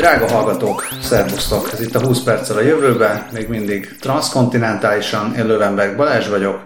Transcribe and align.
Drága 0.00 0.28
hallgatók, 0.28 0.88
szervusztok! 1.02 1.72
Ez 1.72 1.80
itt 1.80 1.94
a 1.94 2.06
20 2.06 2.22
perccel 2.22 2.56
a 2.56 2.60
jövőben, 2.60 3.26
még 3.32 3.48
mindig 3.48 3.96
transzkontinentálisan, 3.98 5.34
én 5.34 5.46
Lövenberg 5.46 5.96
Balázs 5.96 6.28
vagyok, 6.28 6.60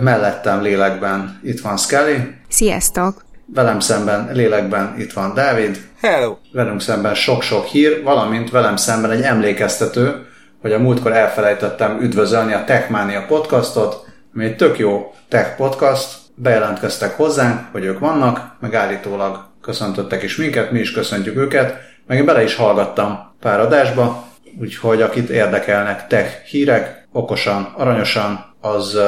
mellettem 0.00 0.62
lélekben 0.62 1.40
itt 1.42 1.60
van 1.60 1.76
Scully. 1.76 2.16
Sziasztok! 2.48 3.24
Velem 3.54 3.80
szemben 3.80 4.30
lélekben 4.32 4.94
itt 4.98 5.12
van 5.12 5.34
Dávid. 5.34 5.78
Hello! 6.00 6.36
Velünk 6.52 6.80
szemben 6.80 7.14
sok-sok 7.14 7.64
hír, 7.64 8.02
valamint 8.02 8.50
velem 8.50 8.76
szemben 8.76 9.10
egy 9.10 9.22
emlékeztető, 9.22 10.26
hogy 10.60 10.72
a 10.72 10.78
múltkor 10.78 11.12
elfelejtettem 11.12 12.00
üdvözölni 12.00 12.52
a 12.52 12.64
Techmania 12.64 13.24
podcastot, 13.28 14.04
ami 14.34 14.44
egy 14.44 14.56
tök 14.56 14.78
jó 14.78 15.14
tech 15.28 15.56
podcast, 15.56 16.16
bejelentkeztek 16.34 17.16
hozzánk, 17.16 17.60
hogy 17.72 17.84
ők 17.84 17.98
vannak, 17.98 18.56
meg 18.60 18.74
állítólag 18.74 19.46
köszöntöttek 19.62 20.22
is 20.22 20.36
minket, 20.36 20.70
mi 20.70 20.78
is 20.78 20.92
köszöntjük 20.92 21.36
őket, 21.36 21.86
meg 22.08 22.18
én 22.18 22.24
bele 22.24 22.42
is 22.42 22.54
hallgattam 22.54 23.34
pár 23.40 23.60
adásba, 23.60 24.24
úgyhogy 24.60 25.02
akit 25.02 25.28
érdekelnek 25.28 26.06
tech 26.06 26.44
hírek, 26.44 27.08
okosan, 27.12 27.72
aranyosan, 27.76 28.54
az, 28.60 28.98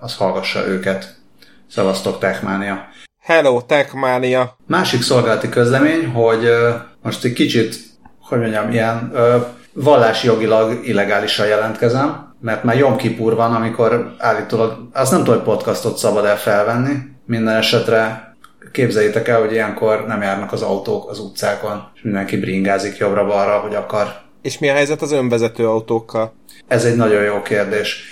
az 0.00 0.16
hallgassa 0.16 0.66
őket. 0.66 1.14
Szevasztok, 1.68 2.18
Techmania! 2.18 2.88
Hello, 3.22 3.60
Techmania! 3.60 4.56
Másik 4.66 5.02
szolgálati 5.02 5.48
közlemény, 5.48 6.06
hogy 6.06 6.48
most 7.02 7.24
egy 7.24 7.32
kicsit, 7.32 7.76
hogy 8.20 8.38
mondjam, 8.38 8.70
ilyen 8.70 9.12
vallási 9.72 10.26
jogilag 10.26 10.86
illegálisan 10.86 11.46
jelentkezem, 11.46 12.34
mert 12.40 12.64
már 12.64 12.76
Jom 12.76 12.96
Kipur 12.96 13.34
van, 13.34 13.54
amikor 13.54 14.14
állítólag, 14.18 14.88
azt 14.92 15.10
nem 15.10 15.20
tudom, 15.24 15.34
hogy 15.34 15.54
podcastot 15.54 15.98
szabad 15.98 16.24
el 16.24 16.38
felvenni, 16.38 16.96
minden 17.26 17.56
esetre 17.56 18.29
képzeljétek 18.72 19.28
el, 19.28 19.40
hogy 19.40 19.52
ilyenkor 19.52 20.06
nem 20.06 20.22
járnak 20.22 20.52
az 20.52 20.62
autók 20.62 21.10
az 21.10 21.18
utcákon, 21.18 21.90
és 21.94 22.02
mindenki 22.02 22.36
bringázik 22.36 22.96
jobbra-balra, 22.96 23.58
hogy 23.58 23.74
akar. 23.74 24.06
És 24.42 24.58
mi 24.58 24.68
a 24.68 24.74
helyzet 24.74 25.02
az 25.02 25.12
önvezető 25.12 25.68
autókkal? 25.68 26.34
Ez 26.68 26.84
egy 26.84 26.96
nagyon 26.96 27.22
jó 27.22 27.42
kérdés. 27.42 28.02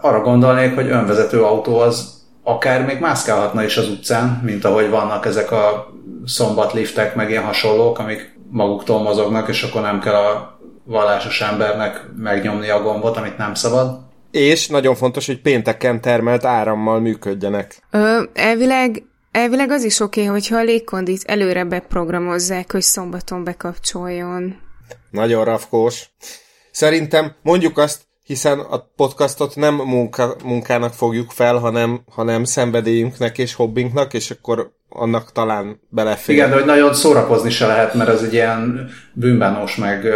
Arra 0.00 0.20
gondolnék, 0.20 0.74
hogy 0.74 0.90
önvezető 0.90 1.42
autó 1.42 1.78
az 1.78 2.20
akár 2.42 2.84
még 2.84 3.00
mászkálhatna 3.00 3.64
is 3.64 3.76
az 3.76 3.88
utcán, 3.88 4.40
mint 4.44 4.64
ahogy 4.64 4.90
vannak 4.90 5.26
ezek 5.26 5.50
a 5.50 5.92
szombatliftek, 6.24 7.14
meg 7.14 7.30
ilyen 7.30 7.44
hasonlók, 7.44 7.98
amik 7.98 8.38
maguktól 8.50 9.02
mozognak, 9.02 9.48
és 9.48 9.62
akkor 9.62 9.82
nem 9.82 10.00
kell 10.00 10.14
a 10.14 10.58
vallásos 10.84 11.40
embernek 11.40 12.06
megnyomni 12.16 12.68
a 12.68 12.82
gombot, 12.82 13.16
amit 13.16 13.36
nem 13.36 13.54
szabad. 13.54 13.98
És 14.30 14.68
nagyon 14.68 14.94
fontos, 14.94 15.26
hogy 15.26 15.40
pénteken 15.40 16.00
termelt 16.00 16.44
árammal 16.44 17.00
működjenek. 17.00 17.82
Ö, 17.90 18.22
elvileg 18.34 19.02
Elvileg 19.32 19.70
az 19.70 19.84
is 19.84 20.00
oké, 20.00 20.20
okay, 20.20 20.32
hogyha 20.32 20.56
a 20.56 20.62
légkondit 20.62 21.22
előre 21.24 21.64
beprogramozzák, 21.64 22.72
hogy 22.72 22.82
szombaton 22.82 23.44
bekapcsoljon. 23.44 24.56
Nagyon 25.10 25.44
rafkós. 25.44 26.04
Szerintem 26.70 27.34
mondjuk 27.42 27.78
azt, 27.78 28.00
hiszen 28.24 28.58
a 28.58 28.78
podcastot 28.96 29.56
nem 29.56 29.74
munka, 29.74 30.36
munkának 30.44 30.92
fogjuk 30.92 31.30
fel, 31.30 31.56
hanem, 31.56 32.00
hanem 32.10 32.44
szenvedélyünknek 32.44 33.38
és 33.38 33.54
hobbinknak, 33.54 34.14
és 34.14 34.30
akkor 34.30 34.72
annak 34.88 35.32
talán 35.32 35.80
belefér. 35.88 36.34
Igen, 36.34 36.48
de 36.48 36.54
hogy 36.54 36.64
nagyon 36.64 36.94
szórakozni 36.94 37.50
se 37.50 37.66
lehet, 37.66 37.94
mert 37.94 38.10
ez 38.10 38.22
egy 38.22 38.32
ilyen 38.32 38.90
bűnbános, 39.12 39.76
meg 39.76 40.06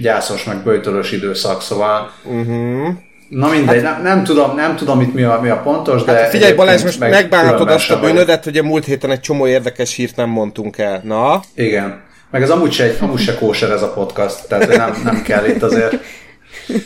gyászos, 0.00 0.44
meg 0.44 0.62
böjtölös 0.62 1.12
időszak, 1.12 1.62
szóval 1.62 2.12
uh-huh. 2.24 2.88
Na 3.32 3.48
mindegy, 3.48 3.82
hát, 3.82 3.92
nem, 3.92 4.02
nem, 4.02 4.24
tudom, 4.24 4.54
nem 4.54 4.76
tudom 4.76 5.00
itt 5.00 5.14
mi 5.14 5.22
a, 5.22 5.38
mi 5.42 5.48
a 5.48 5.56
pontos, 5.56 6.04
de... 6.04 6.12
Hát 6.12 6.28
figyelj 6.28 6.52
Balázs, 6.52 6.82
most 6.82 6.98
meg 6.98 7.10
megbánhatod 7.10 7.70
azt 7.70 7.90
a 7.90 8.00
bűnödet, 8.00 8.44
hogy 8.44 8.56
a 8.56 8.62
múlt 8.62 8.84
héten 8.84 9.10
egy 9.10 9.20
csomó 9.20 9.46
érdekes 9.46 9.94
hírt 9.94 10.16
nem 10.16 10.28
mondtunk 10.28 10.78
el. 10.78 11.00
Na? 11.04 11.40
Igen. 11.54 12.00
Meg 12.30 12.42
az 12.42 12.50
amúgy 12.50 12.72
se, 12.72 12.94
amúgy 13.00 13.20
se 13.20 13.34
kóser 13.34 13.70
ez 13.70 13.82
a 13.82 13.92
podcast, 13.92 14.48
tehát 14.48 14.76
nem, 14.76 15.00
nem 15.04 15.22
kell 15.22 15.44
itt 15.46 15.62
azért. 15.62 15.96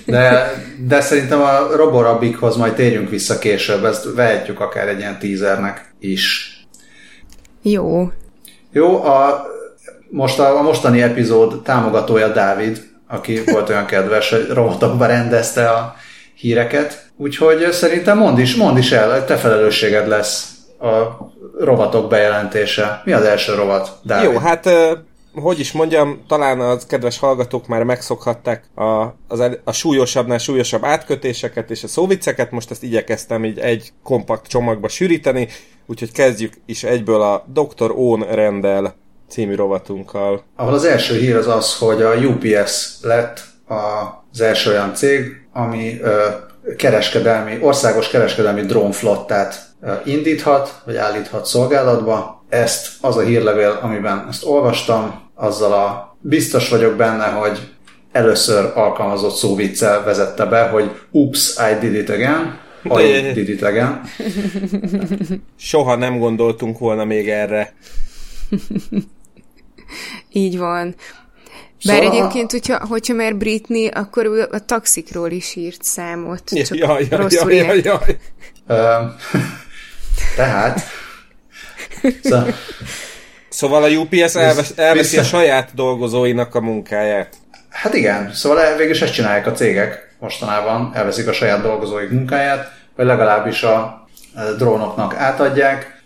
De, 0.05 0.53
de 0.87 1.01
szerintem 1.01 1.41
a 1.41 1.77
Roborabikhoz 1.77 2.57
majd 2.57 2.73
térjünk 2.73 3.11
vissza 3.11 3.39
később, 3.39 3.85
ezt 3.85 4.15
vehetjük 4.15 4.61
akár 4.61 4.89
egy 4.89 4.99
ilyen 4.99 5.19
teasernek 5.19 5.95
is. 6.01 6.51
Jó. 7.63 8.11
Jó, 8.73 9.05
a, 9.05 9.47
most 10.11 10.39
a, 10.39 10.59
a 10.59 10.63
mostani 10.63 11.03
epizód 11.03 11.63
támogatója 11.63 12.29
Dávid, 12.29 12.83
aki 13.09 13.41
volt 13.47 13.69
olyan 13.69 13.87
kedves, 13.87 14.31
hogy 14.31 14.47
robotokba 14.53 15.07
rendezte 15.07 15.69
a 15.69 15.97
híreket, 16.37 17.11
úgyhogy 17.17 17.73
szerintem 17.73 18.19
mondd 18.19 18.39
is, 18.39 18.55
mondd 18.55 18.77
is 18.77 18.93
el, 18.93 19.25
te 19.25 19.37
felelősséged 19.37 20.09
lesz 20.09 20.51
a 20.81 21.27
rovatok 21.59 22.09
bejelentése. 22.09 23.03
Mi 23.05 23.13
az 23.13 23.25
első 23.25 23.55
rovat, 23.55 23.99
Dávid? 24.03 24.33
Jó, 24.33 24.39
hát 24.39 24.69
hogy 25.35 25.61
is 25.61 25.73
mondjam, 25.73 26.25
talán 26.29 26.61
az 26.61 26.87
kedves 26.87 27.19
hallgatók 27.19 27.67
már 27.67 27.83
megszokhatták 27.83 28.65
a, 28.75 29.15
az, 29.29 29.43
a 29.65 29.73
súlyosabbnál 29.73 30.39
súlyosabb 30.39 30.85
átkötéseket 30.85 31.71
és 31.71 31.85
a 31.85 31.89
szóvicceket, 31.89 32.51
most 32.51 32.71
ezt 32.71 32.83
igyekeztem 32.83 33.45
így 33.45 33.59
egy 33.59 33.93
kompakt 34.03 34.47
csomagba 34.47 34.89
sűríteni, 34.89 35.49
úgyhogy 35.87 36.13
kezdjük 36.13 36.53
is 36.67 36.85
egyből 36.85 37.21
a 37.21 37.45
Dr. 37.53 37.91
Own 37.91 38.21
rendel 38.21 38.95
című 39.29 39.55
rovatunkkal. 39.55 40.43
Ahol 40.57 40.75
az 40.75 40.85
első 40.85 41.19
hír 41.19 41.37
az 41.37 41.47
az, 41.47 41.79
hogy 41.79 42.03
a 42.03 42.15
UPS 42.15 42.97
lett 43.03 43.41
az 43.67 44.41
első 44.41 44.71
olyan 44.71 44.95
cég, 44.95 45.46
ami 45.57 46.01
kereskedelmi, 46.77 47.59
országos 47.61 48.09
kereskedelmi 48.09 48.61
drónflottát 48.61 49.67
indíthat, 50.05 50.83
vagy 50.85 50.97
állíthat 50.97 51.47
szolgálatba. 51.47 52.45
Ezt 52.49 52.89
az 53.01 53.17
a 53.17 53.21
hírlevél, 53.21 53.79
amiben 53.83 54.27
ezt 54.29 54.45
olvastam, 54.45 55.21
azzal 55.35 55.73
a 55.73 56.17
biztos 56.21 56.69
vagyok 56.69 56.97
benne, 56.97 57.27
hogy 57.27 57.77
először 58.13 58.73
alkalmazott 58.75 59.35
szóviccel 59.35 60.05
vezette 60.05 60.45
be, 60.45 60.69
hogy 60.69 60.91
oops, 61.11 61.57
I 61.71 61.87
did 61.87 61.95
it 61.95 62.11
again, 62.11 62.59
I 62.85 63.33
did 63.33 63.49
it 63.49 63.63
again. 63.63 64.01
Soha 65.59 65.97
nem 65.97 66.19
gondoltunk 66.19 66.79
volna 66.79 67.05
még 67.05 67.29
erre. 67.29 67.75
Így 70.33 70.59
van. 70.59 70.95
Bár 71.85 71.97
szóval... 71.97 72.11
egyébként, 72.11 72.51
hogyha, 72.51 72.87
hogyha 72.87 73.15
már 73.15 73.37
Britney, 73.37 73.87
akkor 73.87 74.49
a 74.53 74.65
taxikról 74.65 75.31
is 75.31 75.57
írt 75.57 75.83
számot. 75.83 76.43
Csak 76.45 76.79
jaj, 76.79 77.07
jaj, 77.11 77.21
rosszul 77.21 77.53
jaj, 77.53 77.67
jaj, 77.67 77.81
jaj. 77.85 78.19
tehát... 80.37 80.81
Szóval... 82.23 82.55
szóval 83.49 83.83
a 83.83 83.89
UPS 83.89 84.35
elvesz, 84.35 84.73
elveszi 84.77 85.19
a 85.19 85.23
saját 85.23 85.71
dolgozóinak 85.75 86.55
a 86.55 86.61
munkáját. 86.61 87.37
Hát 87.69 87.95
igen, 87.95 88.33
szóval 88.33 88.77
végül 88.77 88.93
is 88.93 89.03
ezt 89.03 89.13
csinálják 89.13 89.47
a 89.47 89.53
cégek 89.53 90.17
mostanában, 90.19 90.91
elveszik 90.95 91.29
a 91.29 91.33
saját 91.33 91.63
dolgozóik 91.63 92.11
munkáját, 92.11 92.73
vagy 92.97 93.07
legalábbis 93.07 93.63
a 93.63 94.07
drónoknak 94.57 95.15
átadják. 95.15 96.03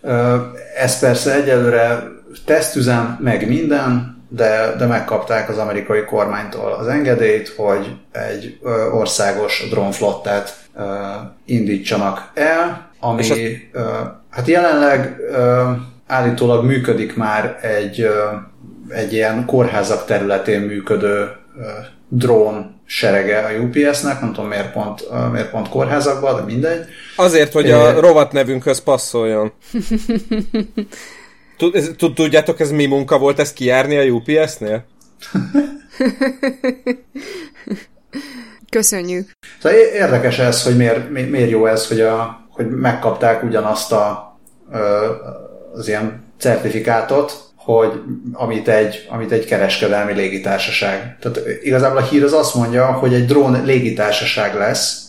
Ez 0.76 0.98
persze 0.98 1.34
egyelőre 1.34 2.02
tesztüzem, 2.44 3.18
meg 3.20 3.48
minden, 3.48 4.19
de, 4.32 4.74
de 4.78 4.86
megkapták 4.86 5.48
az 5.48 5.58
amerikai 5.58 6.04
kormánytól 6.04 6.72
az 6.72 6.86
engedélyt, 6.86 7.48
hogy 7.56 7.96
egy 8.12 8.58
ö, 8.62 8.90
országos 8.90 9.66
drónflottát 9.70 10.56
ö, 10.76 10.82
indítsanak 11.44 12.30
el, 12.34 12.90
ami 13.00 13.30
az... 13.30 13.38
ö, 13.72 13.80
hát 14.30 14.46
jelenleg 14.46 15.16
ö, 15.30 15.70
állítólag 16.06 16.64
működik 16.64 17.16
már 17.16 17.58
egy, 17.62 18.00
ö, 18.00 18.24
egy 18.88 19.12
ilyen 19.12 19.44
kórházak 19.46 20.04
területén 20.04 20.60
működő 20.60 21.32
ö, 21.58 21.68
drón 22.08 22.80
serege 22.86 23.38
a 23.38 23.50
UPS-nek, 23.50 24.20
nem 24.20 24.32
tudom 24.32 24.48
miért 24.48 24.72
pont, 24.72 25.08
miért 25.32 25.50
pont 25.50 25.68
kórházakban, 25.68 26.36
de 26.36 26.42
mindegy. 26.42 26.84
Azért, 27.16 27.52
hogy 27.52 27.70
a 27.70 28.00
rovat 28.00 28.32
nevünkhöz 28.32 28.82
passzoljon. 28.82 29.52
Tudjátok, 32.14 32.60
ez 32.60 32.70
mi 32.70 32.86
munka 32.86 33.18
volt 33.18 33.38
ezt 33.38 33.54
kijárni 33.54 33.96
a 33.96 34.02
UPS-nél? 34.02 34.84
Köszönjük. 38.70 39.30
Szóval 39.60 39.78
érdekes 39.78 40.38
ez, 40.38 40.62
hogy 40.62 40.76
miért, 40.76 41.10
miért 41.10 41.50
jó 41.50 41.66
ez, 41.66 41.88
hogy, 41.88 42.00
a, 42.00 42.46
hogy 42.50 42.68
megkapták 42.68 43.42
ugyanazt 43.42 43.92
a, 43.92 44.38
az 45.74 45.88
ilyen 45.88 46.24
certifikátot, 46.38 47.50
hogy 47.56 48.02
amit 48.32 48.68
egy, 48.68 49.06
amit 49.10 49.32
egy 49.32 49.44
kereskedelmi 49.44 50.12
légitársaság. 50.12 51.16
Tehát 51.20 51.40
igazából 51.62 51.98
a 51.98 52.04
hír 52.04 52.24
az 52.24 52.32
azt 52.32 52.54
mondja, 52.54 52.92
hogy 52.92 53.14
egy 53.14 53.26
drón 53.26 53.64
légitársaság 53.64 54.54
lesz, 54.54 55.08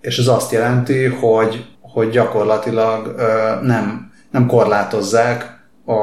és 0.00 0.18
ez 0.18 0.26
azt 0.26 0.52
jelenti, 0.52 1.04
hogy, 1.04 1.66
hogy 1.80 2.10
gyakorlatilag 2.10 3.14
nem, 3.62 4.12
nem 4.30 4.46
korlátozzák 4.46 5.61
a, 5.86 5.94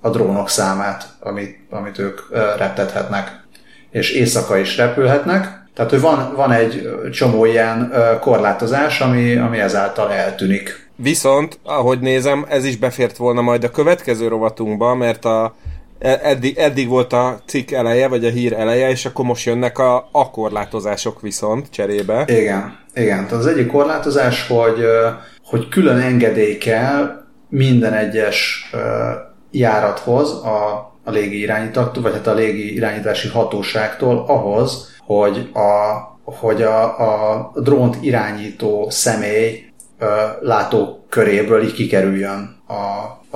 a 0.00 0.10
drónok 0.10 0.48
számát, 0.48 1.08
amit, 1.20 1.58
amit 1.70 1.98
ők 1.98 2.20
reptethetnek, 2.58 3.42
és 3.90 4.10
éjszaka 4.10 4.56
is 4.56 4.76
repülhetnek. 4.76 5.62
Tehát, 5.74 5.90
hogy 5.90 6.00
van, 6.00 6.32
van 6.36 6.52
egy 6.52 6.88
csomó 7.12 7.44
ilyen 7.44 7.92
korlátozás, 8.20 9.00
ami, 9.00 9.36
ami 9.36 9.58
ezáltal 9.58 10.12
eltűnik. 10.12 10.88
Viszont, 10.96 11.58
ahogy 11.62 12.00
nézem, 12.00 12.46
ez 12.48 12.64
is 12.64 12.76
befért 12.76 13.16
volna 13.16 13.40
majd 13.40 13.64
a 13.64 13.70
következő 13.70 14.28
rovatunkba, 14.28 14.94
mert 14.94 15.24
a 15.24 15.54
E, 16.04 16.20
eddig, 16.22 16.56
eddig 16.58 16.88
volt 16.88 17.12
a 17.12 17.40
cikk 17.46 17.70
eleje, 17.70 18.08
vagy 18.08 18.24
a 18.24 18.30
hír 18.30 18.52
eleje, 18.52 18.90
és 18.90 19.06
akkor 19.06 19.24
most 19.24 19.46
jönnek 19.46 19.78
a, 19.78 20.08
a 20.12 20.30
korlátozások 20.30 21.20
viszont 21.20 21.66
cserébe. 21.70 22.24
Igen, 22.26 22.78
igen. 22.94 23.16
Tehát 23.16 23.32
az 23.32 23.46
egyik 23.46 23.66
korlátozás, 23.66 24.46
hogy, 24.46 24.84
hogy 25.44 25.68
külön 25.68 25.98
engedély 25.98 26.58
kell 26.58 27.23
minden 27.54 27.92
egyes 27.92 28.70
járathoz 29.50 30.30
a, 30.30 30.92
a 31.04 31.10
légi 31.10 31.40
irányítattól, 31.40 32.02
vagy 32.02 32.12
hát 32.12 32.26
a 32.26 32.34
légi 32.34 32.74
irányítási 32.74 33.28
hatóságtól 33.28 34.24
ahhoz, 34.26 34.96
hogy 35.06 35.50
a, 35.54 35.98
hogy 36.24 36.62
a, 36.62 36.82
a 36.98 37.52
drónt 37.54 37.96
irányító 38.00 38.86
személy 38.90 39.64
látóköréből 40.40 41.62
így 41.62 41.72
kikerüljön 41.72 42.56
a, 42.66 42.72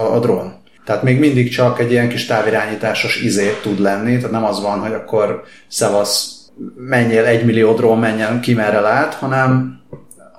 a, 0.00 0.14
a 0.14 0.18
drón. 0.18 0.56
Tehát 0.84 1.02
még 1.02 1.18
mindig 1.18 1.50
csak 1.50 1.78
egy 1.80 1.90
ilyen 1.90 2.08
kis 2.08 2.26
távirányításos 2.26 3.22
izét 3.22 3.62
tud 3.62 3.78
lenni, 3.78 4.16
tehát 4.16 4.30
nem 4.30 4.44
az 4.44 4.62
van, 4.62 4.80
hogy 4.80 4.92
akkor 4.92 5.42
szevasz, 5.68 6.36
menjél 6.76 7.24
egy 7.24 7.44
millió 7.44 7.74
drón, 7.74 7.98
menjen 7.98 8.40
ki 8.40 8.54
merre 8.54 8.80
lát, 8.80 9.14
hanem, 9.14 9.77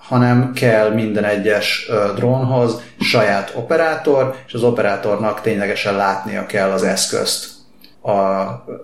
hanem 0.10 0.54
kell 0.54 0.94
minden 0.94 1.24
egyes 1.24 1.90
drónhoz 2.16 2.82
saját 3.00 3.54
operátor, 3.56 4.36
és 4.48 4.54
az 4.54 4.64
operátornak 4.64 5.42
ténylegesen 5.42 5.96
látnia 5.96 6.46
kell 6.46 6.70
az 6.70 6.84
eszközt. 6.84 7.58
A, 8.02 8.12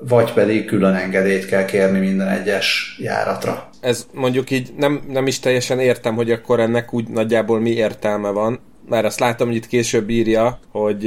vagy 0.08 0.34
pedig 0.34 0.66
külön 0.66 0.94
engedélyt 0.94 1.46
kell 1.46 1.66
kérni 1.66 2.00
minden 2.00 2.28
egyes 2.28 2.98
járatra. 3.02 3.70
Ez 3.82 4.06
mondjuk 4.14 4.52
így 4.52 4.74
nem, 4.78 5.02
nem 5.08 5.28
is 5.28 5.40
teljesen 5.40 5.80
értem, 5.80 6.16
hogy 6.16 6.32
akkor 6.32 6.60
ennek 6.60 6.94
úgy 6.94 7.08
nagyjából 7.08 7.60
mi 7.60 7.70
értelme 7.70 8.30
van 8.30 8.60
mert 8.90 9.06
azt 9.06 9.20
látom, 9.20 9.48
hogy 9.48 9.56
itt 9.56 9.68
később 9.68 10.10
írja, 10.10 10.60
hogy 10.72 11.06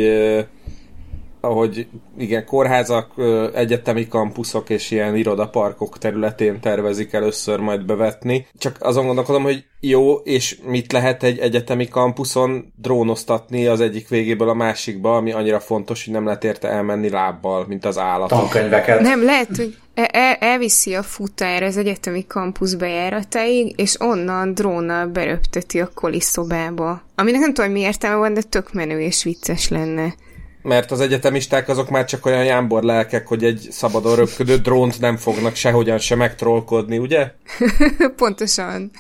ahogy 1.49 1.87
igen, 2.19 2.45
kórházak, 2.45 3.11
egyetemi 3.55 4.09
kampuszok 4.09 4.71
és 4.71 4.91
ilyen 4.91 5.17
irodaparkok 5.17 5.99
területén 5.99 6.61
tervezik 6.61 7.13
először 7.13 7.59
majd 7.59 7.85
bevetni. 7.85 8.47
Csak 8.59 8.77
azon 8.81 9.07
gondolkodom, 9.07 9.43
hogy 9.43 9.65
jó, 9.81 10.15
és 10.15 10.59
mit 10.65 10.93
lehet 10.93 11.23
egy 11.23 11.39
egyetemi 11.39 11.89
kampuszon 11.89 12.73
drónoztatni 12.77 13.67
az 13.67 13.81
egyik 13.81 14.09
végéből 14.09 14.49
a 14.49 14.55
másikba, 14.55 15.17
ami 15.17 15.33
annyira 15.33 15.61
fontos, 15.61 16.05
hogy 16.05 16.15
nem 16.15 16.25
lehet 16.25 16.45
érte 16.45 16.69
elmenni 16.69 17.11
lábbal, 17.11 17.65
mint 17.69 17.85
az 17.85 17.99
állat. 17.99 18.29
Tankönyveket. 18.29 19.01
Nem, 19.01 19.25
lehet, 19.25 19.57
hogy 19.57 19.77
el, 19.95 20.35
elviszi 20.35 20.95
a 20.95 21.03
futár 21.03 21.63
az 21.63 21.77
egyetemi 21.77 22.27
kampusz 22.27 22.75
bejáratáig, 22.75 23.75
és 23.77 24.01
onnan 24.01 24.55
drónnal 24.55 25.07
beröpteti 25.07 25.81
a 25.81 25.91
koliszobába. 25.95 27.03
Aminek 27.15 27.41
nem 27.41 27.55
tudom, 27.55 27.71
mi 27.71 27.81
értelme 27.81 28.17
van, 28.17 28.35
de 28.35 28.43
tök 28.43 28.73
menő 28.73 29.01
és 29.01 29.23
vicces 29.23 29.69
lenne 29.69 30.15
mert 30.63 30.91
az 30.91 31.01
egyetemisták 31.01 31.69
azok 31.69 31.91
már 31.91 32.05
csak 32.05 32.27
olyan 32.27 32.45
jámbor 32.45 32.83
lelkek, 32.83 33.27
hogy 33.27 33.45
egy 33.45 33.69
szabadon 33.71 34.17
röpködő 34.17 34.57
drónt 34.57 35.01
nem 35.01 35.17
fognak 35.17 35.55
sehogyan 35.55 35.99
se 35.99 36.15
megtrollkodni, 36.15 36.99
ugye? 36.99 37.31
Pontosan. 38.17 38.91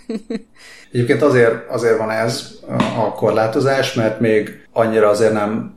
Egyébként 0.92 1.22
azért, 1.22 1.70
azért 1.70 1.98
van 1.98 2.10
ez 2.10 2.50
a 2.96 3.12
korlátozás, 3.12 3.94
mert 3.94 4.20
még 4.20 4.66
annyira 4.72 5.08
azért 5.08 5.32
nem 5.32 5.76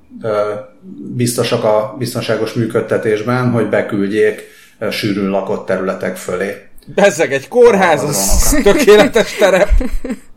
biztosak 1.16 1.64
a 1.64 1.96
biztonságos 1.98 2.54
működtetésben, 2.54 3.52
hogy 3.52 3.70
beküldjék 3.70 4.42
sűrűn 4.90 5.30
lakott 5.30 5.66
területek 5.66 6.16
fölé. 6.16 6.56
Bezzeg 6.86 7.34
egy 7.34 7.48
kórház, 7.48 8.04
az 8.04 8.58
tökéletes 8.64 9.36
terep. 9.36 9.70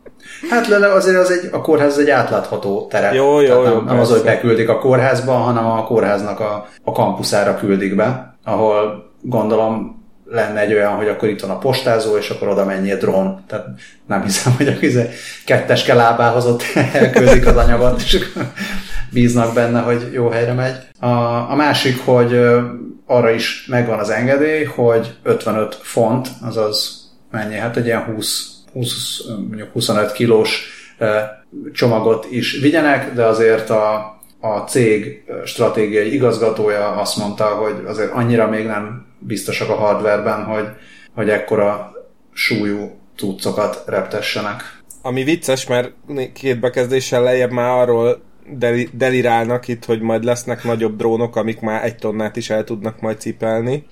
Hát 0.49 0.67
lele 0.67 0.91
azért 0.91 1.17
az 1.17 1.31
egy, 1.31 1.49
a 1.51 1.61
kórház 1.61 1.91
az 1.91 1.99
egy 1.99 2.09
átlátható 2.09 2.87
terep. 2.89 3.13
Jó, 3.13 3.39
jó, 3.39 3.47
Tehát 3.47 3.65
jó. 3.65 3.73
Nem, 3.73 3.85
nem 3.85 3.99
az, 3.99 4.09
hogy 4.09 4.23
beküldik 4.23 4.69
a 4.69 4.77
kórházba, 4.77 5.31
hanem 5.31 5.65
a 5.65 5.83
kórháznak 5.83 6.39
a, 6.39 6.67
a 6.83 6.91
kampuszára 6.91 7.55
küldik 7.55 7.95
be, 7.95 8.37
ahol 8.43 9.11
gondolom 9.21 10.03
lenne 10.29 10.59
egy 10.59 10.73
olyan, 10.73 10.95
hogy 10.95 11.07
akkor 11.07 11.29
itt 11.29 11.41
van 11.41 11.49
a 11.49 11.57
postázó, 11.57 12.17
és 12.17 12.29
akkor 12.29 12.47
oda 12.47 12.65
mennyi 12.65 12.91
a 12.91 12.97
drón. 12.97 13.43
Tehát 13.47 13.65
nem 14.07 14.21
hiszem, 14.21 14.53
hogy 14.57 14.67
a 14.67 14.73
izé 14.79 15.09
kettes 15.45 15.87
lábához 15.87 16.45
ott 16.45 16.63
elküldik 16.93 17.45
az 17.45 17.55
anyagot, 17.55 18.01
és 18.01 18.27
bíznak 19.11 19.53
benne, 19.53 19.79
hogy 19.79 20.09
jó 20.13 20.29
helyre 20.29 20.53
megy. 20.53 20.75
A, 20.99 21.07
a 21.51 21.55
másik, 21.55 22.05
hogy 22.05 22.39
arra 23.05 23.29
is 23.29 23.65
megvan 23.69 23.99
az 23.99 24.09
engedély, 24.09 24.63
hogy 24.63 25.15
55 25.23 25.77
font, 25.81 26.27
azaz 26.41 27.03
mennyi, 27.31 27.55
hát 27.55 27.77
egy 27.77 27.85
ilyen 27.85 28.03
20 28.03 28.54
20, 28.75 29.21
mondjuk 29.27 29.71
25 29.71 30.11
kilós 30.11 30.67
csomagot 31.73 32.27
is 32.29 32.59
vigyenek, 32.61 33.13
de 33.13 33.23
azért 33.23 33.69
a, 33.69 33.93
a 34.39 34.57
cég 34.57 35.23
stratégiai 35.45 36.13
igazgatója 36.13 36.89
azt 36.89 37.17
mondta, 37.17 37.45
hogy 37.45 37.75
azért 37.85 38.11
annyira 38.11 38.49
még 38.49 38.65
nem 38.65 39.05
biztosak 39.19 39.69
a 39.69 39.75
hardwareben, 39.75 40.43
hogy, 40.43 40.67
hogy 41.13 41.29
ekkora 41.29 41.91
súlyú 42.33 42.99
cuccokat 43.17 43.83
reptessenek. 43.85 44.83
Ami 45.01 45.23
vicces, 45.23 45.67
mert 45.67 45.91
két 46.33 46.59
bekezdéssel 46.59 47.23
lejjebb 47.23 47.51
már 47.51 47.69
arról 47.69 48.21
delirálnak 48.91 49.67
itt, 49.67 49.85
hogy 49.85 50.01
majd 50.01 50.23
lesznek 50.23 50.63
nagyobb 50.63 50.97
drónok, 50.97 51.35
amik 51.35 51.59
már 51.59 51.83
egy 51.83 51.95
tonnát 51.95 52.35
is 52.35 52.49
el 52.49 52.63
tudnak 52.63 53.01
majd 53.01 53.19
cipelni. 53.19 53.85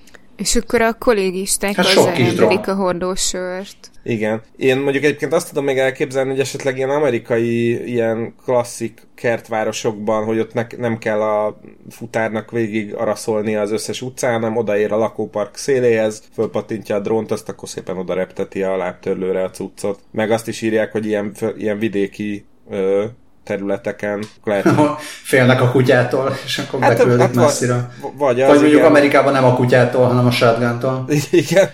És 0.44 0.56
akkor 0.56 0.82
a 0.82 0.94
kollégisták 0.94 1.76
hát 1.76 1.86
hozzárendelik 1.86 2.68
a 2.68 2.76
hordósört. 2.76 3.92
Igen. 4.04 4.42
Én 4.58 4.78
mondjuk 4.78 5.04
egyébként 5.04 5.34
azt 5.34 5.48
tudom 5.48 5.64
még 5.64 5.78
elképzelni, 5.78 6.30
hogy 6.30 6.40
esetleg 6.40 6.78
ilyen 6.78 6.90
amerikai, 6.90 7.84
ilyen 7.92 8.36
klasszik 8.44 9.02
kertvárosokban, 9.16 10.26
hogy 10.26 10.40
ott 10.40 10.54
ne, 10.54 10.66
nem 10.78 10.98
kell 10.98 11.22
a 11.22 11.60
futárnak 11.90 12.52
végig 12.52 12.96
araszolni 12.96 13.56
az 13.56 13.72
összes 13.72 14.02
utcán, 14.02 14.34
hanem 14.34 14.58
odaér 14.58 14.92
a 14.92 14.98
lakópark 14.98 15.56
széléhez, 15.56 16.24
fölpatintja 16.34 16.96
a 16.96 17.00
drónt, 17.00 17.32
azt 17.32 17.50
akkor 17.50 17.70
szépen 17.70 17.98
oda 17.98 18.14
repteti 18.14 18.64
a 18.64 18.78
lábtörlőre 18.78 19.44
a 19.44 19.50
cuccot. 19.50 20.00
Meg 20.12 20.32
azt 20.32 20.48
is 20.48 20.62
írják, 20.62 20.92
hogy 20.92 21.06
ilyen, 21.06 21.36
ilyen 21.58 21.80
vidéki 21.80 22.46
ö, 22.70 23.06
területeken 23.44 24.24
lehet... 24.44 24.68
Félnek 25.24 25.62
a 25.62 25.72
kutyától, 25.72 26.38
és 26.46 26.58
akkor 26.58 26.82
hát, 26.82 26.98
beküldik 26.98 27.20
hát, 27.20 27.36
messzire. 27.36 27.90
Vagy, 28.18 28.42
az, 28.42 28.48
vagy 28.48 28.60
mondjuk 28.60 28.80
igen. 28.80 28.86
Amerikában 28.86 29.34
nem 29.34 29.44
a 29.44 29.56
kutyától, 29.56 30.06
hanem 30.08 30.26
a 30.26 30.32
shotguntól. 30.32 31.06
Igen. 31.32 31.70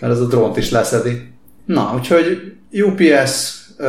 Mert 0.00 0.12
ez 0.12 0.20
a 0.20 0.26
drónt 0.26 0.56
is 0.56 0.70
leszedi. 0.70 1.32
Na, 1.64 1.92
úgyhogy 1.94 2.56
UPS 2.72 3.56
uh, 3.78 3.88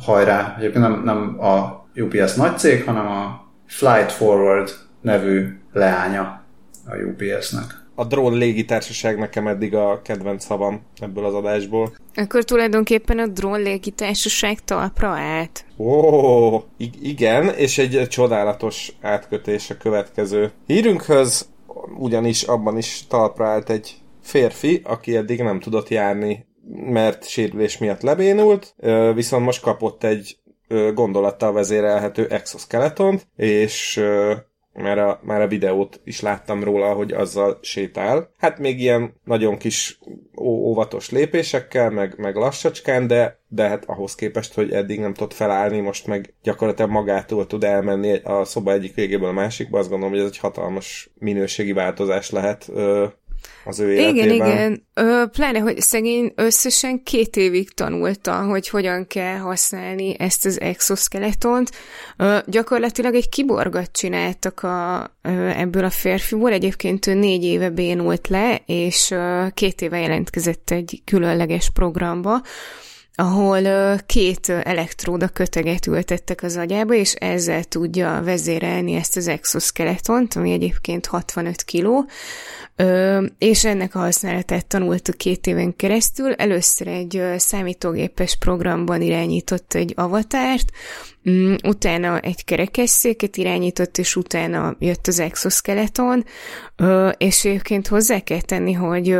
hajrá. 0.00 0.54
Egyébként 0.58 0.84
nem, 0.84 1.02
nem 1.04 1.40
a 1.40 1.86
UPS 1.94 2.34
nagy 2.34 2.58
cég, 2.58 2.84
hanem 2.84 3.06
a 3.06 3.48
Flight 3.66 4.12
Forward 4.12 4.70
nevű 5.00 5.60
leánya 5.72 6.42
a 6.86 6.96
UPS-nek 6.96 7.79
a 8.00 8.04
drón 8.04 8.32
légitársaság 8.32 9.18
nekem 9.18 9.46
eddig 9.46 9.74
a 9.74 10.02
kedvenc 10.02 10.44
szavam 10.44 10.80
ebből 11.00 11.24
az 11.24 11.34
adásból. 11.34 11.92
Akkor 12.14 12.44
tulajdonképpen 12.44 13.18
a 13.18 13.26
drón 13.26 13.62
légitársaság 13.62 14.60
talpra 14.64 15.08
állt. 15.08 15.64
Ó, 15.78 16.58
igen, 17.02 17.48
és 17.48 17.78
egy 17.78 18.08
csodálatos 18.08 18.92
átkötés 19.00 19.70
a 19.70 19.76
következő 19.76 20.50
hírünkhöz, 20.66 21.48
ugyanis 21.98 22.42
abban 22.42 22.76
is 22.76 23.06
talpra 23.08 23.46
állt 23.46 23.70
egy 23.70 23.94
férfi, 24.22 24.80
aki 24.84 25.16
eddig 25.16 25.42
nem 25.42 25.60
tudott 25.60 25.88
járni, 25.88 26.46
mert 26.86 27.28
sérülés 27.28 27.78
miatt 27.78 28.02
lebénult, 28.02 28.74
viszont 29.14 29.44
most 29.44 29.62
kapott 29.62 30.04
egy 30.04 30.36
gondolattal 30.94 31.52
vezérelhető 31.52 32.26
exoskeletont, 32.26 33.26
és 33.36 34.02
már 34.72 34.98
a, 34.98 35.20
már 35.22 35.40
a 35.40 35.48
videót 35.48 36.00
is 36.04 36.20
láttam 36.20 36.64
róla, 36.64 36.92
hogy 36.92 37.12
azzal 37.12 37.58
sétál. 37.62 38.32
Hát 38.38 38.58
még 38.58 38.80
ilyen 38.80 39.14
nagyon 39.24 39.56
kis 39.56 39.98
óvatos 40.40 41.10
lépésekkel, 41.10 41.90
meg, 41.90 42.14
meg 42.16 42.34
lassacskán, 42.34 43.06
de, 43.06 43.40
de 43.48 43.68
hát 43.68 43.84
ahhoz 43.84 44.14
képest, 44.14 44.54
hogy 44.54 44.72
eddig 44.72 45.00
nem 45.00 45.14
tud 45.14 45.32
felállni, 45.32 45.80
most 45.80 46.06
meg 46.06 46.34
gyakorlatilag 46.42 46.90
magától 46.90 47.46
tud 47.46 47.64
elmenni 47.64 48.20
a 48.22 48.44
szoba 48.44 48.72
egyik 48.72 48.94
végéből 48.94 49.28
a 49.28 49.32
másikba, 49.32 49.78
azt 49.78 49.88
gondolom, 49.88 50.14
hogy 50.14 50.22
ez 50.22 50.30
egy 50.30 50.38
hatalmas 50.38 51.10
minőségi 51.18 51.72
változás 51.72 52.30
lehet 52.30 52.70
az 53.64 53.80
ő 53.80 53.92
életében. 53.92 54.30
Igen, 54.30 54.46
igen. 54.46 54.86
Ö, 54.94 55.24
pláne, 55.32 55.58
hogy 55.58 55.80
szegény 55.80 56.32
összesen 56.34 57.02
két 57.02 57.36
évig 57.36 57.74
tanulta, 57.74 58.42
hogy 58.42 58.68
hogyan 58.68 59.06
kell 59.06 59.36
használni 59.36 60.14
ezt 60.18 60.46
az 60.46 60.60
exoskeletont. 60.60 61.70
Ö, 62.16 62.38
gyakorlatilag 62.46 63.14
egy 63.14 63.28
kiborgat 63.28 63.92
csináltak 63.92 64.62
a, 64.62 65.10
ö, 65.22 65.48
ebből 65.48 65.84
a 65.84 65.90
férfiból. 65.90 66.52
Egyébként 66.52 67.06
ő 67.06 67.14
négy 67.14 67.44
éve 67.44 67.70
bénult 67.70 68.28
le, 68.28 68.62
és 68.66 69.10
ö, 69.10 69.46
két 69.54 69.80
éve 69.80 69.98
jelentkezett 69.98 70.70
egy 70.70 71.02
különleges 71.04 71.70
programba, 71.70 72.42
ahol 73.20 73.98
két 74.06 74.48
elektróda 74.48 75.28
köteget 75.28 75.86
ültettek 75.86 76.42
az 76.42 76.56
agyába, 76.56 76.94
és 76.94 77.14
ezzel 77.14 77.64
tudja 77.64 78.20
vezérelni 78.24 78.94
ezt 78.94 79.16
az 79.16 79.28
exoskeletont, 79.28 80.34
ami 80.34 80.52
egyébként 80.52 81.06
65 81.06 81.62
kiló, 81.62 82.04
és 83.38 83.64
ennek 83.64 83.94
a 83.94 83.98
használatát 83.98 84.66
tanultuk 84.66 85.16
két 85.16 85.46
éven 85.46 85.76
keresztül. 85.76 86.32
Először 86.32 86.86
egy 86.86 87.22
számítógépes 87.36 88.36
programban 88.36 89.02
irányított 89.02 89.74
egy 89.74 89.92
avatárt, 89.96 90.70
Mm, 91.30 91.54
utána 91.64 92.18
egy 92.18 92.44
kerekesszéket 92.44 93.36
irányított, 93.36 93.98
és 93.98 94.16
utána 94.16 94.76
jött 94.78 95.06
az 95.06 95.18
exoskeleton, 95.18 96.24
és 97.16 97.44
egyébként 97.44 97.86
hozzá 97.86 98.20
kell 98.20 98.40
tenni, 98.40 98.72
hogy, 98.72 99.16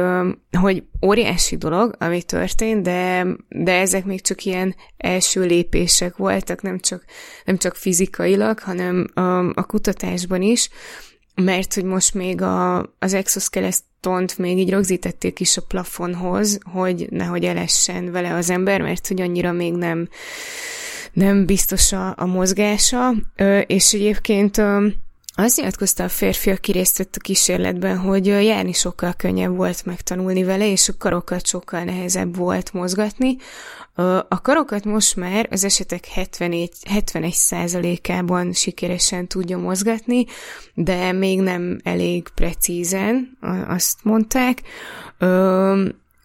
hogy 0.58 0.82
óriási 1.04 1.56
dolog, 1.56 1.94
ami 1.98 2.22
történt, 2.22 2.82
de, 2.82 3.26
de 3.48 3.72
ezek 3.72 4.04
még 4.04 4.20
csak 4.20 4.44
ilyen 4.44 4.74
első 4.96 5.44
lépések 5.44 6.16
voltak, 6.16 6.62
nem 6.62 6.78
csak, 6.78 7.04
nem 7.44 7.56
csak 7.56 7.74
fizikailag, 7.74 8.58
hanem 8.58 9.06
a, 9.14 9.20
a 9.38 9.66
kutatásban 9.66 10.42
is, 10.42 10.68
mert 11.34 11.74
hogy 11.74 11.84
most 11.84 12.14
még 12.14 12.42
a, 12.42 12.78
az 12.98 13.14
exoskelettont 13.14 14.38
még 14.38 14.58
így 14.58 14.70
rögzítették 14.70 15.40
is 15.40 15.56
a 15.56 15.62
plafonhoz, 15.68 16.58
hogy 16.72 17.06
nehogy 17.10 17.44
elessen 17.44 18.10
vele 18.10 18.34
az 18.34 18.50
ember, 18.50 18.80
mert 18.80 19.06
hogy 19.06 19.20
annyira 19.20 19.52
még 19.52 19.72
nem 19.72 20.08
nem 21.12 21.46
biztos 21.46 21.92
a, 21.92 22.14
a 22.16 22.26
mozgása, 22.26 23.12
és 23.66 23.92
egyébként 23.92 24.62
az 25.34 25.56
nyilatkozta 25.56 26.04
a 26.04 26.08
férfi, 26.08 26.50
aki 26.50 26.72
részt 26.72 26.98
vett 26.98 27.16
a 27.16 27.20
kísérletben, 27.20 27.98
hogy 27.98 28.26
járni 28.26 28.72
sokkal 28.72 29.12
könnyebb 29.12 29.56
volt 29.56 29.84
megtanulni 29.84 30.42
vele, 30.42 30.70
és 30.70 30.88
a 30.88 30.92
karokat 30.98 31.46
sokkal 31.46 31.84
nehezebb 31.84 32.36
volt 32.36 32.72
mozgatni. 32.72 33.36
A 34.28 34.40
karokat 34.40 34.84
most 34.84 35.16
már 35.16 35.48
az 35.50 35.64
esetek 35.64 36.06
71, 36.06 36.70
71 36.88 38.00
ában 38.08 38.52
sikeresen 38.52 39.26
tudja 39.26 39.58
mozgatni, 39.58 40.24
de 40.74 41.12
még 41.12 41.40
nem 41.40 41.80
elég 41.82 42.28
precízen, 42.34 43.38
azt 43.68 43.98
mondták. 44.02 44.62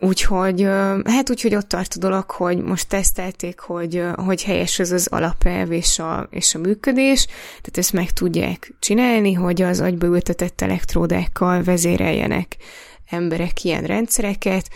Úgyhogy, 0.05 0.61
hát 1.05 1.29
úgyhogy 1.29 1.55
ott 1.55 1.67
tart 1.67 1.93
a 1.95 1.99
dolog, 1.99 2.31
hogy 2.31 2.57
most 2.57 2.87
tesztelték, 2.87 3.59
hogy, 3.59 4.03
hogy 4.15 4.43
helyes 4.43 4.79
ez 4.79 4.91
az 4.91 5.07
alapelv 5.07 5.71
és 5.71 5.99
a, 5.99 6.27
és 6.31 6.55
a 6.55 6.59
működés, 6.59 7.25
tehát 7.25 7.77
ezt 7.77 7.93
meg 7.93 8.11
tudják 8.11 8.73
csinálni, 8.79 9.33
hogy 9.33 9.61
az 9.61 9.79
agyba 9.79 10.05
ültetett 10.05 10.61
elektródákkal 10.61 11.63
vezéreljenek 11.63 12.55
emberek 13.09 13.63
ilyen 13.63 13.83
rendszereket, 13.83 14.69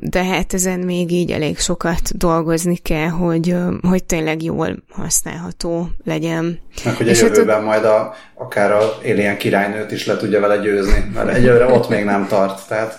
de 0.00 0.24
hát 0.24 0.54
ezen 0.54 0.80
még 0.80 1.10
így 1.10 1.30
elég 1.30 1.58
sokat 1.58 2.16
dolgozni 2.16 2.76
kell, 2.76 3.08
hogy, 3.08 3.54
hogy 3.82 4.04
tényleg 4.04 4.42
jól 4.42 4.76
használható 4.90 5.88
legyen. 6.04 6.58
Meg 6.84 6.94
hogy 6.94 7.08
a 7.08 7.10
És 7.10 7.20
hát 7.20 7.28
jövőben 7.28 7.56
hát, 7.56 7.64
majd 7.64 7.84
a, 7.84 8.14
akár 8.34 8.72
a 8.72 8.98
Alien 9.04 9.36
királynőt 9.36 9.92
is 9.92 10.06
le 10.06 10.16
tudja 10.16 10.40
vele 10.40 10.56
győzni, 10.56 11.10
mert 11.14 11.28
egyelőre 11.28 11.66
ott 11.66 11.88
még 11.88 12.04
nem 12.04 12.26
tart, 12.26 12.68
tehát 12.68 12.98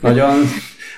nagyon, 0.00 0.34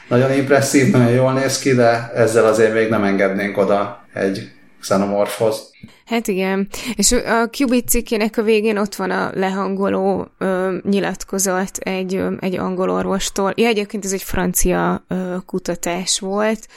nagyon 0.08 0.32
impresszív, 0.32 0.90
nagyon 0.92 1.12
jól 1.12 1.32
néz 1.32 1.58
ki, 1.58 1.74
de 1.74 2.10
ezzel 2.14 2.46
azért 2.46 2.74
még 2.74 2.88
nem 2.88 3.04
engednénk 3.04 3.58
oda 3.58 4.04
egy 4.12 4.50
xenomorfhoz. 4.82 5.70
Hát 6.06 6.28
igen, 6.28 6.68
és 6.94 7.12
a 7.12 7.48
Qubit 7.50 7.88
cikkének 7.88 8.36
a 8.36 8.42
végén 8.42 8.76
ott 8.76 8.94
van 8.94 9.10
a 9.10 9.30
lehangoló 9.34 10.26
ö, 10.38 10.76
nyilatkozat 10.82 11.76
egy, 11.76 12.14
ö, 12.14 12.32
egy 12.40 12.58
angol 12.58 12.90
orvostól. 12.90 13.52
Ja, 13.56 13.68
egyébként 13.68 14.04
ez 14.04 14.12
egy 14.12 14.22
francia 14.22 15.04
ö, 15.08 15.36
kutatás 15.46 16.18
volt, 16.18 16.68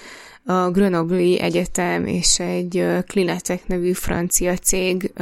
a 0.48 0.72
Grenoble 0.72 1.40
Egyetem 1.42 2.06
és 2.06 2.40
egy 2.40 2.86
Clinatek 3.08 3.68
nevű 3.68 3.94
francia 3.94 4.58
cég 4.58 5.14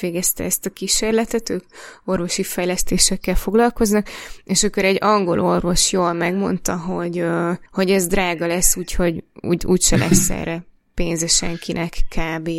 végezte 0.00 0.44
ezt 0.44 0.66
a 0.66 0.70
kísérletet, 0.70 1.50
ők 1.50 1.64
orvosi 2.04 2.42
fejlesztésekkel 2.42 3.34
foglalkoznak, 3.34 4.08
és 4.44 4.64
akkor 4.64 4.84
egy 4.84 4.98
angol 5.00 5.40
orvos 5.40 5.92
jól 5.92 6.12
megmondta, 6.12 6.76
hogy, 6.76 7.24
hogy 7.72 7.90
ez 7.90 8.06
drága 8.06 8.46
lesz, 8.46 8.76
úgyhogy 8.76 9.24
úgy, 9.40 9.66
úgy 9.66 9.82
se 9.82 9.96
lesz 9.96 10.30
erre 10.40 10.64
pénze 10.96 11.26
senkinek 11.26 11.92
kb. 12.08 12.50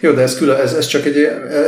Jó, 0.00 0.12
de 0.12 0.22
ez, 0.22 0.38
külön, 0.38 0.60
ez, 0.60 0.72
ez 0.72 0.86
csak, 0.86 1.04
egy, 1.04 1.16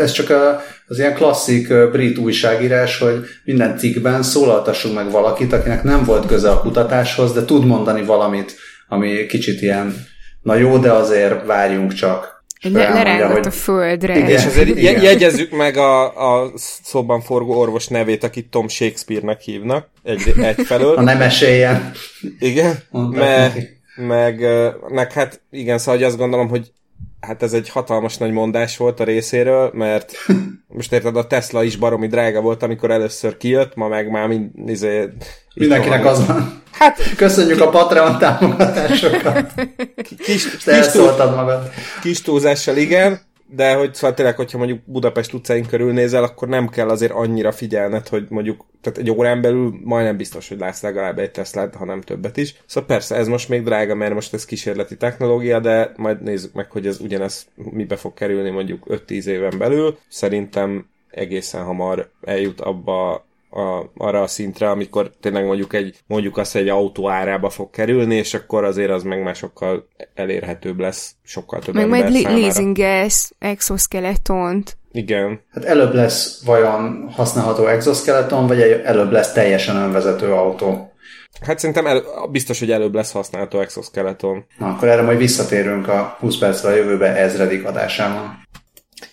ez 0.01 0.13
csak 0.13 0.31
a, 0.31 0.63
az 0.87 0.99
ilyen 0.99 1.15
klasszik 1.15 1.91
brit 1.91 2.19
újságírás, 2.19 2.99
hogy 2.99 3.25
minden 3.45 3.79
cikkben 3.79 4.23
szólaltassunk 4.23 4.95
meg 4.95 5.11
valakit, 5.11 5.53
akinek 5.53 5.83
nem 5.83 6.05
volt 6.05 6.27
köze 6.27 6.51
a 6.51 6.61
kutatáshoz, 6.61 7.33
de 7.33 7.45
tud 7.45 7.67
mondani 7.67 8.03
valamit, 8.03 8.57
ami 8.89 9.27
kicsit 9.27 9.63
ilyen, 9.63 10.07
na 10.43 10.55
jó, 10.55 10.79
de 10.79 10.93
azért 10.93 11.47
várjunk 11.47 11.93
csak. 11.93 12.45
Le, 12.61 12.89
lerántott 12.89 13.33
hogy... 13.33 13.47
a 13.47 13.51
földre. 13.51 14.17
Igen, 14.17 14.29
és 14.29 14.45
azért 14.45 14.69
igen. 14.69 15.03
jegyezzük 15.03 15.51
meg 15.51 15.77
a, 15.77 16.05
a 16.05 16.53
szóban 16.83 17.21
forgó 17.21 17.59
orvos 17.59 17.87
nevét, 17.87 18.25
akit 18.25 18.51
Tom 18.51 18.69
Shakespeare-nek 18.69 19.41
hívnak, 19.41 19.89
egy, 20.03 20.33
egyfelől. 20.37 20.97
a 20.97 21.01
nem 21.01 21.21
esélyen. 21.21 21.93
Igen, 22.39 22.79
meg, 22.91 23.74
meg, 23.95 24.47
meg 24.89 25.13
hát 25.13 25.41
igen, 25.51 25.79
szóval 25.79 26.03
azt 26.05 26.17
gondolom, 26.17 26.49
hogy 26.49 26.73
hát 27.21 27.43
ez 27.43 27.53
egy 27.53 27.69
hatalmas 27.69 28.17
nagy 28.17 28.31
mondás 28.31 28.77
volt 28.77 29.01
a 29.01 29.05
részéről, 29.05 29.71
mert 29.75 30.13
most 30.77 30.93
érted, 30.93 31.17
a 31.17 31.27
Tesla 31.27 31.63
is 31.63 31.77
baromi 31.77 32.07
drága 32.07 32.41
volt, 32.41 32.63
amikor 32.63 32.91
először 32.91 33.37
kijött, 33.37 33.75
ma 33.75 33.89
meg 33.89 34.11
már 34.11 34.27
mind, 34.27 34.51
izé, 34.67 35.09
Mindenkinek 35.55 36.05
az 36.05 36.27
van. 36.27 36.63
Hát, 36.73 37.15
Köszönjük 37.17 37.61
a 37.61 37.69
Patreon 37.69 38.19
támogatásokat. 38.19 39.53
Kis, 40.25 40.57
kis, 40.57 40.87
túl, 40.93 41.15
magad. 41.17 41.71
kis 42.03 42.23
túlzással 42.23 42.77
igen, 42.77 43.21
de 43.55 43.75
hogy 43.75 43.95
szóval 43.95 44.15
tényleg, 44.17 44.37
hogyha 44.37 44.59
mondjuk 44.59 44.81
Budapest 44.85 45.33
utcáin 45.33 45.67
körül 45.67 45.93
nézel, 45.93 46.23
akkor 46.23 46.49
nem 46.49 46.69
kell 46.69 46.89
azért 46.89 47.13
annyira 47.13 47.53
figyelned, 47.53 48.09
hogy 48.09 48.27
mondjuk 48.29 48.65
tehát 48.81 48.99
egy 48.99 49.11
órán 49.11 49.41
belül 49.41 49.75
majdnem 49.85 50.17
biztos, 50.17 50.49
hogy 50.49 50.59
látsz 50.59 50.83
legalább 50.83 51.19
egy 51.19 51.31
Teslát, 51.31 51.75
ha 51.75 51.85
nem 51.85 52.01
többet 52.01 52.37
is. 52.37 52.55
Szóval 52.67 52.89
persze, 52.89 53.15
ez 53.15 53.29
most 53.29 53.49
még 53.49 53.63
drága, 53.63 53.95
mert 53.95 54.15
most 54.15 54.35
ez 54.35 54.45
kísérleti 54.45 54.97
technológia, 54.97 55.61
de 55.61 55.93
majd 55.97 56.23
nézzük 56.23 56.53
meg, 56.53 56.71
hogy 56.71 56.87
ez 56.87 57.01
ugyanez 57.01 57.47
mibe 57.55 57.97
fog 57.97 58.15
kerülni 58.15 58.51
mondjuk 58.51 58.85
5-10 58.89 59.25
éven 59.25 59.59
belül. 59.59 59.99
Szerintem 60.09 60.87
egészen 61.11 61.65
hamar 61.65 62.11
eljut 62.25 62.61
abba 62.61 63.25
a, 63.55 63.91
arra 63.97 64.23
a 64.23 64.27
szintre, 64.27 64.71
amikor 64.71 65.11
tényleg 65.21 65.45
mondjuk 65.45 65.73
egy, 65.73 65.97
mondjuk 66.07 66.37
azt 66.37 66.57
egy 66.57 66.69
autó 66.69 67.09
árába 67.09 67.51
fog 67.51 67.71
kerülni, 67.71 68.15
és 68.15 68.35
akkor 68.35 68.65
azért 68.65 68.91
az 68.91 69.03
meg 69.03 69.23
már 69.23 69.35
sokkal 69.35 69.89
elérhetőbb 70.15 70.79
lesz, 70.79 71.15
sokkal 71.23 71.61
több 71.61 71.75
meg 71.75 71.85
ember 71.85 72.01
majd 72.01 72.15
számára. 72.15 72.41
leasinges 72.41 73.31
exoskeletont. 73.39 74.77
Igen. 74.93 75.41
Hát 75.53 75.65
előbb 75.65 75.95
lesz 75.95 76.45
vajon 76.45 77.11
használható 77.13 77.67
exoskeleton, 77.67 78.47
vagy 78.47 78.61
előbb 78.61 79.11
lesz 79.11 79.33
teljesen 79.33 79.77
önvezető 79.77 80.33
autó? 80.33 80.93
Hát 81.41 81.59
szerintem 81.59 81.87
el, 81.87 82.03
biztos, 82.31 82.59
hogy 82.59 82.71
előbb 82.71 82.95
lesz 82.95 83.13
használható 83.13 83.61
exoskeleton. 83.61 84.45
Na, 84.59 84.67
akkor 84.67 84.89
erre 84.89 85.03
majd 85.03 85.19
visszatérünk 85.19 85.89
a 85.89 86.17
20 86.21 86.39
percre 86.39 86.69
a 86.69 86.75
jövőbe 86.75 87.17
ezredik 87.17 87.65
adásában. 87.65 88.43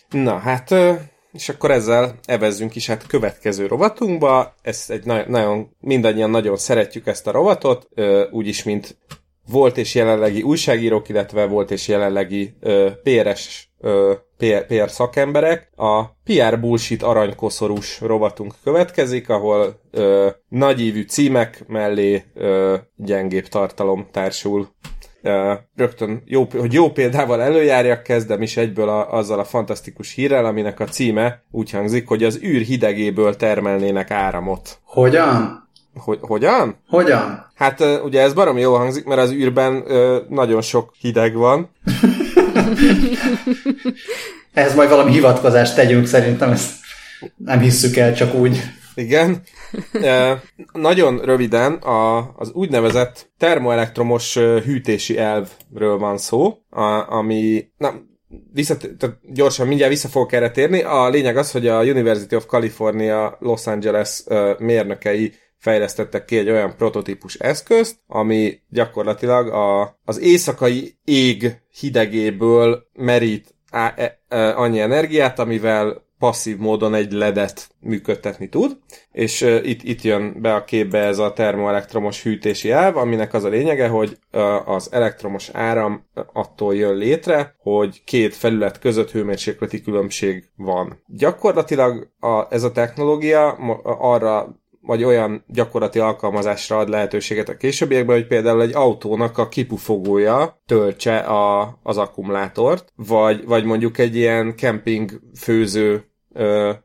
Na, 0.09 0.37
hát 0.37 0.75
és 1.33 1.49
akkor 1.49 1.71
ezzel 1.71 2.19
evezzünk 2.25 2.75
is 2.75 2.87
hát 2.87 3.07
következő 3.07 3.67
rovatunkba. 3.67 4.53
Ez 4.61 4.85
egy 4.87 5.05
na- 5.05 5.29
nagyon, 5.29 5.69
mindannyian 5.79 6.29
nagyon 6.29 6.57
szeretjük 6.57 7.07
ezt 7.07 7.27
a 7.27 7.31
rovatot, 7.31 7.87
úgyis, 8.31 8.63
mint 8.63 8.97
volt 9.49 9.77
és 9.77 9.95
jelenlegi 9.95 10.41
újságírók, 10.41 11.09
illetve 11.09 11.45
volt 11.45 11.71
és 11.71 11.87
jelenlegi 11.87 12.53
PRS 13.03 13.69
PR, 14.37 14.65
PR 14.65 14.89
szakemberek. 14.89 15.69
A 15.75 16.05
PR 16.05 16.59
bullshit 16.59 17.03
aranykoszorús 17.03 18.01
rovatunk 18.01 18.53
következik, 18.63 19.29
ahol 19.29 19.79
ö, 19.91 20.29
nagyívű 20.47 21.01
címek 21.01 21.63
mellé 21.67 22.23
ö, 22.33 22.75
gyengébb 22.95 23.47
tartalom 23.47 24.07
társul 24.11 24.69
rögtön 25.75 26.21
jó, 26.25 26.47
hogy 26.57 26.73
jó 26.73 26.89
példával 26.91 27.41
előjárjak, 27.41 28.03
kezdem 28.03 28.41
is 28.41 28.57
egyből 28.57 28.89
a, 28.89 29.13
azzal 29.13 29.39
a 29.39 29.43
fantasztikus 29.43 30.13
hírrel, 30.13 30.45
aminek 30.45 30.79
a 30.79 30.85
címe 30.85 31.43
úgy 31.51 31.71
hangzik, 31.71 32.07
hogy 32.07 32.23
az 32.23 32.39
űr 32.43 32.61
hidegéből 32.61 33.35
termelnének 33.35 34.11
áramot. 34.11 34.79
Hogyan? 34.83 35.69
Hogy, 35.95 36.17
hogyan? 36.21 36.75
Hogyan? 36.87 37.51
Hát 37.55 37.83
ugye 38.03 38.21
ez 38.21 38.33
barom 38.33 38.57
jó 38.57 38.75
hangzik, 38.75 39.05
mert 39.05 39.21
az 39.21 39.31
űrben 39.31 39.83
nagyon 40.29 40.61
sok 40.61 40.93
hideg 40.99 41.33
van. 41.33 41.69
Ez 44.53 44.75
majd 44.75 44.89
valami 44.89 45.11
hivatkozást 45.11 45.75
tegyünk, 45.75 46.05
szerintem 46.05 46.51
ezt 46.51 46.71
nem 47.35 47.59
hisszük 47.59 47.95
el 47.95 48.13
csak 48.13 48.33
úgy. 48.33 48.61
Igen. 49.01 49.41
E, 50.01 50.41
nagyon 50.73 51.17
röviden 51.17 51.73
a, 51.73 52.17
az 52.35 52.51
úgynevezett 52.51 53.31
termoelektromos 53.37 54.37
hűtési 54.37 55.17
elvről 55.17 55.97
van 55.97 56.17
szó, 56.17 56.57
a, 56.69 57.13
ami 57.13 57.67
na, 57.77 57.93
vissza, 58.53 58.77
tehát 58.77 59.17
gyorsan 59.33 59.67
mindjárt 59.67 59.91
vissza 59.91 60.07
fogok 60.07 60.31
erre 60.31 60.51
térni. 60.51 60.81
A 60.81 61.09
lényeg 61.09 61.37
az, 61.37 61.51
hogy 61.51 61.67
a 61.67 61.83
University 61.83 62.35
of 62.35 62.45
California 62.45 63.37
Los 63.39 63.67
Angeles 63.67 64.23
uh, 64.25 64.59
mérnökei 64.59 65.33
fejlesztettek 65.57 66.25
ki 66.25 66.37
egy 66.37 66.49
olyan 66.49 66.75
prototípus 66.77 67.35
eszközt, 67.35 67.95
ami 68.07 68.59
gyakorlatilag 68.69 69.47
a, 69.47 69.97
az 70.05 70.19
éjszakai 70.19 70.97
ég 71.03 71.61
hidegéből 71.79 72.87
merít 72.93 73.55
á, 73.71 73.93
e, 73.97 74.19
e, 74.27 74.57
annyi 74.57 74.79
energiát, 74.79 75.39
amivel 75.39 76.09
passzív 76.21 76.57
módon 76.57 76.93
egy 76.93 77.11
ledet 77.11 77.69
működtetni 77.79 78.49
tud, 78.49 78.77
és 79.11 79.41
uh, 79.41 79.67
itt, 79.67 79.83
itt 79.83 80.01
jön 80.01 80.41
be 80.41 80.53
a 80.53 80.63
képbe 80.63 80.99
ez 80.99 81.17
a 81.17 81.33
termoelektromos 81.33 82.23
hűtési 82.23 82.71
elv, 82.71 82.97
aminek 82.97 83.33
az 83.33 83.43
a 83.43 83.49
lényege, 83.49 83.87
hogy 83.87 84.17
uh, 84.31 84.69
az 84.69 84.89
elektromos 84.91 85.49
áram 85.49 86.05
attól 86.33 86.75
jön 86.75 86.95
létre, 86.95 87.55
hogy 87.57 88.03
két 88.03 88.35
felület 88.35 88.79
között 88.79 89.11
hőmérsékleti 89.11 89.81
különbség 89.81 90.49
van. 90.55 91.03
Gyakorlatilag 91.07 92.11
a, 92.19 92.53
ez 92.53 92.63
a 92.63 92.71
technológia 92.71 93.51
arra 93.83 94.59
vagy 94.81 95.03
olyan 95.03 95.43
gyakorlati 95.47 95.99
alkalmazásra 95.99 96.77
ad 96.77 96.89
lehetőséget 96.89 97.49
a 97.49 97.57
későbbiekben, 97.57 98.15
hogy 98.15 98.27
például 98.27 98.61
egy 98.61 98.73
autónak 98.73 99.37
a 99.37 99.47
kipufogója 99.47 100.61
töltse 100.65 101.17
a, 101.17 101.79
az 101.83 101.97
akkumulátort, 101.97 102.93
vagy, 102.95 103.45
vagy 103.45 103.63
mondjuk 103.63 103.97
egy 103.97 104.15
ilyen 104.15 104.55
kemping 104.55 105.21
főző 105.37 106.10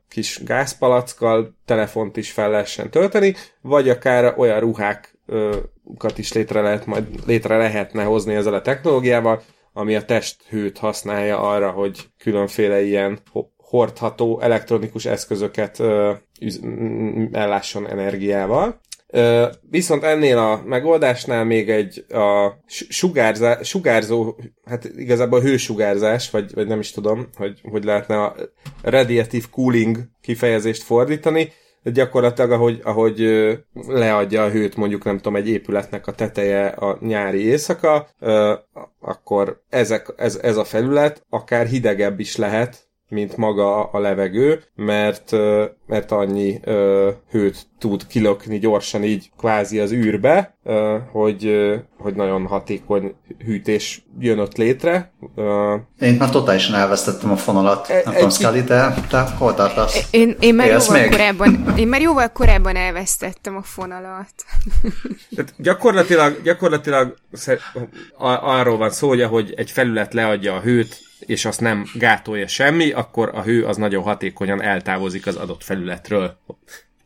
kis 0.09 0.43
gázpalackkal 0.43 1.55
telefont 1.65 2.17
is 2.17 2.31
fel 2.31 2.49
lehessen 2.49 2.89
tölteni, 2.89 3.35
vagy 3.61 3.89
akár 3.89 4.33
olyan 4.37 4.59
ruhákat 4.59 6.17
is 6.17 6.33
létre, 6.33 6.61
lehet, 6.61 6.85
majd 6.85 7.05
létre 7.25 7.57
lehetne 7.57 8.03
hozni 8.03 8.35
ezzel 8.35 8.53
a 8.53 8.61
technológiával, 8.61 9.41
ami 9.73 9.95
a 9.95 10.05
testhőt 10.05 10.77
használja 10.77 11.39
arra, 11.39 11.69
hogy 11.69 12.09
különféle 12.17 12.81
ilyen 12.81 13.19
hordható 13.57 14.39
elektronikus 14.39 15.05
eszközöket 15.05 15.79
ö, 15.79 16.13
üz, 16.39 16.61
ellásson 17.31 17.87
energiával. 17.87 18.79
Viszont 19.69 20.03
ennél 20.03 20.37
a 20.37 20.61
megoldásnál 20.65 21.45
még 21.45 21.69
egy 21.69 22.05
a 22.09 22.53
sugárzá, 22.67 23.61
sugárzó, 23.61 24.35
hát 24.65 24.85
igazából 24.95 25.41
hősugárzás, 25.41 26.29
vagy, 26.29 26.53
vagy 26.53 26.67
nem 26.67 26.79
is 26.79 26.91
tudom, 26.91 27.27
hogy, 27.35 27.61
hogy 27.63 27.83
lehetne 27.83 28.23
a 28.23 28.35
radiative 28.81 29.45
cooling 29.51 29.97
kifejezést 30.21 30.83
fordítani, 30.83 31.51
gyakorlatilag 31.83 32.51
ahogy, 32.51 32.79
ahogy 32.83 33.19
leadja 33.87 34.43
a 34.43 34.49
hőt 34.49 34.75
mondjuk 34.75 35.03
nem 35.03 35.17
tudom 35.17 35.35
egy 35.35 35.49
épületnek 35.49 36.07
a 36.07 36.11
teteje 36.11 36.67
a 36.67 36.97
nyári 37.01 37.45
éjszaka, 37.45 38.07
akkor 38.99 39.61
ezek, 39.69 40.13
ez, 40.17 40.39
ez 40.41 40.57
a 40.57 40.63
felület 40.63 41.25
akár 41.29 41.65
hidegebb 41.65 42.19
is 42.19 42.35
lehet, 42.35 42.87
mint 43.09 43.37
maga 43.37 43.83
a 43.83 43.99
levegő, 43.99 44.63
mert, 44.75 45.31
mert 45.85 46.11
annyi 46.11 46.59
hőt 47.29 47.67
tud 47.79 48.07
kilökni 48.07 48.59
gyorsan 48.59 49.03
így 49.03 49.31
kvázi 49.37 49.79
az 49.79 49.91
űrbe, 49.91 50.57
hogy, 51.11 51.71
hogy 51.97 52.13
nagyon 52.15 52.45
hatékony 52.45 53.15
hűtés 53.45 54.05
jön 54.19 54.39
ott 54.39 54.57
létre. 54.57 55.13
Én 55.99 56.13
már 56.13 56.29
totálisan 56.29 56.75
elvesztettem 56.75 57.31
a 57.31 57.37
fonalat. 57.37 57.89
E, 57.89 58.01
nem 58.05 58.13
tudom, 58.13 58.29
Scully, 58.29 58.63
te, 58.63 58.93
te 59.09 59.21
hol 59.21 59.53
tartasz? 59.53 60.07
Én, 60.11 60.35
én, 60.39 60.55
már 60.55 60.67
jóval 60.67 61.01
még? 61.01 61.09
korábban, 61.09 61.73
én 61.77 61.87
már 61.87 62.01
jóval 62.01 62.31
korábban 62.31 62.75
elvesztettem 62.75 63.55
a 63.55 63.61
fonalat. 63.61 64.33
Tehát 65.35 65.53
gyakorlatilag, 65.57 66.41
gyakorlatilag 66.43 67.15
arról 68.41 68.77
van 68.77 68.89
szó, 68.89 69.07
hogy 69.07 69.21
ahogy 69.21 69.53
egy 69.57 69.71
felület 69.71 70.13
leadja 70.13 70.55
a 70.55 70.59
hőt, 70.59 71.05
és 71.19 71.45
azt 71.45 71.61
nem 71.61 71.85
gátolja 71.93 72.47
semmi, 72.47 72.91
akkor 72.91 73.31
a 73.33 73.41
hő 73.41 73.65
az 73.65 73.77
nagyon 73.77 74.03
hatékonyan 74.03 74.61
eltávozik 74.61 75.27
az 75.27 75.35
adott 75.35 75.63
felületről 75.63 76.37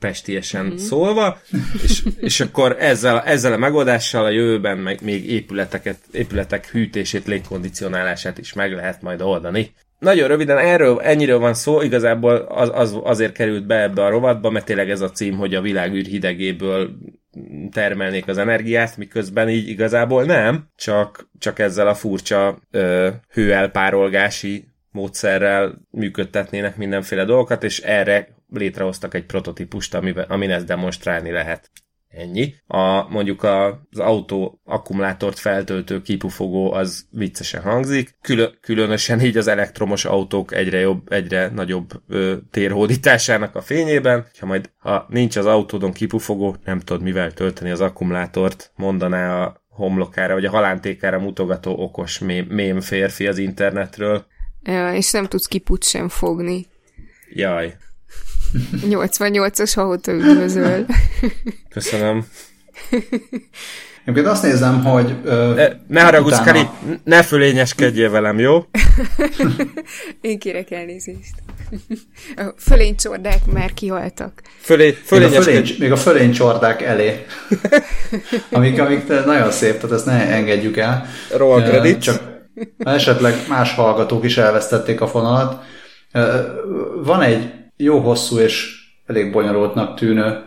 pestiesen 0.01 0.65
mm-hmm. 0.65 0.75
szólva, 0.75 1.39
és, 1.83 2.03
és 2.19 2.39
akkor 2.39 2.75
ezzel, 2.79 3.21
ezzel 3.21 3.53
a 3.53 3.57
megoldással 3.57 4.25
a 4.25 4.29
jövőben 4.29 4.77
meg 4.77 4.99
még 5.03 5.31
épületeket, 5.31 5.97
épületek 6.11 6.67
hűtését, 6.67 7.27
légkondicionálását 7.27 8.37
is 8.37 8.53
meg 8.53 8.73
lehet 8.73 9.01
majd 9.01 9.21
oldani. 9.21 9.73
Nagyon 9.99 10.27
röviden 10.27 10.57
erről, 10.57 11.01
ennyiről 11.01 11.39
van 11.39 11.53
szó, 11.53 11.81
igazából 11.81 12.35
az, 12.35 12.71
az 12.73 12.99
azért 13.03 13.33
került 13.33 13.65
be 13.65 13.81
ebbe 13.81 14.03
a 14.03 14.09
rovatba, 14.09 14.49
mert 14.49 14.65
tényleg 14.65 14.89
ez 14.89 15.01
a 15.01 15.11
cím, 15.11 15.37
hogy 15.37 15.55
a 15.55 15.61
világűr 15.61 16.05
hidegéből 16.05 16.89
termelnék 17.71 18.27
az 18.27 18.37
energiát, 18.37 18.97
miközben 18.97 19.49
így 19.49 19.67
igazából 19.67 20.23
nem, 20.23 20.67
csak, 20.75 21.29
csak 21.39 21.59
ezzel 21.59 21.87
a 21.87 21.93
furcsa 21.93 22.59
ö, 22.71 23.09
hőelpárolgási 23.33 24.67
módszerrel 24.91 25.81
működtetnének 25.91 26.77
mindenféle 26.77 27.25
dolgokat, 27.25 27.63
és 27.63 27.79
erre 27.79 28.27
létrehoztak 28.51 29.13
egy 29.13 29.25
prototípust, 29.25 29.93
amiben, 29.93 30.25
amin 30.29 30.51
ezt 30.51 30.65
demonstrálni 30.65 31.31
lehet. 31.31 31.71
Ennyi. 32.11 32.55
A, 32.67 33.09
mondjuk 33.09 33.43
a, 33.43 33.67
az 33.91 33.99
autó 33.99 34.61
akkumulátort 34.63 35.39
feltöltő 35.39 36.01
kipufogó 36.01 36.71
az 36.71 37.05
viccesen 37.11 37.61
hangzik, 37.61 38.17
Külön, 38.21 38.57
különösen 38.61 39.21
így 39.21 39.37
az 39.37 39.47
elektromos 39.47 40.05
autók 40.05 40.53
egyre 40.53 40.79
jobb, 40.79 41.11
egyre 41.11 41.49
nagyobb 41.49 41.89
ö, 42.07 42.35
térhódításának 42.51 43.55
a 43.55 43.61
fényében. 43.61 44.25
Ha 44.39 44.45
majd 44.45 44.71
ha 44.77 45.05
nincs 45.09 45.35
az 45.35 45.45
autódon 45.45 45.91
kipufogó, 45.91 46.55
nem 46.63 46.79
tudod 46.79 47.01
mivel 47.01 47.31
tölteni 47.31 47.69
az 47.69 47.81
akkumulátort, 47.81 48.71
mondaná 48.75 49.43
a 49.43 49.63
homlokára, 49.69 50.33
vagy 50.33 50.45
a 50.45 50.49
halántékára 50.49 51.19
mutogató 51.19 51.83
okos 51.83 52.19
mém, 52.19 52.45
mém 52.45 52.81
férfi 52.81 53.27
az 53.27 53.37
internetről. 53.37 54.25
Ja, 54.63 54.93
és 54.93 55.11
nem 55.11 55.25
tudsz 55.25 55.47
kiput 55.47 55.83
sem 55.83 56.09
fogni. 56.09 56.65
Jaj. 57.33 57.75
88-as 58.89 59.71
hahota 59.75 60.11
üdvözöl. 60.11 60.85
Köszönöm. 61.69 62.25
Én 64.05 64.25
azt 64.27 64.43
nézem, 64.43 64.83
hogy... 64.83 65.15
Ö, 65.23 65.53
ne, 65.53 65.67
ne 65.87 66.03
haragudsz, 66.03 66.39
utána... 66.39 66.51
Kari, 66.51 66.99
ne 67.03 67.23
fölényeskedjél 67.23 68.09
velem, 68.09 68.39
jó? 68.39 68.65
Én 70.21 70.39
kérek 70.39 70.71
elnézést. 70.71 71.33
A 72.35 72.53
fölénycsordák 72.57 73.45
már 73.45 73.73
kihaltak. 73.73 74.41
Fölé, 74.61 74.97
még, 75.09 75.21
a 75.23 75.41
fölény, 75.41 75.75
még 75.79 75.91
a 75.91 75.95
fölénycsordák 75.97 76.81
elé. 76.81 77.25
amik, 78.51 78.79
amik 78.79 79.07
nagyon 79.07 79.51
szép, 79.51 79.75
tehát 79.75 79.95
ezt 79.95 80.05
ne 80.05 80.27
engedjük 80.27 80.77
el. 80.77 81.05
Roll 81.37 81.61
credit. 81.61 82.01
Csak 82.01 82.21
esetleg 82.77 83.33
más 83.49 83.73
hallgatók 83.73 84.25
is 84.25 84.37
elvesztették 84.37 85.01
a 85.01 85.07
fonalat. 85.07 85.63
Van 87.03 87.21
egy 87.21 87.60
jó 87.83 87.99
hosszú 87.99 88.37
és 88.39 88.79
elég 89.05 89.31
bonyolultnak 89.31 89.95
tűnő 89.95 90.43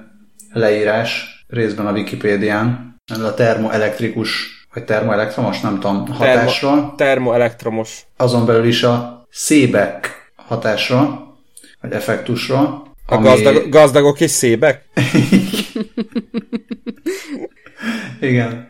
leírás 0.52 1.44
részben 1.48 1.86
a 1.86 1.92
Wikipédián, 1.92 2.96
a 3.22 3.34
termoelektrikus, 3.34 4.48
vagy 4.74 4.84
termoelektromos, 4.84 5.60
nem 5.60 5.74
tudom, 5.74 6.06
hatásról. 6.06 6.74
Termo, 6.74 6.94
termoelektromos. 6.94 8.06
Azon 8.16 8.46
belül 8.46 8.66
is 8.66 8.82
a 8.82 9.26
szébek 9.30 10.32
hatásról, 10.36 11.36
vagy 11.80 11.92
effektusról. 11.92 12.92
A 13.06 13.14
ami... 13.14 13.24
gazdag, 13.24 13.68
gazdagok 13.68 14.20
és 14.20 14.30
szébek? 14.30 14.84
Igen. 18.20 18.68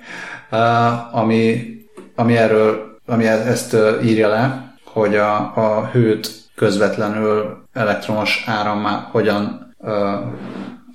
Uh, 0.51 1.17
ami, 1.17 1.75
ami 2.15 2.37
erről, 2.37 2.99
ami 3.07 3.27
e- 3.27 3.47
ezt 3.47 3.77
írja 4.05 4.29
le, 4.29 4.75
hogy 4.85 5.17
a, 5.17 5.57
a 5.57 5.89
hőt 5.93 6.44
közvetlenül 6.55 7.67
elektromos 7.73 8.45
árammá 8.47 9.09
hogyan 9.13 9.75
ö, 9.81 10.17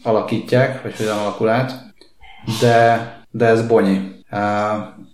alakítják, 0.03 0.81
vagy 0.81 0.97
hogyan 0.97 1.17
alakul 1.17 1.49
át, 1.49 1.71
de, 2.61 3.13
de 3.31 3.45
ez 3.45 3.67
bonyi. 3.67 4.17
Uh, 4.31 4.39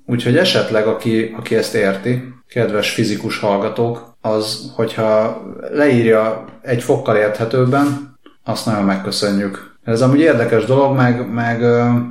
úgyhogy 0.06 0.38
esetleg, 0.38 0.88
aki, 0.88 1.36
aki 1.38 1.56
ezt 1.56 1.74
érti, 1.74 2.24
kedves 2.48 2.92
fizikus 2.92 3.40
hallgatók, 3.40 4.16
az, 4.22 4.72
hogyha 4.76 5.42
leírja 5.72 6.46
egy 6.62 6.84
fokkal 6.84 7.16
érthetőbben, 7.16 8.18
azt 8.44 8.66
nagyon 8.66 8.84
megköszönjük. 8.84 9.78
Ez 9.84 10.02
amúgy 10.02 10.20
érdekes 10.20 10.66
dolog, 10.66 10.96
meg, 10.96 11.32
meg 11.32 11.62
uh, 11.62 12.02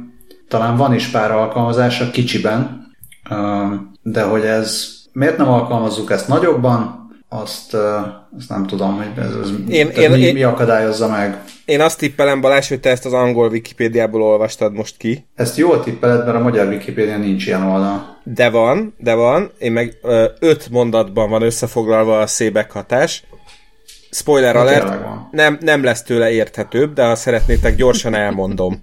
talán 0.49 0.77
van 0.77 0.95
is 0.95 1.07
pár 1.09 1.31
alkalmazása 1.31 2.11
kicsiben, 2.11 2.87
uh, 3.31 3.73
de 4.03 4.23
hogy 4.23 4.45
ez 4.45 4.93
miért 5.13 5.37
nem 5.37 5.49
alkalmazzuk 5.49 6.11
ezt 6.11 6.29
nagyobban, 6.29 7.04
azt, 7.43 7.75
azt 8.39 8.49
nem 8.49 8.67
tudom, 8.67 8.97
hogy 8.97 9.25
ez, 9.25 9.35
ez 9.43 9.51
én, 9.69 9.89
én, 9.89 10.11
mi, 10.11 10.19
én, 10.19 10.35
mi 10.35 10.43
akadályozza 10.43 11.09
meg. 11.09 11.43
Én 11.65 11.81
azt 11.81 11.99
tippelem, 11.99 12.41
Balázs, 12.41 12.69
hogy 12.69 12.81
te 12.81 12.91
ezt 12.91 13.07
az 13.07 13.13
angol 13.13 13.49
Wikipédiából 13.49 14.23
olvastad 14.23 14.73
most 14.73 14.97
ki. 14.97 15.27
Ezt 15.35 15.57
jól 15.57 15.83
tippeled, 15.83 16.25
mert 16.25 16.37
a 16.37 16.41
magyar 16.41 16.67
Wikipédia 16.67 17.19
nincs 17.19 17.47
ilyen 17.47 17.63
oldal. 17.63 18.21
De 18.25 18.51
van, 18.51 18.95
de 18.99 19.15
van. 19.15 19.51
Én 19.59 19.73
meg 19.73 19.99
ö, 20.03 20.25
öt 20.41 20.71
mondatban 20.71 21.31
van 21.31 21.43
összefoglalva 21.43 22.21
a 22.21 22.27
szébek 22.27 22.71
hatás. 22.71 23.25
Spoiler 24.11 24.57
alert, 24.57 24.95
nem, 25.31 25.59
nem 25.61 25.85
lesz 25.85 26.03
tőle 26.03 26.31
érthetőbb, 26.31 26.93
de 26.93 27.05
ha 27.05 27.15
szeretnétek, 27.15 27.77
gyorsan 27.77 28.15
elmondom. 28.15 28.83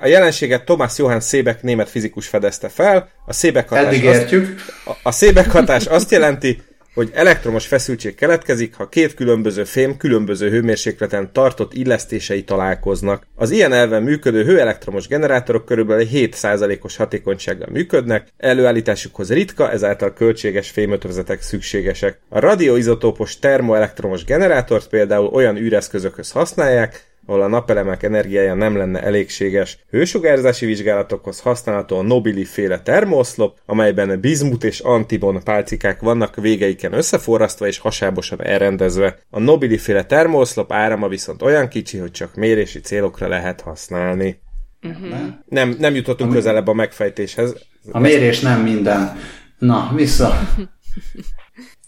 A 0.00 0.06
jelenséget 0.06 0.64
Thomas 0.64 0.98
Johann 0.98 1.18
Szébek 1.18 1.62
német 1.62 1.88
fizikus 1.88 2.26
fedezte 2.26 2.68
fel. 2.68 3.08
A 3.26 3.32
szébek 3.32 3.68
hatás 3.68 3.84
Eddig 3.84 4.02
értjük. 4.02 4.54
Azt, 4.84 4.98
a, 5.04 5.08
a 5.08 5.12
szébek 5.12 5.50
hatás 5.50 5.86
azt 5.86 6.10
jelenti, 6.10 6.62
hogy 7.00 7.10
elektromos 7.14 7.66
feszültség 7.66 8.14
keletkezik, 8.14 8.74
ha 8.74 8.88
két 8.88 9.14
különböző 9.14 9.64
fém 9.64 9.96
különböző 9.96 10.50
hőmérsékleten 10.50 11.32
tartott 11.32 11.74
illesztései 11.74 12.44
találkoznak. 12.44 13.26
Az 13.34 13.50
ilyen 13.50 13.72
elven 13.72 14.02
működő 14.02 14.44
hőelektromos 14.44 15.06
generátorok 15.06 15.64
körülbelül 15.64 16.06
7%-os 16.12 16.96
hatékonysággal 16.96 17.68
működnek, 17.70 18.28
előállításukhoz 18.36 19.32
ritka, 19.32 19.70
ezáltal 19.70 20.12
költséges 20.12 20.70
fémötvözetek 20.70 21.42
szükségesek. 21.42 22.18
A 22.28 22.38
radioizotópos 22.38 23.38
termoelektromos 23.38 24.24
generátort 24.24 24.88
például 24.88 25.26
olyan 25.26 25.56
űreszközökhöz 25.56 26.30
használják, 26.30 27.09
ahol 27.30 27.42
a 27.42 27.48
napelemek 27.48 28.02
energiája 28.02 28.54
nem 28.54 28.76
lenne 28.76 29.02
elégséges. 29.02 29.78
Hősugárzási 29.90 30.66
vizsgálatokhoz 30.66 31.40
használható 31.40 31.98
a 31.98 32.02
Nobili 32.02 32.44
féle 32.44 32.80
termoszlop, 32.80 33.58
amelyben 33.66 34.20
bizmut 34.20 34.64
és 34.64 34.80
antibon 34.80 35.42
pálcikák 35.44 36.00
vannak 36.00 36.36
végeiken 36.36 36.92
összeforrasztva 36.92 37.66
és 37.66 37.78
hasábosan 37.78 38.42
elrendezve. 38.42 39.18
A 39.30 39.40
Nobili 39.40 39.78
féle 39.78 40.04
termoszlop 40.04 40.72
árama 40.72 41.08
viszont 41.08 41.42
olyan 41.42 41.68
kicsi, 41.68 41.98
hogy 41.98 42.10
csak 42.10 42.34
mérési 42.34 42.80
célokra 42.80 43.28
lehet 43.28 43.60
használni. 43.60 44.40
Uh-huh. 44.82 45.18
Nem, 45.48 45.76
nem 45.78 45.94
jutottunk 45.94 46.30
a 46.30 46.34
közelebb 46.34 46.66
a 46.66 46.72
megfejtéshez. 46.72 47.54
A 47.92 47.98
mérés 47.98 48.40
nem 48.40 48.60
minden. 48.60 49.18
Na, 49.58 49.92
vissza. 49.94 50.32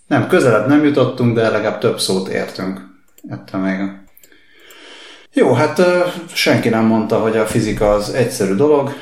Nem, 0.07 0.29
közelebb 0.29 0.69
nem 0.69 0.85
jutottunk, 0.85 1.35
de 1.35 1.49
legalább 1.49 1.79
több 1.79 2.01
szót 2.01 2.29
értünk. 2.29 2.81
Ettől 3.29 3.61
még 3.61 4.02
jó, 5.33 5.53
hát 5.53 5.81
senki 6.35 6.69
nem 6.69 6.85
mondta, 6.85 7.21
hogy 7.21 7.37
a 7.37 7.47
fizika 7.47 7.91
az 7.91 8.11
egyszerű 8.11 8.55
dolog. 8.55 8.93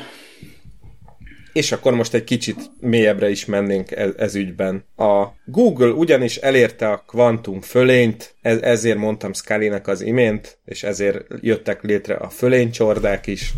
És 1.53 1.71
akkor 1.71 1.93
most 1.93 2.13
egy 2.13 2.23
kicsit 2.23 2.71
mélyebbre 2.79 3.29
is 3.29 3.45
mennénk 3.45 3.91
ez, 3.91 4.11
ez 4.17 4.35
ügyben. 4.35 4.85
A 4.97 5.27
Google 5.45 5.89
ugyanis 5.89 6.37
elérte 6.37 6.87
a 6.87 7.03
kvantum 7.07 7.61
fölényt, 7.61 8.35
ez, 8.41 8.61
ezért 8.61 8.97
mondtam 8.97 9.33
scully 9.33 9.71
az 9.83 10.01
imént, 10.01 10.57
és 10.65 10.83
ezért 10.83 11.25
jöttek 11.41 11.81
létre 11.81 12.15
a 12.15 12.29
fölénycsordák 12.29 13.27
is 13.27 13.53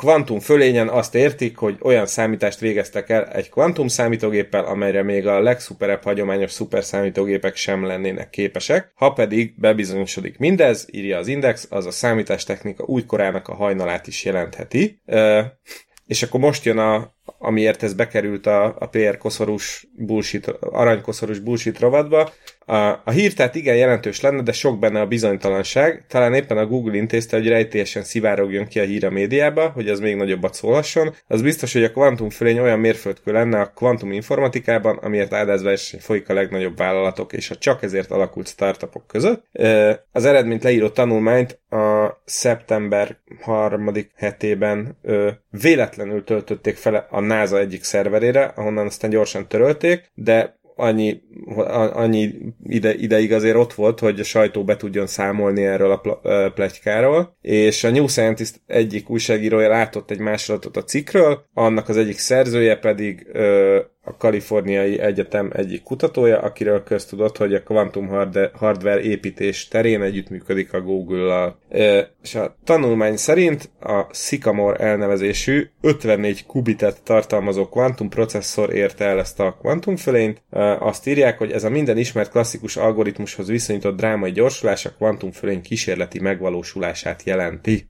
kvantum 0.00 0.38
fölényen 0.38 0.88
azt 0.88 1.14
értik, 1.14 1.56
hogy 1.56 1.78
olyan 1.82 2.06
számítást 2.06 2.58
végeztek 2.58 3.08
el 3.08 3.24
egy 3.24 3.50
kvantum 3.50 3.88
számítógéppel, 3.88 4.64
amelyre 4.64 5.02
még 5.02 5.26
a 5.26 5.40
legszuperebb 5.40 6.02
hagyományos 6.02 6.50
szuperszámítógépek 6.50 7.56
sem 7.56 7.84
lennének 7.84 8.30
képesek. 8.30 8.92
Ha 8.94 9.12
pedig 9.12 9.54
bebizonyosodik 9.56 10.38
mindez, 10.38 10.86
írja 10.90 11.18
az 11.18 11.26
Index, 11.26 11.66
az 11.70 11.86
a 11.86 11.90
számítástechnika 11.90 12.84
újkorának 12.84 13.48
a 13.48 13.54
hajnalát 13.54 14.06
is 14.06 14.24
jelentheti. 14.24 15.02
És 16.06 16.22
akkor 16.22 16.40
most 16.40 16.64
jön 16.64 16.78
a, 16.78 17.14
amiért 17.38 17.82
ez 17.82 17.94
bekerült 17.94 18.46
a, 18.46 18.64
a 18.78 18.86
PR 18.86 19.16
koszorús 19.16 19.86
bullshit, 19.96 20.46
aranykoszorús 20.60 21.38
bullshit 21.38 21.78
rovatba. 21.78 22.32
A, 22.70 23.00
a 23.04 23.10
hír 23.10 23.32
tehát 23.34 23.54
igen 23.54 23.76
jelentős 23.76 24.20
lenne, 24.20 24.42
de 24.42 24.52
sok 24.52 24.78
benne 24.78 25.00
a 25.00 25.06
bizonytalanság. 25.06 26.04
Talán 26.08 26.34
éppen 26.34 26.58
a 26.58 26.66
Google 26.66 26.96
intézte, 26.96 27.36
hogy 27.36 27.48
rejtélyesen 27.48 28.02
szivárogjon 28.02 28.66
ki 28.66 28.80
a 28.80 28.84
hír 28.84 29.04
a 29.04 29.10
médiába, 29.10 29.68
hogy 29.68 29.88
az 29.88 30.00
még 30.00 30.16
nagyobbat 30.16 30.54
szólhasson. 30.54 31.14
Az 31.26 31.42
biztos, 31.42 31.72
hogy 31.72 31.84
a 31.84 31.90
kvantum 31.90 32.30
fölény 32.30 32.58
olyan 32.58 32.78
mérföldkő 32.78 33.32
lenne 33.32 33.60
a 33.60 33.72
kvantum 33.74 34.12
informatikában, 34.12 34.96
amiért 34.96 35.32
áldázverseny 35.32 36.00
folyik 36.00 36.28
a 36.28 36.34
legnagyobb 36.34 36.76
vállalatok 36.76 37.32
és 37.32 37.50
a 37.50 37.56
csak 37.56 37.82
ezért 37.82 38.10
alakult 38.10 38.48
startupok 38.48 39.06
között. 39.06 39.44
Az 40.12 40.24
eredményt 40.24 40.62
leíró 40.62 40.88
tanulmányt 40.88 41.60
a 41.70 42.20
szeptember 42.24 43.16
harmadik 43.40 44.10
hetében 44.16 44.98
véletlenül 45.50 46.24
töltötték 46.24 46.76
fel 46.76 47.06
a 47.10 47.20
NASA 47.20 47.58
egyik 47.58 47.82
szerverére, 47.82 48.44
ahonnan 48.44 48.86
aztán 48.86 49.10
gyorsan 49.10 49.48
törölték, 49.48 50.10
de 50.14 50.58
annyi, 50.80 51.22
annyi 51.92 52.34
ide, 52.64 52.94
ideig 52.94 53.32
azért 53.32 53.56
ott 53.56 53.72
volt, 53.72 54.00
hogy 54.00 54.20
a 54.20 54.24
sajtó 54.24 54.64
be 54.64 54.76
tudjon 54.76 55.06
számolni 55.06 55.64
erről 55.64 55.90
a 55.90 56.00
pletykáról, 56.54 57.36
és 57.40 57.84
a 57.84 57.90
New 57.90 58.06
Scientist 58.06 58.60
egyik 58.66 59.10
újságírója 59.10 59.68
látott 59.68 60.10
egy 60.10 60.18
másolatot 60.18 60.76
a 60.76 60.84
cikkről, 60.84 61.44
annak 61.54 61.88
az 61.88 61.96
egyik 61.96 62.18
szerzője 62.18 62.76
pedig 62.76 63.26
ö, 63.32 63.78
a 64.02 64.16
kaliforniai 64.16 65.00
egyetem 65.00 65.50
egyik 65.54 65.82
kutatója, 65.82 66.40
akiről 66.40 66.82
köztudott, 66.82 67.36
hogy 67.36 67.54
a 67.54 67.62
kvantum 67.62 68.08
hardware 68.52 69.00
építés 69.00 69.68
terén 69.68 70.02
együttműködik 70.02 70.72
a 70.72 70.80
Google-al. 70.80 71.58
És 72.22 72.34
a 72.34 72.56
tanulmány 72.64 73.16
szerint 73.16 73.70
a 73.80 74.06
Sycamore 74.12 74.78
elnevezésű 74.78 75.70
54 75.80 76.46
kubitet 76.46 77.02
tartalmazó 77.02 77.68
kvantum 77.68 78.08
processzor 78.08 78.74
érte 78.74 79.04
el 79.04 79.18
ezt 79.18 79.40
a 79.40 79.56
kvantumfölényt. 79.60 80.42
Azt 80.78 81.06
írják, 81.06 81.38
hogy 81.38 81.50
ez 81.50 81.64
a 81.64 81.70
minden 81.70 81.96
ismert 81.96 82.30
klasszikus 82.30 82.76
algoritmushoz 82.76 83.48
viszonyított 83.48 83.96
drámai 83.96 84.32
gyorsulás 84.32 84.86
a 84.86 84.90
kvantumfölény 84.90 85.62
kísérleti 85.62 86.20
megvalósulását 86.20 87.22
jelenti. 87.22 87.88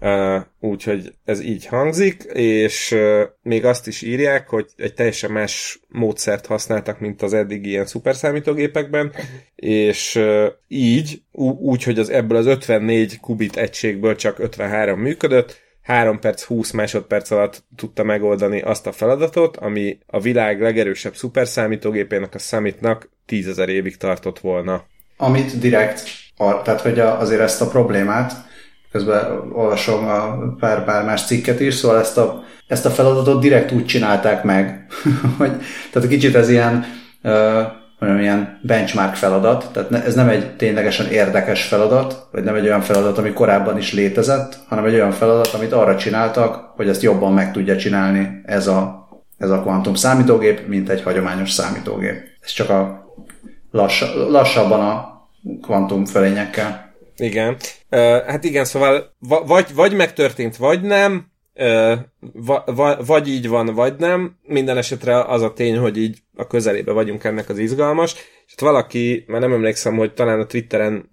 Uh, 0.00 0.42
úgyhogy 0.60 1.14
ez 1.24 1.40
így 1.40 1.66
hangzik, 1.66 2.22
és 2.32 2.96
még 3.42 3.64
azt 3.64 3.86
is 3.86 4.02
írják, 4.02 4.48
hogy 4.48 4.66
egy 4.76 4.94
teljesen 4.94 5.30
más 5.30 5.80
módszert 5.88 6.46
használtak, 6.46 7.00
mint 7.00 7.22
az 7.22 7.32
eddig 7.32 7.66
ilyen 7.66 7.86
szuperszámítógépekben, 7.86 9.12
és 9.54 10.20
így, 10.68 11.22
úgy, 11.60 11.82
hogy 11.82 11.98
az 11.98 12.10
ebből 12.10 12.38
az 12.38 12.46
54 12.46 13.20
kubit 13.20 13.56
egységből 13.56 14.16
csak 14.16 14.38
53 14.38 15.00
működött, 15.00 15.60
3 15.88 16.18
perc 16.18 16.42
20 16.42 16.70
másodperc 16.70 17.30
alatt 17.30 17.64
tudta 17.76 18.02
megoldani 18.02 18.60
azt 18.60 18.86
a 18.86 18.92
feladatot, 18.92 19.56
ami 19.56 19.98
a 20.06 20.20
világ 20.20 20.60
legerősebb 20.60 21.14
szuperszámítógépének, 21.16 22.34
a 22.34 22.38
Summitnak 22.38 23.10
10.000 23.28 23.66
évig 23.66 23.96
tartott 23.96 24.38
volna. 24.38 24.84
Amit 25.16 25.58
direkt, 25.58 26.02
tehát 26.36 26.80
hogy 26.80 26.98
azért 27.00 27.40
ezt 27.40 27.60
a 27.60 27.68
problémát 27.68 28.32
közben 28.92 29.50
olvasom 29.52 30.08
a 30.08 30.38
pár, 30.60 30.84
pár 30.84 31.04
más 31.04 31.24
cikket 31.24 31.60
is, 31.60 31.74
szóval 31.74 31.98
ezt 31.98 32.18
a, 32.18 32.44
ezt 32.66 32.86
a 32.86 32.90
feladatot 32.90 33.40
direkt 33.40 33.72
úgy 33.72 33.86
csinálták 33.86 34.42
meg, 34.42 34.86
hogy 35.38 35.50
tehát 35.92 36.08
kicsit 36.08 36.34
ez 36.34 36.48
ilyen, 36.48 36.84
uh, 37.22 37.62
mondjam, 37.98 38.20
ilyen 38.22 38.60
benchmark 38.62 39.14
feladat, 39.14 39.70
tehát 39.72 39.90
ne, 39.90 40.04
ez 40.04 40.14
nem 40.14 40.28
egy 40.28 40.56
ténylegesen 40.56 41.06
érdekes 41.06 41.64
feladat, 41.64 42.28
vagy 42.32 42.44
nem 42.44 42.54
egy 42.54 42.66
olyan 42.66 42.80
feladat, 42.80 43.18
ami 43.18 43.32
korábban 43.32 43.78
is 43.78 43.92
létezett, 43.92 44.58
hanem 44.68 44.84
egy 44.84 44.94
olyan 44.94 45.12
feladat, 45.12 45.54
amit 45.54 45.72
arra 45.72 45.96
csináltak, 45.96 46.72
hogy 46.76 46.88
ezt 46.88 47.02
jobban 47.02 47.32
meg 47.32 47.52
tudja 47.52 47.76
csinálni 47.76 48.40
ez 48.44 48.66
a, 48.66 49.08
ez 49.38 49.50
a 49.50 49.60
kvantum 49.60 49.94
számítógép, 49.94 50.66
mint 50.66 50.88
egy 50.88 51.02
hagyományos 51.02 51.50
számítógép. 51.50 52.16
Ez 52.40 52.50
csak 52.50 52.70
a 52.70 53.06
lass, 53.70 54.04
lassabban 54.28 54.80
a 54.80 55.18
kvantum 55.62 56.04
fölényekkel. 56.04 56.87
Igen. 57.18 57.56
Uh, 57.90 57.98
hát 58.26 58.44
igen, 58.44 58.64
szóval 58.64 59.16
vagy, 59.18 59.74
vagy 59.74 59.92
megtörtént, 59.92 60.56
vagy 60.56 60.82
nem, 60.82 61.32
va, 62.32 62.64
va, 62.66 62.96
vagy 63.06 63.28
így 63.28 63.48
van, 63.48 63.74
vagy 63.74 63.94
nem. 63.98 64.36
Minden 64.42 64.76
esetre 64.76 65.24
az 65.24 65.42
a 65.42 65.52
tény, 65.52 65.78
hogy 65.78 65.96
így 65.96 66.18
a 66.34 66.46
közelébe 66.46 66.92
vagyunk 66.92 67.24
ennek 67.24 67.48
az 67.48 67.58
izgalmas. 67.58 68.14
És 68.46 68.54
hát 68.56 68.70
valaki, 68.70 69.24
már 69.26 69.40
nem 69.40 69.52
emlékszem, 69.52 69.96
hogy 69.96 70.14
talán 70.14 70.40
a 70.40 70.46
Twitteren 70.46 71.10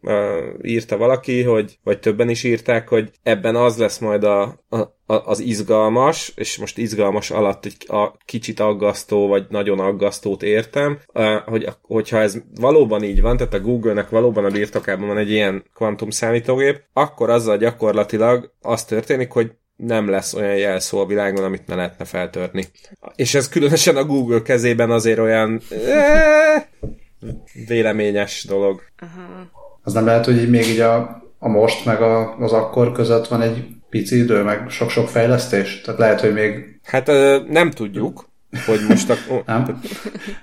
írta 0.61 0.97
valaki, 0.97 1.43
hogy, 1.43 1.79
vagy 1.83 1.99
többen 1.99 2.29
is 2.29 2.43
írták, 2.43 2.87
hogy 2.87 3.11
ebben 3.23 3.55
az 3.55 3.77
lesz 3.77 3.97
majd 3.97 4.23
a, 4.23 4.41
a, 4.69 4.77
a, 4.77 4.95
az 5.05 5.39
izgalmas, 5.39 6.33
és 6.35 6.57
most 6.57 6.77
izgalmas 6.77 7.31
alatt 7.31 7.65
egy 7.65 7.85
a 7.87 8.17
kicsit 8.25 8.59
aggasztó, 8.59 9.27
vagy 9.27 9.45
nagyon 9.49 9.79
aggasztót 9.79 10.43
értem, 10.43 10.99
hogy, 11.45 11.67
hogyha 11.81 12.17
ez 12.17 12.37
valóban 12.59 13.03
így 13.03 13.21
van, 13.21 13.37
tehát 13.37 13.53
a 13.53 13.59
Google-nek 13.59 14.09
valóban 14.09 14.45
a 14.45 14.49
birtokában 14.49 15.07
van 15.07 15.17
egy 15.17 15.31
ilyen 15.31 15.63
kvantum 15.73 16.09
számítógép, 16.09 16.83
akkor 16.93 17.29
azzal 17.29 17.57
gyakorlatilag 17.57 18.53
az 18.61 18.85
történik, 18.85 19.31
hogy 19.31 19.51
nem 19.75 20.09
lesz 20.09 20.33
olyan 20.33 20.55
jelszó 20.55 20.99
a 20.99 21.05
világon, 21.05 21.43
amit 21.43 21.67
ne 21.67 21.75
lehetne 21.75 22.05
feltörni. 22.05 22.67
És 23.15 23.35
ez 23.35 23.49
különösen 23.49 23.95
a 23.95 24.03
Google 24.03 24.41
kezében 24.41 24.91
azért 24.91 25.19
olyan 25.19 25.61
eh, 25.85 26.63
véleményes 27.67 28.43
dolog. 28.43 28.81
Aha. 28.99 29.51
Az 29.83 29.93
nem 29.93 30.05
lehet, 30.05 30.25
hogy 30.25 30.49
még 30.49 30.67
így 30.67 30.79
a, 30.79 31.23
a 31.39 31.47
most 31.47 31.85
meg 31.85 32.01
a, 32.01 32.35
az 32.37 32.51
akkor 32.51 32.91
között 32.91 33.27
van 33.27 33.41
egy 33.41 33.67
pici 33.89 34.17
idő, 34.17 34.43
meg 34.43 34.69
sok-sok 34.69 35.09
fejlesztés? 35.09 35.81
Tehát 35.81 35.99
lehet, 35.99 36.21
hogy 36.21 36.33
még... 36.33 36.79
Hát 36.83 37.07
nem 37.49 37.71
tudjuk, 37.71 38.29
hogy 38.65 38.79
most 38.87 39.09
a... 39.09 39.15
nem? 39.45 39.81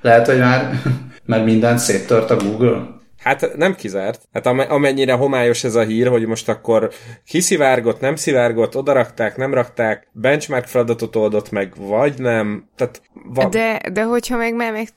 Lehet, 0.01 0.27
hogy 0.27 0.39
már, 0.39 0.83
mert 1.25 1.45
mindent 1.45 1.79
széttört 1.79 2.31
a 2.31 2.37
Google? 2.37 3.01
Hát 3.23 3.57
nem 3.57 3.75
kizárt. 3.75 4.29
Hát 4.33 4.47
amennyire 4.47 5.13
homályos 5.13 5.65
ez 5.65 5.75
a 5.75 5.83
hír, 5.83 6.09
hogy 6.09 6.27
most 6.27 6.49
akkor 6.49 6.91
kiszivárgott, 7.27 8.01
nem 8.01 8.17
szivárgott, 8.17 8.77
odarakták, 8.77 9.37
nem 9.37 9.55
rakták, 9.55 10.09
benchmark 10.13 10.67
feladatot 10.67 11.17
oldott 11.17 11.51
meg, 11.51 11.73
vagy 11.77 12.19
nem. 12.19 12.69
Tehát 12.77 13.03
van. 13.25 13.51
De, 13.51 13.81
de 13.93 14.03
hogyha 14.03 14.37
meg, 14.37 14.55
meg, 14.55 14.73
meg 14.73 14.89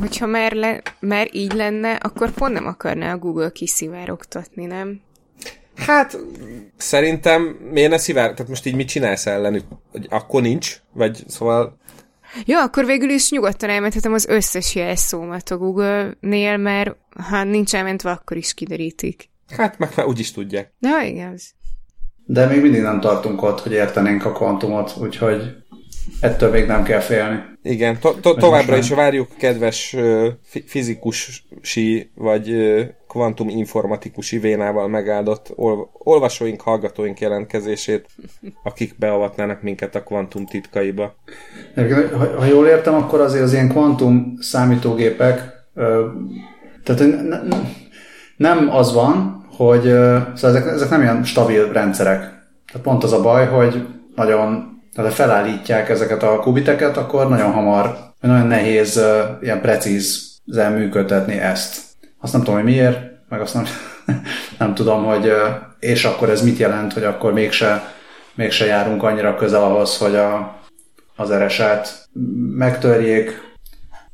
hogyha 0.00 0.26
már, 0.26 0.52
le, 0.52 0.82
már 1.00 1.28
így 1.32 1.52
lenne, 1.52 1.92
akkor 1.92 2.30
pont 2.30 2.52
nem 2.52 2.66
akarná 2.66 3.12
a 3.12 3.18
Google 3.18 3.50
kiszivárogtatni, 3.50 4.64
nem? 4.64 5.00
Hát, 5.76 6.18
szerintem 6.76 7.42
miért 7.70 7.90
ne 7.90 7.98
szivár... 7.98 8.30
Tehát 8.30 8.48
most 8.48 8.66
így 8.66 8.74
mit 8.74 8.88
csinálsz 8.88 9.26
ellenük? 9.26 9.64
Hogy 9.92 10.06
akkor 10.10 10.42
nincs? 10.42 10.76
Vagy 10.92 11.24
szóval... 11.26 11.76
Ja, 12.44 12.62
akkor 12.62 12.84
végül 12.84 13.10
is 13.10 13.30
nyugodtan 13.30 13.70
elmenthetem 13.70 14.12
az 14.12 14.26
összes 14.26 14.74
jelszómat 14.74 15.50
a 15.50 15.56
Google-nél, 15.56 16.56
mert 16.56 16.96
ha 17.28 17.44
nincs 17.44 17.74
elmentve, 17.74 18.10
akkor 18.10 18.36
is 18.36 18.54
kiderítik. 18.54 19.30
Hát 19.56 19.78
meg 19.78 19.92
már 19.96 20.06
úgyis 20.06 20.32
tudják. 20.32 20.72
Ja, 20.80 21.00
igaz. 21.00 21.54
De 22.24 22.46
még 22.46 22.60
mindig 22.60 22.82
nem 22.82 23.00
tartunk 23.00 23.42
ott, 23.42 23.60
hogy 23.60 23.72
értenénk 23.72 24.24
a 24.24 24.32
kvantumot, 24.32 24.96
úgyhogy 25.00 25.61
ettől 26.20 26.50
még 26.50 26.66
nem 26.66 26.82
kell 26.82 27.00
félni. 27.00 27.38
Igen, 27.62 27.98
to- 28.00 28.20
to- 28.20 28.38
továbbra 28.38 28.76
is 28.76 28.90
várjuk 28.90 29.28
kedves 29.38 29.96
fizikusi 30.66 32.10
vagy 32.14 32.50
uh, 32.50 32.80
kvantum 33.08 33.48
informatikusi 33.48 34.38
vénával 34.38 34.88
megáldott 34.88 35.52
ol- 35.54 35.88
olvasóink, 35.92 36.60
hallgatóink 36.60 37.20
jelentkezését, 37.20 38.06
akik 38.62 38.94
beavatnának 38.98 39.62
minket 39.62 39.94
a 39.94 40.02
kvantum 40.02 40.46
titkaiba. 40.46 41.14
Ha, 41.74 42.38
ha 42.38 42.44
jól 42.44 42.66
értem, 42.66 42.94
akkor 42.94 43.20
azért 43.20 43.44
az 43.44 43.52
ilyen 43.52 43.68
kvantum 43.68 44.36
számítógépek, 44.40 45.42
ö, 45.74 46.06
tehát 46.84 47.00
ne, 47.00 47.38
ne, 47.42 47.56
nem 48.36 48.68
az 48.70 48.92
van, 48.92 49.46
hogy 49.56 49.82
szóval 49.82 50.34
ezek, 50.56 50.66
ezek 50.66 50.90
nem 50.90 51.02
ilyen 51.02 51.24
stabil 51.24 51.72
rendszerek. 51.72 52.18
Tehát 52.66 52.82
pont 52.82 53.04
az 53.04 53.12
a 53.12 53.22
baj, 53.22 53.46
hogy 53.46 53.86
nagyon, 54.14 54.71
tehát 54.94 55.10
ha 55.10 55.16
felállítják 55.16 55.88
ezeket 55.88 56.22
a 56.22 56.36
kubiteket, 56.36 56.96
akkor 56.96 57.28
nagyon 57.28 57.52
hamar, 57.52 57.98
nagyon 58.20 58.46
nehéz 58.46 59.00
ilyen 59.40 59.60
precízen 59.60 60.72
működtetni 60.72 61.38
ezt. 61.38 61.82
Azt 62.20 62.32
nem 62.32 62.42
tudom, 62.42 62.54
hogy 62.60 62.70
miért, 62.70 62.98
meg 63.28 63.40
azt 63.40 63.54
nem, 63.54 63.64
nem 64.58 64.74
tudom, 64.74 65.04
hogy 65.04 65.32
és 65.78 66.04
akkor 66.04 66.30
ez 66.30 66.42
mit 66.42 66.58
jelent, 66.58 66.92
hogy 66.92 67.04
akkor 67.04 67.32
mégse, 67.32 67.94
mégse 68.34 68.66
járunk 68.66 69.02
annyira 69.02 69.36
közel 69.36 69.62
ahhoz, 69.62 69.98
hogy 69.98 70.14
a, 70.14 70.60
az 71.16 71.30
eresát 71.30 72.08
megtörjék. 72.56 73.40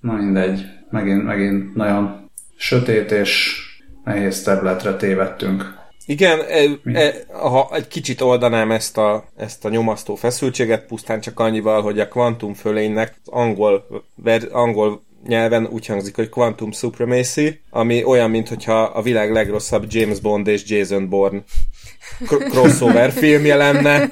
Na 0.01 0.13
mindegy, 0.13 0.65
megint, 0.91 1.25
megint 1.25 1.75
nagyon 1.75 2.31
sötét 2.57 3.11
és 3.11 3.61
nehéz 4.05 4.43
területre 4.43 4.95
tévedtünk. 4.95 5.78
Igen, 6.09 6.41
e, 6.41 6.79
e, 6.93 7.15
ha 7.31 7.69
egy 7.73 7.89
kicsit 7.89 8.21
oldanám 8.21 8.71
ezt 8.71 8.99
a, 8.99 9.25
ezt 9.37 9.65
a 9.65 9.69
nyomasztó 9.69 10.15
feszültséget, 10.15 10.87
pusztán 10.87 11.21
csak 11.21 11.41
annyival, 11.41 11.83
hogy 11.83 12.01
a 12.01 12.09
kvantum 12.09 12.55
fölénynek 12.55 13.15
angol, 13.25 13.87
ver, 14.15 14.49
angol 14.53 15.03
nyelven 15.27 15.67
úgy 15.67 15.87
hangzik, 15.87 16.17
hogy 16.17 16.29
Quantum 16.29 16.73
Supremacy, 16.73 17.61
ami 17.71 18.05
olyan, 18.05 18.31
mintha 18.31 18.83
a 18.83 19.03
világ 19.03 19.33
legrosszabb 19.33 19.85
James 19.89 20.21
Bond 20.21 20.47
és 20.47 20.71
Jason 20.71 21.09
Bourne 21.09 21.43
crossover 22.27 23.11
filmje 23.11 23.57
lenne. 23.57 24.11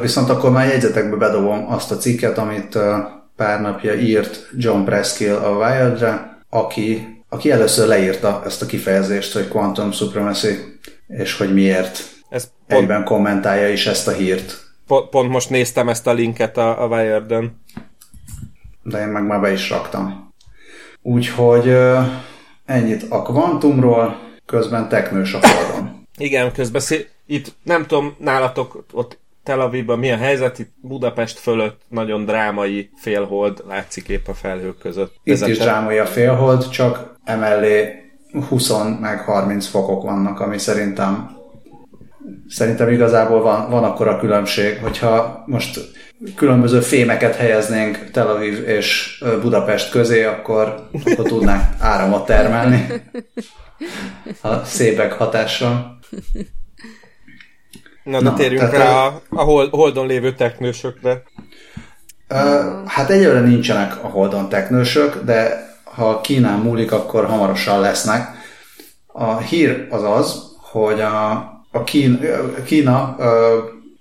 Viszont 0.00 0.30
akkor 0.30 0.50
már 0.50 0.68
jegyzetekbe 0.68 1.16
bedobom 1.16 1.72
azt 1.72 1.90
a 1.90 1.96
cikket, 1.96 2.38
amit 2.38 2.78
pár 3.36 3.60
napja 3.60 3.94
írt 3.94 4.48
John 4.56 4.84
Preskill 4.84 5.34
a 5.34 5.56
Wired-re, 5.56 6.38
aki, 6.50 7.22
aki 7.28 7.50
először 7.50 7.86
leírta 7.86 8.42
ezt 8.44 8.62
a 8.62 8.66
kifejezést, 8.66 9.32
hogy 9.32 9.48
Quantum 9.48 9.92
Supremacy, 9.92 10.78
és 11.08 11.36
hogy 11.36 11.54
miért. 11.54 11.98
Ez 12.28 12.50
pont, 12.66 12.80
Egyben 12.80 13.04
kommentálja 13.04 13.68
is 13.68 13.86
ezt 13.86 14.08
a 14.08 14.12
hírt. 14.12 14.64
Pont, 14.86 15.08
pont 15.08 15.30
most 15.30 15.50
néztem 15.50 15.88
ezt 15.88 16.06
a 16.06 16.12
linket 16.12 16.56
a, 16.56 16.82
a 16.82 16.86
Wired-en. 16.86 17.60
De 18.82 19.00
én 19.00 19.08
meg 19.08 19.26
már 19.26 19.40
be 19.40 19.52
is 19.52 19.70
raktam. 19.70 20.34
Úgyhogy 21.02 21.76
ennyit 22.64 23.02
a 23.08 23.22
kvantumról, 23.22 24.20
közben 24.46 24.88
teknős 24.88 25.34
a 25.34 25.38
falon. 25.38 26.06
Igen, 26.18 26.52
közben 26.52 26.80
szé- 26.80 27.10
itt 27.26 27.52
nem 27.62 27.86
tudom, 27.86 28.16
nálatok 28.18 28.84
ott 28.92 29.18
Tel 29.46 29.60
Avivban 29.60 29.98
mi 29.98 30.10
a 30.10 30.16
helyzet, 30.16 30.58
itt 30.58 30.72
Budapest 30.80 31.38
fölött 31.38 31.80
nagyon 31.88 32.24
drámai 32.24 32.90
félhold 32.94 33.62
látszik 33.68 34.08
épp 34.08 34.28
a 34.28 34.34
felhők 34.34 34.78
között. 34.78 35.14
Itt 35.22 35.34
Ezek 35.34 35.48
is 35.48 35.58
drámai 35.58 35.98
a 35.98 36.06
félhold, 36.06 36.68
csak 36.68 37.16
emellé 37.24 37.94
20 38.48 38.72
meg 39.00 39.20
30 39.20 39.66
fokok 39.66 40.02
vannak, 40.02 40.40
ami 40.40 40.58
szerintem 40.58 41.36
szerintem 42.48 42.88
igazából 42.88 43.42
van, 43.42 43.70
van 43.70 43.84
akkor 43.84 44.08
a 44.08 44.18
különbség, 44.18 44.78
hogyha 44.78 45.42
most 45.46 45.80
különböző 46.34 46.80
fémeket 46.80 47.36
helyeznénk 47.36 48.10
Tel 48.10 48.28
Aviv 48.28 48.68
és 48.68 49.18
Budapest 49.42 49.90
közé, 49.90 50.24
akkor, 50.24 50.88
akkor 51.04 51.26
tudnánk 51.26 51.62
áramot 51.78 52.26
termelni 52.26 52.86
a 54.42 54.64
szépek 54.64 55.12
hatással. 55.12 55.98
Na, 58.06 58.18
de 58.18 58.24
Na, 58.30 58.34
térjünk 58.34 58.72
rá 58.72 59.06
a, 59.06 59.22
a 59.30 59.42
Holdon 59.70 60.06
lévő 60.06 60.34
teknősökre. 60.34 61.22
Uh, 62.30 62.38
hát 62.86 63.10
egyelőre 63.10 63.40
nincsenek 63.40 64.04
a 64.04 64.06
Holdon 64.06 64.48
teknősök, 64.48 65.24
de 65.24 65.70
ha 65.84 66.20
Kínán 66.20 66.58
múlik, 66.58 66.92
akkor 66.92 67.26
hamarosan 67.26 67.80
lesznek. 67.80 68.28
A 69.06 69.36
hír 69.36 69.86
az 69.90 70.02
az, 70.02 70.42
hogy 70.60 71.00
a, 71.00 71.30
a 71.70 71.84
Kín, 71.84 72.20
Kína 72.64 73.16
uh, 73.18 73.26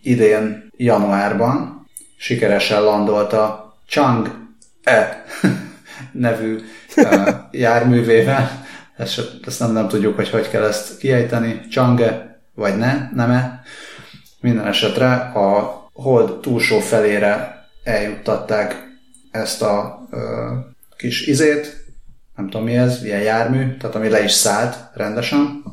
idén 0.01 0.71
januárban 0.77 1.87
sikeresen 2.17 2.83
landolt 2.83 3.33
a 3.33 3.77
Chang-e 3.87 5.25
nevű 6.11 6.59
uh, 6.97 7.29
járművével. 7.51 8.65
Ezt, 8.97 9.21
ezt 9.47 9.59
nem, 9.59 9.71
nem 9.71 9.87
tudjuk, 9.87 10.15
hogy 10.15 10.29
hogy 10.29 10.49
kell 10.49 10.63
ezt 10.63 10.97
kiejteni. 10.97 11.61
Chang-e, 11.69 12.39
vagy 12.53 12.77
ne, 12.77 13.09
nem-e. 13.13 13.63
Minden 14.45 14.67
esetre 14.67 15.13
a 15.13 15.81
hold 15.93 16.39
túlsó 16.39 16.79
felére 16.79 17.65
eljuttatták 17.83 18.97
ezt 19.31 19.61
a 19.61 20.07
ö, 20.11 20.51
kis 20.97 21.27
izét, 21.27 21.85
nem 22.35 22.49
tudom 22.49 22.65
mi 22.65 22.75
ez, 22.75 23.03
ilyen 23.03 23.21
jármű, 23.21 23.77
tehát 23.77 23.95
ami 23.95 24.09
le 24.09 24.23
is 24.23 24.31
szállt 24.31 24.75
rendesen, 24.93 25.63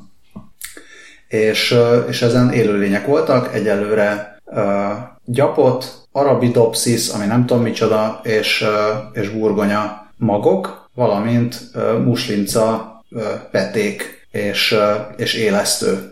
és, 1.29 1.77
és 2.09 2.23
ezen 2.23 2.53
élőlények 2.53 3.07
voltak, 3.07 3.55
egyelőre 3.55 4.39
ö, 4.45 4.89
gyapot, 5.25 6.07
arabidopsis, 6.13 7.09
ami 7.09 7.27
nem 7.27 7.47
tudom 7.47 7.63
micsoda, 7.63 8.21
és, 8.23 8.61
ö, 8.63 8.93
és 9.13 9.29
burgonya 9.29 10.11
magok, 10.17 10.91
valamint 10.95 11.61
ö, 11.75 11.99
muslinca, 11.99 13.01
ö, 13.11 13.23
peték 13.51 14.27
és, 14.31 14.73
ö, 14.73 14.95
és 15.17 15.35
élesztő 15.35 16.12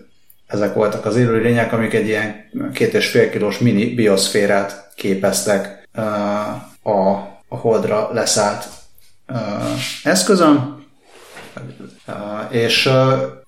ezek 0.51 0.75
voltak 0.75 1.07
az 1.07 1.17
élőlények, 1.17 1.73
amik 1.73 1.93
egy 1.93 2.07
ilyen 2.07 2.51
két 2.73 2.95
és 2.95 3.11
fél 3.11 3.31
kilós 3.31 3.59
mini 3.59 3.95
bioszférát 3.95 4.93
képeztek 4.95 5.89
a, 6.83 6.91
a 7.49 7.57
holdra 7.57 8.09
leszállt 8.13 8.69
eszközön, 10.03 10.85
és, 12.51 12.91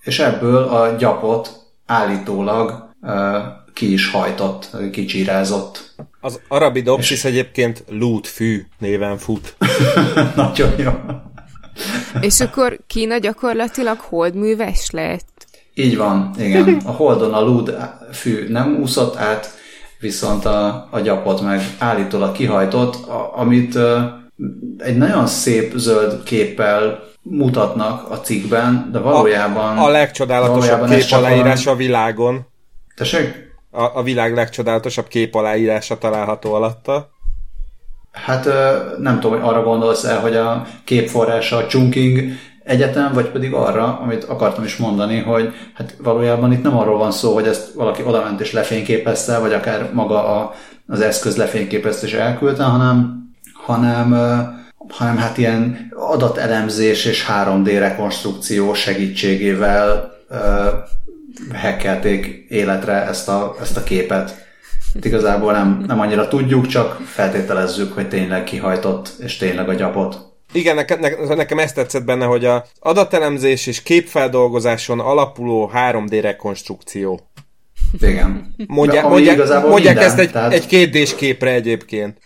és 0.03 0.19
ebből 0.19 0.63
a 0.63 0.97
gyapot 0.97 1.51
állítólag 1.87 2.91
ki 3.73 3.93
is 3.93 4.11
hajtott, 4.11 4.71
kicsírázott. 4.93 5.95
Az 6.21 6.41
Arabidopsis 6.49 7.19
és... 7.19 7.25
egyébként 7.25 7.85
lútfű 7.89 8.67
néven 8.79 9.19
fut. 9.19 9.57
Nagyon 10.37 10.79
jó. 10.79 10.93
És 12.21 12.41
akkor 12.41 12.79
Kína 12.87 13.19
gyakorlatilag 13.19 13.99
holdműves 13.99 14.91
lett? 14.91 15.32
Így 15.75 15.97
van, 15.97 16.31
igen. 16.39 16.81
A 16.87 16.91
holdon 16.91 17.35
a 17.35 17.41
lúd 17.41 17.77
fű 18.13 18.49
nem 18.49 18.79
úszott 18.81 19.17
át, 19.17 19.51
viszont 20.01 20.45
a, 20.45 20.89
a 20.91 21.01
gyapot 21.01 21.41
meg 21.41 21.61
állítólag 21.79 22.33
kihajtott, 22.33 23.09
a, 23.09 23.39
amit 23.39 23.75
uh, 23.75 24.01
egy 24.79 24.97
nagyon 24.97 25.27
szép 25.27 25.73
zöld 25.77 26.23
képpel 26.23 27.03
mutatnak 27.23 28.11
a 28.11 28.21
cikkben, 28.21 28.89
de 28.93 28.99
valójában... 28.99 29.79
A, 29.79 29.85
a 29.85 29.89
legcsodálatosabb 29.89 30.89
kép 30.89 31.11
aláírása 31.11 31.71
a 31.71 31.77
világon. 31.77 32.47
Tessék? 32.97 33.51
A, 33.71 33.83
a 33.83 34.03
világ 34.03 34.35
legcsodálatosabb 34.35 35.09
kép 35.09 35.35
aláírása 35.35 35.99
található 35.99 36.55
alatta. 36.55 37.11
Hát 38.13 38.45
nem 38.99 39.21
tudom, 39.21 39.41
hogy 39.41 39.49
arra 39.49 39.63
gondolsz 39.63 40.05
el, 40.05 40.21
hogy 40.21 40.37
a 40.37 40.67
képforrása 40.85 41.57
a 41.57 41.67
Chungking 41.67 42.21
egyetem, 42.65 43.13
vagy 43.13 43.27
pedig 43.27 43.53
arra, 43.53 43.99
amit 43.99 44.25
akartam 44.25 44.65
is 44.65 44.77
mondani, 44.77 45.19
hogy 45.19 45.53
hát 45.75 45.97
valójában 46.03 46.53
itt 46.53 46.63
nem 46.63 46.77
arról 46.77 46.99
van 46.99 47.13
szó, 47.13 47.35
hogy 47.35 47.47
ezt 47.47 47.73
valaki 47.73 48.03
odament 48.07 48.41
és 48.41 48.53
lefényképezte, 48.53 49.39
vagy 49.39 49.53
akár 49.53 49.91
maga 49.93 50.41
a, 50.41 50.55
az 50.87 51.01
eszköz 51.01 51.37
lefényképezte 51.37 52.07
és 52.07 52.13
elküldte, 52.13 52.63
hanem, 52.63 53.23
hanem, 53.53 54.11
hanem 54.89 55.17
hát 55.17 55.39
ilyen 55.39 55.93
adatelemzés 55.95 57.05
és 57.05 57.27
3D 57.45 57.77
rekonstrukció 57.79 58.75
segítségével 58.75 60.11
hackelték 61.55 62.47
életre 62.49 63.07
ezt 63.07 63.29
a, 63.29 63.57
ezt 63.61 63.77
a 63.77 63.83
képet. 63.83 64.51
Itt 64.95 65.05
igazából 65.05 65.53
nem, 65.53 65.85
nem 65.87 66.01
annyira 66.01 66.29
tudjuk, 66.29 66.67
csak 66.67 67.01
feltételezzük, 67.05 67.93
hogy 67.93 68.09
tényleg 68.09 68.45
kihajtott, 68.45 69.13
és 69.19 69.37
tényleg 69.37 69.69
a 69.69 69.75
gyapot. 69.75 70.32
Igen, 70.53 70.75
nekem, 70.75 71.01
nekem 71.29 71.59
ezt 71.59 71.75
tetszett 71.75 72.05
benne, 72.05 72.25
hogy 72.25 72.45
a 72.45 72.65
adatelemzés 72.81 73.67
és 73.67 73.83
képfeldolgozáson 73.83 75.01
alapuló 75.01 75.71
3D 75.75 76.19
rekonstrukció. 76.23 77.21
Igen. 78.01 78.55
Mondja, 78.67 79.09
mondják, 79.09 79.67
mondják 79.67 79.97
ezt 79.97 80.19
egy, 80.19 80.31
tehát... 80.31 80.53
egy 80.53 80.67
kérdésképre 80.67 81.51
egyébként. 81.51 82.19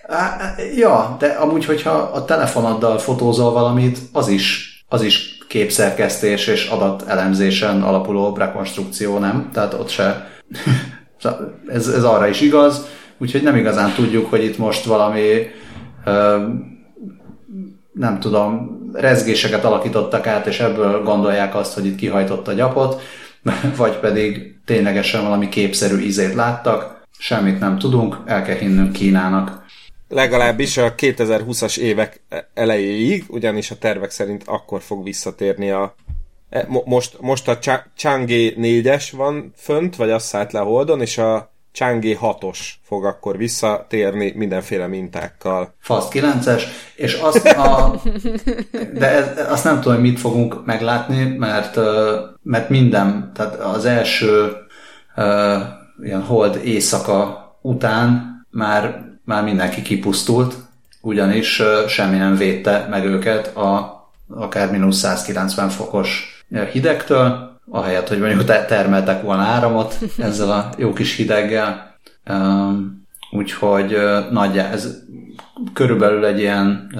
Ja, 0.76 1.16
de 1.18 1.26
amúgy, 1.26 1.64
hogyha 1.64 1.90
a 1.90 2.24
telefonaddal 2.24 2.98
fotózol 2.98 3.52
valamit, 3.52 3.98
az 4.12 4.28
is, 4.28 4.74
az 4.88 5.02
is 5.02 5.38
képszerkesztés 5.48 6.46
és 6.46 6.66
adatelemzésen 6.66 7.82
alapuló 7.82 8.36
rekonstrukció, 8.36 9.18
nem? 9.18 9.50
Tehát 9.52 9.74
ott 9.74 9.88
se... 9.88 10.28
ez, 11.66 11.88
ez 11.88 12.04
arra 12.04 12.26
is 12.26 12.40
igaz, 12.40 12.86
úgyhogy 13.18 13.42
nem 13.42 13.56
igazán 13.56 13.92
tudjuk, 13.92 14.30
hogy 14.30 14.44
itt 14.44 14.58
most 14.58 14.84
valami 14.84 15.50
nem 17.98 18.20
tudom, 18.20 18.80
rezgéseket 18.92 19.64
alakítottak 19.64 20.26
át, 20.26 20.46
és 20.46 20.60
ebből 20.60 21.02
gondolják 21.02 21.54
azt, 21.54 21.74
hogy 21.74 21.86
itt 21.86 21.96
kihajtott 21.96 22.48
a 22.48 22.52
gyapot, 22.52 23.02
vagy 23.76 23.98
pedig 23.98 24.56
ténylegesen 24.64 25.22
valami 25.22 25.48
képszerű 25.48 25.98
ízét 25.98 26.34
láttak, 26.34 27.02
semmit 27.18 27.58
nem 27.58 27.78
tudunk, 27.78 28.16
el 28.24 28.42
kell 28.42 28.56
hinnünk 28.56 28.92
Kínának. 28.92 29.64
Legalábbis 30.08 30.76
a 30.76 30.94
2020-as 30.94 31.78
évek 31.78 32.20
elejéig, 32.54 33.24
ugyanis 33.28 33.70
a 33.70 33.78
tervek 33.78 34.10
szerint 34.10 34.42
akkor 34.46 34.82
fog 34.82 35.04
visszatérni 35.04 35.70
a 35.70 35.94
e, 36.50 36.66
most, 36.84 37.16
most 37.20 37.48
a 37.48 37.58
Chang'e 37.98 38.54
4-es 38.58 39.08
van 39.16 39.52
fönt, 39.56 39.96
vagy 39.96 40.10
azt 40.10 40.26
szállt 40.26 40.52
le 40.52 40.60
a 40.60 40.64
Holdon, 40.64 41.00
és 41.00 41.18
a 41.18 41.54
Chang'e 41.76 42.18
6-os 42.20 42.58
fog 42.82 43.04
akkor 43.04 43.36
visszatérni 43.36 44.32
mindenféle 44.36 44.86
mintákkal. 44.86 45.74
Fast 45.80 46.08
9-es, 46.12 46.62
és 46.94 47.14
azt 47.14 47.46
a, 47.46 47.94
de 48.98 49.10
ez, 49.10 49.50
azt 49.50 49.64
nem 49.64 49.80
tudom, 49.80 49.94
hogy 49.94 50.02
mit 50.02 50.20
fogunk 50.20 50.64
meglátni, 50.64 51.24
mert, 51.24 51.78
mert 52.42 52.68
minden, 52.68 53.30
tehát 53.34 53.54
az 53.54 53.84
első 53.84 54.52
uh, 55.16 55.24
ilyen 56.02 56.22
hold 56.22 56.60
éjszaka 56.64 57.50
után 57.62 58.36
már, 58.50 59.04
már 59.24 59.44
mindenki 59.44 59.82
kipusztult, 59.82 60.54
ugyanis 61.00 61.60
uh, 61.60 61.86
semmi 61.86 62.16
nem 62.16 62.36
védte 62.36 62.86
meg 62.90 63.04
őket 63.04 63.56
a 63.56 63.94
akár 64.28 64.70
mínusz 64.70 64.98
190 64.98 65.68
fokos 65.68 66.44
hidegtől, 66.72 67.45
ahelyett, 67.70 68.08
hogy 68.08 68.18
mondjuk 68.18 68.44
termeltek 68.66 69.22
volna 69.22 69.42
áramot 69.42 69.98
ezzel 70.18 70.50
a 70.50 70.70
jó 70.76 70.92
kis 70.92 71.16
hideggel. 71.16 71.94
Úgyhogy 73.30 73.98
nagyjá, 74.30 74.70
ez 74.70 75.02
körülbelül 75.72 76.24
egy 76.24 76.38
ilyen 76.38 76.90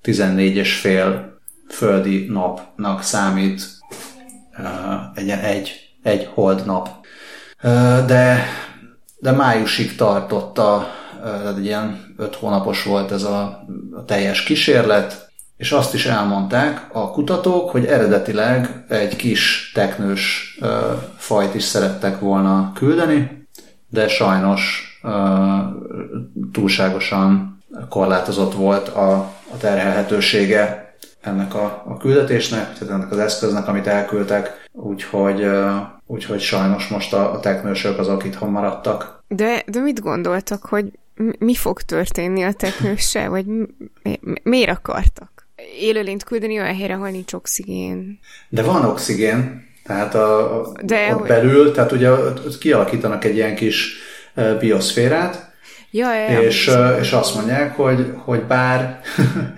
14 0.00 0.56
és 0.56 0.74
fél 0.74 1.38
földi 1.68 2.26
napnak 2.30 3.02
számít 3.02 3.62
egy, 5.14 5.28
egy, 5.28 5.90
egy 6.02 6.28
hold 6.34 6.66
nap. 6.66 6.88
De, 8.06 8.44
de 9.18 9.30
májusig 9.30 9.96
tartott 9.96 10.58
a, 10.58 10.86
egy 11.56 11.64
ilyen 11.64 12.14
öt 12.16 12.34
hónapos 12.34 12.82
volt 12.82 13.12
ez 13.12 13.22
a, 13.22 13.64
a 13.92 14.04
teljes 14.04 14.42
kísérlet, 14.42 15.31
és 15.62 15.72
azt 15.72 15.94
is 15.94 16.06
elmondták 16.06 16.86
a 16.92 17.10
kutatók, 17.10 17.70
hogy 17.70 17.84
eredetileg 17.84 18.84
egy 18.88 19.16
kis 19.16 19.70
teknős 19.74 20.58
fajt 21.16 21.54
is 21.54 21.62
szerettek 21.62 22.18
volna 22.18 22.72
küldeni, 22.74 23.46
de 23.88 24.08
sajnos 24.08 24.92
túlságosan 26.52 27.58
korlátozott 27.88 28.54
volt 28.54 28.88
a, 28.88 29.12
a 29.52 29.56
terhelhetősége 29.58 30.94
ennek 31.20 31.54
a, 31.54 31.82
a 31.86 31.96
küldetésnek, 31.96 32.78
tehát 32.78 32.94
ennek 32.94 33.10
az 33.10 33.18
eszköznek, 33.18 33.68
amit 33.68 33.86
elküldtek, 33.86 34.68
úgyhogy, 34.72 35.46
úgyhogy 36.06 36.40
sajnos 36.40 36.88
most 36.88 37.12
a, 37.12 37.32
a 37.32 37.40
teknősök 37.40 37.98
azok 37.98 38.24
itthon 38.24 38.50
maradtak. 38.50 39.24
De, 39.28 39.62
de 39.66 39.80
mit 39.80 40.00
gondoltak, 40.00 40.64
hogy 40.64 40.98
mi 41.38 41.54
fog 41.54 41.80
történni 41.80 42.42
a 42.42 42.52
teknőssel, 42.52 43.30
vagy 43.30 43.46
mi, 43.46 43.66
miért 44.42 44.70
akartak? 44.70 45.41
Élőlényt 45.80 46.24
küldeni 46.24 46.60
olyan 46.60 46.76
helyre, 46.76 46.94
ahol 46.94 47.10
nincs 47.10 47.32
oxigén. 47.32 48.18
De 48.48 48.62
van 48.62 48.84
oxigén, 48.84 49.70
tehát 49.84 50.14
a, 50.14 50.60
a, 50.60 50.72
De, 50.82 51.08
ott 51.12 51.18
hogy... 51.18 51.28
belül, 51.28 51.72
tehát 51.72 51.92
ugye 51.92 52.10
ott 52.10 52.58
kialakítanak 52.58 53.24
egy 53.24 53.34
ilyen 53.34 53.54
kis 53.54 53.96
bioszférát, 54.58 55.50
ja, 55.90 56.14
ja, 56.14 56.40
és, 56.40 56.66
ja. 56.66 56.96
és 57.00 57.12
azt 57.12 57.34
mondják, 57.34 57.76
hogy, 57.76 58.12
hogy 58.16 58.42
bár 58.42 59.00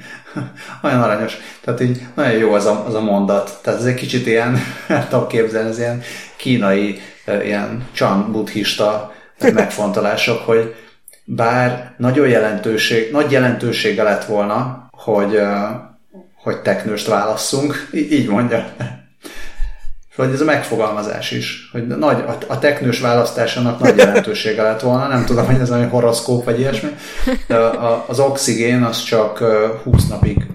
olyan 0.83 1.03
aranyos, 1.03 1.37
tehát 1.61 1.81
így 1.81 2.03
nagyon 2.15 2.39
jó 2.39 2.53
az 2.53 2.67
a, 2.67 2.87
az 2.87 2.95
a 2.95 3.01
mondat, 3.01 3.59
tehát 3.63 3.81
ez 3.81 3.87
egy 3.87 3.95
kicsit 3.95 4.27
ilyen, 4.27 4.59
nem 4.89 5.07
tudom 5.09 5.27
képzelni, 5.27 5.69
ez 5.69 5.79
ilyen 5.79 6.03
kínai, 6.37 7.01
ilyen 7.43 7.89
chan 7.93 8.33
buddhista 8.33 9.15
megfontolások, 9.55 10.39
hogy 10.39 10.75
bár 11.25 11.95
nagyon 11.99 12.29
jelentőség, 12.29 13.13
nagy 13.13 13.31
jelentősége 13.31 14.03
lett 14.03 14.25
volna, 14.25 14.89
hogy, 14.91 15.41
hogy 16.45 16.61
teknőst 16.63 17.07
válasszunk, 17.07 17.89
így 17.93 18.29
mondja. 18.29 18.67
Vagy 20.17 20.33
ez 20.33 20.41
a 20.41 20.45
megfogalmazás 20.45 21.31
is, 21.31 21.69
hogy 21.73 21.87
nagy, 21.87 22.25
a, 22.49 22.59
teknős 22.59 23.01
választásának 23.01 23.79
nagy 23.79 23.97
jelentősége 23.97 24.63
lett 24.63 24.81
volna, 24.81 25.09
nem 25.09 25.25
tudom, 25.25 25.47
hogy 25.47 25.61
ez 25.61 25.71
egy 25.71 25.91
horoszkóp 25.91 26.45
vagy 26.45 26.59
ilyesmi, 26.59 26.89
de 27.47 27.57
az 28.07 28.19
oxigén 28.19 28.83
az 28.83 29.03
csak 29.03 29.39
20 29.83 30.09
napig 30.09 30.47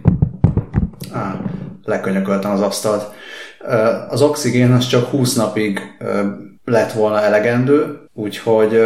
á, 1.13 1.41
lekönyököltem 1.83 2.51
az 2.51 2.61
asztalt. 2.61 3.13
Az 4.09 4.21
oxigén 4.21 4.71
az 4.71 4.87
csak 4.87 5.09
20 5.09 5.33
napig 5.33 5.81
lett 6.65 6.91
volna 6.91 7.21
elegendő, 7.21 7.99
úgyhogy 8.13 8.81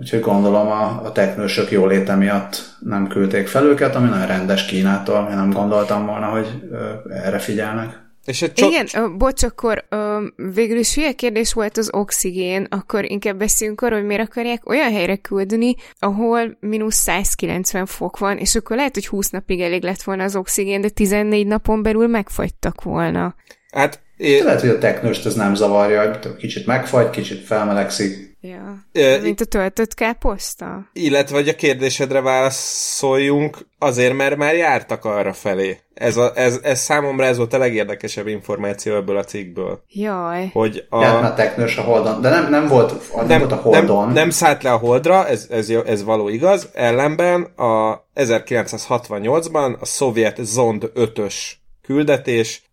Úgyhogy 0.00 0.20
gondolom 0.20 0.66
a, 0.66 1.02
a 1.04 1.12
teknősök 1.12 1.70
jóléte 1.70 2.14
miatt 2.14 2.76
nem 2.78 3.08
küldték 3.08 3.46
fel 3.46 3.64
őket, 3.64 3.94
ami 3.94 4.08
nagyon 4.08 4.26
rendes 4.26 4.66
Kínától, 4.66 5.26
én 5.30 5.36
nem 5.36 5.50
gondoltam 5.50 6.06
volna, 6.06 6.26
hogy 6.26 6.46
ö, 6.70 6.90
erre 7.08 7.38
figyelnek. 7.38 8.08
És 8.24 8.42
egy 8.42 8.58
Igen, 8.58 9.18
bocs, 9.18 9.42
akkor 9.42 9.84
ö, 9.88 10.26
végül 10.54 10.78
is 10.78 10.94
hülye 10.94 11.12
kérdés 11.12 11.52
volt 11.52 11.76
az 11.76 11.90
oxigén, 11.92 12.66
akkor 12.70 13.10
inkább 13.10 13.36
beszéljünk 13.36 13.80
arról, 13.80 13.98
hogy 13.98 14.06
miért 14.06 14.28
akarják 14.28 14.68
olyan 14.68 14.92
helyre 14.92 15.16
küldeni, 15.16 15.74
ahol 15.98 16.56
mínusz 16.60 16.96
190 16.96 17.86
fok 17.86 18.18
van, 18.18 18.38
és 18.38 18.54
akkor 18.54 18.76
lehet, 18.76 18.94
hogy 18.94 19.06
20 19.06 19.30
napig 19.30 19.60
elég 19.60 19.82
lett 19.82 20.02
volna 20.02 20.22
az 20.24 20.36
oxigén, 20.36 20.80
de 20.80 20.88
14 20.88 21.46
napon 21.46 21.82
belül 21.82 22.06
megfagytak 22.06 22.82
volna. 22.82 23.34
Hát 23.72 24.00
É... 24.20 24.42
Lehet, 24.42 24.60
hogy 24.60 24.68
a 24.68 24.78
teknőst 24.78 25.26
ez 25.26 25.34
nem 25.34 25.54
zavarja, 25.54 26.18
kicsit 26.38 26.66
megfagy, 26.66 27.10
kicsit 27.10 27.44
felmelegszik. 27.44 28.29
Ja. 28.40 28.84
E, 28.92 29.18
Mint 29.22 29.40
a 29.40 29.44
töltött 29.44 29.94
káposzta? 29.94 30.88
Illetve, 30.92 31.36
hogy 31.36 31.48
a 31.48 31.54
kérdésedre 31.54 32.20
válaszoljunk, 32.20 33.58
azért, 33.78 34.16
mert 34.16 34.36
már 34.36 34.54
jártak 34.54 35.04
arra 35.04 35.32
felé. 35.32 35.78
Ez, 35.94 36.16
a, 36.16 36.32
ez, 36.34 36.58
ez 36.62 36.80
számomra 36.80 37.24
ez 37.24 37.36
volt 37.36 37.52
a 37.52 37.58
legérdekesebb 37.58 38.26
információ 38.26 38.94
ebből 38.94 39.16
a 39.16 39.24
cikkből. 39.24 39.82
Jaj. 39.88 40.50
Hogy 40.52 40.86
a... 40.88 41.02
Járt 41.02 41.20
már 41.20 41.34
teknős 41.34 41.76
a 41.76 41.82
Holdon, 41.82 42.20
de 42.20 42.28
nem, 42.28 42.50
nem, 42.50 42.68
volt, 42.68 43.14
nem, 43.16 43.26
nem 43.26 43.38
volt 43.38 43.52
a 43.52 43.56
Holdon. 43.56 44.04
Nem, 44.04 44.12
nem 44.12 44.30
szállt 44.30 44.62
le 44.62 44.72
a 44.72 44.76
Holdra, 44.76 45.26
ez, 45.26 45.46
ez, 45.50 45.70
ez 45.70 46.04
való 46.04 46.28
igaz, 46.28 46.68
ellenben 46.72 47.42
a 47.42 48.04
1968-ban 48.14 49.78
a 49.80 49.84
szovjet 49.84 50.36
Zond 50.40 50.90
5-ös 50.94 51.34
küldetés 51.82 52.70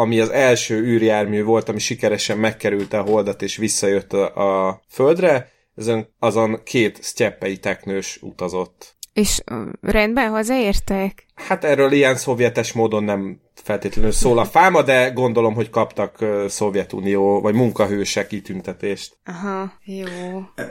ami 0.00 0.20
az 0.20 0.30
első 0.30 0.82
űrjármű 0.82 1.42
volt, 1.42 1.68
ami 1.68 1.78
sikeresen 1.78 2.38
megkerülte 2.38 2.98
a 2.98 3.02
holdat 3.02 3.42
és 3.42 3.56
visszajött 3.56 4.12
a, 4.12 4.68
a 4.68 4.80
földre, 4.88 5.50
ezen, 5.76 6.08
azon 6.18 6.60
két 6.64 7.02
sztyeppei 7.02 7.56
teknős 7.56 8.18
utazott. 8.22 8.98
És 9.12 9.40
rendben 9.80 10.30
hazaértek? 10.30 11.26
Hát 11.34 11.64
erről 11.64 11.92
ilyen 11.92 12.16
szovjetes 12.16 12.72
módon 12.72 13.04
nem 13.04 13.40
feltétlenül 13.54 14.12
szól 14.12 14.38
a 14.38 14.44
fáma, 14.44 14.82
de 14.82 15.10
gondolom, 15.10 15.54
hogy 15.54 15.70
kaptak 15.70 16.24
Szovjetunió 16.48 17.40
vagy 17.40 17.54
munkahősek 17.54 18.26
kitüntetést. 18.26 19.16
Aha, 19.24 19.72
jó. 19.84 20.06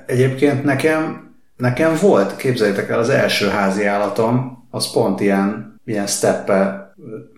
Egyébként 0.06 0.64
nekem, 0.64 1.32
nekem 1.58 1.98
volt, 2.02 2.36
képzeljétek 2.36 2.90
el, 2.90 3.00
az 3.00 3.10
első 3.10 3.48
házi 3.48 3.86
állatom, 3.86 4.68
az 4.70 4.92
pont 4.92 5.20
ilyen, 5.20 5.82
ilyen 5.86 6.08
steppe 6.08 6.94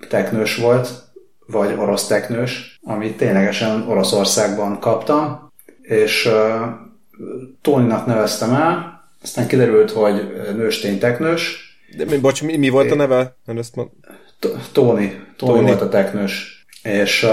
teknős 0.10 0.56
volt, 0.56 1.11
vagy 1.52 1.76
orosz 1.78 2.08
teknős, 2.08 2.80
amit 2.84 3.18
ténylegesen 3.18 3.86
Oroszországban 3.88 4.80
kaptam, 4.80 5.52
és 5.82 6.26
uh, 6.26 6.62
Tóninak 7.62 8.06
neveztem 8.06 8.54
el, 8.54 9.04
aztán 9.24 9.48
kiderült, 9.48 9.92
hogy 9.92 10.32
nőstény 10.56 11.00
teknős. 11.00 11.70
De 11.98 12.06
mi, 12.06 12.18
bocs, 12.18 12.44
mi, 12.44 12.58
mi 12.58 12.70
volt 12.70 12.92
a 12.92 12.96
neve? 12.96 13.36
Tóni. 14.72 15.24
Tóni 15.38 15.62
volt 15.62 15.82
a 15.82 15.90
teknős. 15.90 16.66
És 16.84 17.24
uh, 17.24 17.32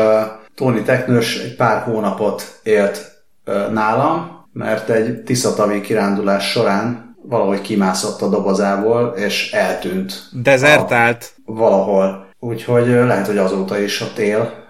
Tóni 0.55 0.83
teknős 0.83 1.39
egy 1.39 1.57
pár 1.57 1.83
hónapot 1.83 2.61
élt 2.63 3.23
uh, 3.47 3.73
nálam, 3.73 4.47
mert 4.53 4.89
egy 4.91 5.23
tiszatavi 5.23 5.81
kirándulás 5.81 6.51
során 6.51 7.17
valahogy 7.23 7.61
kimászott 7.61 8.23
a 8.23 8.29
dobozából, 8.29 9.15
és 9.17 9.53
eltűnt. 9.53 10.29
Dezertált. 10.33 11.33
A, 11.45 11.53
valahol. 11.53 12.28
Úgyhogy 12.39 12.87
lehet, 12.87 13.27
hogy 13.27 13.39
azóta 13.39 13.79
is 13.79 14.01
ott 14.01 14.19
él 14.19 14.67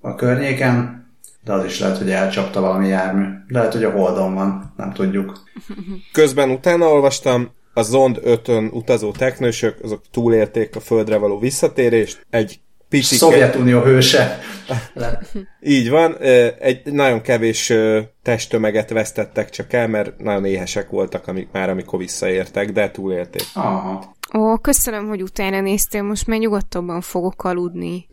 a 0.00 0.14
környéken. 0.14 1.04
de 1.44 1.52
az 1.52 1.64
is 1.64 1.80
lehet, 1.80 1.98
hogy 1.98 2.10
elcsapta 2.10 2.60
valami 2.60 2.88
jármű. 2.88 3.24
Lehet, 3.48 3.72
hogy 3.72 3.84
a 3.84 3.90
Holdon 3.90 4.34
van, 4.34 4.72
nem 4.76 4.92
tudjuk. 4.92 5.42
Közben 6.12 6.50
utána 6.50 6.86
olvastam, 6.86 7.50
a 7.74 7.82
Zond 7.82 8.20
5-ön 8.24 8.70
utazó 8.72 9.10
teknősök, 9.10 9.78
azok 9.82 10.02
túlérték 10.10 10.76
a 10.76 10.80
Földre 10.80 11.16
való 11.16 11.38
visszatérést, 11.38 12.26
egy 12.30 12.60
picike... 12.88 13.16
Szovjetunió 13.16 13.80
hőse. 13.80 14.38
Így 15.60 15.90
van, 15.90 16.16
egy 16.58 16.92
nagyon 16.92 17.20
kevés 17.20 17.72
testtömeget 18.22 18.90
vesztettek 18.90 19.50
csak 19.50 19.72
el, 19.72 19.88
mert 19.88 20.18
nagyon 20.18 20.44
éhesek 20.44 20.90
voltak 20.90 21.26
amik 21.26 21.48
már, 21.52 21.70
amikor 21.70 21.98
visszaértek, 21.98 22.72
de 22.72 22.90
túlélték. 22.90 23.42
Aha. 23.54 24.14
Ó, 24.34 24.56
köszönöm, 24.56 25.08
hogy 25.08 25.22
utána 25.22 25.60
néztél, 25.60 26.02
most 26.02 26.26
már 26.26 26.38
nyugodtabban 26.38 27.00
fogok 27.00 27.44
aludni. 27.44 28.06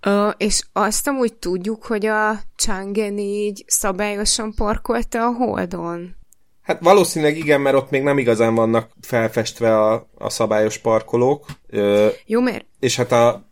Ö, 0.00 0.28
és 0.36 0.62
azt 0.72 1.08
amúgy 1.08 1.34
tudjuk, 1.34 1.84
hogy 1.84 2.06
a 2.06 2.40
Chang'e 2.58 3.14
4 3.14 3.64
szabályosan 3.66 4.54
parkolta 4.54 5.26
a 5.26 5.32
Holdon. 5.32 6.16
Hát 6.62 6.80
valószínűleg 6.80 7.36
igen, 7.36 7.60
mert 7.60 7.76
ott 7.76 7.90
még 7.90 8.02
nem 8.02 8.18
igazán 8.18 8.54
vannak 8.54 8.90
felfestve 9.00 9.78
a, 9.78 10.08
a 10.18 10.30
szabályos 10.30 10.78
parkolók. 10.78 11.46
Ö, 11.66 12.08
Jó, 12.26 12.40
mert... 12.40 12.66
És 12.80 12.96
hát 12.96 13.12
a 13.12 13.48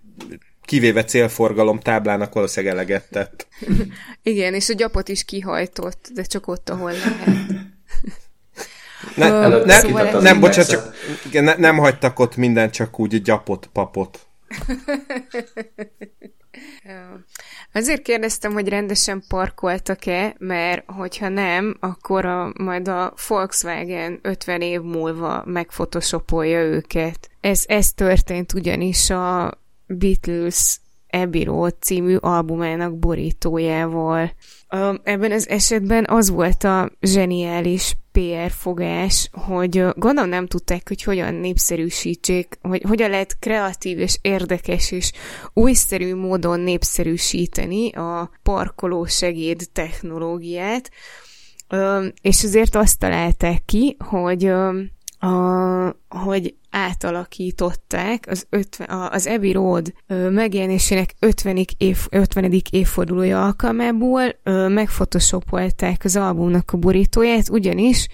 kivéve 0.66 1.04
célforgalom 1.04 1.80
táblának 1.80 2.34
valószínűleg 2.34 2.74
eleget 2.74 3.10
tett. 3.10 3.46
igen, 4.22 4.54
és 4.54 4.68
a 4.68 4.74
gyapot 4.74 5.08
is 5.08 5.24
kihajtott, 5.24 6.08
de 6.14 6.22
csak 6.22 6.48
ott, 6.48 6.70
ahol 6.70 6.92
lehet. 6.92 7.36
Ne, 9.16 9.48
uh, 9.48 9.64
ne, 9.64 9.78
szóval 9.78 10.20
nem, 10.20 10.40
bocsánat, 10.40 10.70
csak 10.70 10.94
ne, 11.32 11.54
nem 11.54 11.76
hagytak 11.76 12.18
ott 12.18 12.36
minden, 12.36 12.70
csak 12.70 12.98
úgy 12.98 13.22
gyapot, 13.22 13.68
papot. 13.72 14.18
Azért 17.72 18.02
kérdeztem, 18.02 18.52
hogy 18.52 18.68
rendesen 18.68 19.24
parkoltak-e, 19.28 20.34
mert 20.38 20.90
hogyha 20.90 21.28
nem, 21.28 21.76
akkor 21.80 22.24
a, 22.24 22.52
majd 22.58 22.88
a 22.88 23.14
Volkswagen 23.28 24.18
50 24.22 24.60
év 24.60 24.80
múlva 24.80 25.42
megfotoshopolja 25.46 26.60
őket. 26.60 27.30
Ez, 27.40 27.64
ez 27.66 27.92
történt 27.92 28.52
ugyanis 28.52 29.10
a 29.10 29.58
Beatles 29.86 30.80
Abbey 31.10 31.44
Road 31.44 31.74
című 31.80 32.16
albumának 32.16 32.98
borítójával. 32.98 34.32
Ebben 35.02 35.32
az 35.32 35.48
esetben 35.48 36.04
az 36.08 36.30
volt 36.30 36.64
a 36.64 36.90
zseniális 37.00 37.96
PR 38.12 38.50
fogás, 38.50 39.28
hogy 39.32 39.86
gondolom 39.94 40.30
nem 40.30 40.46
tudták, 40.46 40.88
hogy 40.88 41.02
hogyan 41.02 41.34
népszerűsítsék, 41.34 42.58
hogy 42.62 42.82
hogyan 42.88 43.10
lehet 43.10 43.38
kreatív 43.38 43.98
és 43.98 44.18
érdekes 44.22 44.90
és 44.90 45.12
újszerű 45.52 46.14
módon 46.14 46.60
népszerűsíteni 46.60 47.92
a 47.92 48.30
parkoló 48.42 49.04
segéd 49.04 49.68
technológiát, 49.72 50.90
és 52.20 52.44
azért 52.44 52.74
azt 52.74 52.98
találták 52.98 53.64
ki, 53.64 53.96
hogy 53.98 54.52
hogy 56.08 56.54
átalakították 56.76 58.24
az, 58.28 58.46
50, 58.50 58.88
az 59.10 59.26
Abbey 59.26 59.52
Road 59.52 59.92
megjelenésének 60.30 61.14
50. 61.18 61.64
Év, 61.76 61.98
50. 62.10 62.62
évfordulója 62.70 63.44
alkalmából 63.44 64.22
megfotoshopolták 64.68 66.04
az 66.04 66.16
albumnak 66.16 66.72
a 66.72 66.76
borítóját, 66.76 67.48
ugyanis 67.48 68.08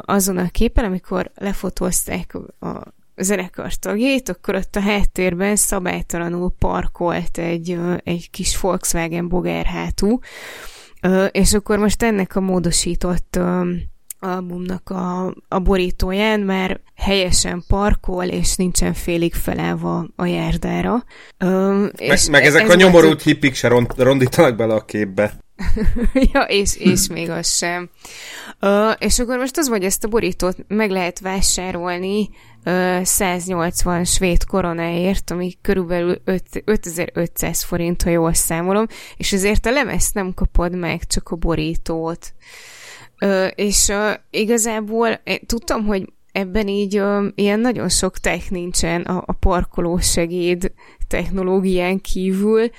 azon 0.00 0.36
a 0.36 0.48
képen, 0.48 0.84
amikor 0.84 1.30
lefotózták 1.34 2.34
a 2.60 2.82
zenekar 3.16 3.74
tagjait, 3.74 4.28
akkor 4.28 4.54
ott 4.54 4.76
a 4.76 4.80
háttérben 4.80 5.56
szabálytalanul 5.56 6.54
parkolt 6.58 7.38
egy, 7.38 7.78
egy 8.04 8.30
kis 8.30 8.60
Volkswagen 8.60 9.28
bogárhátú, 9.28 10.18
és 11.30 11.54
akkor 11.54 11.78
most 11.78 12.02
ennek 12.02 12.36
a 12.36 12.40
módosított 12.40 13.38
albumnak 14.20 14.90
a, 14.90 15.34
a 15.48 15.58
borítóján, 15.58 16.40
mert 16.40 16.80
helyesen 16.94 17.64
parkol, 17.68 18.24
és 18.24 18.56
nincsen 18.56 18.94
félig 18.94 19.34
felállva 19.34 20.08
a 20.16 20.24
járdára. 20.24 21.04
Ö, 21.38 21.84
és 21.96 22.08
meg, 22.08 22.30
meg 22.30 22.44
ezek 22.44 22.62
ez 22.62 22.70
a 22.70 22.74
nyomorult 22.74 23.20
a... 23.20 23.22
hippik 23.22 23.54
se 23.54 23.68
rond, 23.68 23.92
rondítanak 23.96 24.56
bele 24.56 24.74
a 24.74 24.84
képbe. 24.84 25.32
ja, 26.32 26.40
és, 26.40 26.76
és 26.76 27.08
még 27.08 27.30
az 27.30 27.56
sem. 27.56 27.90
Ö, 28.60 28.90
és 28.90 29.18
akkor 29.18 29.38
most 29.38 29.56
az, 29.56 29.68
hogy 29.68 29.84
ezt 29.84 30.04
a 30.04 30.08
borítót 30.08 30.56
meg 30.68 30.90
lehet 30.90 31.20
vásárolni 31.20 32.28
ö, 32.64 32.98
180 33.02 34.04
svéd 34.04 34.44
koronáért, 34.44 35.30
ami 35.30 35.52
körülbelül 35.62 36.20
5, 36.24 36.42
5500 36.64 37.62
forint, 37.62 38.02
ha 38.02 38.10
jól 38.10 38.34
számolom, 38.34 38.86
és 39.16 39.32
ezért 39.32 39.66
a 39.66 39.70
lemezt 39.70 40.14
nem 40.14 40.34
kapod 40.34 40.76
meg, 40.76 41.06
csak 41.06 41.28
a 41.28 41.36
borítót. 41.36 42.34
Ö, 43.18 43.46
és 43.46 43.88
ö, 43.88 44.10
igazából 44.30 45.20
tudtam, 45.46 45.84
hogy 45.86 46.12
ebben 46.32 46.68
így 46.68 46.96
ö, 46.96 47.26
ilyen 47.34 47.60
nagyon 47.60 47.88
sok 47.88 48.18
tech 48.18 48.50
nincsen 48.50 49.02
a, 49.02 49.22
a 49.26 49.32
parkoló 49.32 49.98
segéd 49.98 50.72
technológián 51.08 52.00
kívül, 52.00 52.70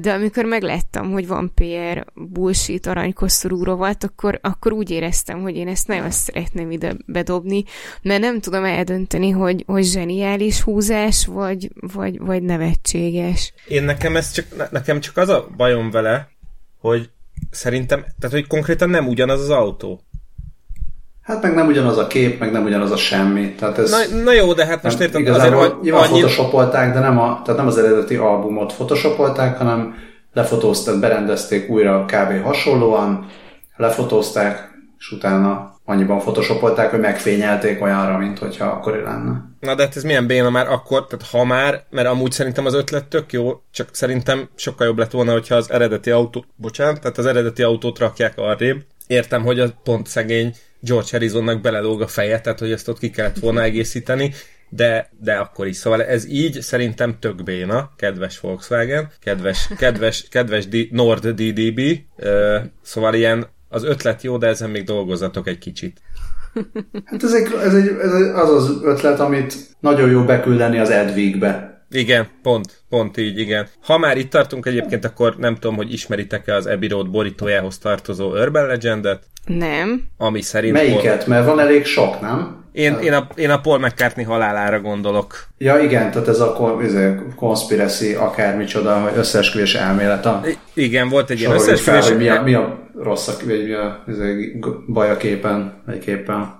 de 0.00 0.12
amikor 0.12 0.44
megláttam, 0.44 1.10
hogy 1.10 1.26
van 1.26 1.52
PR 1.54 2.04
bullshit 2.14 2.86
aranykoszorú 2.86 3.64
rovat, 3.64 4.04
akkor, 4.04 4.38
akkor 4.42 4.72
úgy 4.72 4.90
éreztem, 4.90 5.40
hogy 5.40 5.56
én 5.56 5.68
ezt 5.68 5.88
nagyon 5.88 6.10
szeretném 6.10 6.70
ide 6.70 6.96
bedobni, 7.06 7.64
mert 8.02 8.20
nem 8.20 8.40
tudom 8.40 8.64
eldönteni, 8.64 9.30
hogy, 9.30 9.62
hogy 9.66 9.84
zseniális 9.84 10.60
húzás, 10.60 11.26
vagy, 11.26 11.70
vagy, 11.92 12.18
vagy 12.18 12.42
nevetséges. 12.42 13.52
Én 13.68 13.82
nekem 13.82 14.16
ez 14.16 14.30
csak, 14.30 14.70
nekem 14.70 15.00
csak 15.00 15.16
az 15.16 15.28
a 15.28 15.48
bajom 15.56 15.90
vele, 15.90 16.28
hogy 16.78 17.10
Szerintem, 17.50 18.04
tehát 18.18 18.36
hogy 18.36 18.46
konkrétan 18.46 18.90
nem 18.90 19.08
ugyanaz 19.08 19.40
az 19.40 19.50
autó. 19.50 20.00
Hát 21.22 21.42
meg 21.42 21.54
nem 21.54 21.66
ugyanaz 21.66 21.98
a 21.98 22.06
kép, 22.06 22.38
meg 22.38 22.52
nem 22.52 22.64
ugyanaz 22.64 22.90
a 22.90 22.96
semmi. 22.96 23.54
Tehát 23.54 23.78
ez 23.78 23.90
na, 23.90 24.22
na 24.22 24.32
jó, 24.32 24.52
de 24.52 24.66
hát 24.66 24.82
most 24.82 25.00
értem, 25.00 25.20
igazából 25.20 25.58
azért 25.58 25.82
nyilván 25.82 26.02
annyi... 26.02 26.10
photoshopolták, 26.10 26.92
de 26.92 27.00
nem, 27.00 27.18
a, 27.18 27.40
tehát 27.44 27.60
nem 27.60 27.66
az 27.66 27.78
eredeti 27.78 28.16
albumot 28.16 28.72
photoshopolták, 28.72 29.58
hanem 29.58 29.94
lefotózták, 30.32 31.00
berendezték 31.00 31.70
újra 31.70 32.04
kb. 32.04 32.42
hasonlóan, 32.44 33.26
lefotózták, 33.76 34.70
és 34.98 35.12
utána 35.12 35.74
annyiban 35.84 36.18
photoshopolták, 36.18 36.90
hogy 36.90 37.00
megfényelték 37.00 37.82
olyanra, 37.82 38.18
mint 38.18 38.38
hogyha 38.38 38.64
akkori 38.64 39.00
lenne. 39.00 39.44
Na 39.66 39.74
de 39.74 39.82
hát 39.82 39.96
ez 39.96 40.02
milyen 40.02 40.26
béna 40.26 40.50
már 40.50 40.68
akkor, 40.68 41.06
tehát 41.06 41.26
ha 41.26 41.44
már, 41.44 41.84
mert 41.90 42.08
amúgy 42.08 42.32
szerintem 42.32 42.66
az 42.66 42.74
ötlet 42.74 43.04
tök 43.04 43.32
jó, 43.32 43.62
csak 43.70 43.94
szerintem 43.94 44.48
sokkal 44.54 44.86
jobb 44.86 44.98
lett 44.98 45.10
volna, 45.10 45.32
hogyha 45.32 45.54
az 45.54 45.70
eredeti 45.70 46.10
autó, 46.10 46.44
bocsánat, 46.56 47.00
tehát 47.00 47.18
az 47.18 47.26
eredeti 47.26 47.62
autót 47.62 47.98
rakják 47.98 48.38
arrébb. 48.38 48.84
Értem, 49.06 49.42
hogy 49.42 49.60
a 49.60 49.74
pont 49.82 50.06
szegény 50.06 50.54
George 50.80 51.08
Harrisonnak 51.10 51.60
belelóg 51.60 52.02
a 52.02 52.06
feje, 52.06 52.40
tehát 52.40 52.58
hogy 52.58 52.72
ezt 52.72 52.88
ott 52.88 52.98
ki 52.98 53.10
kellett 53.10 53.38
volna 53.38 53.62
egészíteni, 53.62 54.32
de, 54.68 55.10
de 55.20 55.34
akkor 55.34 55.66
is. 55.66 55.76
Szóval 55.76 56.04
ez 56.04 56.26
így 56.28 56.60
szerintem 56.60 57.16
tök 57.20 57.42
béna, 57.42 57.92
kedves 57.96 58.40
Volkswagen, 58.40 59.10
kedves, 59.20 59.68
kedves, 59.78 60.28
kedves 60.28 60.66
D- 60.68 60.90
Nord 60.90 61.26
DDB, 61.26 61.80
szóval 62.82 63.14
ilyen 63.14 63.46
az 63.68 63.84
ötlet 63.84 64.22
jó, 64.22 64.38
de 64.38 64.46
ezen 64.46 64.70
még 64.70 64.84
dolgozatok 64.84 65.46
egy 65.46 65.58
kicsit. 65.58 66.00
Hát 67.04 67.22
ez, 67.22 67.32
egy, 67.32 67.52
ez, 67.64 67.74
egy, 67.74 67.88
ez 67.88 68.12
az 68.34 68.50
az 68.50 68.80
ötlet, 68.82 69.20
amit 69.20 69.54
nagyon 69.80 70.10
jó 70.10 70.24
beküldeni 70.24 70.78
az 70.78 70.90
Edwigbe. 70.90 71.75
Igen, 71.90 72.26
pont, 72.42 72.82
pont 72.88 73.16
így, 73.16 73.38
igen. 73.38 73.68
Ha 73.82 73.98
már 73.98 74.16
itt 74.16 74.30
tartunk 74.30 74.66
egyébként, 74.66 75.04
akkor 75.04 75.36
nem 75.38 75.54
tudom, 75.54 75.76
hogy 75.76 75.92
ismeritek-e 75.92 76.54
az 76.54 76.66
Abbey 76.66 76.88
Road 76.88 77.10
borítójához 77.10 77.78
tartozó 77.78 78.30
Urban 78.30 78.66
Legendet? 78.66 79.22
Nem. 79.46 80.02
Ami 80.16 80.40
szerint... 80.40 80.72
Melyiket? 80.72 81.16
Paul... 81.16 81.28
Mert 81.28 81.46
van 81.46 81.60
elég 81.60 81.84
sok, 81.84 82.20
nem? 82.20 82.64
Én, 82.72 82.98
én, 82.98 83.12
a, 83.12 83.28
én 83.34 83.50
a 83.50 83.60
Paul 83.60 83.78
McCartney 83.78 84.24
halálára 84.24 84.80
gondolok. 84.80 85.46
Ja 85.58 85.78
igen, 85.78 86.10
tehát 86.10 86.28
ez 86.28 86.40
a 86.40 86.78
ez 86.82 86.94
conspiracy 87.36 88.14
akármicsoda, 88.14 89.00
hogy 89.00 89.12
összeesküvés 89.16 89.74
elmélet. 89.74 90.26
A... 90.26 90.42
Igen, 90.74 91.08
volt 91.08 91.30
egy 91.30 91.38
ilyen 91.38 91.52
összeesküvés. 91.52 92.04
Fel, 92.04 92.12
hogy 92.12 92.22
mi 92.22 92.28
a, 92.28 92.42
mi 92.42 92.54
a 92.54 92.88
rossz, 92.94 93.26
vagy 93.26 93.64
mi 93.64 93.72
a, 93.72 94.04
a 94.06 94.82
baj 94.86 95.10
a 95.10 95.16
képen, 95.16 95.82
egy 95.86 95.98
képen. 95.98 96.55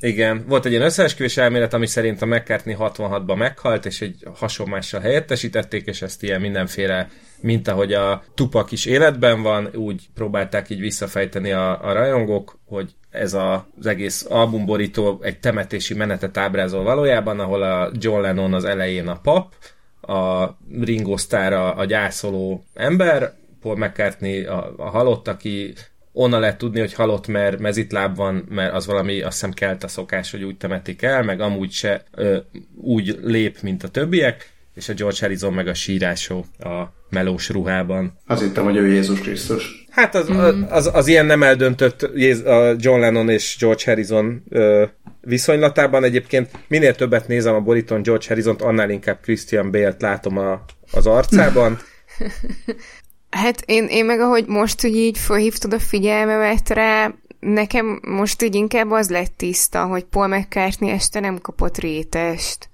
Igen, 0.00 0.44
volt 0.48 0.64
egy 0.64 0.70
ilyen 0.70 0.84
összeesküvés 0.84 1.36
elmélet, 1.36 1.74
ami 1.74 1.86
szerint 1.86 2.22
a 2.22 2.26
McCartney 2.26 2.76
66-ban 2.78 3.36
meghalt, 3.36 3.86
és 3.86 4.00
egy 4.00 4.26
hasonlással 4.34 5.00
helyettesítették, 5.00 5.86
és 5.86 6.02
ezt 6.02 6.22
ilyen 6.22 6.40
mindenféle, 6.40 7.08
mint 7.40 7.68
ahogy 7.68 7.92
a 7.92 8.22
Tupak 8.34 8.72
is 8.72 8.86
életben 8.86 9.42
van, 9.42 9.68
úgy 9.74 10.08
próbálták 10.14 10.70
így 10.70 10.80
visszafejteni 10.80 11.52
a, 11.52 11.88
a 11.88 11.92
rajongók, 11.92 12.58
hogy 12.66 12.94
ez 13.10 13.34
a, 13.34 13.66
az 13.78 13.86
egész 13.86 14.26
albumborító 14.28 15.20
egy 15.22 15.40
temetési 15.40 15.94
menetet 15.94 16.36
ábrázol 16.36 16.82
valójában, 16.82 17.40
ahol 17.40 17.62
a 17.62 17.90
John 17.92 18.20
Lennon 18.20 18.54
az 18.54 18.64
elején 18.64 19.08
a 19.08 19.20
pap, 19.20 19.54
a 20.00 20.48
Ringo 20.80 21.16
Starr 21.16 21.52
a, 21.52 21.78
a 21.78 21.84
gyászoló 21.84 22.64
ember, 22.74 23.32
Paul 23.60 23.76
McCartney 23.76 24.44
a, 24.44 24.74
a 24.76 24.88
halott, 24.88 25.28
aki 25.28 25.74
onnan 26.18 26.40
lehet 26.40 26.58
tudni, 26.58 26.80
hogy 26.80 26.94
halott, 26.94 27.26
mert 27.26 27.58
mezitláb 27.58 28.16
van, 28.16 28.46
mert 28.48 28.74
az 28.74 28.86
valami, 28.86 29.20
azt 29.20 29.32
hiszem 29.32 29.52
kelt 29.52 29.84
a 29.84 29.88
szokás, 29.88 30.30
hogy 30.30 30.42
úgy 30.42 30.56
temetik 30.56 31.02
el, 31.02 31.22
meg 31.22 31.40
amúgy 31.40 31.70
se 31.70 32.04
ö, 32.14 32.36
úgy 32.76 33.18
lép, 33.22 33.60
mint 33.62 33.82
a 33.82 33.88
többiek, 33.88 34.50
és 34.74 34.88
a 34.88 34.92
George 34.92 35.16
Harrison 35.20 35.52
meg 35.52 35.68
a 35.68 35.74
sírásó 35.74 36.44
a 36.58 36.82
melós 37.10 37.48
ruhában. 37.48 38.18
Azt 38.26 38.42
hittem, 38.42 38.64
hogy 38.64 38.76
ő 38.76 38.86
Jézus 38.86 39.20
Krisztus. 39.20 39.86
Hát 39.90 40.14
az, 40.14 40.30
mm. 40.30 40.62
az, 40.68 40.90
az 40.92 41.06
ilyen 41.06 41.26
nem 41.26 41.42
eldöntött 41.42 42.02
a 42.44 42.74
John 42.78 43.00
Lennon 43.00 43.28
és 43.28 43.56
George 43.60 43.82
Harrison 43.84 44.42
ö, 44.48 44.84
viszonylatában 45.20 46.04
egyébként 46.04 46.50
minél 46.68 46.94
többet 46.94 47.28
nézem 47.28 47.54
a 47.54 47.60
boríton 47.60 48.02
George 48.02 48.24
Harrison-t, 48.28 48.62
annál 48.62 48.90
inkább 48.90 49.20
Christian 49.20 49.70
Bale-t 49.70 50.02
látom 50.02 50.38
a, 50.38 50.64
az 50.92 51.06
arcában. 51.06 51.78
hát 53.30 53.62
én, 53.66 53.84
én 53.84 54.04
meg 54.04 54.20
ahogy 54.20 54.46
most, 54.46 54.80
hogy 54.80 54.96
így 54.96 55.18
felhívtad 55.18 55.72
a 55.72 55.78
figyelmemet 55.78 56.68
rá, 56.68 57.14
nekem 57.40 58.00
most 58.02 58.42
így 58.42 58.54
inkább 58.54 58.90
az 58.90 59.10
lett 59.10 59.32
tiszta, 59.36 59.86
hogy 59.86 60.04
Paul 60.04 60.26
McCartney 60.26 60.90
este 60.90 61.20
nem 61.20 61.38
kapott 61.38 61.78
rétest. 61.78 62.68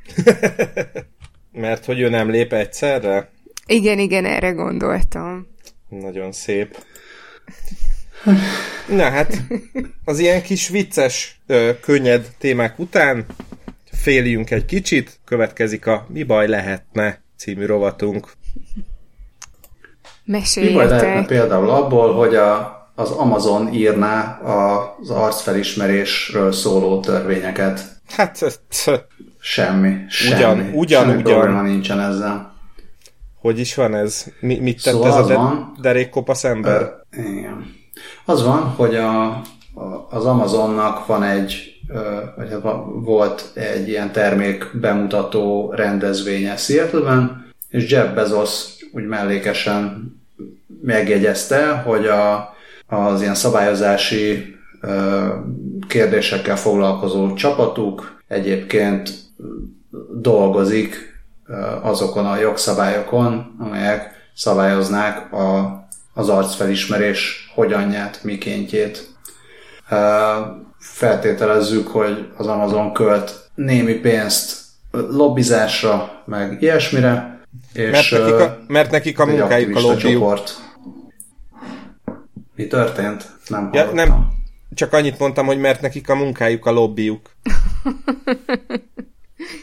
Mert 1.53 1.85
hogy 1.85 2.01
ő 2.01 2.09
nem 2.09 2.31
lép 2.31 2.53
egyszerre? 2.53 3.31
Igen, 3.67 3.99
igen, 3.99 4.25
erre 4.25 4.51
gondoltam. 4.51 5.47
Nagyon 5.89 6.33
szép. 6.33 6.85
Na 8.89 9.11
hát, 9.11 9.43
az 10.05 10.19
ilyen 10.19 10.43
kis 10.43 10.69
vicces, 10.69 11.41
könnyed 11.81 12.31
témák 12.39 12.79
után 12.79 13.27
féljünk 13.93 14.51
egy 14.51 14.65
kicsit, 14.65 15.21
következik 15.25 15.87
a 15.87 16.07
Mi 16.09 16.23
baj 16.23 16.49
lehetne 16.49 17.23
című 17.37 17.65
rovatunk. 17.67 18.33
Meséljetek. 20.25 20.83
Mi 20.83 20.89
baj 20.89 20.99
lehetne 21.01 21.27
például 21.27 21.71
abból, 21.71 22.15
hogy 22.15 22.35
a, 22.35 22.83
az 22.95 23.11
Amazon 23.11 23.73
írná 23.73 24.41
az 25.01 25.11
arcfelismerésről 25.11 26.53
szóló 26.53 27.01
törvényeket? 27.01 27.81
Hát, 28.17 28.61
semmi. 29.41 29.95
Semmi. 30.09 30.37
Ugyan, 30.37 30.71
ugyan, 30.75 31.03
semmi 31.05 31.23
ugyan. 31.23 31.39
probléma 31.41 31.63
nincsen 31.63 32.01
ezzel. 32.01 32.53
Hogy 33.41 33.59
is 33.59 33.75
van 33.75 33.95
ez? 33.95 34.25
Mi, 34.41 34.59
mit 34.59 34.83
tett 34.83 34.93
Szóval 34.93 35.09
ez 35.09 35.15
a 35.15 35.19
az 35.19 35.27
de- 35.29 35.35
van- 35.35 35.77
derékkopasz 35.81 36.45
ember? 36.45 36.81
Ö, 37.11 37.21
igen. 37.21 37.75
Az 38.25 38.45
van, 38.45 38.61
hogy 38.61 38.95
a, 38.95 39.25
a, 39.31 39.43
az 40.11 40.25
Amazonnak 40.25 41.07
van 41.07 41.23
egy, 41.23 41.81
ö, 41.89 42.19
vagy 42.37 42.51
hát 42.51 42.63
volt 43.05 43.51
egy 43.55 43.89
ilyen 43.89 44.13
termék 44.13 44.71
bemutató 44.81 45.73
rendezvénye 45.77 46.57
Seattle-ben, 46.57 47.53
és 47.69 47.91
Jeff 47.91 48.15
Bezos 48.15 48.65
úgy 48.95 49.07
mellékesen 49.07 50.13
megjegyezte, 50.83 51.71
hogy 51.71 52.07
a, 52.07 52.55
az 52.87 53.21
ilyen 53.21 53.35
szabályozási 53.35 54.57
ö, 54.81 55.29
kérdésekkel 55.89 56.57
foglalkozó 56.57 57.35
csapatuk 57.35 58.21
egyébként 58.29 59.11
dolgozik 60.21 61.23
ö, 61.47 61.53
azokon 61.83 62.27
a 62.27 62.37
jogszabályokon, 62.37 63.57
amelyek 63.59 64.31
szabályoznák 64.35 65.33
a, 65.33 65.83
az 66.15 66.29
arcfelismerés 66.29 67.51
hogyanját, 67.55 68.21
mikéntjét. 68.23 69.09
Ö, 69.91 69.97
Feltételezzük, 70.79 71.89
hogy 71.89 72.29
az 72.37 72.47
Amazon 72.47 72.93
költ 72.93 73.49
némi 73.55 73.95
pénzt 73.95 74.63
lobbizásra, 74.91 76.23
meg 76.25 76.63
ilyesmire, 76.63 77.34
és 77.75 77.91
Mert 77.91 78.11
nekik 78.11 78.35
a, 78.41 78.59
mert 78.67 78.91
nekik 78.91 79.19
a 79.19 79.27
munkájuk 79.27 79.77
a 79.77 79.81
lobbyjuk. 79.81 80.13
csoport. 80.21 80.55
Mi 82.57 82.67
történt? 82.67 83.29
Nem 83.49 83.71
Ja, 83.73 83.81
hallottam. 83.85 83.95
nem, 84.09 84.29
csak 84.75 84.93
annyit 84.93 85.19
mondtam, 85.19 85.47
hogy 85.47 85.59
mert 85.59 85.81
nekik 85.81 86.09
a 86.09 86.15
munkájuk 86.15 86.67
a 86.67 86.71
lobbyjuk. 86.73 87.31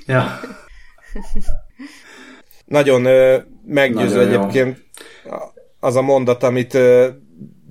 Ja. 0.06 0.40
Nagyon 2.66 3.06
ö, 3.06 3.38
meggyőző 3.66 4.16
Nagyon 4.16 4.32
jó. 4.34 4.40
egyébként 4.42 4.86
az 5.80 5.96
a 5.96 6.02
mondat, 6.02 6.44
amit 6.44 6.74
ö, 6.74 7.08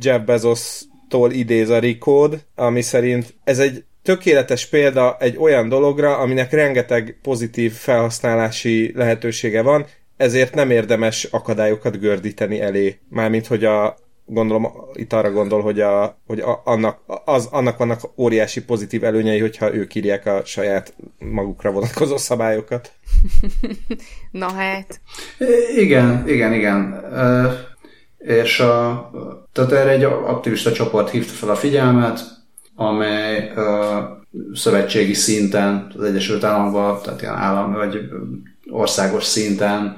Jeff 0.01 0.20
Bezos-tól 0.24 1.30
idéz 1.32 1.68
a 1.70 1.78
Recode, 1.78 2.36
ami 2.55 2.80
szerint 2.82 3.34
ez 3.45 3.59
egy 3.59 3.84
tökéletes 4.03 4.66
példa 4.66 5.16
egy 5.20 5.36
olyan 5.36 5.68
dologra, 5.68 6.16
aminek 6.16 6.51
rengeteg 6.53 7.18
pozitív 7.22 7.72
felhasználási 7.72 8.93
lehetősége 8.97 9.62
van, 9.62 9.86
ezért 10.20 10.54
nem 10.54 10.70
érdemes 10.70 11.24
akadályokat 11.24 12.00
gördíteni 12.00 12.60
elé. 12.60 12.98
Mármint, 13.08 13.46
hogy 13.46 13.64
a 13.64 13.96
gondolom 14.24 14.72
itt 14.92 15.12
arra 15.12 15.30
gondol, 15.30 15.62
hogy, 15.62 15.80
a, 15.80 16.18
hogy 16.26 16.40
a, 16.40 16.60
annak, 16.64 16.98
az, 17.24 17.48
annak 17.50 17.76
vannak 17.76 18.00
óriási 18.16 18.64
pozitív 18.64 19.04
előnyei, 19.04 19.40
hogyha 19.40 19.74
ők 19.74 19.94
írják 19.94 20.26
a 20.26 20.42
saját 20.44 20.94
magukra 21.18 21.70
vonatkozó 21.70 22.16
szabályokat. 22.16 22.92
Na 24.30 24.52
hát. 24.52 25.00
Igen, 25.76 26.28
igen, 26.28 26.52
igen. 26.52 27.04
És 28.18 28.60
a, 28.60 29.10
tehát 29.52 29.72
erre 29.72 29.90
egy 29.90 30.04
aktivista 30.04 30.72
csoport 30.72 31.10
hívta 31.10 31.32
fel 31.32 31.50
a 31.50 31.56
figyelmet, 31.56 32.20
amely 32.74 33.52
ö, 33.54 33.98
szövetségi 34.52 35.14
szinten, 35.14 35.92
az 35.96 36.04
Egyesült 36.04 36.44
Államokban, 36.44 37.02
tehát 37.02 37.22
ilyen 37.22 37.34
állam 37.34 37.72
vagy 37.72 38.00
országos 38.70 39.24
szinten 39.24 39.96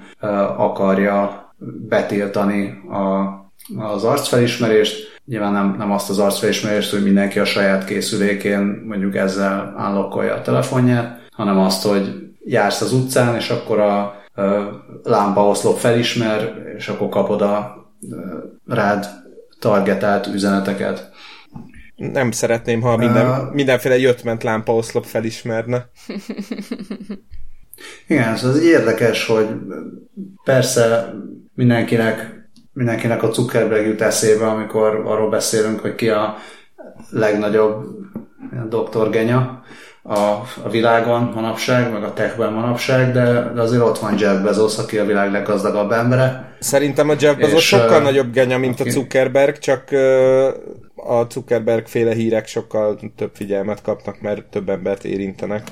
akarja 0.57 1.43
betiltani 1.89 2.83
a, 2.91 3.31
az 3.77 4.05
arcfelismerést. 4.05 5.21
Nyilván 5.25 5.53
nem, 5.53 5.75
nem 5.79 5.91
azt 5.93 6.11
az 6.11 6.19
arcfelismerést, 6.19 6.91
hogy 6.91 7.03
mindenki 7.03 7.39
a 7.39 7.45
saját 7.45 7.85
készülékén 7.85 8.83
mondjuk 8.87 9.17
ezzel 9.17 9.75
állokkolja 9.77 10.35
a 10.35 10.43
telefonját, 10.43 11.21
hanem 11.31 11.59
azt, 11.59 11.87
hogy 11.87 12.15
jársz 12.45 12.81
az 12.81 12.93
utcán, 12.93 13.35
és 13.35 13.51
akkor 13.51 13.81
a 13.81 14.15
lámpaoszlop 15.03 15.79
felismer, 15.79 16.55
és 16.77 16.89
akkor 16.89 17.09
kapod 17.09 17.43
a 17.43 17.87
rád 18.67 19.07
targetált 19.59 20.27
üzeneteket. 20.27 21.11
Nem 21.97 22.31
szeretném, 22.31 22.81
ha 22.81 22.97
minden, 22.97 23.27
Uh, 23.27 23.53
mindenféle 23.53 23.99
jöttment 23.99 24.43
lámpaoszlop 24.43 25.05
felismerne. 25.05 25.89
Igen, 28.07 28.33
ez 28.33 28.45
az 28.45 28.63
érdekes, 28.63 29.27
hogy 29.27 29.49
persze 30.45 31.15
mindenkinek, 31.55 32.47
mindenkinek 32.73 33.23
a 33.23 33.33
Zuckerberg 33.33 33.87
jut 33.87 34.01
eszébe, 34.01 34.47
amikor 34.47 35.03
arról 35.05 35.31
beszélünk, 35.31 35.81
hogy 35.81 35.95
ki 35.95 36.09
a 36.09 36.37
legnagyobb 37.11 37.85
ilyen 38.53 38.69
doktorgenya 38.69 39.63
a, 40.03 40.19
a 40.63 40.69
világon 40.71 41.31
manapság, 41.35 41.93
meg 41.93 42.05
a 42.05 42.13
techben 42.13 42.53
manapság, 42.53 43.13
de, 43.13 43.53
de 43.55 43.61
azért 43.61 43.83
ott 43.83 43.99
van 43.99 44.19
Jeff 44.19 44.43
Bezos, 44.43 44.79
aki 44.79 44.99
a 44.99 45.05
világ 45.05 45.33
leggazdagabb 45.33 45.91
embere. 45.91 46.55
Szerintem 46.59 47.09
a 47.09 47.15
Jeff 47.19 47.37
Bezos 47.37 47.59
És, 47.59 47.67
sokkal 47.67 48.01
ö, 48.01 48.03
nagyobb 48.03 48.33
genya, 48.33 48.59
mint 48.59 48.81
a 48.81 48.83
oké. 48.83 48.91
Zuckerberg, 48.91 49.59
csak 49.59 49.91
ö, 49.91 50.49
a 50.97 51.27
Zuckerberg 51.31 51.87
féle 51.87 52.15
hírek 52.15 52.47
sokkal 52.47 52.99
több 53.17 53.31
figyelmet 53.35 53.83
kapnak, 53.83 54.21
mert 54.21 54.45
több 54.45 54.69
embert 54.69 55.05
érintenek. 55.05 55.63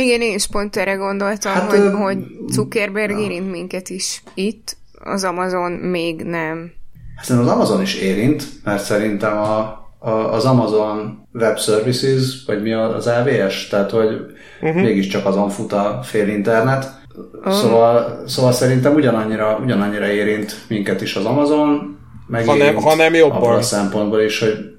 Igen, 0.00 0.20
én 0.20 0.34
is 0.34 0.46
pont 0.46 0.76
erre 0.76 0.94
gondoltam, 0.94 1.52
Hát, 1.52 1.70
hogy, 1.70 1.78
ö, 1.78 1.90
hogy 1.90 2.18
Zuckerberg 2.48 3.18
érint 3.18 3.50
minket 3.50 3.88
is 3.88 4.22
itt, 4.34 4.76
az 5.04 5.24
Amazon 5.24 5.72
még 5.72 6.22
nem. 6.22 6.72
Hát 7.16 7.28
az 7.38 7.48
Amazon 7.48 7.82
is 7.82 7.94
érint, 7.94 8.44
mert 8.64 8.82
szerintem 8.82 9.36
a, 9.38 9.58
a, 9.98 10.10
az 10.10 10.44
Amazon 10.44 11.26
Web 11.32 11.58
Services, 11.58 12.44
vagy 12.46 12.62
mi 12.62 12.72
az 12.72 13.06
AWS, 13.06 13.68
tehát 13.68 13.90
hogy 13.90 14.20
uh-huh. 14.60 14.82
mégiscsak 14.82 15.26
azon 15.26 15.48
fut 15.50 15.72
a 15.72 16.00
fél 16.02 16.28
internet. 16.28 16.90
Uh-huh. 17.38 17.52
Szóval, 17.52 18.22
szóval 18.26 18.52
szerintem 18.52 18.94
ugyanannyira, 18.94 19.58
ugyanannyira 19.64 20.06
érint 20.06 20.56
minket 20.68 21.00
is 21.00 21.16
az 21.16 21.24
Amazon, 21.24 21.98
meg 22.26 22.46
Ha 22.46 22.54
nem- 22.54 22.66
érint 22.66 22.82
ha 22.82 22.94
nem 22.94 23.14
jobban. 23.14 23.36
abból 23.36 23.54
a 23.54 23.62
szempontból 23.62 24.20
is, 24.20 24.40
hogy 24.40 24.74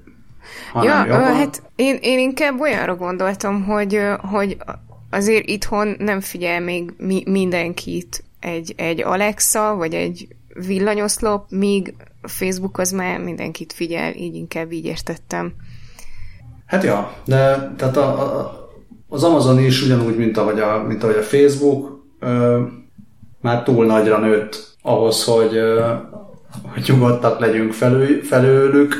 ha 0.72 0.84
ja, 0.84 1.04
jobban. 1.06 1.34
hát 1.34 1.62
én, 1.76 1.98
én 2.00 2.18
inkább 2.18 2.60
olyanra 2.60 2.96
gondoltam, 2.96 3.64
hogy, 3.64 4.00
hogy 4.30 4.56
azért 5.10 5.48
itthon 5.48 5.94
nem 5.98 6.20
figyel 6.20 6.60
még 6.60 6.92
mi, 6.96 7.22
mindenkit 7.26 8.24
egy, 8.40 8.74
egy 8.76 9.02
Alexa, 9.02 9.74
vagy 9.76 9.94
egy 9.94 10.28
villanyoszlop, 10.66 11.50
míg 11.50 11.94
Facebook 12.22 12.78
az 12.78 12.90
már 12.90 13.20
mindenkit 13.20 13.72
figyel, 13.72 14.14
így 14.14 14.34
inkább 14.34 14.72
így 14.72 14.84
értettem. 14.84 15.52
Hát 16.66 16.84
ja, 16.84 17.12
de 17.24 17.72
tehát 17.76 17.96
a, 17.96 18.38
a, 18.38 18.68
az 19.08 19.24
Amazon 19.24 19.58
is 19.58 19.82
ugyanúgy, 19.82 20.16
mint 20.16 20.36
ahogy 20.36 20.60
a, 20.60 20.82
mint 20.86 21.02
ahogy 21.02 21.16
a 21.16 21.22
Facebook, 21.22 22.04
ö, 22.20 22.62
már 23.40 23.62
túl 23.62 23.86
nagyra 23.86 24.18
nőtt 24.18 24.76
ahhoz, 24.82 25.24
hogy, 25.24 25.56
ö, 25.56 25.94
hogy 26.62 26.84
nyugodtak 26.86 27.40
legyünk 27.40 27.72
felül, 27.72 28.22
felőlük, 28.22 28.94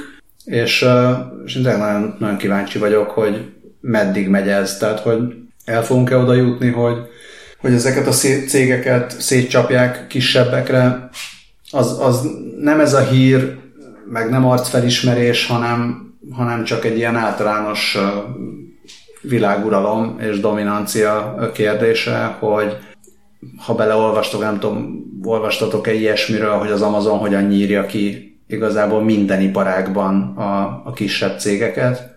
és, 0.44 0.82
ö, 0.82 1.12
és 1.44 1.54
nagyon, 1.54 2.16
nagyon 2.18 2.36
kíváncsi 2.36 2.78
vagyok, 2.78 3.10
hogy 3.10 3.52
meddig 3.80 4.28
megy 4.28 4.48
ez, 4.48 4.76
tehát 4.76 5.00
hogy 5.00 5.47
el 5.68 5.84
fogunk-e 5.84 6.16
oda 6.16 6.34
jutni, 6.34 6.70
hogy, 6.70 6.96
hogy 7.60 7.72
ezeket 7.72 8.06
a 8.06 8.12
szé- 8.12 8.48
cégeket 8.48 9.20
szétcsapják 9.20 10.06
kisebbekre, 10.06 11.08
az, 11.70 11.98
az 12.00 12.28
nem 12.60 12.80
ez 12.80 12.94
a 12.94 13.00
hír, 13.00 13.58
meg 14.10 14.30
nem 14.30 14.46
arcfelismerés, 14.46 15.46
hanem, 15.46 16.12
hanem 16.32 16.64
csak 16.64 16.84
egy 16.84 16.96
ilyen 16.96 17.16
általános 17.16 17.98
világuralom 19.22 20.16
és 20.20 20.40
dominancia 20.40 21.36
kérdése, 21.54 22.36
hogy 22.38 22.76
ha 23.66 23.74
beleolvastok, 23.74 24.40
nem 24.40 24.58
tudom, 24.58 25.04
olvastatok-e 25.22 25.92
ilyesmiről, 25.92 26.58
hogy 26.58 26.70
az 26.70 26.82
Amazon 26.82 27.18
hogyan 27.18 27.44
nyírja 27.44 27.86
ki 27.86 28.28
igazából 28.46 29.02
minden 29.02 29.40
iparágban 29.40 30.36
a, 30.36 30.82
a 30.84 30.92
kisebb 30.94 31.38
cégeket. 31.38 32.14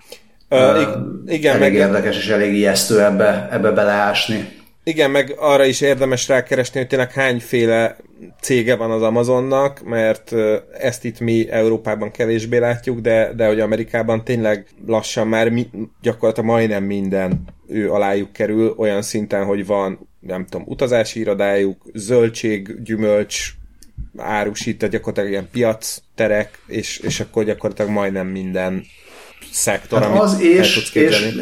Uh, 0.52 0.82
igen, 1.26 1.56
elég 1.56 1.60
meg... 1.60 1.74
érdekes 1.74 2.18
és 2.18 2.28
elég 2.28 2.54
ijesztő 2.54 3.04
ebbe, 3.04 3.48
ebbe 3.52 3.72
beleásni. 3.72 4.48
Igen, 4.84 5.12
meg 5.12 5.36
arra 5.38 5.66
is 5.66 5.82
érdemes 5.82 6.28
rákeresni, 6.28 6.80
hogy 6.80 6.88
tényleg 6.88 7.12
hányféle 7.12 7.98
cége 8.42 8.76
van 8.76 8.92
az 8.92 9.02
Amazonnak, 9.02 9.82
mert 9.84 10.34
ezt 10.80 11.06
itt 11.06 11.20
mi 11.20 11.50
Európában 11.50 12.12
kevésbé 12.12 12.58
látjuk, 12.58 13.00
de, 13.00 13.34
de 13.34 13.48
hogy 13.48 13.60
Amerikában 13.60 14.24
tényleg 14.24 14.66
lassan 14.88 15.28
már 15.28 15.50
mi, 15.50 15.70
gyakorlatilag 16.02 16.50
majdnem 16.50 16.84
minden 16.84 17.44
ő 17.68 17.92
alájuk 17.92 18.34
kerül, 18.34 18.74
olyan 18.78 19.02
szinten, 19.02 19.46
hogy 19.46 19.66
van, 19.66 20.10
nem 20.20 20.46
tudom, 20.46 20.68
utazási 20.68 21.20
irodájuk, 21.20 21.82
zöldség, 21.94 22.84
gyümölcs, 22.84 23.54
árusít, 24.18 24.78
tehát 24.78 24.94
gyakorlatilag 24.94 25.32
ilyen 25.32 25.50
piac, 25.52 25.98
terek, 26.16 26.60
és, 26.68 26.98
és 27.00 27.20
akkor 27.20 27.44
gyakorlatilag 27.44 27.92
majdnem 27.92 28.28
minden 28.28 28.84
szektor, 29.52 30.02
hát 30.02 30.20
az 30.20 30.42
és, 30.42 30.92
és, 30.94 31.38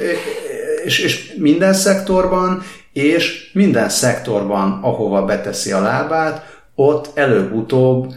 és, 0.84 1.00
és 1.00 1.34
minden 1.38 1.74
szektorban, 1.74 2.64
és 2.94 3.52
minden 3.54 3.90
szektorban, 3.90 4.80
ahova 4.82 5.26
beteszi 5.26 5.72
a 5.72 5.82
lábát, 5.82 6.62
ott 6.76 7.10
előbb-utóbb 7.14 8.14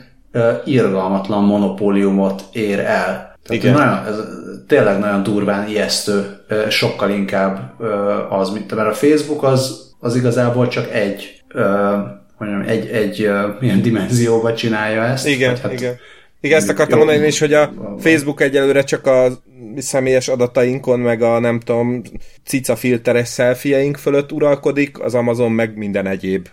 irgalmatlan 0.65 1.45
monopóliumot 1.45 2.45
ér 2.53 2.79
el. 2.79 3.37
Tehát 3.43 3.63
Igen. 3.63 3.73
Nagyon, 3.73 4.07
ez 4.07 4.17
tényleg 4.67 4.99
nagyon 4.99 5.23
durván 5.23 5.69
ijesztő, 5.69 6.45
sokkal 6.69 7.11
inkább 7.11 7.81
az, 8.31 8.51
mint 8.51 8.75
mert 8.75 8.89
a 8.89 8.95
Facebook 8.95 9.43
az, 9.43 9.93
az 10.01 10.17
igazából 10.17 10.69
csak 10.69 10.95
egy 10.95 11.43
mondjam, 12.39 12.63
egy, 12.67 12.87
egy 12.87 13.31
milyen 13.61 13.83
dimenzióba 13.83 14.55
csinálja 14.55 15.03
ezt. 15.03 15.27
Igen, 15.27 15.57
hát, 15.57 15.73
igen. 15.73 15.97
Igen, 16.41 16.59
ezt 16.59 16.69
akartam 16.69 16.99
jó, 16.99 17.05
mondani 17.05 17.27
is, 17.27 17.39
hogy 17.39 17.53
a 17.53 17.73
Facebook 17.99 18.41
egyelőre 18.41 18.83
csak 18.83 19.07
a 19.07 19.29
személyes 19.77 20.29
adatainkon, 20.29 21.01
meg 21.01 21.23
a 21.23 21.39
nem 21.39 21.61
tudom, 21.61 22.03
cica 22.45 22.77
filteres 22.77 23.29
szelfieink 23.29 23.97
fölött 23.97 24.33
uralkodik, 24.33 25.01
az 25.01 25.15
Amazon 25.15 25.53
meg 25.53 25.77
minden 25.77 26.07
egyéb. 26.07 26.49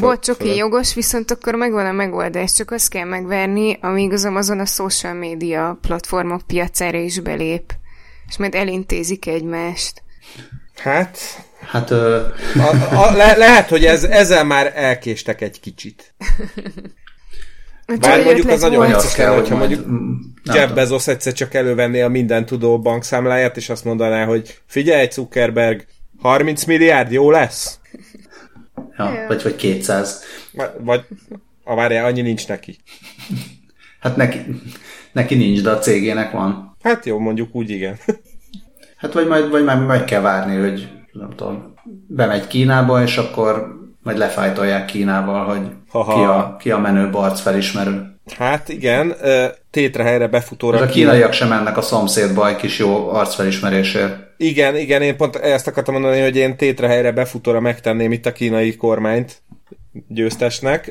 Bocs, 0.00 0.28
oké, 0.28 0.54
jogos, 0.54 0.94
viszont 0.94 1.30
akkor 1.30 1.54
megvan 1.54 1.86
a 1.86 1.92
megoldás, 1.92 2.52
csak 2.52 2.70
azt 2.70 2.88
kell 2.88 3.04
megverni, 3.04 3.78
amíg 3.80 4.12
az 4.12 4.24
Amazon 4.24 4.58
a 4.58 4.66
social 4.66 5.14
media 5.14 5.78
platformok 5.80 6.42
piacára 6.46 6.98
is 6.98 7.20
belép, 7.20 7.72
és 8.28 8.36
majd 8.36 8.54
elintézik 8.54 9.26
egymást. 9.26 10.02
Hát... 10.76 11.18
Hát... 11.60 11.90
Ö... 11.90 12.26
A, 12.54 12.94
a, 12.94 13.12
le, 13.12 13.36
lehet, 13.36 13.68
hogy 13.68 13.84
ez, 13.84 14.04
ezzel 14.04 14.44
már 14.44 14.72
elkéstek 14.74 15.40
egy 15.40 15.60
kicsit. 15.60 16.14
Bár 17.96 18.24
mondjuk 18.24 18.48
az 18.48 18.60
nagyon 18.60 18.86
vicces 18.86 19.16
lenne, 19.16 19.34
hogyha 19.34 19.56
mondjuk 19.56 19.86
Jeff 20.44 20.70
Bezos 20.70 21.06
egyszer 21.06 21.32
csak 21.32 21.54
elővenné 21.54 22.00
a 22.00 22.08
minden 22.08 22.46
tudó 22.46 22.80
bankszámláját, 22.80 23.56
és 23.56 23.68
azt 23.68 23.84
mondaná, 23.84 24.24
hogy 24.24 24.60
figyelj 24.66 25.08
Zuckerberg, 25.10 25.86
30 26.18 26.64
milliárd 26.64 27.12
jó 27.12 27.30
lesz? 27.30 27.78
Ja, 28.96 29.24
vagy, 29.28 29.42
vagy 29.42 29.56
200. 29.56 30.22
Vagy, 30.78 31.04
a 31.64 31.74
várjál, 31.74 32.04
annyi 32.04 32.20
nincs 32.20 32.48
neki. 32.48 32.76
Hát 34.00 34.16
neki, 34.16 34.38
neki 35.12 35.34
nincs, 35.34 35.62
de 35.62 35.70
a 35.70 35.78
cégének 35.78 36.32
van. 36.32 36.76
Hát 36.82 37.06
jó, 37.06 37.18
mondjuk 37.18 37.54
úgy 37.54 37.70
igen. 37.70 37.98
Hát 38.96 39.12
vagy 39.12 39.26
majd, 39.26 39.50
vagy 39.50 39.64
majd 39.64 39.86
meg 39.86 40.04
kell 40.04 40.20
várni, 40.20 40.56
hogy 40.56 40.88
nem 41.12 41.30
tudom, 41.36 41.74
bemegy 42.06 42.46
Kínába, 42.46 43.02
és 43.02 43.16
akkor 43.16 43.76
majd 44.08 44.20
lefájtolják 44.20 44.84
Kínával, 44.84 45.44
hogy 45.44 45.60
ki 45.90 46.20
a, 46.20 46.56
ki 46.58 46.70
a 46.70 46.78
menő 46.78 47.10
barc 47.10 47.40
felismerő. 47.40 48.16
Hát 48.36 48.68
igen, 48.68 49.14
tétre 49.70 50.02
helyre 50.02 50.26
befutóra. 50.26 50.78
a 50.80 50.86
kínaiak 50.86 51.32
sem 51.32 51.48
mennek 51.48 51.76
a 51.76 51.82
szomszédba 51.82 52.48
egy 52.48 52.56
kis 52.56 52.78
jó 52.78 53.08
arcfelismerésért. 53.08 54.16
Igen, 54.36 54.76
igen, 54.76 55.02
én 55.02 55.16
pont 55.16 55.36
ezt 55.36 55.66
akartam 55.66 55.94
mondani, 55.94 56.20
hogy 56.20 56.36
én 56.36 56.56
tétre 56.56 56.86
helyre 56.88 57.12
befutóra 57.12 57.60
megtenném 57.60 58.12
itt 58.12 58.26
a 58.26 58.32
kínai 58.32 58.76
kormányt 58.76 59.42
győztesnek. 60.08 60.90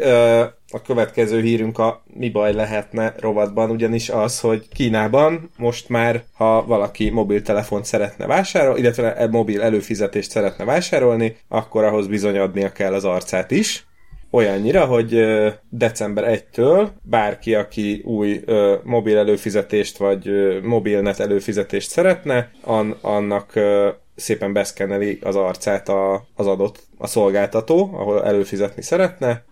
A 0.72 0.82
következő 0.82 1.42
hírünk 1.42 1.80
a 1.80 2.04
mi 2.14 2.30
baj 2.30 2.54
lehetne 2.54 3.14
rovatban, 3.20 3.70
ugyanis 3.70 4.10
az, 4.10 4.40
hogy 4.40 4.68
Kínában 4.74 5.50
most 5.58 5.90
már, 5.90 6.24
ha 6.34 6.66
valaki 6.66 7.10
mobiltelefont 7.10 7.86
szeretne 7.86 8.26
vásárolni, 8.26 8.80
illetve 8.80 9.28
mobil 9.32 9.62
előfizetést 9.62 10.30
szeretne 10.30 10.66
vásárolni, 10.66 11.38
akkor 11.48 11.84
ahhoz 11.84 12.08
bizony 12.08 12.38
adnia 12.38 12.72
kell 12.72 12.94
az 12.94 13.06
arcát 13.06 13.52
is. 13.52 13.86
Olyannyira, 14.32 14.86
hogy 14.86 15.26
december 15.70 16.44
1-től 16.54 16.88
bárki, 17.02 17.56
aki 17.56 18.02
új 18.06 18.44
mobil 18.84 19.18
előfizetést 19.18 19.98
vagy 19.98 20.30
mobilnet 20.64 21.20
előfizetést 21.20 21.90
szeretne, 21.90 22.52
annak 23.02 23.54
szépen 24.18 24.54
beszkenneli 24.54 25.20
az 25.22 25.36
arcát 25.36 25.90
a, 25.90 26.28
az 26.36 26.48
adott 26.48 26.80
a 26.98 27.08
szolgáltató, 27.08 27.90
ahol 27.94 28.26
előfizetni 28.26 28.82
szeretne. 28.82 29.44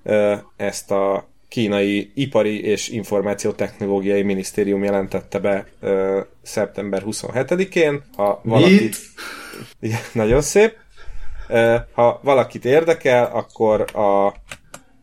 Ezt 0.55 0.91
a 0.91 1.27
kínai 1.47 2.11
ipari 2.15 2.63
és 2.63 2.89
információtechnológiai 2.89 4.21
minisztérium 4.21 4.83
jelentette 4.83 5.39
be 5.39 5.65
ö, 5.79 6.19
szeptember 6.41 7.03
27-én. 7.05 8.03
Ha 8.15 8.41
valaki... 8.43 8.89
Igen, 9.79 9.99
nagyon 10.11 10.41
szép. 10.41 10.77
Ö, 11.47 11.75
ha 11.93 12.19
valakit 12.23 12.65
érdekel, 12.65 13.25
akkor 13.25 13.85
a 13.95 14.33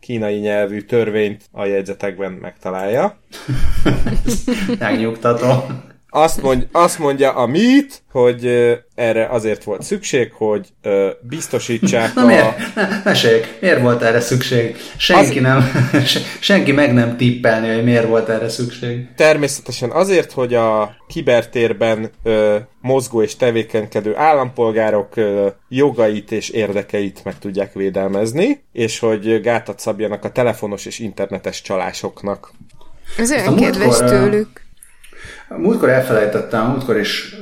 kínai 0.00 0.38
nyelvű 0.38 0.80
törvényt 0.80 1.44
a 1.52 1.64
jegyzetekben 1.64 2.32
megtalálja. 2.32 3.18
Megnyugtató. 4.78 5.64
Azt, 6.14 6.42
mond, 6.42 6.68
azt 6.72 6.98
mondja 6.98 7.30
a 7.30 7.46
mit, 7.46 8.02
hogy 8.10 8.44
uh, 8.44 8.72
erre 8.94 9.26
azért 9.26 9.64
volt 9.64 9.82
szükség, 9.82 10.32
hogy 10.32 10.68
uh, 10.84 11.08
biztosítsák 11.20 12.14
Na, 12.14 12.22
a... 12.22 12.26
Miért? 12.26 12.74
Ne, 12.74 12.88
meséljük, 13.04 13.46
miért 13.60 13.80
volt 13.80 14.02
erre 14.02 14.20
szükség? 14.20 14.76
Senki, 14.96 15.38
az... 15.38 15.44
nem, 15.44 15.72
senki 16.40 16.72
meg 16.72 16.92
nem 16.92 17.16
tippelni, 17.16 17.74
hogy 17.74 17.84
miért 17.84 18.06
volt 18.06 18.28
erre 18.28 18.48
szükség. 18.48 19.08
Természetesen 19.16 19.90
azért, 19.90 20.32
hogy 20.32 20.54
a 20.54 20.96
kibertérben 21.08 22.10
uh, 22.22 22.56
mozgó 22.80 23.22
és 23.22 23.36
tevékenykedő 23.36 24.16
állampolgárok 24.16 25.16
uh, 25.16 25.46
jogait 25.68 26.32
és 26.32 26.48
érdekeit 26.48 27.20
meg 27.24 27.38
tudják 27.38 27.72
védelmezni, 27.72 28.62
és 28.72 28.98
hogy 28.98 29.40
gátat 29.40 29.80
szabjanak 29.80 30.24
a 30.24 30.32
telefonos 30.32 30.86
és 30.86 30.98
internetes 30.98 31.62
csalásoknak. 31.62 32.50
Ez 33.18 33.30
olyan 33.30 33.56
kedves 33.56 33.98
tőlük. 33.98 34.61
Múltkor 35.48 35.88
elfelejtettem, 35.88 36.66
múltkor 36.66 36.96
is 36.96 37.34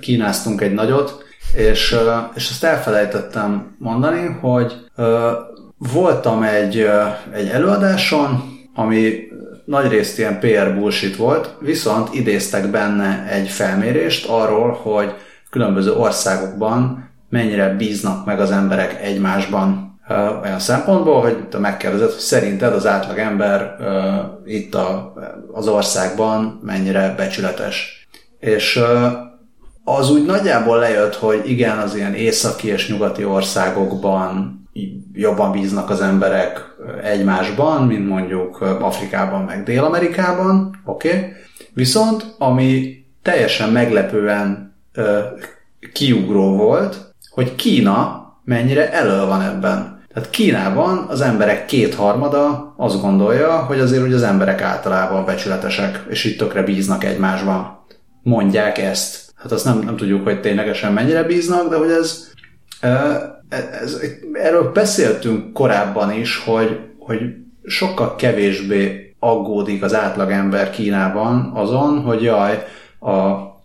kínáztunk 0.00 0.60
egy 0.60 0.72
nagyot, 0.74 1.24
és, 1.54 1.96
és 2.34 2.50
azt 2.50 2.64
elfelejtettem 2.64 3.76
mondani, 3.78 4.38
hogy 4.40 4.74
voltam 5.92 6.42
egy, 6.42 6.88
egy 7.32 7.48
előadáson, 7.48 8.42
ami 8.74 9.30
nagyrészt 9.64 10.18
ilyen 10.18 10.38
PR 10.38 10.74
bullshit 10.74 11.16
volt, 11.16 11.54
viszont 11.60 12.14
idéztek 12.14 12.70
benne 12.70 13.26
egy 13.30 13.48
felmérést 13.48 14.28
arról, 14.28 14.72
hogy 14.82 15.14
különböző 15.50 15.92
országokban 15.92 17.10
mennyire 17.30 17.68
bíznak 17.68 18.24
meg 18.24 18.40
az 18.40 18.50
emberek 18.50 19.02
egymásban 19.02 19.91
olyan 20.42 20.58
szempontból, 20.58 21.20
hogy 21.20 21.48
te 21.48 21.58
megkérdezed, 21.58 22.10
hogy 22.10 22.18
szerinted 22.18 22.72
az 22.72 22.86
átlag 22.86 23.18
ember 23.18 23.76
uh, 23.80 24.52
itt 24.52 24.74
a, 24.74 25.14
az 25.52 25.68
országban 25.68 26.60
mennyire 26.62 27.14
becsületes. 27.16 28.06
És 28.38 28.76
uh, 28.76 29.12
az 29.84 30.10
úgy 30.10 30.24
nagyjából 30.24 30.78
lejött, 30.78 31.14
hogy 31.14 31.50
igen, 31.50 31.78
az 31.78 31.94
ilyen 31.94 32.14
északi 32.14 32.68
és 32.68 32.88
nyugati 32.88 33.24
országokban 33.24 34.60
jobban 35.12 35.52
bíznak 35.52 35.90
az 35.90 36.00
emberek 36.00 36.76
egymásban, 37.02 37.86
mint 37.86 38.08
mondjuk 38.08 38.60
Afrikában 38.60 39.42
meg 39.42 39.62
Dél-Amerikában, 39.62 40.82
oké. 40.84 41.08
Okay. 41.08 41.32
Viszont, 41.74 42.34
ami 42.38 42.96
teljesen 43.22 43.68
meglepően 43.70 44.74
uh, 44.96 45.18
kiugró 45.92 46.56
volt, 46.56 47.14
hogy 47.30 47.54
Kína 47.54 48.21
mennyire 48.44 48.92
elő 48.92 49.26
van 49.26 49.42
ebben. 49.42 50.00
Tehát 50.12 50.30
Kínában 50.30 51.06
az 51.08 51.20
emberek 51.20 51.66
kétharmada 51.66 52.74
azt 52.76 53.00
gondolja, 53.00 53.58
hogy 53.58 53.80
azért 53.80 54.02
hogy 54.02 54.12
az 54.12 54.22
emberek 54.22 54.60
általában 54.60 55.24
becsületesek, 55.24 56.04
és 56.08 56.24
itt 56.24 56.38
tökre 56.38 56.62
bíznak 56.62 57.04
egymásban. 57.04 57.78
Mondják 58.22 58.78
ezt. 58.78 59.32
Hát 59.36 59.52
azt 59.52 59.64
nem, 59.64 59.78
nem 59.78 59.96
tudjuk, 59.96 60.24
hogy 60.24 60.40
ténylegesen 60.40 60.92
mennyire 60.92 61.22
bíznak, 61.22 61.68
de 61.68 61.76
hogy 61.76 61.90
ez, 61.90 62.30
ez, 63.80 64.00
erről 64.32 64.72
beszéltünk 64.72 65.52
korábban 65.52 66.12
is, 66.12 66.38
hogy, 66.44 66.78
hogy 66.98 67.20
sokkal 67.64 68.14
kevésbé 68.14 69.14
aggódik 69.18 69.82
az 69.82 69.94
átlagember 69.94 70.70
Kínában 70.70 71.50
azon, 71.54 72.00
hogy 72.00 72.22
jaj, 72.22 72.64
a, 73.00 73.10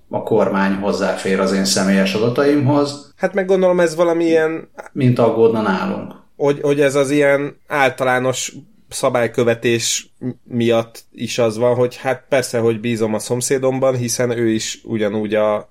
a 0.10 0.24
kormány 0.24 0.74
hozzáfér 0.74 1.39
az 1.39 1.53
én 1.53 1.66
személyes 1.66 2.14
adataimhoz. 2.14 3.14
Hát 3.18 3.34
meg 3.34 3.45
gondolom 3.45 3.80
ez 3.80 3.95
valamilyen... 3.95 4.70
Mint 4.91 5.20
aggódna 5.20 5.62
nálunk 5.62 6.26
hogy, 6.38 6.60
hogy 6.62 6.82
ez 6.82 6.95
az 6.95 7.12
ilyen 7.12 7.58
általános 7.68 8.53
szabálykövetés 8.89 10.14
miatt 10.43 11.03
is 11.11 11.38
az 11.38 11.57
van, 11.57 11.76
hogy 11.76 11.95
hát 11.95 12.26
persze, 12.30 12.59
hogy 12.59 12.80
bízom 12.80 13.13
a 13.13 13.20
szomszédomban, 13.20 13.95
hiszen 13.95 14.32
ő 14.32 14.49
is 14.49 14.82
ugyanúgy 14.84 15.34
a 15.36 15.70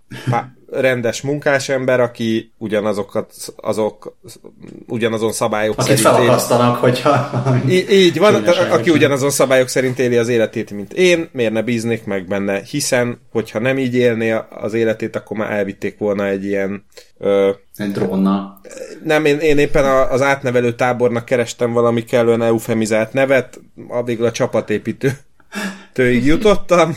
rendes 0.70 1.22
munkásember, 1.22 2.01
aki 2.01 2.53
ugyanazokat, 2.59 3.32
azok, 3.57 4.16
ugyanazon 4.86 5.32
szabályok 5.32 5.78
Akit 5.78 5.97
szerint 5.97 6.16
felakasztanak, 6.16 6.76
hogyha... 6.76 7.42
Í- 7.68 7.90
így 7.90 8.18
van, 8.18 8.34
aki 8.70 8.90
ugyanazon 8.90 9.30
szabályok 9.30 9.68
szerint 9.68 9.99
éli 9.99 10.16
az 10.16 10.28
életét, 10.28 10.70
mint 10.70 10.92
én, 10.92 11.28
miért 11.32 11.53
ne 11.53 11.62
bíznék 11.62 12.05
meg 12.05 12.26
benne, 12.26 12.62
hiszen, 12.62 13.20
hogyha 13.32 13.59
nem 13.59 13.78
így 13.78 13.94
élné 13.94 14.34
az 14.51 14.74
életét, 14.74 15.16
akkor 15.16 15.36
már 15.36 15.53
elvitték 15.53 15.99
volna 15.99 16.26
egy 16.26 16.44
ilyen... 16.44 16.84
Ö, 17.18 17.51
egy 17.76 17.92
drónnal. 17.92 18.61
Nem, 19.05 19.24
én, 19.24 19.38
én 19.38 19.59
éppen 19.59 19.84
az 20.11 20.22
átnevelő 20.22 20.74
tábornak 20.74 21.24
kerestem 21.24 21.72
valami 21.72 22.05
kellően 22.05 22.42
eufemizált 22.42 23.12
nevet, 23.12 23.61
addig 23.88 24.22
a 24.22 24.30
csapatépítő 24.37 25.11
tőig 25.93 26.24
jutottam, 26.24 26.97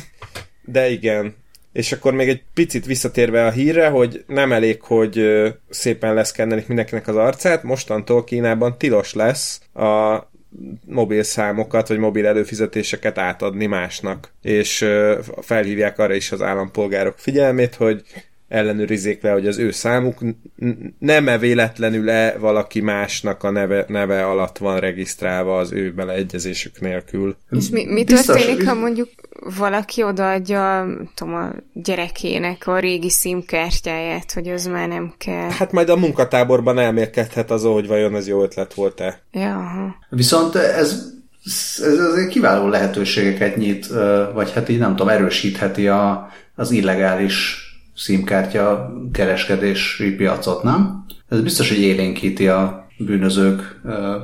de 0.66 0.90
igen, 0.90 1.36
és 1.74 1.92
akkor 1.92 2.14
még 2.14 2.30
egy 2.30 2.44
picit 2.54 2.86
visszatérve 2.86 3.46
a 3.46 3.52
hírre, 3.52 3.88
hogy 3.88 4.24
nem 4.28 4.52
elég, 4.52 4.82
hogy 4.82 5.22
szépen 5.70 6.14
leszkennelik 6.14 6.68
mindenkinek 6.68 7.08
az 7.08 7.16
arcát, 7.16 7.64
mostantól 7.64 8.24
Kínában 8.24 8.78
tilos 8.78 9.14
lesz 9.14 9.62
a 9.74 10.20
mobil 10.86 11.24
számokat, 11.24 11.88
vagy 11.88 11.98
mobil 11.98 12.26
előfizetéseket 12.26 13.18
átadni 13.18 13.66
másnak. 13.66 14.34
És 14.42 14.86
felhívják 15.42 16.00
arra 16.00 16.14
is 16.14 16.32
az 16.32 16.42
állampolgárok 16.42 17.18
figyelmét, 17.18 17.76
hogy 17.76 18.04
ellenőrizzék 18.50 19.22
le, 19.22 19.32
hogy 19.32 19.48
az 19.48 19.58
ő 19.58 19.72
számuk 19.72 20.20
nem-e 21.00 21.38
véletlenül-e 21.38 22.38
valaki 22.38 22.82
másnak 22.82 23.44
a 23.44 23.50
neve, 23.50 23.86
neve 23.88 24.26
alatt 24.26 24.58
van 24.58 24.80
regisztrálva 24.80 25.58
az 25.58 25.72
ő 25.72 25.94
beleegyezésük 25.94 26.82
nélkül. 26.82 27.36
És 27.52 27.70
mi, 27.70 27.86
mi 27.86 28.04
történik, 28.04 28.68
ha 28.68 28.74
mondjuk 28.74 29.10
valaki 29.58 30.04
odaadja 30.04 30.88
tudom, 31.16 31.34
a 31.34 31.52
gyerekének 31.74 32.68
a 32.68 32.80
régi 32.80 33.10
szimkártyáját, 33.10 34.32
hogy 34.32 34.48
az 34.48 34.66
már 34.66 34.88
nem 34.88 35.14
kell? 35.18 35.50
Hát 35.50 35.72
majd 35.72 35.90
a 35.90 35.96
munkatáborban 35.96 36.80
elmérkedhet 36.80 37.52
azon, 37.52 37.74
hogy 37.74 37.88
vajon 37.88 38.16
ez 38.16 38.28
jó 38.28 38.44
ötlet 38.44 38.74
volt-e. 38.74 39.22
Ja. 39.32 39.96
Viszont 40.10 40.56
ez 40.56 41.18
ez, 41.46 41.84
ez 42.18 42.28
kiváló 42.28 42.68
lehetőségeket 42.68 43.56
nyit, 43.56 43.88
vagy 44.34 44.52
hát 44.54 44.70
így 44.70 44.78
nem 44.78 44.90
tudom, 44.90 45.08
erősítheti 45.08 45.88
a, 45.88 46.32
az 46.56 46.72
illegális 46.72 47.69
szímkártya 48.00 48.94
kereskedési 49.12 50.16
piacot, 50.16 50.64
nem? 50.64 51.06
Ez 51.30 51.42
biztos, 51.42 51.70
hogy 51.70 51.82
élénkíti 51.82 52.48
a 52.48 52.88
bűnözők 52.98 53.82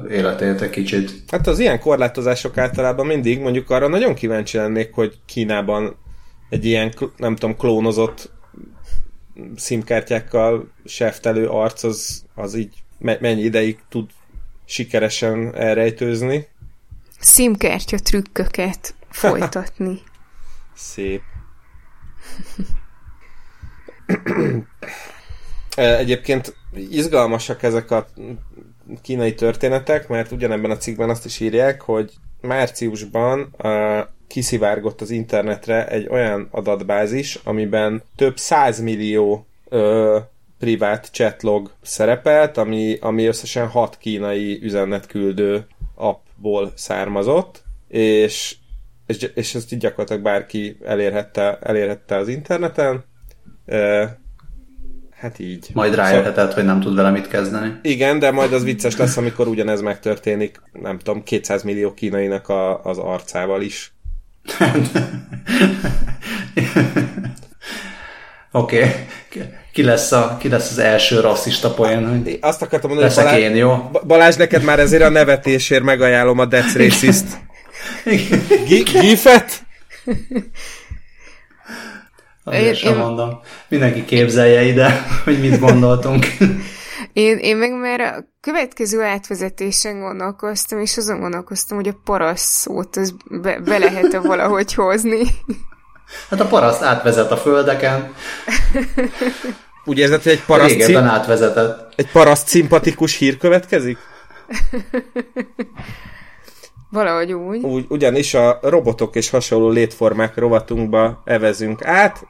életét 0.09 0.61
egy 0.61 0.69
kicsit. 0.69 1.11
Hát 1.31 1.47
az 1.47 1.59
ilyen 1.59 1.79
korlátozások 1.79 2.57
általában 2.57 3.05
mindig, 3.05 3.39
mondjuk 3.39 3.69
arra 3.69 3.87
nagyon 3.87 4.13
kíváncsi 4.13 4.57
lennék, 4.57 4.93
hogy 4.93 5.19
Kínában 5.25 5.95
egy 6.49 6.65
ilyen, 6.65 6.93
nem 7.17 7.35
tudom, 7.35 7.57
klónozott 7.57 8.31
szimkártyákkal 9.55 10.71
seftelő 10.85 11.47
arc, 11.47 11.83
az, 11.83 12.25
az 12.35 12.55
így 12.55 12.73
mennyi 12.97 13.41
ideig 13.41 13.79
tud 13.89 14.09
sikeresen 14.65 15.55
elrejtőzni. 15.55 16.47
Szimkártya 17.19 17.97
trükköket 17.97 18.95
folytatni. 19.09 20.01
Szép. 20.73 21.21
Egyébként 25.75 26.55
izgalmasak 26.89 27.63
ezek 27.63 27.91
a 27.91 28.07
kínai 29.01 29.33
történetek, 29.33 30.07
mert 30.07 30.31
ugyanebben 30.31 30.71
a 30.71 30.77
cikkben 30.77 31.09
azt 31.09 31.25
is 31.25 31.39
írják, 31.39 31.81
hogy 31.81 32.13
márciusban 32.41 33.55
uh, 33.57 33.99
kiszivárgott 34.27 35.01
az 35.01 35.09
internetre 35.09 35.87
egy 35.87 36.07
olyan 36.09 36.47
adatbázis, 36.51 37.39
amiben 37.43 38.03
több 38.15 38.37
százmillió 38.37 39.47
uh, 39.69 40.17
privát 40.59 41.09
chatlog 41.11 41.71
szerepelt, 41.81 42.57
ami, 42.57 42.97
ami 43.01 43.25
összesen 43.25 43.67
hat 43.67 43.97
kínai 43.97 44.59
üzenetküldő 44.61 45.67
appból 45.95 46.71
származott, 46.75 47.63
és, 47.87 48.55
és, 49.05 49.29
és 49.35 49.55
ezt 49.55 49.73
így 49.73 49.79
gyakorlatilag 49.79 50.21
bárki 50.21 50.77
elérhette, 50.83 51.57
elérhette 51.61 52.15
az 52.15 52.27
interneten, 52.27 53.03
hát 55.15 55.39
így. 55.39 55.69
Majd 55.73 55.95
rájöhetett, 55.95 56.35
szóval... 56.35 56.53
hogy 56.53 56.65
nem 56.65 56.79
tud 56.79 56.95
vele 56.95 57.09
mit 57.09 57.27
kezdeni. 57.27 57.73
Igen, 57.81 58.19
de 58.19 58.31
majd 58.31 58.53
az 58.53 58.63
vicces 58.63 58.97
lesz, 58.97 59.17
amikor 59.17 59.47
ugyanez 59.47 59.81
megtörténik, 59.81 60.61
nem 60.71 60.97
tudom, 60.97 61.23
200 61.23 61.63
millió 61.63 61.93
kínainak 61.93 62.49
a, 62.49 62.83
az 62.83 62.97
arcával 62.97 63.61
is. 63.61 63.93
Oké. 68.51 68.77
Okay. 68.77 68.91
Ki 69.73 69.83
lesz, 69.83 70.11
a, 70.11 70.37
ki 70.39 70.49
lesz 70.49 70.71
az 70.71 70.77
első 70.77 71.19
rasszista 71.19 71.73
poén? 71.73 72.09
Hogy 72.09 72.37
Azt 72.41 72.61
akartam 72.61 72.89
mondani, 72.89 73.13
hogy 73.13 73.23
Balázs, 73.23 73.41
én, 73.41 73.55
jó? 73.55 73.89
Balázs, 74.07 74.35
neked 74.35 74.63
már 74.63 74.79
ezért 74.79 75.03
a 75.03 75.09
nevetésért 75.09 75.83
megajánlom 75.83 76.39
a 76.39 76.45
Death 76.45 76.77
Racist 76.77 77.25
gifet. 79.01 79.63
Azért 82.45 82.65
én, 82.65 82.73
sem 82.73 82.93
én... 82.93 82.99
mondom. 82.99 83.39
Mindenki 83.67 84.05
képzelje 84.05 84.61
ide, 84.61 85.05
hogy 85.25 85.39
mit 85.39 85.59
gondoltunk. 85.59 86.25
Én, 87.13 87.37
én 87.37 87.57
meg 87.57 87.71
már 87.71 87.99
a 87.99 88.25
következő 88.41 89.01
átvezetésen 89.01 89.99
gondolkoztam, 89.99 90.79
és 90.79 90.97
azon 90.97 91.19
gondolkoztam, 91.19 91.77
hogy 91.77 91.87
a 91.87 91.99
paraszt 92.03 92.45
szót 92.45 92.95
az 92.95 93.13
be, 93.29 93.59
be 93.59 93.77
lehet-e 93.77 94.19
valahogy 94.31 94.73
hozni. 94.73 95.21
Hát 96.29 96.39
a 96.39 96.45
paraszt 96.45 96.81
átvezet 96.81 97.31
a 97.31 97.37
földeken. 97.37 98.13
Úgy 99.85 99.97
érzed, 99.97 100.23
hogy 100.23 100.31
egy 100.31 100.43
paraszt... 100.43 100.69
Régebben 100.69 101.03
cim... 101.03 101.11
átvezetett. 101.11 101.93
Egy 101.95 102.11
paraszt 102.11 102.47
szimpatikus 102.47 103.17
hír 103.17 103.37
következik? 103.37 103.97
Valahogy 106.95 107.33
úgy. 107.33 107.63
úgy. 107.63 107.85
Ugyanis 107.89 108.33
a 108.33 108.59
robotok 108.61 109.15
és 109.15 109.29
hasonló 109.29 109.69
létformák 109.69 110.35
rovatunkba 110.35 111.21
evezünk 111.25 111.85
át, 111.85 112.25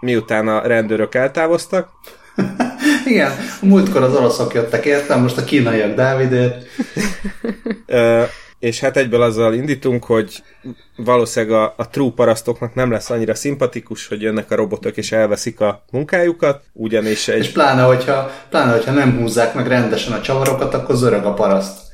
miután 0.00 0.48
a 0.48 0.66
rendőrök 0.66 1.14
eltávoztak. 1.14 1.88
Igen, 3.06 3.32
múltkor 3.62 4.02
az 4.02 4.14
oroszok 4.14 4.54
jöttek 4.54 4.84
értem, 4.84 5.22
most 5.22 5.36
a 5.36 5.44
kínaiak 5.44 5.94
Dávidért. 5.94 6.66
és 8.58 8.80
hát 8.80 8.96
egyből 8.96 9.22
azzal 9.22 9.54
indítunk, 9.54 10.04
hogy 10.04 10.42
valószínűleg 10.96 11.60
a, 11.60 11.74
a 11.76 11.88
true 11.88 12.12
parasztoknak 12.14 12.74
nem 12.74 12.90
lesz 12.90 13.10
annyira 13.10 13.34
szimpatikus, 13.34 14.08
hogy 14.08 14.22
jönnek 14.22 14.50
a 14.50 14.56
robotok 14.56 14.96
és 14.96 15.12
elveszik 15.12 15.60
a 15.60 15.84
munkájukat, 15.90 16.62
ugyanis 16.72 17.28
egy... 17.28 17.38
És 17.38 17.48
pláne 17.48 17.82
hogyha, 17.82 18.30
pláne, 18.50 18.72
hogyha 18.72 18.92
nem 18.92 19.18
húzzák 19.18 19.54
meg 19.54 19.66
rendesen 19.66 20.12
a 20.12 20.20
csavarokat, 20.20 20.74
akkor 20.74 20.94
zörög 20.94 21.24
a 21.24 21.34
paraszt. 21.34 21.85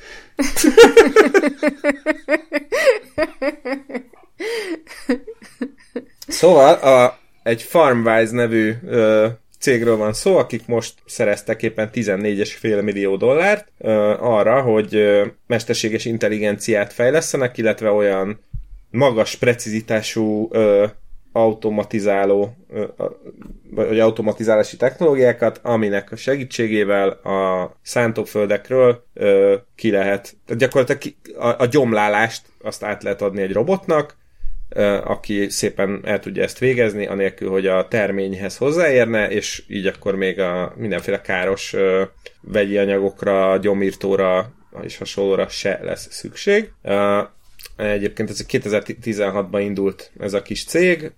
Szóval 6.28 6.74
a, 6.74 7.18
egy 7.42 7.62
Farmwise 7.62 8.32
nevű 8.32 8.72
ö, 8.86 9.26
cégről 9.58 9.96
van 9.96 10.12
szó, 10.12 10.36
akik 10.36 10.66
most 10.66 10.94
szereztek 11.06 11.62
éppen 11.62 11.90
14,5 11.92 12.82
millió 12.82 13.16
dollárt 13.16 13.72
ö, 13.78 13.90
arra, 14.20 14.60
hogy 14.60 14.94
ö, 14.94 15.26
mesterséges 15.46 16.04
intelligenciát 16.04 16.92
fejlesztenek, 16.92 17.58
illetve 17.58 17.90
olyan 17.90 18.40
magas 18.90 19.36
precizitású 19.36 20.48
ö, 20.52 20.86
automatizáló 21.32 22.56
vagy 23.70 24.00
automatizálási 24.00 24.76
technológiákat, 24.76 25.60
aminek 25.62 26.12
a 26.12 26.16
segítségével 26.16 27.08
a 27.08 27.70
szántóföldekről 27.82 29.04
ki 29.74 29.90
lehet, 29.90 30.36
tehát 30.46 30.62
gyakorlatilag 30.62 31.14
a, 31.38 31.62
a 31.62 31.66
gyomlálást 31.66 32.42
azt 32.62 32.84
át 32.84 33.02
lehet 33.02 33.22
adni 33.22 33.42
egy 33.42 33.52
robotnak, 33.52 34.16
aki 35.04 35.48
szépen 35.48 36.00
el 36.04 36.20
tudja 36.20 36.42
ezt 36.42 36.58
végezni, 36.58 37.06
anélkül, 37.06 37.50
hogy 37.50 37.66
a 37.66 37.88
terményhez 37.88 38.56
hozzáérne, 38.56 39.30
és 39.30 39.62
így 39.68 39.86
akkor 39.86 40.16
még 40.16 40.40
a 40.40 40.72
mindenféle 40.76 41.20
káros 41.20 41.74
vegyi 42.40 42.78
anyagokra, 42.78 43.56
gyomírtóra 43.56 44.52
és 44.82 44.98
hasonlóra 44.98 45.48
se 45.48 45.78
lesz 45.82 46.08
szükség. 46.10 46.72
Egyébként 47.76 48.30
ez 48.30 48.46
2016-ban 48.48 49.60
indult 49.60 50.12
ez 50.18 50.32
a 50.32 50.42
kis 50.42 50.64
cég, 50.64 51.12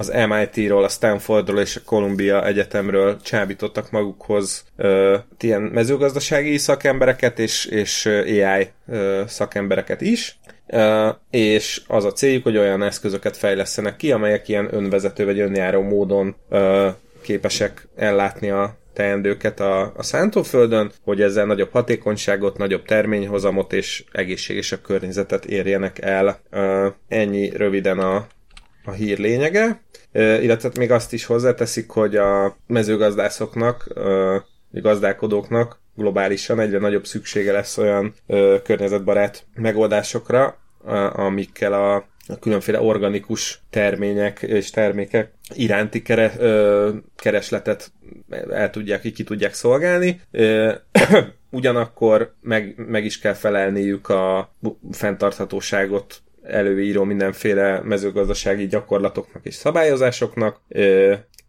az 0.00 0.12
MIT-ról, 0.28 0.84
a 0.84 0.88
Stanfordról 0.88 1.60
és 1.60 1.76
a 1.76 1.80
Columbia 1.84 2.46
Egyetemről 2.46 3.20
csábítottak 3.22 3.90
magukhoz 3.90 4.64
ö, 4.76 5.16
ilyen 5.40 5.62
mezőgazdasági 5.62 6.58
szakembereket 6.58 7.38
és, 7.38 7.64
és 7.64 8.06
AI 8.06 8.68
ö, 8.88 9.22
szakembereket 9.26 10.00
is, 10.00 10.38
ö, 10.66 11.08
és 11.30 11.82
az 11.86 12.04
a 12.04 12.12
céljuk, 12.12 12.42
hogy 12.42 12.56
olyan 12.56 12.82
eszközöket 12.82 13.36
fejlesztenek 13.36 13.96
ki, 13.96 14.12
amelyek 14.12 14.48
ilyen 14.48 14.68
önvezető 14.74 15.24
vagy 15.24 15.40
önjáró 15.40 15.82
módon 15.82 16.36
ö, 16.48 16.88
képesek 17.22 17.88
ellátni 17.96 18.50
a 18.50 18.78
teendőket 18.92 19.60
a, 19.60 19.92
a 19.96 20.02
szántóföldön, 20.02 20.90
hogy 21.02 21.22
ezzel 21.22 21.46
nagyobb 21.46 21.70
hatékonyságot, 21.72 22.58
nagyobb 22.58 22.84
terményhozamot 22.84 23.72
és 23.72 24.04
egészségesebb 24.12 24.80
környezetet 24.80 25.44
érjenek 25.44 25.98
el. 25.98 26.40
Ennyi 27.08 27.50
röviden 27.56 27.98
a, 27.98 28.26
a 28.90 28.92
hír 28.92 29.18
lényege, 29.18 29.80
illetve 30.12 30.70
még 30.78 30.90
azt 30.90 31.12
is 31.12 31.24
hozzáteszik, 31.24 31.90
hogy 31.90 32.16
a 32.16 32.56
mezőgazdászoknak, 32.66 33.86
a 34.72 34.80
gazdálkodóknak 34.80 35.80
globálisan 35.94 36.60
egyre 36.60 36.78
nagyobb 36.78 37.06
szüksége 37.06 37.52
lesz 37.52 37.78
olyan 37.78 38.14
környezetbarát 38.64 39.44
megoldásokra, 39.54 40.58
amikkel 41.12 41.72
a, 41.72 41.94
a 42.26 42.38
különféle 42.40 42.80
organikus 42.80 43.62
termények 43.70 44.42
és 44.42 44.70
termékek 44.70 45.32
iránti 45.54 46.02
keresletet 47.16 47.92
el 48.50 48.70
tudják, 48.70 49.00
ki 49.00 49.22
tudják 49.24 49.54
szolgálni. 49.54 50.20
Ugyanakkor 51.50 52.34
meg, 52.40 52.74
meg 52.76 53.04
is 53.04 53.18
kell 53.18 53.32
felelniük 53.32 54.08
a 54.08 54.54
fenntarthatóságot 54.90 56.22
előíró 56.42 57.04
mindenféle 57.04 57.80
mezőgazdasági 57.84 58.66
gyakorlatoknak 58.66 59.46
és 59.46 59.54
szabályozásoknak, 59.54 60.60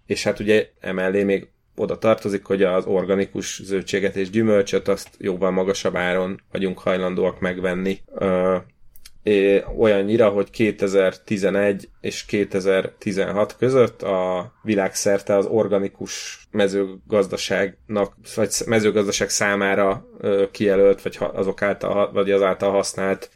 és 0.06 0.24
hát 0.24 0.40
ugye 0.40 0.70
emellé 0.80 1.24
még 1.24 1.48
oda 1.76 1.98
tartozik, 1.98 2.46
hogy 2.46 2.64
az 2.64 2.86
organikus 2.86 3.62
zöldséget 3.64 4.16
és 4.16 4.30
gyümölcsöt 4.30 4.88
azt 4.88 5.10
jóval 5.18 5.52
magasabb 5.52 5.96
áron 5.96 6.42
vagyunk 6.52 6.80
hajlandóak 6.80 7.40
megvenni 7.40 8.00
olyannyira, 9.78 10.30
hogy 10.30 10.50
2011 10.50 11.90
és 12.02 12.26
2016 12.26 13.56
között 13.60 14.02
a 14.02 14.52
világszerte 14.64 15.36
az 15.36 15.46
organikus 15.46 16.40
mezőgazdaságnak, 16.52 18.14
vagy 18.36 18.50
mezőgazdaság 18.66 19.30
számára 19.30 20.06
kijelölt, 20.52 21.02
vagy 21.02 21.20
azok 21.34 21.62
által, 21.62 22.12
vagy 22.12 22.32
az 22.32 22.42
által 22.42 22.72
használt 22.72 23.30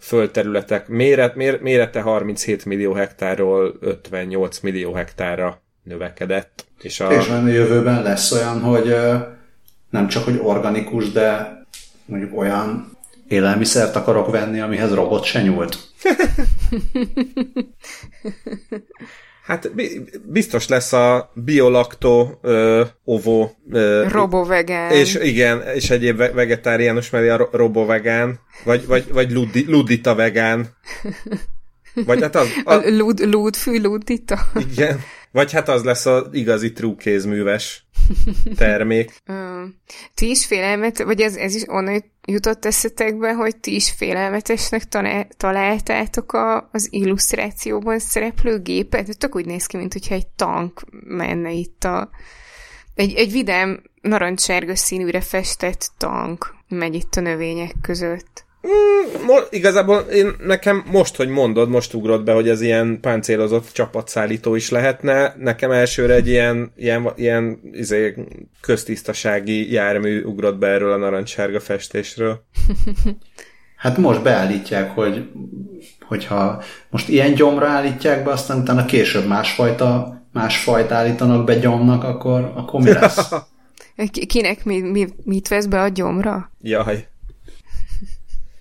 földterületek 0.00 0.88
méret, 0.88 1.34
mérete 1.60 2.00
37 2.00 2.64
millió 2.64 2.92
hektárról 2.92 3.76
58 3.80 4.60
millió 4.60 4.92
hektárra 4.92 5.62
növekedett. 5.82 6.66
És 6.80 7.00
a, 7.00 7.12
és 7.12 7.28
a 7.28 7.46
jövőben 7.46 8.02
lesz 8.02 8.32
olyan, 8.32 8.60
hogy 8.60 8.96
nem 9.90 10.08
csak 10.08 10.24
hogy 10.24 10.40
organikus, 10.42 11.12
de 11.12 11.58
mondjuk 12.04 12.38
olyan 12.38 12.97
élelmiszert 13.28 13.96
akarok 13.96 14.30
venni, 14.30 14.60
amihez 14.60 14.94
robot 14.94 15.24
se 15.24 15.42
nyúlt. 15.42 15.78
Hát 19.48 19.70
biztos 20.24 20.68
lesz 20.68 20.92
a 20.92 21.32
biolakto, 21.34 22.38
ö, 22.42 22.84
ovo... 23.04 23.50
Ö, 23.70 24.06
robovegán. 24.08 24.90
És 24.90 25.14
igen, 25.14 25.62
és 25.74 25.90
egyéb 25.90 26.16
vegetáriánus 26.16 27.10
mellé 27.10 27.28
a 27.28 27.48
robovegán, 27.52 28.40
vagy, 28.64 28.86
vagy, 28.86 29.12
vagy 29.12 29.30
ludi, 29.30 29.64
ludita 29.68 30.14
vegán. 30.14 30.66
Vagy 32.06 32.20
hát 32.20 32.36
az... 32.36 32.48
A, 32.64 32.72
a 32.72 32.82
lud, 32.88 33.20
lúdfű 33.20 33.80
ludita. 33.80 34.38
Igen. 34.70 35.00
Vagy 35.30 35.52
hát 35.52 35.68
az 35.68 35.84
lesz 35.84 36.06
az 36.06 36.28
igazi 36.32 36.72
trúkézműves 36.72 37.86
termék. 38.56 39.22
ti 40.14 40.30
is 40.30 40.46
félelmet, 40.46 41.02
vagy 41.02 41.20
ez, 41.20 41.36
ez 41.36 41.54
is 41.54 41.62
onnan 41.66 42.04
jutott 42.26 42.64
eszetekbe, 42.64 43.32
hogy 43.32 43.56
ti 43.56 43.74
is 43.74 43.90
félelmetesnek 43.90 44.82
találtátok 45.36 46.32
a, 46.32 46.68
az 46.72 46.88
illusztrációban 46.90 47.98
szereplő 47.98 48.58
gépet? 48.58 49.18
Tök 49.18 49.34
úgy 49.34 49.46
néz 49.46 49.66
ki, 49.66 49.76
mint 49.76 49.92
hogyha 49.92 50.14
egy 50.14 50.26
tank 50.26 50.82
menne 51.04 51.50
itt 51.50 51.84
a... 51.84 52.10
Egy, 52.94 53.14
egy 53.14 53.32
vidám, 53.32 53.82
narancssárga 54.00 54.76
színűre 54.76 55.20
festett 55.20 55.90
tank 55.96 56.54
megy 56.68 56.94
itt 56.94 57.14
a 57.14 57.20
növények 57.20 57.74
között. 57.82 58.46
Mm, 58.66 59.24
mo- 59.24 59.48
igazából 59.50 59.98
én, 59.98 60.34
nekem 60.38 60.84
most, 60.90 61.16
hogy 61.16 61.28
mondod, 61.28 61.68
most 61.68 61.94
ugrott 61.94 62.24
be, 62.24 62.32
hogy 62.32 62.48
ez 62.48 62.60
ilyen 62.60 63.00
páncélozott 63.00 63.72
csapatszállító 63.72 64.54
is 64.54 64.70
lehetne. 64.70 65.34
Nekem 65.38 65.70
elsőre 65.70 66.14
egy 66.14 66.28
ilyen, 66.28 66.72
ilyen, 66.76 67.12
ilyen 67.16 67.60
izé, 67.72 68.14
köztisztasági 68.60 69.72
jármű 69.72 70.22
ugrott 70.22 70.58
be 70.58 70.66
erről 70.66 70.92
a 70.92 70.96
narancssárga 70.96 71.60
festésről. 71.60 72.40
Hát 73.78 73.96
most 73.96 74.22
beállítják, 74.22 74.90
hogy 74.90 75.28
hogyha 76.00 76.62
most 76.90 77.08
ilyen 77.08 77.34
gyomra 77.34 77.66
állítják 77.66 78.24
be, 78.24 78.30
aztán 78.30 78.60
utána 78.60 78.84
később 78.84 79.26
másfajta, 79.26 80.22
másfajta 80.32 80.94
állítanak 80.94 81.44
be 81.44 81.54
gyomnak, 81.54 82.04
akkor, 82.04 82.52
akkor 82.54 82.80
mi 82.80 82.92
lesz? 83.00 83.30
Kinek 84.26 84.64
mi, 84.64 84.80
mi, 84.80 85.08
mit 85.24 85.48
vesz 85.48 85.66
be 85.66 85.80
a 85.80 85.88
gyomra? 85.88 86.52
Jaj. 86.60 87.08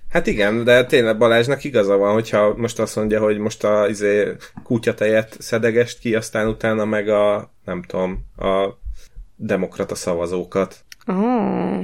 Hát 0.10 0.28
igen, 0.28 0.64
de 0.64 0.86
tényleg 0.86 1.18
Balázsnak 1.18 1.64
igaza 1.64 1.98
van, 1.98 2.14
hogyha 2.14 2.54
most 2.58 2.80
azt 2.80 2.96
mondja, 2.96 3.20
hogy 3.20 3.38
most 3.38 3.64
a 3.64 3.88
izé, 3.90 4.36
kutyatejet 4.64 5.36
szedegest 5.40 6.00
ki, 6.00 6.16
aztán 6.16 6.48
utána 6.48 6.86
meg 6.86 7.10
a, 7.10 7.54
nem 7.66 7.84
tudom, 7.84 8.26
a 8.38 8.78
demokrata 9.36 9.96
szavazókat. 9.96 10.86
Oh. 11.06 11.84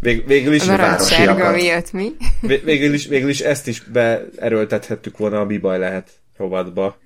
Vég, 0.00 0.26
végül 0.26 0.52
is... 0.52 0.62
Sárga 0.98 1.50
miatt 1.50 1.92
mi? 1.92 2.12
Végül 2.40 2.94
is, 2.94 3.06
végül 3.06 3.28
is 3.28 3.40
ezt 3.40 3.66
is 3.66 3.82
beerőltethettük 3.82 5.18
volna 5.18 5.40
a 5.40 5.46
bibaj 5.46 5.78
lehet 5.78 6.10
rovatba. 6.36 6.96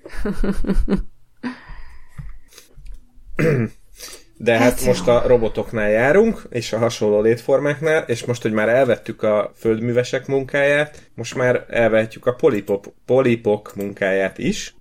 De 4.37 4.51
hát, 4.51 4.61
hát 4.61 4.85
most 4.85 5.07
a 5.07 5.23
robotoknál 5.27 5.89
járunk, 5.89 6.41
és 6.49 6.73
a 6.73 6.77
hasonló 6.77 7.21
létformáknál, 7.21 8.03
és 8.07 8.25
most, 8.25 8.41
hogy 8.41 8.51
már 8.51 8.69
elvettük 8.69 9.23
a 9.23 9.51
földművesek 9.55 10.27
munkáját, 10.27 11.09
most 11.13 11.35
már 11.35 11.65
elvehetjük 11.69 12.25
a 12.25 12.33
polipop, 12.33 12.93
polipok 13.05 13.75
munkáját 13.75 14.37
is. 14.37 14.75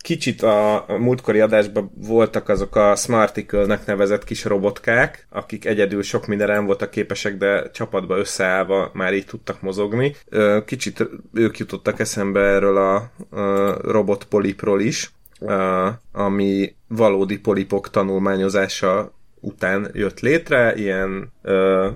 Kicsit 0.00 0.42
a 0.42 0.84
múltkori 0.98 1.40
adásban 1.40 1.92
voltak 1.94 2.48
azok 2.48 2.76
a 2.76 2.96
Smarticle-nek 2.96 3.86
nevezett 3.86 4.24
kis 4.24 4.44
robotkák, 4.44 5.26
akik 5.30 5.64
egyedül 5.64 6.02
sok 6.02 6.26
mindenre 6.26 6.54
nem 6.54 6.66
voltak 6.66 6.90
képesek, 6.90 7.36
de 7.36 7.70
csapatba 7.70 8.16
összeállva 8.16 8.90
már 8.92 9.14
így 9.14 9.26
tudtak 9.26 9.60
mozogni. 9.60 10.16
Kicsit 10.64 11.08
ők 11.34 11.58
jutottak 11.58 12.00
eszembe 12.00 12.40
erről 12.40 12.76
a 12.76 13.10
robot 13.82 14.24
polipról 14.24 14.80
is, 14.80 15.12
ami 16.12 16.76
valódi 16.88 17.38
polipok 17.38 17.90
tanulmányozása 17.90 19.12
után 19.40 19.90
jött 19.92 20.20
létre, 20.20 20.74
ilyen 20.74 21.32
uh, 21.42 21.86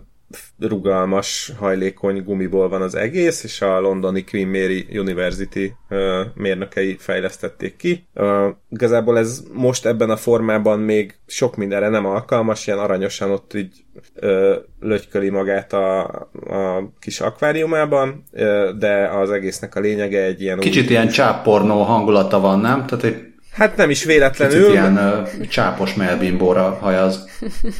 rugalmas, 0.59 1.53
hajlékony 1.59 2.22
gumiból 2.22 2.68
van 2.68 2.82
az 2.82 2.95
egész, 2.95 3.45
és 3.45 3.61
a 3.61 3.80
londoni 3.80 4.24
Queen 4.24 4.49
Mary 4.49 4.86
University 4.99 5.74
uh, 5.90 5.99
mérnökei 6.34 6.97
fejlesztették 6.99 7.76
ki. 7.76 8.07
Uh, 8.14 8.49
igazából 8.70 9.18
ez 9.18 9.43
most 9.53 9.86
ebben 9.86 10.11
a 10.11 10.16
formában 10.16 10.80
még 10.80 11.14
sok 11.26 11.57
mindenre 11.57 11.88
nem 11.88 12.07
alkalmas, 12.07 12.66
ilyen 12.66 12.78
aranyosan 12.78 13.30
ott 13.30 13.55
így 13.55 13.84
uh, 14.22 14.55
lötyköli 14.80 15.28
magát 15.28 15.72
a, 15.72 16.01
a 16.05 16.93
kis 17.01 17.20
akváriumában, 17.20 18.24
uh, 18.32 18.68
de 18.68 19.09
az 19.09 19.30
egésznek 19.30 19.74
a 19.74 19.80
lényege 19.80 20.22
egy 20.22 20.40
ilyen... 20.40 20.59
Kicsit 20.59 20.84
új... 20.84 20.90
ilyen 20.90 21.09
csáppornó 21.09 21.82
hangulata 21.82 22.40
van, 22.40 22.61
nem? 22.61 22.86
Tehát 22.86 23.05
egy 23.05 23.32
Hát 23.53 23.77
nem 23.77 23.91
is 23.91 24.05
véletlenül. 24.05 24.59
Kicsit 24.59 24.73
ilyen 24.73 24.97
uh, 24.97 25.47
csápos 25.47 25.95
melbimbóra 25.95 26.71
hajaz. 26.71 27.29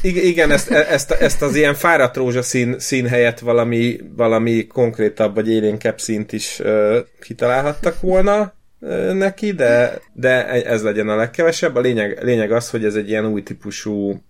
I- 0.01 0.27
igen, 0.27 0.51
ezt, 0.51 0.71
e, 0.71 0.85
ezt, 0.89 1.11
ezt 1.11 1.41
az 1.41 1.55
ilyen 1.55 1.73
fáradt 1.73 2.15
rózsaszín 2.15 2.79
szín 2.79 3.07
helyett 3.07 3.39
valami, 3.39 3.99
valami 4.15 4.67
konkrétabb 4.67 5.35
vagy 5.35 5.49
élénkebb 5.49 5.99
színt 5.99 6.31
is 6.31 6.59
uh, 6.59 6.97
kitalálhattak 7.21 8.01
volna 8.01 8.53
uh, 8.79 9.13
neki, 9.13 9.51
de, 9.51 10.01
de 10.13 10.47
ez 10.47 10.83
legyen 10.83 11.09
a 11.09 11.15
legkevesebb. 11.15 11.75
A 11.75 11.79
lényeg, 11.79 12.23
lényeg 12.23 12.51
az, 12.51 12.69
hogy 12.69 12.85
ez 12.85 12.95
egy 12.95 13.09
ilyen 13.09 13.25
új 13.25 13.43
típusú 13.43 14.23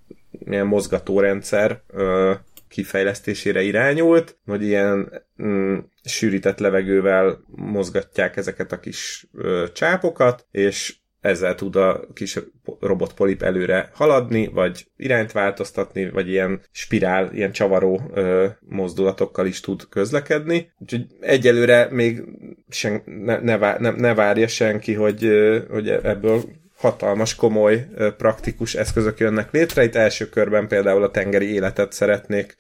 ilyen 0.46 0.66
mozgatórendszer 0.66 1.82
uh, 1.94 2.32
kifejlesztésére 2.74 3.62
irányult, 3.62 4.38
hogy 4.46 4.64
ilyen 4.64 5.24
mm, 5.44 5.78
sűrített 6.04 6.60
levegővel 6.60 7.44
mozgatják 7.56 8.38
ezeket 8.38 8.72
a 8.72 8.80
kis 8.80 9.28
ö, 9.34 9.66
csápokat, 9.74 10.48
és 10.52 10.96
ezzel 11.24 11.56
tud 11.56 11.76
a 11.76 12.08
kis 12.14 12.40
robotpolip 12.80 13.44
előre 13.44 13.90
haladni, 13.94 14.48
vagy 14.48 14.86
irányt 14.98 15.32
változtatni, 15.32 16.10
vagy 16.10 16.30
ilyen 16.30 16.62
spirál, 16.72 17.30
ilyen 17.34 17.52
csavaró 17.52 18.02
ö, 18.14 18.48
mozdulatokkal 18.60 19.46
is 19.46 19.60
tud 19.60 19.90
közlekedni. 19.90 20.72
Úgyhogy 20.78 21.06
egyelőre 21.20 21.88
még 21.92 22.24
sen, 22.70 23.02
ne, 23.06 23.40
ne, 23.40 23.78
ne, 23.78 23.90
ne 23.92 24.14
várja 24.14 24.48
senki, 24.48 24.94
hogy, 24.94 25.30
hogy 25.70 25.90
ebből 25.90 26.42
hatalmas, 26.78 27.36
komoly, 27.36 27.88
praktikus 28.18 28.76
eszközök 28.76 29.20
jönnek 29.20 29.52
létre. 29.52 29.84
Itt 29.84 29.96
első 29.96 30.30
körben 30.30 30.68
például 30.68 31.04
a 31.04 31.12
tengeri 31.12 31.54
életet 31.54 31.92
szeretnék 31.92 32.56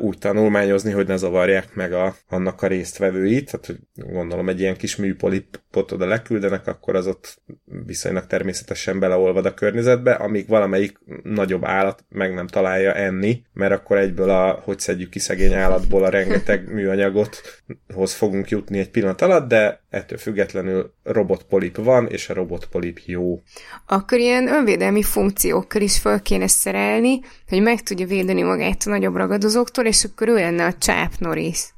úgy 0.00 0.18
tanulmányozni, 0.18 0.92
hogy 0.92 1.06
ne 1.06 1.16
zavarják 1.16 1.74
meg 1.74 1.92
a, 1.92 2.16
annak 2.28 2.62
a 2.62 2.66
résztvevőit, 2.66 3.50
tehát 3.50 3.80
gondolom 3.94 4.48
egy 4.48 4.60
ilyen 4.60 4.76
kis 4.76 4.96
műpolip 4.96 5.60
robot 5.74 5.92
oda 5.92 6.06
leküldenek, 6.06 6.66
akkor 6.66 6.96
az 6.96 7.06
ott 7.06 7.42
viszonylag 7.86 8.26
természetesen 8.26 8.98
beleolvad 8.98 9.46
a 9.46 9.54
környezetbe, 9.54 10.12
amíg 10.12 10.48
valamelyik 10.48 10.98
nagyobb 11.22 11.64
állat 11.64 12.04
meg 12.08 12.34
nem 12.34 12.46
találja 12.46 12.92
enni, 12.92 13.42
mert 13.52 13.72
akkor 13.72 13.98
egyből 13.98 14.30
a, 14.30 14.60
hogy 14.64 14.78
szedjük 14.78 15.10
ki 15.10 15.18
szegény 15.18 15.52
állatból 15.52 16.04
a 16.04 16.08
rengeteg 16.08 16.68
műanyagot, 16.74 17.62
hoz 17.94 18.12
fogunk 18.12 18.48
jutni 18.48 18.78
egy 18.78 18.90
pillanat 18.90 19.22
alatt, 19.22 19.48
de 19.48 19.82
ettől 19.90 20.18
függetlenül 20.18 20.92
robotpolip 21.02 21.76
van, 21.76 22.06
és 22.06 22.28
a 22.28 22.34
robotpolip 22.34 22.98
jó. 23.04 23.42
Akkor 23.86 24.18
ilyen 24.18 24.48
önvédelmi 24.48 25.02
funkciókkal 25.02 25.82
is 25.82 25.98
fel 25.98 26.22
kéne 26.22 26.46
szerelni, 26.46 27.20
hogy 27.48 27.62
meg 27.62 27.82
tudja 27.82 28.06
védeni 28.06 28.42
magát 28.42 28.82
a 28.86 28.90
nagyobb 28.90 29.16
ragadozóktól, 29.16 29.84
és 29.84 30.04
akkor 30.04 30.28
ő 30.28 30.34
lenne 30.34 30.64
a 30.64 30.74
Chap 30.74 31.12
Norris. 31.18 31.73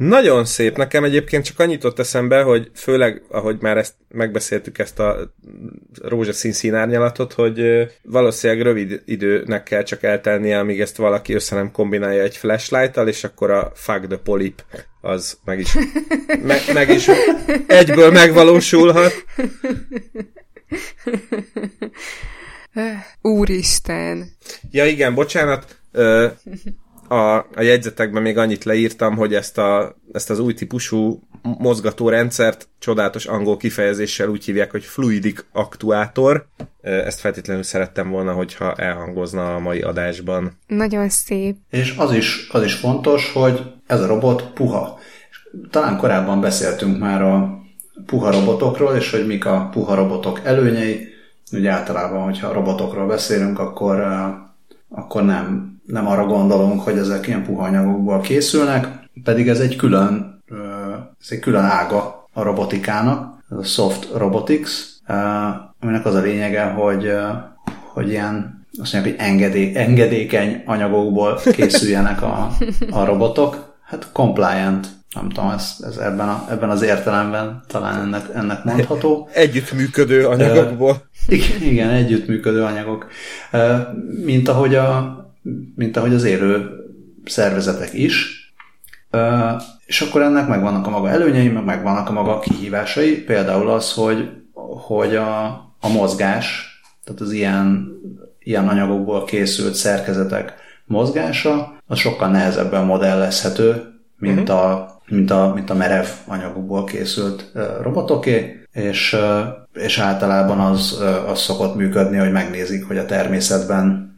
Nagyon 0.00 0.44
szép. 0.44 0.76
Nekem 0.76 1.04
egyébként 1.04 1.44
csak 1.44 1.58
annyit 1.58 1.84
ott 1.84 1.98
eszembe, 1.98 2.42
hogy 2.42 2.70
főleg, 2.74 3.22
ahogy 3.28 3.56
már 3.60 3.76
ezt 3.76 3.94
megbeszéltük 4.08 4.78
ezt 4.78 4.98
a 4.98 5.34
rózsaszín 6.02 6.52
színárnyalatot, 6.52 7.32
hogy 7.32 7.86
valószínűleg 8.02 8.62
rövid 8.62 9.02
időnek 9.04 9.62
kell 9.62 9.82
csak 9.82 10.02
eltelnie, 10.02 10.58
amíg 10.58 10.80
ezt 10.80 10.96
valaki 10.96 11.34
össze 11.34 11.54
nem 11.54 11.70
kombinálja 11.70 12.22
egy 12.22 12.36
flashlight 12.36 12.96
és 12.96 13.24
akkor 13.24 13.50
a 13.50 13.72
fuck 13.74 14.06
the 14.06 14.16
polyp 14.16 14.64
az 15.00 15.38
meg 15.44 15.58
is, 15.58 15.74
me, 16.46 16.56
meg 16.72 16.88
is 16.88 17.08
egyből 17.66 18.10
megvalósulhat. 18.10 19.24
Úristen! 23.22 24.28
Ja 24.70 24.86
igen, 24.86 25.14
bocsánat, 25.14 25.76
a, 27.10 27.36
a 27.36 27.60
jegyzetekben 27.60 28.22
még 28.22 28.38
annyit 28.38 28.64
leírtam, 28.64 29.16
hogy 29.16 29.34
ezt, 29.34 29.58
a, 29.58 29.96
ezt 30.12 30.30
az 30.30 30.38
új 30.38 30.54
típusú 30.54 31.22
mozgatórendszert 31.42 32.68
csodálatos 32.78 33.26
angol 33.26 33.56
kifejezéssel 33.56 34.28
úgy 34.28 34.44
hívják, 34.44 34.70
hogy 34.70 34.84
fluidik 34.84 35.44
aktuátor. 35.52 36.46
Ezt 36.80 37.20
feltétlenül 37.20 37.62
szerettem 37.62 38.10
volna, 38.10 38.32
hogyha 38.32 38.74
elhangozna 38.74 39.54
a 39.54 39.58
mai 39.58 39.80
adásban. 39.80 40.58
Nagyon 40.66 41.08
szép. 41.08 41.56
És 41.70 41.94
az 41.96 42.12
is, 42.12 42.48
az 42.52 42.64
is 42.64 42.74
fontos, 42.74 43.32
hogy 43.32 43.62
ez 43.86 44.00
a 44.00 44.06
robot 44.06 44.42
puha. 44.42 44.98
Talán 45.70 45.96
korábban 45.96 46.40
beszéltünk 46.40 46.98
már 46.98 47.22
a 47.22 47.58
puha 48.06 48.30
robotokról, 48.30 48.94
és 48.94 49.10
hogy 49.10 49.26
mik 49.26 49.46
a 49.46 49.68
puha 49.72 49.94
robotok 49.94 50.40
előnyei. 50.44 51.08
Ugye 51.52 51.70
általában, 51.70 52.24
hogyha 52.24 52.52
robotokról 52.52 53.06
beszélünk, 53.06 53.58
akkor, 53.58 54.04
akkor 54.88 55.24
nem 55.24 55.69
nem 55.90 56.06
arra 56.06 56.26
gondolunk, 56.26 56.80
hogy 56.80 56.98
ezek 56.98 57.26
ilyen 57.26 57.44
puha 57.44 57.64
anyagokból 57.64 58.20
készülnek, 58.20 58.88
pedig 59.24 59.48
ez 59.48 59.60
egy 59.60 59.76
külön, 59.76 60.42
ez 61.20 61.28
egy 61.28 61.38
külön 61.38 61.64
ága 61.64 62.28
a 62.32 62.42
robotikának, 62.42 63.42
ez 63.50 63.56
a 63.58 63.62
soft 63.62 64.08
robotics, 64.16 64.70
aminek 65.80 66.06
az 66.06 66.14
a 66.14 66.20
lényege, 66.20 66.62
hogy, 66.64 67.12
hogy 67.92 68.08
ilyen 68.08 68.58
azt 68.80 68.92
mondják, 68.92 69.16
hogy 69.16 69.26
engedé, 69.26 69.72
engedékeny 69.74 70.62
anyagokból 70.66 71.40
készüljenek 71.52 72.22
a, 72.22 72.50
a 72.90 73.04
robotok. 73.04 73.78
Hát 73.84 74.08
compliant, 74.12 74.88
nem 75.14 75.28
tudom, 75.28 75.50
ez, 75.50 75.76
ez 75.80 75.96
ebben, 75.96 76.28
a, 76.28 76.44
ebben 76.50 76.70
az 76.70 76.82
értelemben 76.82 77.62
talán 77.66 78.00
ennek, 78.00 78.24
ennek 78.34 78.64
mondható. 78.64 79.28
Együttműködő 79.32 80.26
anyagokból. 80.26 81.02
Igen, 81.28 81.62
igen, 81.62 81.90
együttműködő 81.90 82.62
anyagok. 82.62 83.06
Mint 84.24 84.48
ahogy 84.48 84.74
a, 84.74 85.19
mint 85.74 85.96
ahogy 85.96 86.14
az 86.14 86.24
élő 86.24 86.70
szervezetek 87.24 87.92
is, 87.92 88.40
és 89.86 90.00
akkor 90.00 90.22
ennek 90.22 90.48
megvannak 90.48 90.86
a 90.86 90.90
maga 90.90 91.08
előnyei, 91.08 91.48
meg 91.48 91.64
megvannak 91.64 92.08
a 92.08 92.12
maga 92.12 92.38
kihívásai, 92.38 93.22
például 93.22 93.70
az, 93.70 93.92
hogy, 93.92 94.28
hogy 94.86 95.16
a, 95.16 95.44
a 95.80 95.88
mozgás, 95.92 96.66
tehát 97.04 97.20
az 97.20 97.32
ilyen, 97.32 97.88
ilyen 98.38 98.68
anyagokból 98.68 99.24
készült 99.24 99.74
szerkezetek 99.74 100.54
mozgása, 100.84 101.78
az 101.86 101.98
sokkal 101.98 102.28
nehezebben 102.28 102.84
modellezhető, 102.84 103.82
mint, 104.18 104.48
uh-huh. 104.48 104.64
a, 104.64 105.00
mint, 105.08 105.30
a, 105.30 105.52
mint 105.54 105.70
a 105.70 105.74
merev 105.74 106.06
anyagokból 106.26 106.84
készült 106.84 107.52
robotoké, 107.82 108.60
és, 108.72 109.16
és 109.72 109.98
általában 109.98 110.58
az, 110.58 111.02
az 111.26 111.38
szokott 111.38 111.76
működni, 111.76 112.16
hogy 112.16 112.32
megnézik, 112.32 112.86
hogy 112.86 112.98
a 112.98 113.06
természetben 113.06 114.09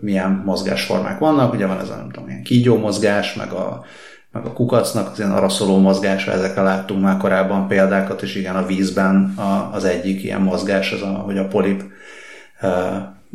milyen 0.00 0.42
mozgásformák 0.44 1.18
vannak, 1.18 1.52
ugye 1.52 1.66
van 1.66 1.80
ez 1.80 1.90
a 1.90 1.96
nem 1.96 2.10
tudom, 2.10 2.28
ilyen 2.28 2.42
kígyó 2.42 2.78
mozgás, 2.78 3.34
meg 3.34 3.52
a, 3.52 3.84
meg 4.32 4.44
a 4.44 4.52
kukacnak 4.52 5.10
az 5.10 5.18
ilyen 5.18 5.32
araszoló 5.32 5.78
mozgása, 5.78 6.32
ezekre 6.32 6.62
láttunk 6.62 7.02
már 7.02 7.16
korábban 7.16 7.68
példákat, 7.68 8.22
és 8.22 8.34
igen, 8.34 8.56
a 8.56 8.66
vízben 8.66 9.34
a, 9.36 9.70
az 9.72 9.84
egyik 9.84 10.22
ilyen 10.22 10.40
mozgás, 10.40 10.92
az 10.92 11.02
a, 11.02 11.06
hogy 11.06 11.38
a 11.38 11.48
polip 11.48 11.82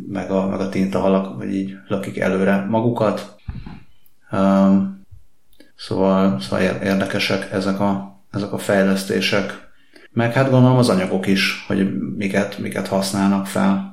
meg 0.08 0.30
a, 0.30 0.46
meg 0.48 0.60
a 0.60 0.68
tintahalak, 0.68 1.36
vagy 1.36 1.54
így 1.54 1.76
lakik 1.88 2.18
előre 2.18 2.66
magukat. 2.68 3.36
Szóval, 5.76 6.40
szóval 6.40 6.60
érdekesek 6.82 7.52
ezek 7.52 7.80
a, 7.80 8.20
ezek 8.30 8.52
a 8.52 8.58
fejlesztések. 8.58 9.68
Meg 10.12 10.32
hát 10.32 10.50
gondolom 10.50 10.78
az 10.78 10.88
anyagok 10.88 11.26
is, 11.26 11.64
hogy 11.66 11.98
miket, 12.16 12.58
miket 12.58 12.86
használnak 12.86 13.46
fel. 13.46 13.89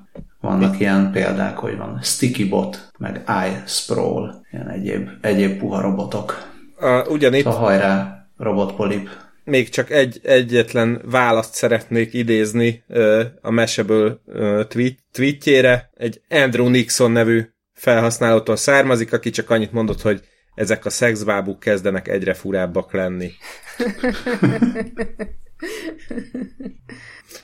Vannak 0.47 0.79
ilyen 0.79 1.11
példák, 1.11 1.57
hogy 1.57 1.77
van 1.77 1.99
Sticky 2.01 2.47
Bot, 2.47 2.91
meg 2.97 3.23
Eye 3.25 3.63
Sprawl, 3.65 4.45
ilyen 4.51 4.69
egyéb, 4.69 5.09
egyéb 5.21 5.59
puha 5.59 5.81
robotok. 5.81 6.47
A, 6.79 7.07
ugyanitt... 7.07 7.43
Szóval 7.43 7.59
hajrá, 7.59 8.27
robotpolip. 8.37 9.09
Még 9.43 9.69
csak 9.69 9.89
egy, 9.89 10.19
egyetlen 10.23 11.01
választ 11.05 11.53
szeretnék 11.53 12.13
idézni 12.13 12.83
uh, 12.87 13.23
a 13.41 13.51
meseből 13.51 14.21
uh, 14.25 14.63
tweet, 14.67 14.97
tweetjére. 15.11 15.89
Egy 15.95 16.21
Andrew 16.29 16.67
Nixon 16.67 17.11
nevű 17.11 17.45
felhasználótól 17.73 18.55
származik, 18.55 19.13
aki 19.13 19.29
csak 19.29 19.49
annyit 19.49 19.71
mondott, 19.71 20.01
hogy 20.01 20.21
ezek 20.55 20.85
a 20.85 20.89
szexbábuk 20.89 21.59
kezdenek 21.59 22.07
egyre 22.07 22.33
furábbak 22.33 22.93
lenni. 22.93 23.31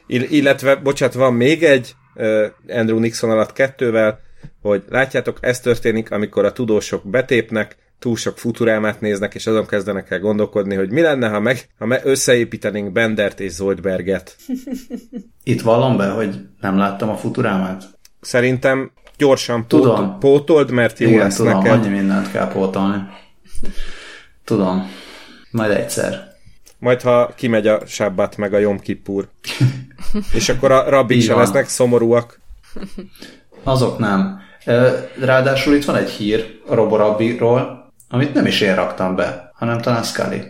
Ill- 0.07 0.31
illetve, 0.31 0.75
bocsánat, 0.75 1.15
van 1.15 1.33
még 1.33 1.63
egy, 1.63 1.95
Andrew 2.67 2.99
Nixon 2.99 3.29
alatt 3.29 3.53
kettővel, 3.53 4.19
hogy 4.61 4.83
látjátok, 4.89 5.37
ez 5.41 5.59
történik, 5.59 6.11
amikor 6.11 6.45
a 6.45 6.51
tudósok 6.51 7.09
betépnek, 7.09 7.75
túl 7.99 8.15
sok 8.15 8.37
futurámát 8.37 9.01
néznek, 9.01 9.35
és 9.35 9.47
azon 9.47 9.65
kezdenek 9.65 10.11
el 10.11 10.19
gondolkodni, 10.19 10.75
hogy 10.75 10.89
mi 10.89 11.01
lenne, 11.01 11.27
ha, 11.29 11.39
meg, 11.39 11.69
ha 11.77 11.85
me 11.85 11.99
összeépítenénk 12.03 12.91
Bendert 12.91 13.39
és 13.39 13.51
Zoidberget. 13.51 14.35
Itt 15.43 15.61
vallom 15.61 15.97
be, 15.97 16.09
hogy 16.09 16.39
nem 16.61 16.77
láttam 16.77 17.09
a 17.09 17.15
futurámát. 17.15 17.83
Szerintem 18.21 18.91
gyorsan 19.17 19.67
tudom. 19.67 20.19
pótold, 20.19 20.71
mert 20.71 20.99
jó 20.99 21.07
Igen, 21.07 21.19
lesz 21.19 21.35
tudom, 21.35 21.57
neked. 21.57 21.71
annyi 21.71 21.89
mindent 21.89 22.31
kell 22.31 22.47
pótolni. 22.47 22.97
Tudom. 24.43 24.91
Majd 25.51 25.71
egyszer. 25.71 26.32
Majd, 26.83 27.01
ha 27.01 27.33
kimegy 27.35 27.67
a 27.67 27.85
Sabbat 27.85 28.37
meg 28.37 28.53
a 28.53 28.57
Jom 28.57 28.79
Kippur. 28.79 29.27
És 30.37 30.49
akkor 30.49 30.71
a 30.71 30.89
rabbik 30.89 31.21
sem 31.21 31.37
lesznek 31.37 31.67
szomorúak. 31.67 32.39
Azok 33.63 33.97
nem. 33.97 34.39
Ráadásul 35.19 35.75
itt 35.75 35.85
van 35.85 35.95
egy 35.95 36.09
hír 36.09 36.59
a 36.67 36.75
Roborabbiról, 36.75 37.91
amit 38.09 38.33
nem 38.33 38.45
is 38.45 38.61
én 38.61 38.75
raktam 38.75 39.15
be, 39.15 39.51
hanem 39.53 39.81
talán 39.81 40.03
Scully. 40.03 40.41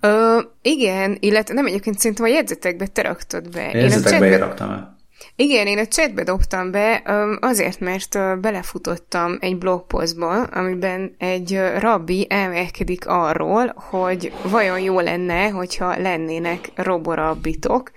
Ö, 0.00 0.38
igen, 0.62 1.16
illetve 1.20 1.54
nem 1.54 1.66
egyébként 1.66 1.98
szerintem 1.98 2.24
a 2.24 2.28
jegyzetekbe 2.28 2.86
te 2.86 3.02
raktad 3.02 3.50
be. 3.50 3.70
A 3.72 3.76
jegyzetekbe 3.76 4.26
én, 4.26 4.32
én 4.32 4.38
raktam 4.38 4.70
el. 4.70 4.97
Igen, 5.36 5.66
én 5.66 5.78
a 5.78 5.86
chatbe 5.86 6.22
dobtam 6.22 6.70
be, 6.70 7.02
azért, 7.40 7.80
mert 7.80 8.40
belefutottam 8.40 9.36
egy 9.40 9.56
blogpostba, 9.56 10.42
amiben 10.42 11.14
egy 11.18 11.60
rabbi 11.78 12.26
elmélkedik 12.30 13.06
arról, 13.06 13.74
hogy 13.76 14.32
vajon 14.42 14.80
jó 14.80 15.00
lenne, 15.00 15.48
hogyha 15.48 16.00
lennének 16.00 16.70
roborabbitok, 16.74 17.90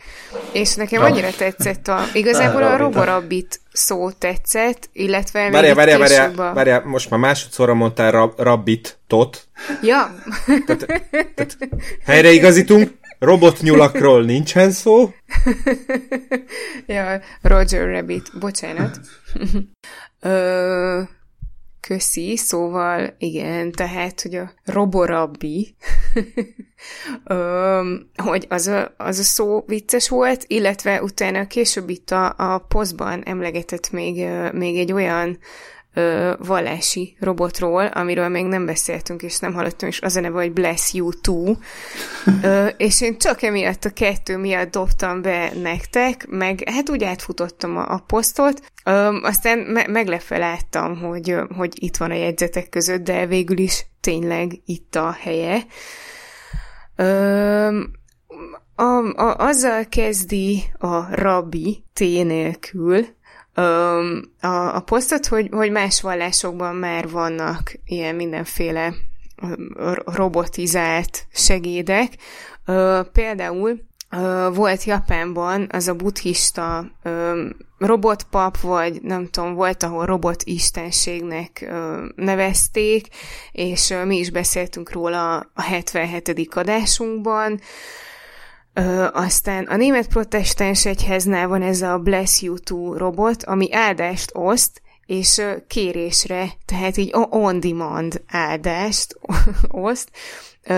és 0.52 0.76
nekem 0.76 1.04
annyira 1.04 1.30
tetszett 1.38 1.88
a, 1.88 2.04
igazából 2.14 2.64
a 2.64 2.78
roborabbit 2.78 3.60
szó 3.72 4.12
tetszett, 4.12 4.90
illetve 4.94 5.50
várjál, 5.50 5.76
várjál, 5.76 6.00
várjál, 6.00 6.34
a... 6.36 6.54
várjál, 6.54 6.84
most 6.86 7.10
már 7.10 7.20
másodszorra 7.20 7.74
mondtál 7.74 8.12
rab, 8.12 8.40
rabbit, 8.40 8.98
tot. 9.08 9.48
Ja. 9.82 10.16
tehát, 10.66 10.86
tehát 11.36 11.58
helyreigazítunk, 12.06 12.92
Robotnyulakról 13.22 14.24
nincsen 14.24 14.72
szó. 14.72 15.14
ja, 16.88 17.22
Roger 17.42 17.90
Rabbit, 17.90 18.32
bocsánat. 18.40 19.00
Ö, 20.20 21.02
köszi, 21.80 22.38
szóval 22.38 23.16
igen, 23.18 23.72
tehát, 23.72 24.22
hogy 24.22 24.36
a 24.36 24.52
roborabbi, 24.66 25.76
Ö, 27.24 27.96
hogy 28.16 28.46
az 28.50 28.68
a, 28.68 28.94
az 28.98 29.20
a 29.20 29.24
szó 29.24 29.64
vicces 29.68 30.10
volt, 30.10 30.44
illetve 30.48 31.02
utána 31.02 31.48
később 31.48 31.90
itt 31.90 32.12
a, 32.12 32.34
a 32.38 32.58
posztban 32.58 33.24
emlegetett 33.24 33.92
még, 33.92 34.28
még 34.54 34.78
egy 34.78 34.92
olyan 34.92 35.38
ö, 35.94 36.34
vallási 36.40 37.16
robotról, 37.20 37.86
amiről 37.86 38.28
még 38.28 38.46
nem 38.46 38.66
beszéltünk, 38.66 39.22
és 39.22 39.40
nem 39.40 39.54
hallottam, 39.54 39.90
és 39.90 40.02
az 40.02 40.16
a 40.16 40.20
neve, 40.20 40.40
hogy 40.40 40.52
Bless 40.52 40.94
You 40.94 41.10
Too. 41.22 41.54
ö, 42.44 42.68
és 42.78 43.02
én 43.02 43.18
csak 43.18 43.42
emiatt 43.42 43.86
a 43.86 43.90
kettő 43.90 44.38
miatt 44.38 44.72
dobtam 44.72 45.22
be 45.22 45.52
nektek, 45.62 46.28
meg 46.30 46.64
hát 46.66 46.90
úgy 46.90 47.04
átfutottam 47.04 47.78
a, 47.78 47.90
a 47.90 48.04
posztot, 48.08 48.62
ö, 48.86 49.18
aztán 49.22 49.60
me- 49.60 49.88
meglepve 49.88 50.38
láttam, 50.38 50.98
hogy, 50.98 51.36
hogy 51.58 51.84
itt 51.84 51.98
van 51.98 52.12
a 52.12 52.16
jegyzetek 52.16 52.70
között, 52.70 53.04
de 53.04 53.26
végül 53.26 53.58
is 53.58 53.86
tényleg 54.00 54.62
itt 54.66 54.96
a 54.96 55.12
helye. 55.20 55.66
Ö, 56.96 57.82
a, 58.76 59.22
a, 59.22 59.36
azzal 59.38 59.86
kezdi 59.90 60.64
a 60.78 61.16
rabbi 61.16 61.84
T 61.94 62.00
nélkül, 62.00 63.06
a, 63.54 64.76
a 64.76 64.80
posztot, 64.86 65.26
hogy, 65.26 65.48
hogy 65.52 65.72
más 65.72 66.02
vallásokban 66.02 66.76
már 66.76 67.10
vannak 67.10 67.74
ilyen 67.86 68.16
mindenféle 68.16 68.94
robotizált 70.06 71.26
segédek. 71.34 72.14
Például 73.12 73.80
volt 74.54 74.84
Japánban 74.84 75.68
az 75.72 75.88
a 75.88 75.94
buddhista 75.94 76.92
robotpap, 77.78 78.60
vagy 78.60 79.02
nem 79.02 79.30
tudom, 79.30 79.54
volt, 79.54 79.84
ahol 79.84 80.06
robotistenségnek 80.06 81.72
nevezték, 82.16 83.08
és 83.52 83.94
mi 84.06 84.18
is 84.18 84.30
beszéltünk 84.30 84.92
róla 84.92 85.38
a 85.38 85.62
77. 85.62 86.48
adásunkban, 86.56 87.60
Ö, 88.74 89.08
aztán 89.14 89.64
a 89.64 89.76
német 89.76 90.08
protestáns 90.08 90.86
egyháznál 90.86 91.48
van 91.48 91.62
ez 91.62 91.82
a 91.82 91.98
Bless 91.98 92.42
You 92.42 92.58
To 92.58 92.98
robot, 92.98 93.44
ami 93.44 93.74
áldást 93.74 94.30
oszt, 94.34 94.82
és 95.06 95.42
kérésre, 95.68 96.50
tehát 96.66 96.98
így 96.98 97.12
on-demand 97.30 98.22
áldást 98.28 99.20
oszt. 99.68 100.10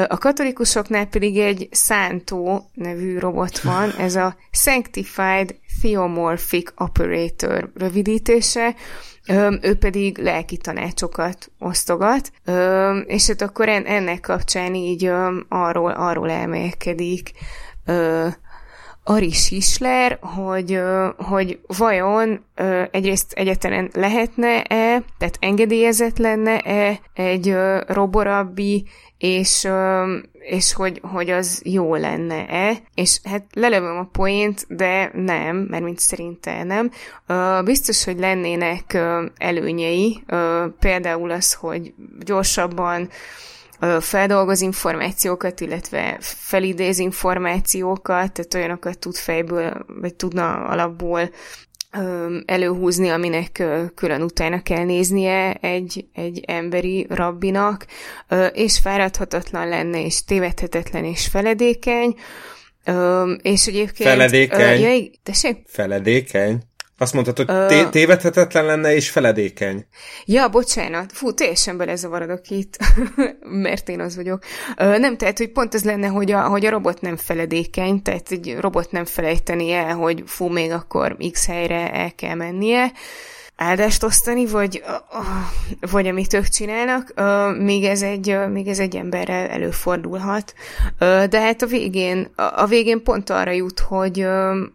A 0.07 0.17
katolikusoknál 0.17 1.05
pedig 1.05 1.37
egy 1.37 1.67
Szántó 1.71 2.69
nevű 2.73 3.17
robot 3.17 3.61
van, 3.61 3.91
ez 4.05 4.15
a 4.15 4.35
Sanctified 4.51 5.55
Theomorphic 5.81 6.71
Operator 6.77 7.71
rövidítése, 7.75 8.75
ő 9.61 9.75
pedig 9.79 10.17
lelki 10.17 10.57
tanácsokat 10.57 11.51
osztogat, 11.59 12.31
és 13.05 13.27
hát 13.27 13.41
akkor 13.41 13.69
en, 13.69 13.85
ennek 13.85 14.19
kapcsán 14.19 14.75
így 14.75 15.11
arról, 15.49 15.91
arról 15.91 16.29
elmélkedik, 16.29 17.31
ö, 17.85 18.27
Ari 19.05 19.31
Sisler, 19.31 20.17
hogy, 20.21 20.73
ö, 20.73 21.07
hogy 21.17 21.59
vajon 21.77 22.45
ö, 22.55 22.83
egyrészt 22.91 23.31
egyetlen 23.31 23.89
lehetne-e, 23.93 25.03
tehát 25.17 25.37
engedélyezett 25.39 26.17
lenne-e 26.17 26.99
egy 27.13 27.49
ö, 27.49 27.81
roborabbi, 27.87 28.85
és, 29.17 29.63
ö, 29.63 30.15
és 30.39 30.73
hogy, 30.73 31.01
hogy 31.11 31.29
az 31.29 31.61
jó 31.65 31.95
lenne-e, 31.95 32.77
és 32.93 33.19
hát 33.23 33.45
lelövöm 33.53 33.97
a 33.97 34.09
poént, 34.11 34.65
de 34.69 35.11
nem, 35.13 35.55
mert 35.55 35.83
mint 35.83 35.99
szerinte 35.99 36.63
nem. 36.63 36.91
Ö, 37.27 37.59
biztos, 37.63 38.03
hogy 38.03 38.19
lennének 38.19 38.93
ö, 38.93 39.25
előnyei, 39.37 40.23
ö, 40.27 40.65
például 40.79 41.31
az, 41.31 41.53
hogy 41.53 41.93
gyorsabban 42.19 43.09
feldolgoz 43.99 44.61
információkat, 44.61 45.61
illetve 45.61 46.17
felidéz 46.19 46.99
információkat, 46.99 48.31
tehát 48.31 48.53
olyanokat 48.53 48.99
tud 48.99 49.15
fejből, 49.15 49.85
vagy 49.87 50.15
tudna 50.15 50.53
alapból 50.53 51.29
előhúzni, 52.45 53.09
aminek 53.09 53.63
külön 53.95 54.21
utána 54.21 54.61
kell 54.61 54.83
néznie 54.83 55.53
egy, 55.53 56.05
egy 56.13 56.43
emberi 56.47 57.05
rabbinak, 57.09 57.85
és 58.53 58.79
fáradhatatlan 58.79 59.67
lenne, 59.67 60.05
és 60.05 60.23
tévedhetetlen, 60.23 61.05
és 61.05 61.27
feledékeny, 61.27 62.15
és 63.41 63.67
egyébként... 63.67 64.09
Feledékeny? 64.09 64.81
Jaj, 64.81 65.09
tessék? 65.23 65.57
Feledékeny? 65.67 66.61
Azt 67.03 67.13
mondtad, 67.13 67.37
hogy 67.37 67.67
té- 67.67 67.89
tévedhetetlen 67.89 68.65
lenne 68.65 68.95
és 68.95 69.09
feledékeny. 69.09 69.85
Ja, 70.25 70.47
bocsánat. 70.47 71.11
Fú, 71.13 71.33
teljesen 71.33 71.77
belezavarodok 71.77 72.49
itt, 72.49 72.77
mert 73.65 73.89
én 73.89 73.99
az 73.99 74.15
vagyok. 74.15 74.43
Ö, 74.77 74.97
nem, 74.97 75.17
tehát, 75.17 75.37
hogy 75.37 75.51
pont 75.51 75.73
az 75.73 75.83
lenne, 75.83 76.07
hogy 76.07 76.31
a, 76.31 76.41
hogy 76.41 76.65
a 76.65 76.69
robot 76.69 77.01
nem 77.01 77.17
feledékeny, 77.17 78.01
tehát 78.01 78.31
egy 78.31 78.55
robot 78.59 78.91
nem 78.91 79.05
felejteni 79.05 79.71
el, 79.71 79.95
hogy 79.95 80.23
fú, 80.25 80.47
még 80.47 80.71
akkor 80.71 81.17
X 81.31 81.47
helyre 81.47 81.91
el 81.91 82.15
kell 82.15 82.35
mennie, 82.35 82.91
áldást 83.55 84.03
osztani, 84.03 84.45
vagy, 84.45 84.83
vagy 85.91 86.07
amit 86.07 86.33
ők 86.33 86.47
csinálnak, 86.47 87.13
még 87.59 87.83
ez 87.83 88.01
egy, 88.01 88.37
még 88.51 88.67
ez 88.67 88.79
egy 88.79 88.95
emberrel 88.95 89.47
előfordulhat. 89.47 90.53
De 90.99 91.39
hát 91.39 91.61
a 91.61 91.65
végén, 91.65 92.31
a 92.35 92.65
végén 92.65 93.03
pont 93.03 93.29
arra 93.29 93.51
jut, 93.51 93.79
hogy, 93.79 94.27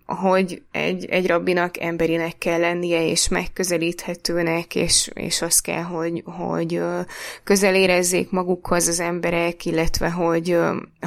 hogy 0.07 0.63
egy, 0.71 1.05
egy 1.05 1.27
rabbinak 1.27 1.81
emberinek 1.81 2.39
kell 2.39 2.59
lennie, 2.59 3.07
és 3.07 3.29
megközelíthetőnek, 3.29 4.75
és, 4.75 5.11
és 5.15 5.43
az 5.43 5.61
kell, 5.61 5.83
hogy, 5.83 6.23
hogy 6.25 6.81
közel 7.45 7.75
érezzék 7.75 8.31
magukhoz 8.31 8.89
az 8.89 9.01
emberek, 9.01 9.65
illetve 9.65 10.11
hogy, 10.11 10.59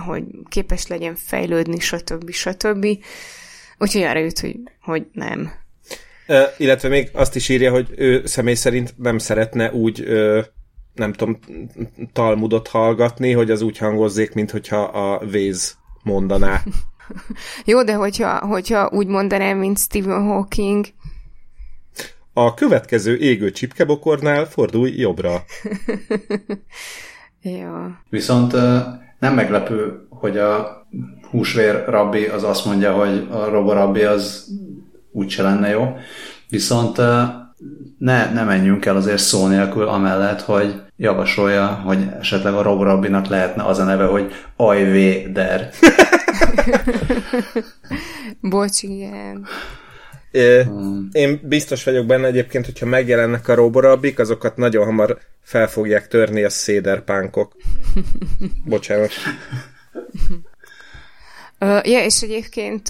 hogy 0.05 0.24
képes 0.49 0.88
legyen 0.88 1.15
fejlődni, 1.15 1.80
stb. 1.80 2.32
stb. 2.32 2.88
Úgyhogy 3.78 4.01
arra 4.01 4.19
jut, 4.19 4.39
hogy, 4.39 4.55
hogy 4.82 5.05
nem. 5.11 5.61
Illetve 6.57 6.89
még 6.89 7.09
azt 7.13 7.36
is 7.36 7.49
írja, 7.49 7.71
hogy 7.71 7.88
ő 7.95 8.25
személy 8.25 8.53
szerint 8.53 8.93
nem 8.97 9.17
szeretne 9.17 9.71
úgy, 9.71 10.07
nem 10.93 11.13
tudom, 11.13 11.39
Talmudot 12.13 12.67
hallgatni, 12.67 13.32
hogy 13.32 13.51
az 13.51 13.61
úgy 13.61 13.77
hangozzék, 13.77 14.34
mint 14.34 14.51
hogyha 14.51 14.82
a 14.82 15.25
Véz 15.25 15.77
mondaná. 16.03 16.61
Jó, 17.65 17.84
de 17.84 17.93
hogyha, 17.93 18.45
hogyha 18.45 18.89
úgy 18.93 19.07
mondanám, 19.07 19.57
mint 19.57 19.77
Stephen 19.79 20.23
Hawking. 20.23 20.86
A 22.34 22.53
következő 22.53 23.17
égő 23.17 23.51
csipkebokornál 23.51 24.45
fordulj 24.45 24.91
jobbra. 24.95 25.43
ja. 27.41 28.03
Viszont 28.09 28.51
nem 29.19 29.34
meglepő, 29.34 30.07
hogy 30.09 30.38
a 30.38 30.82
húsvér 31.29 31.84
rabbi 31.88 32.25
az 32.25 32.43
azt 32.43 32.65
mondja, 32.65 32.93
hogy 32.93 33.27
a 33.32 33.49
roborabbi 33.49 34.01
az 34.01 34.47
úgyse 35.12 35.43
lenne 35.43 35.70
jó. 35.70 35.97
Viszont 36.49 36.97
ne, 37.97 38.32
ne 38.32 38.43
menjünk 38.43 38.86
el 38.86 38.95
azért 38.95 39.18
szó 39.18 39.47
nélkül 39.47 39.88
amellett, 39.88 40.41
hogy 40.41 40.82
javasolja, 40.97 41.68
hogy 41.68 42.07
esetleg 42.20 42.53
a 42.53 42.62
Rob 42.62 42.82
Robbinak 42.82 43.28
lehetne 43.28 43.64
az 43.64 43.80
a 43.80 43.84
neve, 43.84 44.05
hogy 44.05 44.34
Ajvéder. 44.55 45.70
Bocs, 48.41 48.84
igen. 48.84 49.47
É, 50.32 50.64
hmm. 50.64 51.09
Én 51.12 51.39
biztos 51.43 51.84
vagyok 51.84 52.05
benne 52.05 52.28
egyébként, 52.28 52.66
hogyha 52.66 52.86
megjelennek 52.86 53.47
a 53.47 53.55
roborabbik, 53.55 54.20
azokat 54.20 54.57
nagyon 54.57 54.86
hamar 54.86 55.18
fel 55.41 55.68
fogják 55.68 56.07
törni 56.07 56.43
a 56.43 56.49
széderpánkok. 56.49 57.55
Bocsánat. 58.66 59.12
Ja, 61.62 62.03
és 62.03 62.22
egyébként 62.22 62.89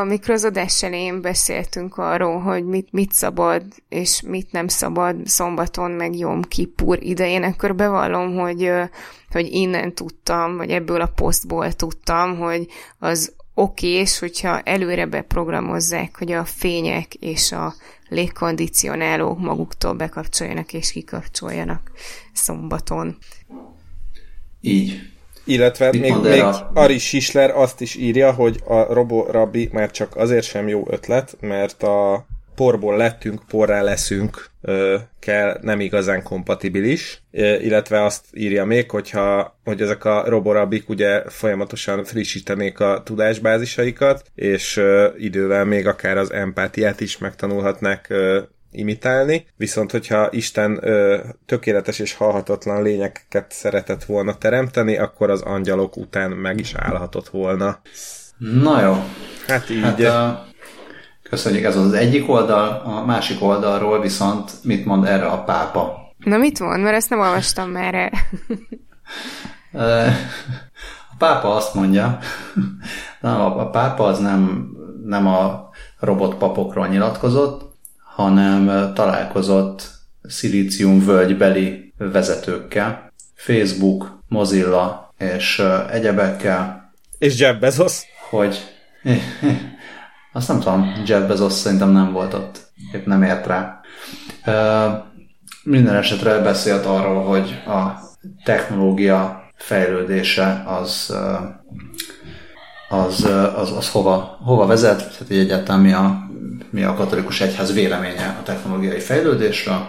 amikor 0.00 0.30
az 0.30 0.44
adás 0.44 0.82
elején 0.82 1.20
beszéltünk 1.20 1.96
arról, 1.96 2.40
hogy 2.40 2.64
mit, 2.64 2.92
mit 2.92 3.12
szabad 3.12 3.62
és 3.88 4.22
mit 4.26 4.52
nem 4.52 4.68
szabad 4.68 5.26
szombaton 5.26 5.90
meg 5.90 6.18
Jom 6.18 6.42
Kipur 6.42 7.02
idején, 7.02 7.42
akkor 7.42 7.74
bevallom, 7.74 8.34
hogy, 8.34 8.70
hogy 9.30 9.52
innen 9.52 9.94
tudtam, 9.94 10.56
vagy 10.56 10.70
ebből 10.70 11.00
a 11.00 11.12
posztból 11.14 11.72
tudtam, 11.72 12.38
hogy 12.38 12.66
az 12.98 13.32
oké, 13.54 13.88
és 13.88 14.18
hogyha 14.18 14.60
előre 14.60 15.06
beprogramozzák, 15.06 16.18
hogy 16.18 16.32
a 16.32 16.44
fények 16.44 17.14
és 17.14 17.52
a 17.52 17.74
légkondicionálók 18.08 19.38
maguktól 19.38 19.92
bekapcsoljanak 19.92 20.72
és 20.72 20.92
kikapcsoljanak 20.92 21.90
szombaton. 22.32 23.16
Így. 24.60 25.12
Illetve 25.44 25.90
még, 25.92 26.14
még 26.22 26.44
Ari 26.74 26.98
Sisler 26.98 27.50
azt 27.50 27.80
is 27.80 27.94
írja, 27.94 28.32
hogy 28.32 28.60
a 28.64 28.92
Robo 28.92 29.26
Rabbi 29.30 29.68
már 29.72 29.90
csak 29.90 30.16
azért 30.16 30.44
sem 30.44 30.68
jó 30.68 30.86
ötlet, 30.90 31.36
mert 31.40 31.82
a 31.82 32.26
porból 32.54 32.96
lettünk, 32.96 33.42
porrá 33.48 33.82
leszünk 33.82 34.50
ö, 34.60 34.96
kell, 35.18 35.58
nem 35.60 35.80
igazán 35.80 36.22
kompatibilis, 36.22 37.22
illetve 37.30 38.04
azt 38.04 38.24
írja 38.32 38.64
még, 38.64 38.90
hogyha, 38.90 39.58
hogy 39.64 39.80
ezek 39.80 40.04
a 40.04 40.24
roborabik 40.26 40.88
ugye 40.88 41.22
folyamatosan 41.28 42.04
frissítenék 42.04 42.80
a 42.80 43.02
tudásbázisaikat, 43.04 44.30
és 44.34 44.76
ö, 44.76 45.08
idővel 45.18 45.64
még 45.64 45.86
akár 45.86 46.16
az 46.16 46.32
empátiát 46.32 47.00
is 47.00 47.18
megtanulhatnák 47.18 48.06
ö, 48.08 48.40
imitálni, 48.74 49.46
viszont 49.56 49.90
hogyha 49.90 50.28
Isten 50.30 50.78
ö, 50.80 51.18
tökéletes 51.46 51.98
és 51.98 52.14
halhatatlan 52.14 52.82
lényeket 52.82 53.52
szeretett 53.52 54.04
volna 54.04 54.34
teremteni, 54.34 54.98
akkor 54.98 55.30
az 55.30 55.40
angyalok 55.40 55.96
után 55.96 56.30
meg 56.30 56.60
is 56.60 56.74
állhatott 56.74 57.28
volna. 57.28 57.80
Na 58.38 58.80
jó. 58.80 58.94
Hát 59.46 59.70
így. 59.70 59.82
Hát, 59.82 60.00
uh, 60.00 60.52
Köszönjük, 61.22 61.64
ez 61.64 61.76
az 61.76 61.92
egyik 61.92 62.28
oldal, 62.28 62.82
a 62.84 63.04
másik 63.04 63.42
oldalról 63.42 64.00
viszont 64.00 64.50
mit 64.62 64.84
mond 64.84 65.04
erre 65.04 65.26
a 65.26 65.42
pápa? 65.42 65.98
Na 66.18 66.36
mit 66.36 66.60
mond, 66.60 66.82
mert 66.82 66.96
ezt 66.96 67.10
nem 67.10 67.20
olvastam 67.20 67.70
már 67.70 67.94
el. 67.94 68.10
A 71.10 71.16
pápa 71.18 71.54
azt 71.54 71.74
mondja, 71.74 72.18
nem, 73.20 73.40
a 73.40 73.70
pápa 73.70 74.04
az 74.04 74.18
nem, 74.18 74.70
nem 75.04 75.26
a 75.26 75.68
robotpapokról 75.98 76.86
nyilatkozott, 76.86 77.73
hanem 78.14 78.92
találkozott 78.94 79.90
szilícium 80.22 81.04
völgybeli 81.04 81.94
vezetőkkel, 81.98 83.12
Facebook, 83.34 84.22
Mozilla 84.28 85.14
és 85.18 85.62
egyebekkel. 85.90 86.92
És 87.18 87.38
Jeff 87.38 87.58
Bezos? 87.58 88.02
Hogy 88.30 88.58
azt 90.32 90.48
nem 90.48 90.58
tudom, 90.58 91.02
Jeff 91.06 91.26
Bezos 91.26 91.52
szerintem 91.52 91.90
nem 91.90 92.12
volt 92.12 92.34
ott, 92.34 92.72
épp 92.92 93.06
nem 93.06 93.22
ért 93.22 93.46
rá. 93.46 93.80
Minden 95.62 95.94
esetre 95.94 96.38
beszélt 96.38 96.84
arról, 96.84 97.24
hogy 97.24 97.62
a 97.66 98.02
technológia 98.44 99.50
fejlődése 99.56 100.64
az, 100.66 101.16
az, 102.94 103.28
az, 103.56 103.72
az 103.76 103.90
hova, 103.90 104.38
hova 104.44 104.66
vezet, 104.66 104.96
tehát 104.96 105.30
egy 105.30 105.38
egyáltalán 105.38 105.80
mi 105.80 105.92
a, 105.92 106.28
mi 106.70 106.82
a 106.82 106.94
katolikus 106.94 107.40
egyház 107.40 107.72
véleménye 107.72 108.36
a 108.40 108.42
technológiai 108.42 109.00
fejlődésről, 109.00 109.86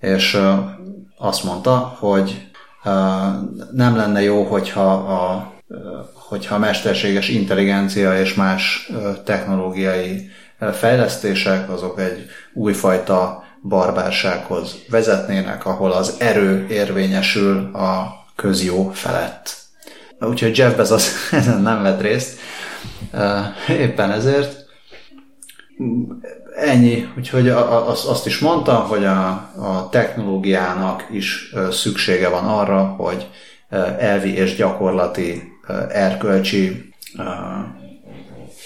és 0.00 0.38
azt 1.16 1.44
mondta, 1.44 1.96
hogy 1.98 2.46
nem 3.72 3.96
lenne 3.96 4.22
jó, 4.22 4.42
hogyha 4.42 4.92
a, 4.92 5.52
hogyha 6.12 6.54
a 6.54 6.58
mesterséges 6.58 7.28
intelligencia 7.28 8.20
és 8.20 8.34
más 8.34 8.90
technológiai 9.24 10.30
fejlesztések 10.72 11.70
azok 11.70 12.00
egy 12.00 12.26
újfajta 12.54 13.44
barbársághoz 13.62 14.74
vezetnének, 14.88 15.66
ahol 15.66 15.92
az 15.92 16.16
erő 16.18 16.66
érvényesül 16.70 17.74
a 17.74 18.20
közjó 18.36 18.90
felett. 18.90 19.61
Úgyhogy 20.28 20.56
Jeff 20.58 20.76
Bezos 20.76 21.32
ezen 21.32 21.60
nem 21.60 21.82
vett 21.82 22.00
részt, 22.00 22.40
éppen 23.68 24.10
ezért. 24.10 24.64
Ennyi, 26.56 27.08
úgyhogy 27.16 27.48
azt 27.48 28.26
is 28.26 28.38
mondta, 28.38 28.74
hogy 28.74 29.04
a, 29.04 29.28
a 29.56 29.88
technológiának 29.90 31.06
is 31.10 31.54
szüksége 31.70 32.28
van 32.28 32.44
arra, 32.44 32.82
hogy 32.82 33.28
elvi 33.98 34.34
és 34.34 34.54
gyakorlati 34.54 35.42
erkölcsi, 35.88 36.94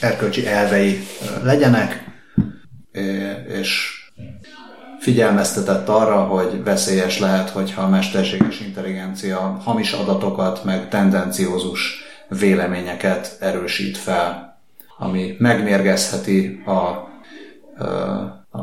erkölcsi 0.01 0.47
elvei 0.47 1.01
legyenek, 1.43 2.05
és 3.49 3.96
figyelmeztetett 5.07 5.89
arra, 5.89 6.17
hogy 6.17 6.63
veszélyes 6.65 7.19
lehet, 7.19 7.51
hogyha 7.51 7.83
a 7.83 7.89
mesterséges 7.89 8.61
intelligencia 8.61 9.61
hamis 9.65 9.93
adatokat, 9.93 10.65
meg 10.65 10.89
tendenciózus 10.89 12.03
véleményeket 12.29 13.37
erősít 13.41 13.99
fel, 13.99 14.59
ami 14.99 15.37
megmérgezheti 15.39 16.63
a, 16.65 16.71
a, 18.51 18.61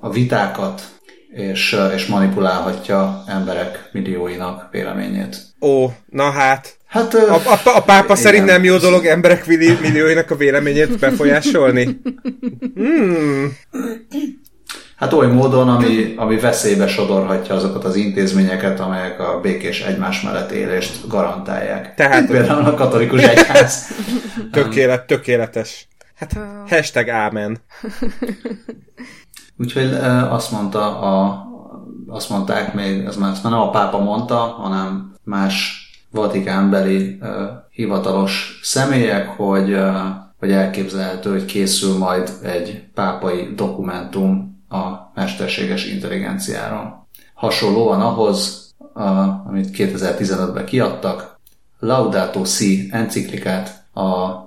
a 0.00 0.10
vitákat, 0.10 0.82
és, 1.30 1.76
és 1.94 2.06
manipulálhatja 2.06 3.24
emberek 3.26 3.88
millióinak 3.92 4.68
véleményét. 4.70 5.36
Ó, 5.60 5.90
na 6.06 6.30
hát. 6.30 6.76
Hát, 6.86 7.14
a, 7.14 7.34
a, 7.34 7.60
a 7.64 7.82
pápa 7.82 8.04
igen. 8.04 8.16
szerint 8.16 8.44
nem 8.44 8.64
jó 8.64 8.76
dolog 8.76 9.06
emberek 9.06 9.46
millióinak 9.46 10.30
a 10.30 10.36
véleményét 10.36 10.98
befolyásolni? 10.98 11.88
Hmm. 12.74 13.52
Hát 15.02 15.12
oly 15.12 15.26
módon, 15.26 15.68
ami, 15.68 16.14
ami 16.16 16.38
veszélybe 16.38 16.88
sodorhatja 16.88 17.54
azokat 17.54 17.84
az 17.84 17.96
intézményeket, 17.96 18.80
amelyek 18.80 19.20
a 19.20 19.40
békés 19.40 19.80
egymás 19.80 20.20
mellett 20.20 20.50
élést 20.50 21.08
garantálják. 21.08 21.94
Tehát 21.94 22.26
például 22.26 22.64
a 22.64 22.74
katolikus 22.74 23.22
egyház. 23.22 23.86
Tökélet, 24.52 25.06
tökéletes. 25.06 25.88
Hát 26.14 26.38
hashtag 26.68 27.08
ámen. 27.08 27.58
Úgyhogy 29.60 29.94
azt 30.30 30.50
mondta 30.50 31.00
a, 31.00 31.44
azt 32.06 32.30
mondták 32.30 32.74
még, 32.74 33.04
ez 33.04 33.16
már, 33.16 33.30
ezt 33.32 33.42
már 33.42 33.52
nem 33.52 33.62
a 33.62 33.70
pápa 33.70 33.98
mondta, 33.98 34.36
hanem 34.36 35.12
más 35.24 35.86
vatikánbeli 36.10 37.18
uh, 37.20 37.28
hivatalos 37.70 38.60
személyek, 38.62 39.28
hogy, 39.28 39.72
uh, 39.72 39.96
hogy 40.38 40.52
elképzelhető, 40.52 41.30
hogy 41.30 41.44
készül 41.44 41.98
majd 41.98 42.30
egy 42.42 42.84
pápai 42.94 43.52
dokumentum 43.54 44.51
a 44.72 45.10
mesterséges 45.14 45.86
intelligenciáról. 45.86 47.08
Hasonlóan 47.34 48.00
ahhoz, 48.00 48.70
a, 48.92 49.08
amit 49.46 49.68
2015-ben 49.72 50.64
kiadtak, 50.64 51.40
Laudato 51.78 52.44
Si 52.44 52.88
enciklikát 52.92 53.84
a 53.92 54.40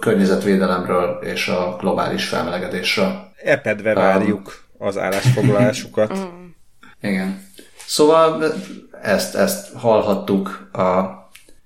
környezetvédelemről 0.00 1.18
és 1.22 1.48
a 1.48 1.76
globális 1.80 2.28
felmelegedésről. 2.28 3.32
Epedve 3.42 3.94
várjuk 3.94 4.68
um, 4.72 4.86
az 4.86 4.98
állásfoglalásukat. 4.98 6.18
Igen. 7.00 7.46
Szóval 7.86 8.54
ezt, 9.02 9.34
ezt 9.34 9.72
hallhattuk 9.72 10.68
a 10.72 11.06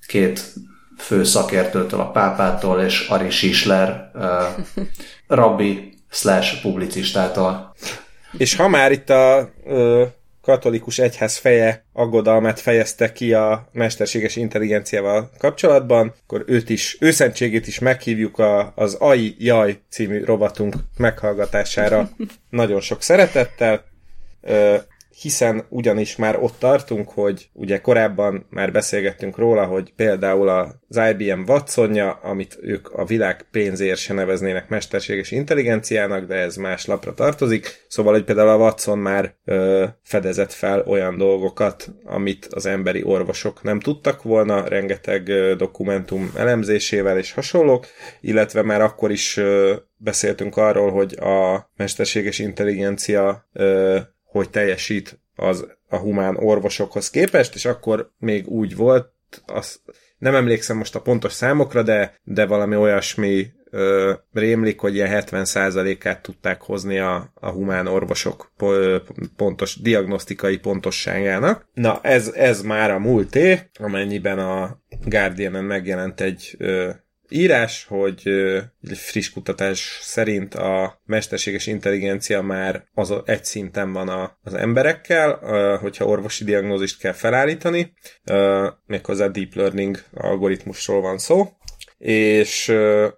két 0.07 0.53
fő 0.99 1.25
szakértőtől, 1.25 2.01
a 2.01 2.11
pápától 2.11 2.81
és 2.81 3.09
Ari 3.09 3.31
Sisler, 3.31 4.11
uh, 4.15 4.85
rabbi 5.27 5.92
slash 6.13 6.61
publicistától. 6.61 7.75
És 8.39 8.57
ha 8.57 8.69
már 8.69 8.93
itt 8.93 9.11
a 9.11 9.51
ö, 9.65 10.05
katolikus 10.43 10.99
egyház 10.99 11.37
feje 11.37 11.85
aggodalmát 11.93 12.61
fejezte 12.61 13.13
ki 13.13 13.33
a 13.33 13.69
mesterséges 13.73 14.37
intelligenciával 14.37 15.31
kapcsolatban, 15.39 16.15
akkor 16.23 16.45
őt 16.47 16.69
is, 16.69 16.97
őszentségét 17.01 17.67
is 17.67 17.79
meghívjuk 17.79 18.39
a, 18.39 18.73
az 18.77 18.95
AI 18.95 19.37
Jaj 19.39 19.79
című 19.91 20.25
rovatunk 20.25 20.75
meghallgatására 20.97 22.11
nagyon 22.51 22.81
sok 22.81 23.03
szeretettel. 23.03 23.85
Ö, 24.41 24.77
hiszen 25.23 25.65
ugyanis 25.69 26.17
már 26.17 26.37
ott 26.41 26.59
tartunk, 26.59 27.11
hogy 27.11 27.49
ugye 27.53 27.81
korábban 27.81 28.47
már 28.51 28.73
beszélgettünk 28.73 29.37
róla, 29.37 29.65
hogy 29.65 29.93
például 29.97 30.49
az 30.49 31.01
IBM 31.11 31.43
Watsonja, 31.47 32.11
amit 32.11 32.59
ők 32.61 32.89
a 32.89 33.05
világ 33.05 33.47
pénzért 33.51 33.99
se 33.99 34.15
neveznének 34.15 34.69
mesterséges 34.69 35.31
intelligenciának, 35.31 36.27
de 36.27 36.35
ez 36.35 36.57
más 36.57 36.87
lapra 36.87 37.15
tartozik, 37.15 37.85
szóval, 37.89 38.13
hogy 38.13 38.25
például 38.25 38.49
a 38.49 38.57
Watson 38.57 38.99
már 38.99 39.35
ö, 39.45 39.85
fedezett 40.03 40.53
fel 40.53 40.81
olyan 40.87 41.19
dolgokat, 41.19 41.91
amit 42.05 42.47
az 42.51 42.67
emberi 42.67 43.03
orvosok 43.03 43.63
nem 43.63 43.81
tudtak 43.81 44.23
volna, 44.23 44.69
rengeteg 44.69 45.29
ö, 45.29 45.55
dokumentum 45.55 46.33
elemzésével 46.37 47.19
és 47.19 47.33
hasonlók, 47.33 47.87
illetve 48.21 48.63
már 48.63 48.81
akkor 48.81 49.11
is 49.11 49.37
ö, 49.37 49.75
beszéltünk 49.97 50.57
arról, 50.57 50.91
hogy 50.91 51.19
a 51.19 51.71
mesterséges 51.77 52.39
intelligencia 52.39 53.49
ö, 53.53 53.99
hogy 54.33 54.51
teljesít 54.51 55.21
az 55.37 55.67
a 55.89 55.97
humán 55.97 56.37
orvosokhoz 56.37 57.11
képest, 57.11 57.55
és 57.55 57.65
akkor 57.65 58.13
még 58.19 58.49
úgy 58.49 58.77
volt, 58.77 59.13
az, 59.47 59.81
nem 60.19 60.35
emlékszem 60.35 60.77
most 60.77 60.95
a 60.95 61.01
pontos 61.01 61.33
számokra, 61.33 61.83
de, 61.83 62.15
de 62.25 62.47
valami 62.47 62.77
olyasmi 62.77 63.47
ö, 63.71 64.13
rémlik, 64.33 64.81
hogy 64.81 64.95
ilyen 64.95 65.25
70%-át 65.27 66.23
tudták 66.23 66.63
hozni 66.63 66.99
a, 66.99 67.33
a 67.35 67.51
humán 67.51 67.87
orvosok 67.87 68.53
pontos, 69.37 69.81
diagnosztikai 69.81 70.59
pontosságának. 70.59 71.67
Na, 71.75 72.01
ez, 72.03 72.29
ez 72.29 72.63
már 72.63 72.91
a 72.91 72.99
múlté, 72.99 73.61
amennyiben 73.79 74.39
a 74.39 74.79
Guardian-en 75.05 75.65
megjelent 75.65 76.21
egy 76.21 76.55
ö, 76.59 76.91
írás, 77.33 77.85
hogy 77.89 78.23
friss 78.95 79.31
kutatás 79.31 79.99
szerint 80.03 80.55
a 80.55 81.01
mesterséges 81.05 81.67
intelligencia 81.67 82.43
már 82.43 82.85
az 82.95 83.15
egy 83.25 83.45
szinten 83.45 83.93
van 83.93 84.09
a, 84.09 84.39
az 84.43 84.55
emberekkel, 84.55 85.33
hogyha 85.79 86.05
orvosi 86.05 86.45
diagnózist 86.45 86.99
kell 86.99 87.13
felállítani, 87.13 87.93
méghozzá 88.87 89.27
deep 89.27 89.55
learning 89.55 90.03
algoritmusról 90.15 91.01
van 91.01 91.19
szó, 91.19 91.49
és 91.99 92.73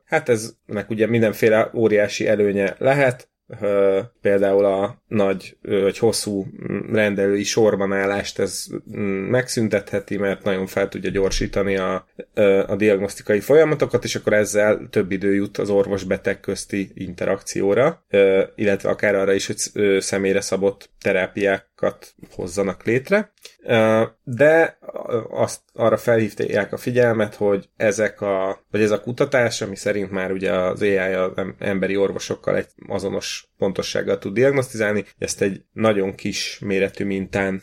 hát 0.04 0.28
eznek 0.28 0.90
ugye 0.90 1.06
mindenféle 1.06 1.70
óriási 1.74 2.26
előnye 2.26 2.74
lehet, 2.78 3.28
például 4.20 4.64
a 4.64 5.02
nagy, 5.08 5.56
vagy 5.62 5.98
hosszú 5.98 6.46
rendelői 6.92 7.42
sorban 7.42 7.92
állást 7.92 8.38
ez 8.38 8.66
megszüntetheti, 9.28 10.16
mert 10.16 10.44
nagyon 10.44 10.66
fel 10.66 10.88
tudja 10.88 11.10
gyorsítani 11.10 11.76
a, 11.76 12.06
a 12.66 12.76
diagnosztikai 12.76 13.40
folyamatokat, 13.40 14.04
és 14.04 14.14
akkor 14.14 14.32
ezzel 14.32 14.86
több 14.90 15.12
idő 15.12 15.34
jut 15.34 15.58
az 15.58 15.70
orvos-beteg 15.70 16.40
közti 16.40 16.90
interakcióra, 16.94 18.04
illetve 18.54 18.88
akár 18.88 19.14
arra 19.14 19.32
is, 19.32 19.46
hogy 19.46 19.58
személyre 20.00 20.40
szabott 20.40 20.90
terápiák 21.00 21.72
technológiákat 21.74 22.14
hozzanak 22.30 22.84
létre, 22.84 23.32
de 24.24 24.78
azt 25.30 25.60
arra 25.72 25.96
felhívták 25.96 26.72
a 26.72 26.76
figyelmet, 26.76 27.34
hogy 27.34 27.68
ezek 27.76 28.20
a, 28.20 28.64
vagy 28.70 28.80
ez 28.80 28.90
a 28.90 29.00
kutatás, 29.00 29.60
ami 29.60 29.76
szerint 29.76 30.10
már 30.10 30.32
ugye 30.32 30.52
az 30.52 30.82
AI 30.82 30.96
az 30.96 31.32
emberi 31.58 31.96
orvosokkal 31.96 32.56
egy 32.56 32.66
azonos 32.88 33.48
pontossággal 33.58 34.18
tud 34.18 34.34
diagnosztizálni, 34.34 35.04
ezt 35.18 35.42
egy 35.42 35.62
nagyon 35.72 36.14
kis 36.14 36.58
méretű 36.64 37.04
mintán 37.04 37.62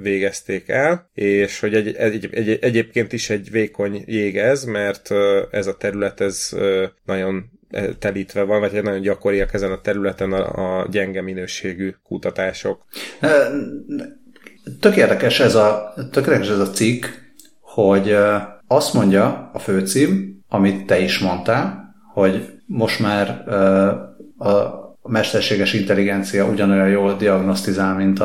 végezték 0.00 0.68
el, 0.68 1.10
és 1.14 1.60
hogy 1.60 1.74
egy, 1.74 1.94
egy, 1.94 2.28
egy, 2.32 2.58
egyébként 2.60 3.12
is 3.12 3.30
egy 3.30 3.50
vékony 3.50 4.02
jég 4.06 4.38
ez, 4.38 4.64
mert 4.64 5.10
ez 5.50 5.66
a 5.66 5.76
terület 5.76 6.20
ez 6.20 6.56
nagyon 7.04 7.57
telítve 7.98 8.42
van, 8.42 8.60
vagy 8.60 8.82
nagyon 8.82 9.00
gyakoriak 9.00 9.54
ezen 9.54 9.72
a 9.72 9.80
területen 9.80 10.32
a, 10.32 10.80
a 10.80 10.86
gyenge 10.90 11.22
minőségű 11.22 11.94
kutatások. 12.04 12.84
Tök 14.80 14.96
érdekes 14.96 15.40
ez 15.40 15.54
a, 15.54 15.94
tök 16.10 16.26
érdekes 16.26 16.48
ez 16.48 16.58
a 16.58 16.70
cikk, 16.70 17.04
hogy 17.60 18.16
azt 18.66 18.94
mondja 18.94 19.50
a 19.52 19.58
főcím, 19.58 20.40
amit 20.48 20.86
te 20.86 20.98
is 20.98 21.18
mondtál, 21.18 21.94
hogy 22.14 22.48
most 22.66 23.00
már 23.00 23.28
a 24.38 25.08
mesterséges 25.08 25.72
intelligencia 25.72 26.44
ugyanolyan 26.44 26.88
jól 26.88 27.16
diagnosztizál, 27.16 27.94
mint 27.94 28.20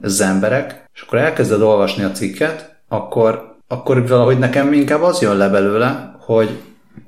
az 0.00 0.20
emberek, 0.20 0.88
és 0.94 1.00
akkor 1.00 1.18
elkezded 1.18 1.60
olvasni 1.60 2.02
a 2.02 2.12
cikket, 2.12 2.76
akkor, 2.88 3.56
akkor 3.68 4.08
valahogy 4.08 4.38
nekem 4.38 4.72
inkább 4.72 5.02
az 5.02 5.20
jön 5.20 5.36
le 5.36 5.48
belőle, 5.48 6.16
hogy 6.18 6.50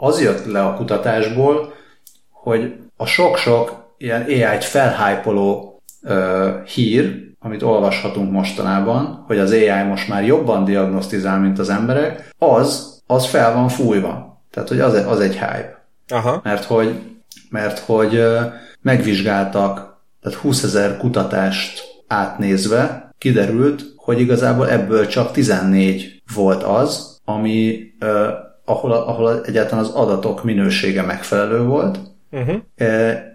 az 0.00 0.22
jött 0.22 0.44
le 0.44 0.64
a 0.64 0.74
kutatásból, 0.74 1.72
hogy 2.30 2.74
a 2.96 3.06
sok-sok 3.06 3.94
ilyen 3.98 4.22
AI-t 4.22 4.64
felhájpoló 4.64 5.80
uh, 6.02 6.64
hír, 6.64 7.26
amit 7.40 7.62
olvashatunk 7.62 8.32
mostanában, 8.32 9.24
hogy 9.26 9.38
az 9.38 9.50
AI 9.50 9.82
most 9.88 10.08
már 10.08 10.24
jobban 10.24 10.64
diagnosztizál, 10.64 11.38
mint 11.38 11.58
az 11.58 11.68
emberek, 11.68 12.34
az, 12.38 13.00
az 13.06 13.26
fel 13.26 13.54
van 13.54 13.68
fújva. 13.68 14.42
Tehát, 14.50 14.68
hogy 14.68 14.80
az, 14.80 14.94
az 15.06 15.20
egy 15.20 15.32
hype. 15.32 15.86
Aha. 16.08 16.40
Mert 16.44 16.64
hogy, 16.64 16.94
mert 17.50 17.78
hogy 17.78 18.24
megvizsgáltak, 18.80 20.02
tehát 20.22 20.38
20 20.38 20.62
ezer 20.62 20.96
kutatást 20.96 21.82
átnézve, 22.06 23.10
kiderült, 23.18 23.82
hogy 23.96 24.20
igazából 24.20 24.70
ebből 24.70 25.06
csak 25.06 25.32
14 25.32 26.22
volt 26.34 26.62
az, 26.62 27.20
ami 27.24 27.80
ahol, 28.68 28.92
ahol 28.92 29.44
egyáltalán 29.44 29.84
az 29.84 29.90
adatok 29.90 30.44
minősége 30.44 31.02
megfelelő 31.02 31.62
volt, 31.62 31.98
uh-huh. 32.30 32.56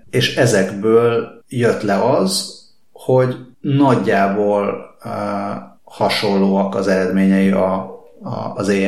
és 0.10 0.36
ezekből 0.36 1.42
jött 1.48 1.82
le 1.82 1.96
az, 1.96 2.62
hogy 2.92 3.36
nagyjából 3.60 4.96
uh, 5.06 5.12
hasonlóak 5.84 6.76
az 6.76 6.88
eredményei 6.88 7.52
a, 7.52 7.74
a, 8.24 8.54
az 8.56 8.70
AI 8.70 8.88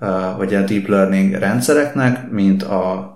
uh, 0.00 0.36
vagy 0.36 0.54
a 0.54 0.62
deep 0.62 0.86
learning 0.86 1.34
rendszereknek, 1.34 2.30
mint, 2.30 2.62
a, 2.62 3.12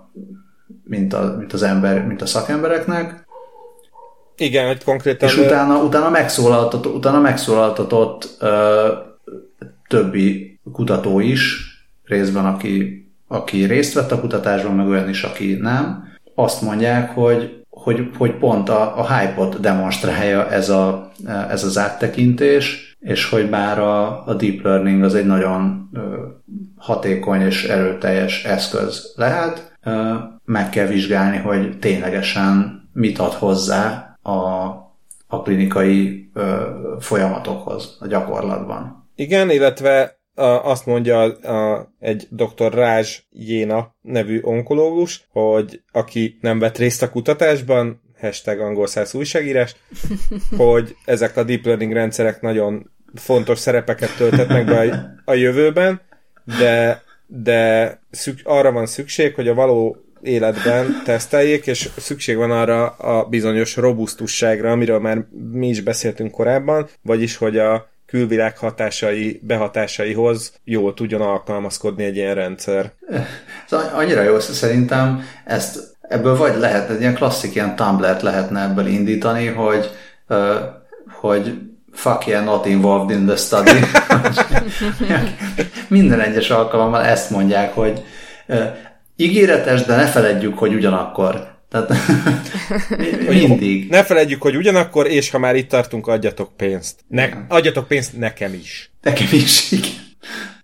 mint, 0.85 1.13
a, 1.13 1.35
mint 1.39 1.53
az 1.53 1.63
ember, 1.63 2.07
mint 2.07 2.23
a 2.23 2.27
szakembereknek. 2.27 3.27
Igen, 4.37 4.67
hogy 4.67 4.85
konkrétan... 4.85 5.29
És 5.29 5.37
utána, 5.37 5.83
utána 5.83 6.11
megszólaltatott, 6.11 6.95
utána 6.95 7.21
megszólaltatott 7.21 8.37
uh, 8.41 8.49
többi 9.89 10.61
kutató 10.73 11.21
is, 11.21 11.72
részben 12.05 12.45
aki, 12.45 13.07
aki 13.29 13.65
részt 13.65 13.95
vett 13.95 14.13
a 14.13 14.21
kutatásban, 14.21 14.75
meg 14.75 14.89
olyan 14.89 15.09
is, 15.09 15.23
aki 15.23 15.55
nem, 15.61 16.11
azt 16.35 16.63
mondják, 16.63 17.11
hogy, 17.11 17.65
hogy, 17.71 18.11
hogy 18.17 18.35
pont 18.35 18.69
a, 18.69 18.99
a 18.99 19.17
hype-ot 19.17 19.61
demonstrálja 19.61 20.51
ez, 20.51 20.69
a, 20.69 21.11
ez 21.49 21.65
az 21.65 21.79
áttekintés, 21.79 22.97
és 23.01 23.29
hogy 23.29 23.51
bár 23.51 23.79
a, 23.79 24.27
a 24.27 24.35
deep 24.35 24.63
learning 24.63 25.03
az 25.03 25.15
egy 25.15 25.27
nagyon 25.27 25.91
hatékony 26.77 27.41
és 27.41 27.65
erőteljes 27.65 28.45
eszköz 28.45 29.13
lehet, 29.17 29.77
meg 30.45 30.71
kell 30.71 30.87
vizsgálni, 30.87 31.37
hogy 31.37 31.79
ténylegesen 31.79 32.83
mit 32.93 33.19
ad 33.19 33.33
hozzá 33.33 34.17
a, 34.23 34.33
a 35.27 35.43
klinikai 35.43 36.31
folyamatokhoz 36.99 37.97
a 38.01 38.07
gyakorlatban. 38.07 39.09
Igen, 39.15 39.51
illetve 39.51 40.22
azt 40.35 40.87
mondja 40.87 41.23
a, 41.23 41.89
egy 41.99 42.29
dr. 42.31 42.75
Rázs 42.75 43.19
Jéna 43.31 43.95
nevű 44.03 44.41
onkológus, 44.43 45.27
hogy 45.31 45.83
aki 45.93 46.39
nem 46.41 46.59
vett 46.59 46.79
részt 46.79 47.03
a 47.03 47.11
kutatásban, 47.11 48.01
hashtag 48.21 48.61
angol 48.61 48.87
száz 48.87 49.15
újságírás, 49.15 49.77
hogy 50.57 50.97
ezek 51.05 51.37
a 51.37 51.43
deep 51.43 51.65
learning 51.65 51.93
rendszerek 51.93 52.41
nagyon 52.41 52.91
fontos 53.15 53.59
szerepeket 53.59 54.17
töltetnek 54.17 54.65
be 54.65 54.79
a, 54.79 55.31
a 55.33 55.35
jövőben, 55.35 56.01
de, 56.59 57.03
de 57.27 58.01
szük, 58.11 58.41
arra 58.45 58.73
van 58.73 58.87
szükség, 58.87 59.35
hogy 59.35 59.49
a 59.49 59.55
való 59.55 59.97
életben 60.23 61.03
teszteljék, 61.05 61.67
és 61.67 61.89
szükség 61.97 62.37
van 62.37 62.51
arra 62.51 62.89
a 62.89 63.25
bizonyos 63.25 63.77
robusztusságra, 63.77 64.71
amiről 64.71 64.99
már 64.99 65.27
mi 65.53 65.69
is 65.69 65.81
beszéltünk 65.81 66.31
korábban, 66.31 66.89
vagyis 67.03 67.37
hogy 67.37 67.59
a 67.59 67.92
külvilág 68.13 68.59
hatásai, 68.59 69.41
behatásaihoz 69.43 70.53
jól 70.65 70.95
tudjon 70.95 71.21
alkalmazkodni 71.21 72.05
egy 72.05 72.17
ilyen 72.17 72.35
rendszer. 72.35 72.93
Ez 73.71 73.79
annyira 73.95 74.23
jó, 74.23 74.41
szerintem 74.41 75.25
ezt 75.45 75.79
ebből 76.01 76.37
vagy 76.37 76.57
lehet, 76.59 76.91
egy 76.91 77.01
ilyen 77.01 77.15
klasszik 77.15 77.55
ilyen 77.55 77.77
Tumblr-t 77.77 78.23
lehetne 78.23 78.63
ebből 78.63 78.87
indítani, 78.87 79.47
hogy, 79.47 79.91
hogy 81.21 81.59
fuck 81.93 82.27
yeah, 82.27 82.45
not 82.45 82.67
involved 82.67 83.19
in 83.19 83.27
the 83.27 83.37
study. 83.37 83.81
Minden 85.89 86.21
egyes 86.21 86.51
alkalommal 86.51 87.05
ezt 87.05 87.31
mondják, 87.31 87.75
hogy 87.75 88.05
ígéretes, 89.17 89.83
de 89.83 89.97
ne 89.97 90.07
feledjük, 90.07 90.59
hogy 90.59 90.75
ugyanakkor 90.75 91.52
tehát 91.73 91.93
mindig. 93.29 93.89
Ne 93.89 94.05
felejtjük, 94.05 94.43
hogy 94.43 94.57
ugyanakkor, 94.57 95.07
és 95.07 95.31
ha 95.31 95.39
már 95.39 95.57
itt 95.57 95.69
tartunk, 95.69 96.07
adjatok 96.07 96.57
pénzt. 96.57 97.01
Ne, 97.09 97.29
adjatok 97.49 97.87
pénzt 97.87 98.19
nekem 98.19 98.55
is. 98.55 98.91
Nekem 99.03 99.29
is, 99.31 99.73
igen. 99.73 99.91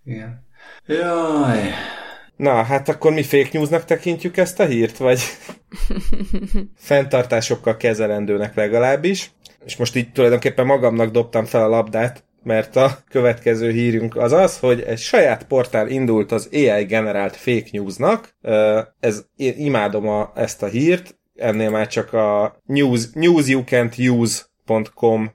igen. 0.04 0.46
Jaj. 0.86 1.70
Na, 2.36 2.62
hát 2.62 2.88
akkor 2.88 3.12
mi 3.12 3.22
fake 3.22 3.48
newsnak 3.52 3.84
tekintjük 3.84 4.36
ezt 4.36 4.60
a 4.60 4.64
hírt, 4.64 4.96
vagy 4.96 5.20
fenntartásokkal 6.88 7.76
kezelendőnek 7.76 8.54
legalábbis. 8.54 9.30
És 9.64 9.76
most 9.76 9.96
így 9.96 10.12
tulajdonképpen 10.12 10.66
magamnak 10.66 11.10
dobtam 11.10 11.44
fel 11.44 11.62
a 11.62 11.68
labdát, 11.68 12.24
mert 12.42 12.76
a 12.76 12.98
következő 13.10 13.70
hírünk 13.70 14.16
az 14.16 14.32
az, 14.32 14.58
hogy 14.58 14.80
egy 14.80 14.98
saját 14.98 15.44
portál 15.44 15.88
indult 15.88 16.32
az 16.32 16.48
AI 16.52 16.84
generált 16.84 17.36
fake 17.36 17.68
newsnak. 17.72 18.36
Ez, 19.00 19.24
én 19.36 19.54
imádom 19.56 20.08
a, 20.08 20.32
ezt 20.34 20.62
a 20.62 20.66
hírt, 20.66 21.18
ennél 21.34 21.70
már 21.70 21.86
csak 21.86 22.12
a 22.12 22.56
news, 22.64 23.04
newsyoucan'tuse.com 23.14 25.30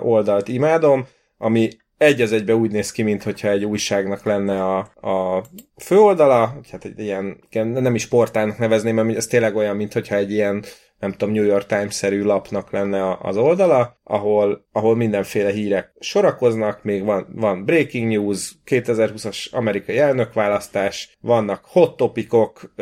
oldalt 0.00 0.48
imádom, 0.48 1.06
ami 1.38 1.70
egy 1.98 2.20
az 2.20 2.32
egybe 2.32 2.54
úgy 2.54 2.70
néz 2.70 2.92
ki, 2.92 3.02
mintha 3.02 3.48
egy 3.48 3.64
újságnak 3.64 4.24
lenne 4.24 4.64
a, 4.64 4.78
a 5.10 5.44
főoldala, 5.76 6.60
hát 6.70 6.84
egy 6.84 6.98
ilyen, 6.98 7.38
nem 7.50 7.94
is 7.94 8.06
portálnak 8.06 8.58
nevezném, 8.58 8.94
mert 8.94 9.16
ez 9.16 9.26
tényleg 9.26 9.56
olyan, 9.56 9.76
mintha 9.76 10.16
egy 10.16 10.32
ilyen 10.32 10.64
nem 10.98 11.12
tudom, 11.12 11.34
New 11.34 11.44
York 11.44 11.66
Times-szerű 11.66 12.22
lapnak 12.22 12.70
lenne 12.70 13.16
az 13.22 13.36
oldala, 13.36 13.98
ahol, 14.04 14.66
ahol 14.72 14.96
mindenféle 14.96 15.50
hírek 15.50 15.92
sorakoznak, 16.00 16.82
még 16.82 17.04
van, 17.04 17.26
van 17.34 17.64
breaking 17.64 18.08
news, 18.08 18.52
2020-as 18.66 19.50
amerikai 19.50 19.98
elnökválasztás, 19.98 21.16
vannak 21.20 21.64
hot 21.64 21.96
topikok, 21.96 22.74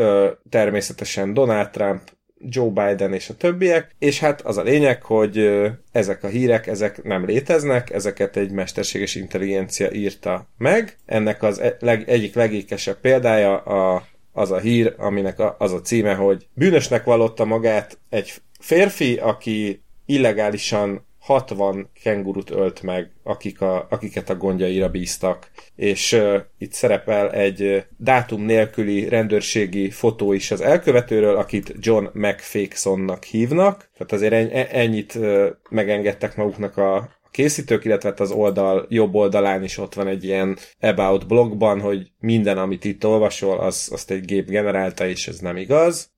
természetesen 0.51 1.35
Donald 1.35 1.71
Trump, 1.71 2.01
Joe 2.39 2.69
Biden 2.69 3.13
és 3.13 3.29
a 3.29 3.35
többiek, 3.35 3.95
és 3.99 4.21
hát 4.21 4.41
az 4.41 4.57
a 4.57 4.63
lényeg, 4.63 5.03
hogy 5.03 5.63
ezek 5.93 6.25
a 6.25 6.29
hírek, 6.29 6.67
ezek 6.67 7.03
nem 7.03 7.25
léteznek, 7.25 7.91
ezeket 7.91 8.37
egy 8.37 8.51
mesterséges 8.51 9.15
intelligencia 9.15 9.91
írta 9.91 10.49
meg. 10.59 10.97
Ennek 11.07 11.43
az 11.43 11.61
e-, 11.61 11.77
egyik 12.07 12.35
legékesebb 12.35 13.01
példája 13.01 13.59
a 13.59 14.07
az 14.37 14.51
a 14.51 14.59
hír, 14.59 14.95
aminek 14.99 15.39
a, 15.39 15.57
az 15.59 15.73
a 15.73 15.81
címe, 15.81 16.15
hogy 16.15 16.47
bűnösnek 16.55 17.05
vallotta 17.05 17.45
magát 17.45 17.99
egy 18.09 18.33
férfi, 18.61 19.17
aki 19.17 19.83
illegálisan 20.07 21.07
60 21.19 21.91
kengurut 22.03 22.51
ölt 22.51 22.83
meg, 22.83 23.11
akik 23.23 23.61
a, 23.61 23.87
akiket 23.91 24.31
a 24.31 24.37
gondjaira 24.37 24.89
bíztak. 24.89 25.51
És 25.77 26.13
uh, 26.13 26.41
itt 26.59 26.73
szerepel 26.73 27.33
egy 27.33 27.85
dátum 27.97 28.43
nélküli 28.43 29.09
rendőrségi 29.09 29.91
fotó 29.91 30.33
is 30.33 30.51
az 30.51 30.61
elkövetőről, 30.61 31.37
akit 31.37 31.75
John 31.79 32.09
McFakesonnak 32.13 33.25
hívnak. 33.25 33.91
Tehát 33.97 34.13
azért 34.13 34.33
en, 34.33 34.67
ennyit 34.67 35.15
uh, 35.15 35.47
megengedtek 35.71 36.37
maguknak 36.37 36.77
a, 36.77 37.09
készítők, 37.37 37.85
illetve 37.85 38.09
hát 38.09 38.21
az 38.21 38.31
oldal 38.31 38.87
jobb 38.89 39.15
oldalán 39.15 39.63
is 39.63 39.79
ott 39.79 39.95
van 39.95 40.07
egy 40.07 40.25
ilyen 40.25 40.57
About 40.81 41.27
blogban, 41.27 41.81
hogy 41.81 42.11
minden, 42.21 42.59
amit 42.59 42.85
itt 42.85 43.07
olvasol, 43.07 43.59
az, 43.59 43.89
azt 43.93 44.11
egy 44.11 44.25
gép 44.25 44.49
generálta, 44.49 45.07
és 45.07 45.29
ez 45.29 45.39
nem 45.39 45.57
igaz. 45.57 46.11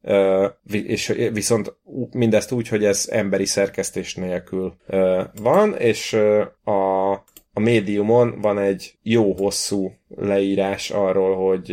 És 0.73 1.15
viszont 1.33 1.77
mindezt 2.13 2.53
úgy, 2.53 2.69
hogy 2.69 2.85
ez 2.85 3.09
emberi 3.11 3.45
szerkesztés 3.45 4.15
nélkül 4.15 4.75
van, 5.43 5.75
és 5.77 6.13
a, 6.65 7.13
a 7.53 7.61
médiumon 7.61 8.41
van 8.41 8.59
egy 8.59 8.99
jó 9.03 9.33
hosszú 9.33 9.93
leírás 10.17 10.91
arról, 10.91 11.49
hogy 11.49 11.73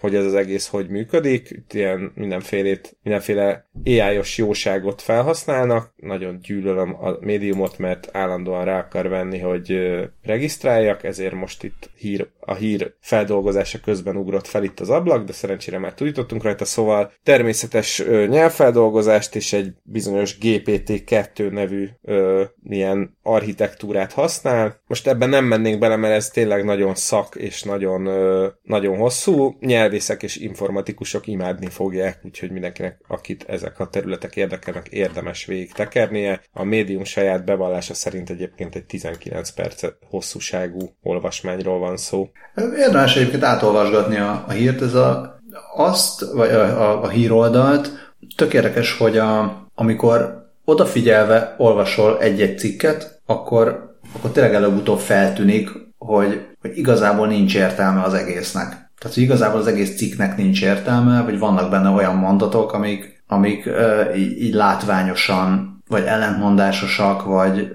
hogy 0.00 0.14
ez 0.14 0.24
az 0.24 0.34
egész 0.34 0.66
hogy 0.66 0.88
működik, 0.88 1.50
itt 1.50 1.72
ilyen 1.72 2.12
mindenfélét, 2.14 2.96
mindenféle 3.02 3.65
AI-os 3.84 4.38
jóságot 4.38 5.02
felhasználnak, 5.02 5.92
nagyon 5.96 6.38
gyűlölöm 6.42 6.96
a 7.04 7.16
médiumot, 7.20 7.78
mert 7.78 8.08
állandóan 8.12 8.64
rá 8.64 8.78
akar 8.78 9.08
venni, 9.08 9.38
hogy 9.38 9.78
regisztráljak, 10.22 11.04
ezért 11.04 11.34
most 11.34 11.62
itt 11.62 11.90
hír, 11.96 12.28
a 12.40 12.54
hír 12.54 12.94
feldolgozása 13.00 13.80
közben 13.80 14.16
ugrott 14.16 14.46
fel 14.46 14.64
itt 14.64 14.80
az 14.80 14.90
ablak, 14.90 15.24
de 15.24 15.32
szerencsére 15.32 15.78
már 15.78 15.94
tudítottunk 15.94 16.42
rajta, 16.42 16.64
szóval 16.64 17.12
természetes 17.22 18.02
nyelvfeldolgozást 18.28 19.36
és 19.36 19.52
egy 19.52 19.72
bizonyos 19.82 20.38
GPT-2 20.40 21.50
nevű 21.50 21.88
ö, 22.02 22.42
ilyen 22.68 23.16
architektúrát 23.22 24.12
használ. 24.12 24.80
Most 24.86 25.06
ebben 25.06 25.28
nem 25.28 25.44
mennénk 25.44 25.78
bele, 25.78 25.96
mert 25.96 26.14
ez 26.14 26.28
tényleg 26.28 26.64
nagyon 26.64 26.94
szak 26.94 27.34
és 27.34 27.62
nagyon, 27.62 28.06
ö, 28.06 28.46
nagyon 28.62 28.96
hosszú. 28.96 29.56
Nyelvészek 29.60 30.22
és 30.22 30.36
informatikusok 30.36 31.26
imádni 31.26 31.66
fogják, 31.66 32.20
úgyhogy 32.24 32.50
mindenkinek, 32.50 33.00
akit 33.08 33.44
ezek 33.66 33.80
a 33.80 33.86
területek 33.90 34.36
érdekelnek, 34.36 34.88
érdemes 34.88 35.44
végig 35.44 35.72
tekernie. 35.72 36.40
A 36.52 36.64
médium 36.64 37.04
saját 37.04 37.44
bevallása 37.44 37.94
szerint 37.94 38.30
egyébként 38.30 38.74
egy 38.74 38.84
19 38.84 39.50
perc 39.50 39.84
hosszúságú 40.10 40.90
olvasmányról 41.02 41.78
van 41.78 41.96
szó. 41.96 42.28
Érdemes 42.76 43.16
egyébként 43.16 43.44
átolvasgatni 43.44 44.16
a, 44.16 44.44
a 44.48 44.50
hírt, 44.50 44.82
ez 44.82 44.94
a, 44.94 45.40
azt, 45.76 46.32
vagy 46.32 46.50
a, 46.50 46.90
a, 46.90 47.02
a 47.02 47.08
híroldalt, 47.08 47.90
tök 48.36 48.52
érdekes, 48.54 48.96
hogy 48.96 49.18
a, 49.18 49.62
amikor 49.74 50.44
odafigyelve 50.64 51.54
olvasol 51.58 52.20
egy-egy 52.20 52.58
cikket, 52.58 53.20
akkor, 53.26 53.96
akkor 54.12 54.30
tényleg 54.30 54.54
előbb-utóbb 54.54 54.98
feltűnik, 54.98 55.70
hogy, 55.98 56.46
hogy 56.60 56.78
igazából 56.78 57.26
nincs 57.26 57.54
értelme 57.54 58.02
az 58.02 58.14
egésznek. 58.14 58.68
Tehát, 58.98 59.14
hogy 59.14 59.22
igazából 59.22 59.60
az 59.60 59.66
egész 59.66 59.96
cikknek 59.96 60.36
nincs 60.36 60.62
értelme, 60.62 61.22
vagy 61.22 61.38
vannak 61.38 61.70
benne 61.70 61.88
olyan 61.88 62.14
mondatok, 62.14 62.72
amik, 62.72 63.15
amik 63.26 63.66
uh, 63.66 64.18
így, 64.18 64.42
így 64.42 64.54
látványosan, 64.54 65.82
vagy 65.88 66.04
ellentmondásosak, 66.04 67.22
vagy, 67.24 67.68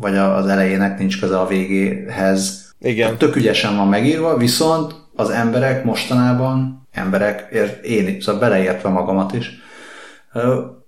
vagy 0.00 0.16
az 0.16 0.46
elejének 0.46 0.98
nincs 0.98 1.20
köze 1.20 1.38
a 1.38 1.46
végéhez, 1.46 2.66
igen. 2.78 3.16
Tök 3.16 3.36
ügyesen 3.36 3.76
van 3.76 3.88
megírva, 3.88 4.36
viszont 4.36 4.94
az 5.14 5.30
emberek 5.30 5.84
mostanában, 5.84 6.86
emberek, 6.92 7.48
én 7.82 8.20
szóval 8.20 8.40
beleértve 8.40 8.88
magamat 8.88 9.32
is, 9.32 9.50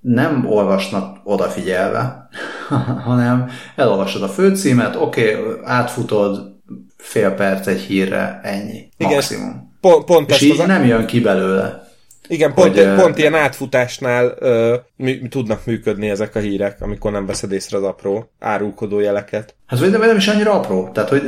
nem 0.01 0.47
olvasnak 0.47 1.17
odafigyelve, 1.25 2.29
hanem 3.05 3.51
elolvasod 3.77 4.23
a 4.23 4.29
főcímet, 4.29 4.97
oké, 4.97 5.37
okay, 5.37 5.55
átfutod 5.65 6.57
fél 6.97 7.31
perc 7.31 7.67
egy 7.67 7.81
hírre, 7.81 8.41
ennyi, 8.43 8.89
Igen, 8.97 9.13
maximum. 9.13 9.77
Pont, 9.81 10.05
pont 10.05 10.31
és 10.31 10.41
így 10.41 10.61
az... 10.61 10.67
nem 10.67 10.85
jön 10.85 11.07
ki 11.07 11.21
belőle. 11.21 11.88
Igen, 12.29 12.55
pont, 12.55 12.79
hogy, 12.79 12.95
pont 12.95 13.19
ilyen 13.19 13.35
átfutásnál 13.35 14.35
ö, 14.39 14.75
mű, 14.97 15.29
tudnak 15.29 15.67
működni 15.67 16.09
ezek 16.09 16.35
a 16.35 16.39
hírek, 16.39 16.81
amikor 16.81 17.13
nem 17.13 17.27
veszed 17.27 17.53
észre 17.53 17.77
az 17.77 17.83
apró 17.83 18.31
árulkodó 18.41 19.01
jeleket. 19.01 19.55
Hát 19.67 19.79
vagy 19.79 19.91
nem 19.91 20.17
is 20.17 20.29
annyira 20.29 20.53
apró, 20.53 20.91
tehát 20.93 21.09
hogy 21.09 21.23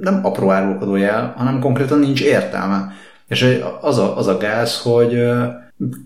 nem 0.00 0.20
apró 0.22 0.50
árulkodó 0.50 0.96
jel, 0.96 1.34
hanem 1.36 1.60
konkrétan 1.60 1.98
nincs 1.98 2.22
értelme. 2.22 2.92
És 3.28 3.60
az 3.80 3.98
a, 3.98 4.16
az 4.16 4.26
a 4.26 4.36
gáz, 4.36 4.80
hogy 4.80 5.28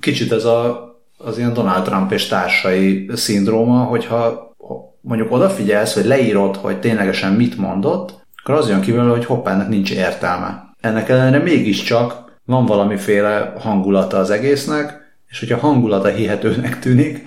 kicsit 0.00 0.32
ez 0.32 0.44
a, 0.44 0.88
az 1.18 1.38
ilyen 1.38 1.52
Donald 1.52 1.84
Trump 1.84 2.12
és 2.12 2.26
társai 2.26 3.10
szindróma, 3.14 3.82
hogyha 3.82 4.54
mondjuk 5.00 5.32
odafigyelsz, 5.32 5.94
hogy 5.94 6.04
leírod, 6.04 6.56
hogy 6.56 6.80
ténylegesen 6.80 7.32
mit 7.32 7.56
mondott, 7.56 8.26
akkor 8.42 8.54
az 8.54 8.68
jön 8.68 8.80
kívül, 8.80 9.10
hogy 9.10 9.24
hoppá, 9.24 9.52
ennek 9.52 9.68
nincs 9.68 9.90
értelme. 9.90 10.74
Ennek 10.80 11.08
ellenére 11.08 11.42
mégiscsak 11.42 12.29
van 12.50 12.66
valamiféle 12.66 13.52
hangulata 13.58 14.16
az 14.18 14.30
egésznek, 14.30 15.00
és 15.28 15.38
hogyha 15.38 15.58
hangulata 15.58 16.08
hihetőnek 16.08 16.78
tűnik, 16.78 17.26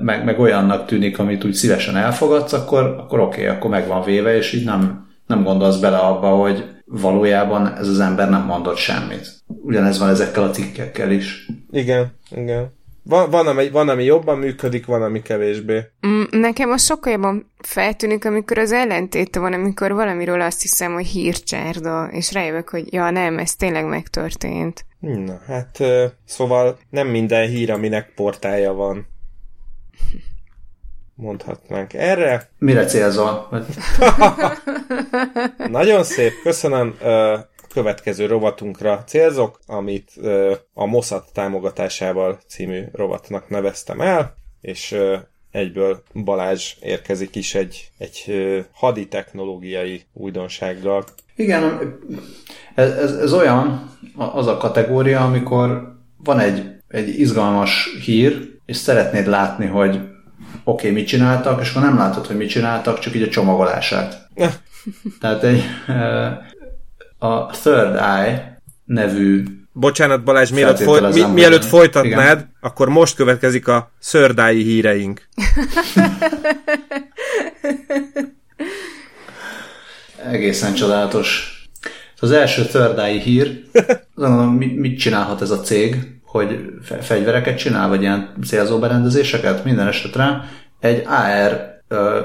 meg, 0.00 0.24
meg 0.24 0.38
olyannak 0.38 0.86
tűnik, 0.86 1.18
amit 1.18 1.44
úgy 1.44 1.52
szívesen 1.52 1.96
elfogadsz, 1.96 2.52
akkor, 2.52 2.82
akkor 2.82 3.20
oké, 3.20 3.42
okay, 3.42 3.56
akkor 3.56 3.70
meg 3.70 3.86
van 3.86 4.04
véve, 4.04 4.36
és 4.36 4.52
így 4.52 4.64
nem, 4.64 5.08
nem 5.26 5.42
gondolsz 5.42 5.78
bele 5.78 5.96
abba, 5.96 6.28
hogy 6.28 6.64
valójában 6.84 7.76
ez 7.76 7.88
az 7.88 8.00
ember 8.00 8.30
nem 8.30 8.44
mondott 8.44 8.76
semmit. 8.76 9.28
Ugyanez 9.46 9.98
van 9.98 10.08
ezekkel 10.08 10.42
a 10.42 10.50
cikkekkel 10.50 11.10
is. 11.10 11.46
Igen, 11.70 12.12
igen. 12.30 12.70
Van, 13.10 13.30
van, 13.30 13.46
ami, 13.46 13.70
van, 13.70 13.88
ami 13.88 14.04
jobban 14.04 14.38
működik, 14.38 14.86
van, 14.86 15.02
ami 15.02 15.22
kevésbé. 15.22 15.80
Mm, 16.06 16.22
nekem 16.30 16.70
az 16.70 16.84
sokkal 16.84 17.12
jobban 17.12 17.52
feltűnik, 17.58 18.24
amikor 18.24 18.58
az 18.58 18.72
ellentéte 18.72 19.40
van, 19.40 19.52
amikor 19.52 19.92
valamiről 19.92 20.40
azt 20.40 20.62
hiszem, 20.62 20.92
hogy 20.92 21.06
hírcsárda, 21.06 22.08
és 22.12 22.32
rájövök, 22.32 22.68
hogy 22.68 22.92
ja 22.92 23.10
nem, 23.10 23.38
ez 23.38 23.54
tényleg 23.54 23.86
megtörtént. 23.86 24.84
Na, 24.98 25.40
hát 25.46 25.78
szóval 26.24 26.78
nem 26.90 27.06
minden 27.06 27.48
hír, 27.48 27.70
aminek 27.70 28.12
portája 28.14 28.72
van. 28.72 29.06
Mondhatnánk 31.14 31.94
erre. 31.94 32.48
Mire 32.58 32.84
célzol? 32.84 33.48
Nagyon 35.70 36.04
szép, 36.04 36.32
köszönöm 36.42 36.94
következő 37.72 38.26
rovatunkra 38.26 39.04
célzok, 39.06 39.60
amit 39.66 40.10
a 40.74 40.86
Mossad 40.86 41.24
támogatásával 41.32 42.38
című 42.46 42.82
rovatnak 42.92 43.48
neveztem 43.48 44.00
el, 44.00 44.34
és 44.60 44.96
egyből 45.50 46.02
Balázs 46.24 46.74
érkezik 46.80 47.36
is 47.36 47.54
egy, 47.54 47.90
egy 47.98 48.24
hadi 48.72 49.08
technológiai 49.08 50.02
újdonsággal. 50.12 51.04
Igen, 51.36 51.96
ez, 52.74 52.90
ez, 52.90 53.12
ez 53.12 53.32
olyan, 53.32 53.90
az 54.16 54.46
a 54.46 54.56
kategória, 54.56 55.24
amikor 55.24 55.96
van 56.24 56.38
egy, 56.38 56.64
egy 56.88 57.20
izgalmas 57.20 57.88
hír, 58.04 58.48
és 58.66 58.76
szeretnéd 58.76 59.26
látni, 59.26 59.66
hogy 59.66 59.96
oké, 59.96 60.08
okay, 60.64 60.90
mit 60.90 61.06
csináltak, 61.06 61.60
és 61.60 61.70
akkor 61.70 61.82
nem 61.82 61.96
látod, 61.96 62.26
hogy 62.26 62.36
mit 62.36 62.48
csináltak, 62.48 62.98
csak 62.98 63.14
így 63.14 63.22
a 63.22 63.28
csomagolását. 63.28 64.28
Tehát 65.20 65.42
egy, 65.42 65.62
a 67.20 67.46
Third 67.46 67.94
Eye 67.94 68.62
nevű 68.84 69.44
Bocsánat 69.72 70.24
Balázs, 70.24 70.50
mielőtt, 70.50 70.78
foly- 70.78 71.14
mi- 71.14 71.32
mielőtt 71.32 71.64
folytatnád, 71.64 72.38
Igen. 72.38 72.56
akkor 72.60 72.88
most 72.88 73.14
következik 73.14 73.68
a 73.68 73.90
szördái 73.98 74.62
híreink. 74.62 75.28
Egészen 80.30 80.74
csodálatos. 80.74 81.54
Az 82.20 82.30
első 82.30 82.62
Third 82.64 83.00
hír, 83.00 83.62
gondolom, 84.14 84.54
mit 84.54 84.98
csinálhat 84.98 85.40
ez 85.42 85.50
a 85.50 85.60
cég, 85.60 85.96
hogy 86.24 86.72
fegyvereket 87.00 87.58
csinál, 87.58 87.88
vagy 87.88 88.00
ilyen 88.00 88.34
célzóberendezéseket? 88.46 89.64
Minden 89.64 89.86
esetre 89.86 90.44
egy 90.80 91.04
AR 91.06 91.80
ö, 91.88 92.20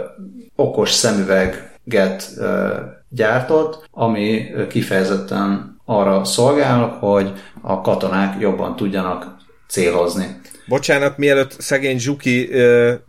okos 0.56 0.92
szemüveget 0.92 2.30
ö, 2.38 2.78
gyártott, 3.16 3.88
ami 3.92 4.46
kifejezetten 4.70 5.80
arra 5.86 6.24
szolgál, 6.24 6.98
hogy 7.00 7.34
a 7.62 7.82
katonák 7.82 8.40
jobban 8.40 8.76
tudjanak 8.76 9.36
célozni. 9.68 10.40
Bocsánat, 10.68 11.18
mielőtt 11.18 11.62
szegény 11.62 12.00
Zsuki 12.00 12.50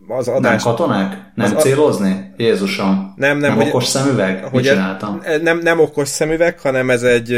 az 0.09 0.29
adás... 0.29 0.63
Nem 0.63 0.73
katonák? 0.73 1.33
Nem 1.35 1.57
az 1.57 1.63
célozni? 1.63 2.35
Jézusom. 2.37 3.13
Nem, 3.17 3.39
nem. 3.39 3.49
Nem 3.51 3.57
hogy, 3.57 3.69
okos 3.69 3.85
szemüveg? 3.85 4.45
Hogy 4.45 4.63
csináltam? 4.63 5.23
Nem, 5.43 5.59
nem 5.59 5.81
okos 5.81 6.09
szemüveg, 6.09 6.61
hanem 6.61 6.91
ez 6.91 7.03
egy 7.03 7.37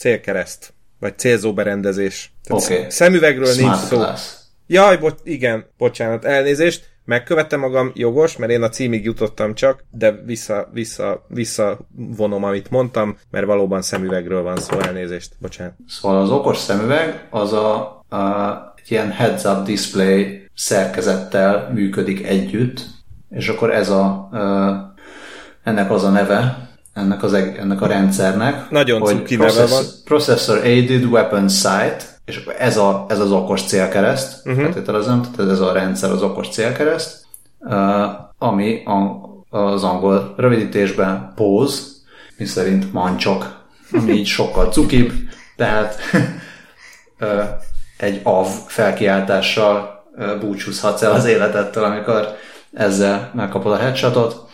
célkereszt. 0.00 0.72
Vagy 1.00 1.18
célzó 1.18 1.52
berendezés. 1.52 2.32
Oké. 2.48 2.74
Okay. 2.74 2.90
Szemüvegről 2.90 3.52
Smart 3.52 3.76
nincs 3.76 3.88
szó. 3.88 3.96
Class. 3.96 4.22
Jaj, 4.66 4.96
bo- 4.96 5.20
igen, 5.24 5.66
bocsánat, 5.78 6.24
elnézést 6.24 6.84
megkövettem 7.08 7.60
magam, 7.60 7.90
jogos, 7.94 8.36
mert 8.36 8.52
én 8.52 8.62
a 8.62 8.68
címig 8.68 9.04
jutottam 9.04 9.54
csak, 9.54 9.84
de 9.90 10.22
vissza, 10.26 10.68
vissza, 10.72 11.24
vissza 11.28 11.78
vonom, 12.16 12.44
amit 12.44 12.70
mondtam, 12.70 13.18
mert 13.30 13.46
valóban 13.46 13.82
szemüvegről 13.82 14.42
van 14.42 14.56
szó, 14.56 14.78
elnézést, 14.78 15.32
bocsánat. 15.38 15.74
Szóval 15.86 16.20
az 16.20 16.30
okos 16.30 16.56
szemüveg 16.56 17.26
az 17.30 17.52
a, 17.52 17.76
a 18.08 18.74
egy 18.76 18.90
ilyen 18.90 19.10
heads-up 19.10 19.64
display 19.64 20.48
szerkezettel 20.54 21.70
működik 21.74 22.26
együtt, 22.26 22.86
és 23.30 23.48
akkor 23.48 23.74
ez 23.74 23.90
a, 23.90 24.28
ennek 25.62 25.90
az 25.90 26.04
a 26.04 26.10
neve, 26.10 26.68
ennek, 26.92 27.22
az, 27.22 27.32
ennek 27.32 27.80
a 27.80 27.86
rendszernek, 27.86 28.70
Nagyon 28.70 29.00
hogy 29.00 29.36
process, 29.36 29.70
van. 29.70 29.84
Processor 30.04 30.58
Aided 30.58 31.04
Weapon 31.04 31.48
Sight, 31.48 32.17
és 32.28 32.44
ez, 32.58 32.76
a, 32.76 33.06
ez 33.08 33.20
az 33.20 33.32
okos 33.32 33.62
célkereszt, 33.62 34.46
uh-huh. 34.46 34.62
feltételezem, 34.62 35.22
tehát 35.36 35.50
ez 35.50 35.60
a 35.60 35.72
rendszer 35.72 36.10
az 36.10 36.22
okos 36.22 36.48
célkereszt, 36.48 37.26
ami 38.38 38.84
a 38.84 39.26
az 39.50 39.84
angol 39.84 40.34
rövidítésben 40.36 41.32
pose, 41.34 41.82
mi 42.36 42.44
szerint 42.44 42.92
mancsok, 42.92 43.66
ami 43.92 44.12
így 44.12 44.26
sokkal 44.26 44.72
cukibb, 44.72 45.12
tehát 45.56 45.96
egy 47.96 48.20
av 48.22 48.46
felkiáltással 48.66 50.04
búcsúzhatsz 50.40 51.02
el 51.02 51.12
az 51.12 51.24
életettől, 51.24 51.84
amikor 51.84 52.36
ezzel 52.72 53.30
megkapod 53.34 53.72
a 53.72 53.76
headshotot. 53.76 54.48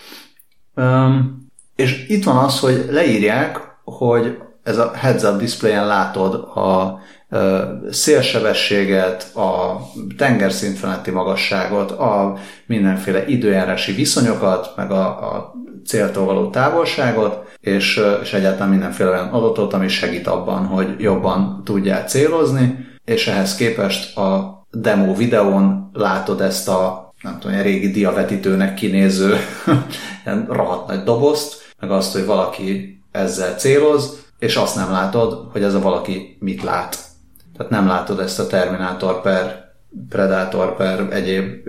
És 1.76 2.08
itt 2.08 2.24
van 2.24 2.36
az, 2.36 2.60
hogy 2.60 2.86
leírják, 2.90 3.60
hogy 3.84 4.38
ez 4.62 4.78
a 4.78 4.92
heads-up 4.94 5.38
displayen 5.38 5.86
látod 5.86 6.34
a 6.34 6.98
szélsebességet, 7.90 9.36
a 9.36 9.80
tengerszint 10.16 10.78
feletti 10.78 11.10
magasságot, 11.10 11.90
a 11.90 12.36
mindenféle 12.66 13.26
időjárási 13.26 13.92
viszonyokat, 13.92 14.72
meg 14.76 14.90
a, 14.90 15.06
a 15.06 15.54
céltól 15.86 16.24
való 16.24 16.50
távolságot, 16.50 17.56
és, 17.60 18.00
és 18.22 18.32
egyáltalán 18.32 18.68
mindenféle 18.68 19.10
olyan 19.10 19.28
adatot, 19.28 19.72
ami 19.72 19.88
segít 19.88 20.26
abban, 20.26 20.66
hogy 20.66 20.94
jobban 20.98 21.62
tudjál 21.64 22.04
célozni, 22.04 22.86
és 23.04 23.26
ehhez 23.26 23.54
képest 23.54 24.16
a 24.16 24.62
demo 24.70 25.14
videón 25.14 25.90
látod 25.92 26.40
ezt 26.40 26.68
a 26.68 27.12
nem 27.22 27.38
tudom, 27.38 27.52
ilyen 27.52 27.64
régi 27.64 27.90
diavetítőnek 27.90 28.74
kinéző 28.74 29.36
ilyen 30.24 30.46
rohadt 30.50 30.88
nagy 30.88 31.02
dobozt, 31.02 31.72
meg 31.80 31.90
azt, 31.90 32.12
hogy 32.12 32.24
valaki 32.24 33.00
ezzel 33.12 33.54
céloz, 33.54 34.24
és 34.38 34.56
azt 34.56 34.76
nem 34.76 34.90
látod, 34.90 35.48
hogy 35.52 35.62
ez 35.62 35.74
a 35.74 35.80
valaki 35.80 36.36
mit 36.40 36.62
lát. 36.62 36.98
Tehát 37.56 37.72
nem 37.72 37.86
látod 37.86 38.20
ezt 38.20 38.38
a 38.38 38.46
Terminator 38.46 39.20
per 39.22 39.72
Predator 40.08 40.76
per 40.76 41.06
egyéb 41.10 41.68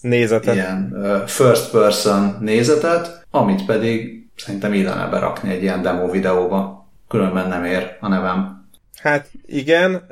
nézetet. 0.00 0.54
ilyen 0.54 0.94
first 1.26 1.70
person 1.70 2.36
nézetet, 2.40 3.26
amit 3.30 3.64
pedig 3.64 4.26
szerintem 4.36 4.72
illene 4.72 5.06
berakni 5.06 5.50
egy 5.50 5.62
ilyen 5.62 5.82
demo 5.82 6.10
videóba. 6.10 6.88
Különben 7.08 7.48
nem 7.48 7.64
ér 7.64 7.96
a 8.00 8.08
nevem. 8.08 8.66
Hát 9.02 9.30
igen, 9.46 10.06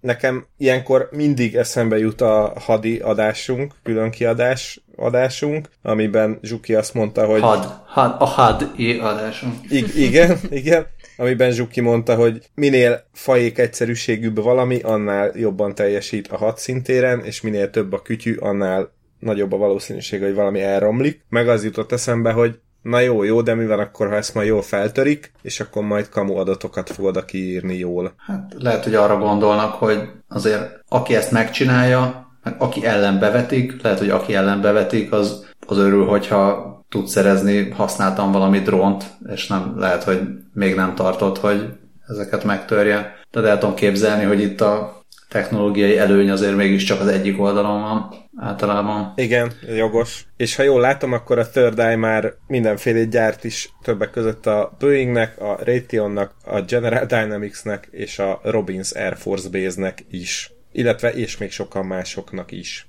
nekem 0.00 0.46
ilyenkor 0.56 1.08
mindig 1.12 1.54
eszembe 1.56 1.98
jut 1.98 2.20
a 2.20 2.52
hadi 2.60 2.98
adásunk, 2.98 3.74
külön 3.82 4.10
kiadás 4.10 4.80
adásunk, 4.96 5.68
amiben 5.82 6.38
Zsuki 6.42 6.74
azt 6.74 6.94
mondta, 6.94 7.26
hogy... 7.26 7.40
Had, 7.40 7.80
had 7.86 8.14
a 8.18 8.24
hadi 8.24 8.98
adásunk. 8.98 9.54
I- 9.68 10.02
igen, 10.04 10.38
igen, 10.50 10.86
amiben 11.20 11.50
Zsuki 11.50 11.80
mondta, 11.80 12.14
hogy 12.14 12.50
minél 12.54 13.04
fajék 13.12 13.58
egyszerűségűbb 13.58 14.42
valami, 14.42 14.80
annál 14.80 15.32
jobban 15.34 15.74
teljesít 15.74 16.28
a 16.28 16.36
hat 16.36 16.58
szintéren, 16.58 17.24
és 17.24 17.40
minél 17.40 17.70
több 17.70 17.92
a 17.92 18.02
kütyű, 18.02 18.34
annál 18.34 18.92
nagyobb 19.18 19.52
a 19.52 19.56
valószínűség, 19.56 20.22
hogy 20.22 20.34
valami 20.34 20.60
elromlik. 20.60 21.24
Meg 21.28 21.48
az 21.48 21.64
jutott 21.64 21.92
eszembe, 21.92 22.32
hogy 22.32 22.58
na 22.82 23.00
jó, 23.00 23.22
jó, 23.22 23.42
de 23.42 23.54
mi 23.54 23.66
van 23.66 23.78
akkor, 23.78 24.08
ha 24.08 24.14
ezt 24.14 24.34
majd 24.34 24.48
jól 24.48 24.62
feltörik, 24.62 25.32
és 25.42 25.60
akkor 25.60 25.82
majd 25.82 26.08
kamu 26.08 26.36
adatokat 26.36 26.90
fog 26.90 27.04
oda 27.04 27.24
kiírni 27.24 27.76
jól. 27.76 28.14
Hát 28.26 28.54
lehet, 28.58 28.84
hogy 28.84 28.94
arra 28.94 29.18
gondolnak, 29.18 29.74
hogy 29.74 30.08
azért 30.28 30.80
aki 30.88 31.14
ezt 31.14 31.30
megcsinálja, 31.30 32.28
meg 32.42 32.54
aki 32.58 32.86
ellen 32.86 33.18
bevetik, 33.18 33.82
lehet, 33.82 33.98
hogy 33.98 34.10
aki 34.10 34.34
ellen 34.34 34.60
bevetik, 34.60 35.12
az, 35.12 35.46
az 35.66 35.78
örül, 35.78 36.04
hogyha 36.04 36.79
tud 36.90 37.06
szerezni, 37.06 37.70
használtam 37.70 38.32
valami 38.32 38.60
drónt, 38.60 39.04
és 39.32 39.46
nem 39.46 39.78
lehet, 39.78 40.02
hogy 40.02 40.20
még 40.52 40.74
nem 40.74 40.94
tartott, 40.94 41.38
hogy 41.38 41.68
ezeket 42.06 42.44
megtörje. 42.44 43.18
De 43.30 43.40
el 43.40 43.58
tudom 43.58 43.74
képzelni, 43.74 44.24
hogy 44.24 44.40
itt 44.40 44.60
a 44.60 45.02
technológiai 45.28 45.98
előny 45.98 46.30
azért 46.30 46.56
mégiscsak 46.56 47.00
az 47.00 47.06
egyik 47.06 47.40
oldalon 47.40 47.80
van 47.80 48.14
általában. 48.36 49.12
Igen, 49.16 49.52
jogos. 49.76 50.24
És 50.36 50.56
ha 50.56 50.62
jól 50.62 50.80
látom, 50.80 51.12
akkor 51.12 51.38
a 51.38 51.48
Third 51.48 51.78
Eye 51.78 51.96
már 51.96 52.34
mindenféle 52.46 53.04
gyárt 53.04 53.44
is 53.44 53.70
többek 53.82 54.10
között 54.10 54.46
a 54.46 54.76
Boeingnek, 54.78 55.40
a 55.40 55.58
Raytheonnak, 55.64 56.34
a 56.44 56.60
General 56.60 57.04
Dynamicsnek 57.04 57.88
és 57.90 58.18
a 58.18 58.40
Robbins 58.42 58.90
Air 58.90 59.16
Force 59.16 59.48
Base-nek 59.48 60.04
is. 60.10 60.52
Illetve 60.72 61.12
és 61.12 61.36
még 61.36 61.50
sokan 61.50 61.86
másoknak 61.86 62.52
is. 62.52 62.88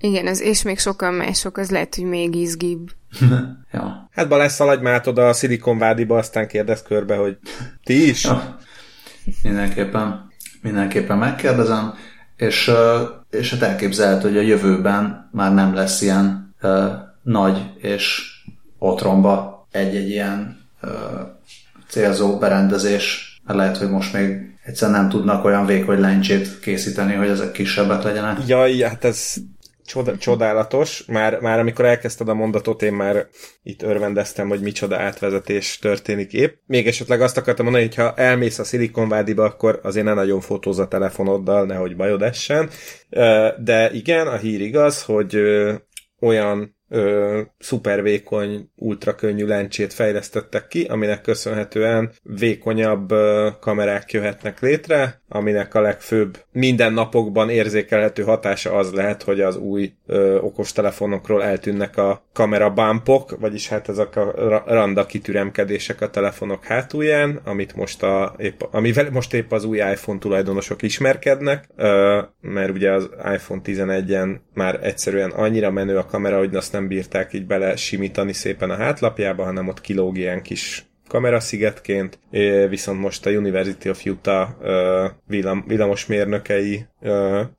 Igen, 0.00 0.26
az 0.26 0.40
és 0.40 0.62
még 0.62 0.78
sokan 0.78 1.14
mások, 1.14 1.56
az 1.56 1.70
lehet, 1.70 1.94
hogy 1.94 2.04
még 2.04 2.34
izgibb. 2.34 2.90
ja. 3.72 4.08
Hát 4.12 4.28
Balázs, 4.28 4.52
szaladj 4.52 4.82
már 4.82 5.02
oda 5.06 5.28
a 5.28 5.32
Silicon 5.32 5.78
Valley-ba, 5.78 6.16
aztán 6.16 6.48
kérdez 6.48 6.82
körbe, 6.82 7.16
hogy 7.16 7.38
ti 7.84 8.08
is? 8.08 8.24
Ja. 8.24 8.58
Mindenképpen, 9.42 10.30
mindenképpen 10.62 11.18
megkérdezem, 11.18 11.94
és, 12.36 12.70
és 13.30 13.50
hát 13.50 13.62
elképzelhető, 13.62 14.28
hogy 14.28 14.38
a 14.38 14.40
jövőben 14.40 15.28
már 15.32 15.54
nem 15.54 15.74
lesz 15.74 16.00
ilyen 16.00 16.54
uh, 16.62 16.92
nagy 17.22 17.70
és 17.78 18.22
otromba 18.78 19.66
egy-egy 19.70 20.08
ilyen 20.08 20.66
uh, 20.82 20.90
célzó 21.88 22.38
berendezés, 22.38 23.40
mert 23.44 23.58
lehet, 23.58 23.76
hogy 23.76 23.90
most 23.90 24.12
még 24.12 24.56
egyszerűen 24.64 25.00
nem 25.00 25.08
tudnak 25.08 25.44
olyan 25.44 25.66
vékony 25.66 26.00
lencsét 26.00 26.60
készíteni, 26.60 27.14
hogy 27.14 27.28
ezek 27.28 27.52
kisebbek 27.52 28.02
legyenek. 28.02 28.46
Jaj, 28.46 28.78
hát 28.78 29.04
ez 29.04 29.34
csoda, 29.88 30.18
csodálatos. 30.18 31.04
Már, 31.06 31.40
már 31.40 31.58
amikor 31.58 31.84
elkezdted 31.84 32.28
a 32.28 32.34
mondatot, 32.34 32.82
én 32.82 32.92
már 32.92 33.26
itt 33.62 33.82
örvendeztem, 33.82 34.48
hogy 34.48 34.60
micsoda 34.60 34.98
átvezetés 34.98 35.78
történik 35.78 36.32
épp. 36.32 36.54
Még 36.66 36.86
esetleg 36.86 37.20
azt 37.20 37.36
akartam 37.36 37.64
mondani, 37.64 37.86
hogy 37.86 37.94
ha 37.94 38.14
elmész 38.14 38.58
a 38.58 38.64
Silicon 38.64 39.08
Valley-ba, 39.08 39.44
akkor 39.44 39.80
azért 39.82 40.06
ne 40.06 40.14
nagyon 40.14 40.40
fotóz 40.40 40.78
a 40.78 40.88
telefonoddal, 40.88 41.66
nehogy 41.66 41.96
bajod 41.96 42.22
essen. 42.22 42.70
De 43.58 43.90
igen, 43.92 44.26
a 44.26 44.36
hír 44.36 44.60
igaz, 44.60 45.02
hogy 45.02 45.38
olyan 46.20 46.77
ö, 46.88 47.40
szuper 47.58 48.02
vékony, 48.02 48.70
ultra 48.76 49.14
könnyű 49.14 49.46
lencsét 49.46 49.92
fejlesztettek 49.92 50.66
ki, 50.66 50.84
aminek 50.84 51.20
köszönhetően 51.20 52.10
vékonyabb 52.22 53.10
ö, 53.10 53.48
kamerák 53.60 54.12
jöhetnek 54.12 54.60
létre, 54.60 55.22
aminek 55.28 55.74
a 55.74 55.80
legfőbb 55.80 56.44
mindennapokban 56.52 57.50
érzékelhető 57.50 58.22
hatása 58.22 58.72
az 58.72 58.92
lehet, 58.92 59.22
hogy 59.22 59.40
az 59.40 59.56
új 59.56 59.92
ö, 60.06 60.38
okostelefonokról 60.38 61.42
eltűnnek 61.44 61.96
a 61.96 62.22
kamera 62.32 62.70
bumpok, 62.70 63.36
vagyis 63.40 63.68
hát 63.68 63.88
ezek 63.88 64.16
a 64.16 64.32
randa 64.66 65.06
kitüremkedések 65.06 66.00
a 66.00 66.10
telefonok 66.10 66.64
hátulján, 66.64 67.40
amit 67.44 67.76
most 67.76 68.02
a, 68.02 68.34
épp, 68.38 68.60
amivel 68.70 69.10
most 69.10 69.34
épp 69.34 69.52
az 69.52 69.64
új 69.64 69.78
iPhone 69.78 70.18
tulajdonosok 70.18 70.82
ismerkednek, 70.82 71.68
ö, 71.76 72.20
mert 72.40 72.70
ugye 72.70 72.90
az 72.90 73.10
iPhone 73.34 73.60
11-en 73.64 74.36
már 74.54 74.78
egyszerűen 74.82 75.30
annyira 75.30 75.70
menő 75.70 75.96
a 75.96 76.06
kamera, 76.06 76.38
hogy 76.38 76.54
azt 76.54 76.72
nem 76.78 76.88
bírták 76.88 77.32
így 77.32 77.46
bele 77.46 77.76
simítani 77.76 78.32
szépen 78.32 78.70
a 78.70 78.76
hátlapjába, 78.76 79.44
hanem 79.44 79.68
ott 79.68 79.80
kilóg 79.80 80.16
ilyen 80.16 80.42
kis 80.42 80.86
kameraszigetként, 81.08 82.18
viszont 82.68 83.00
most 83.00 83.26
a 83.26 83.30
University 83.30 83.88
of 83.88 84.04
Utah 84.04 84.48
villam, 85.26 85.64
villamosmérnökei 85.66 86.86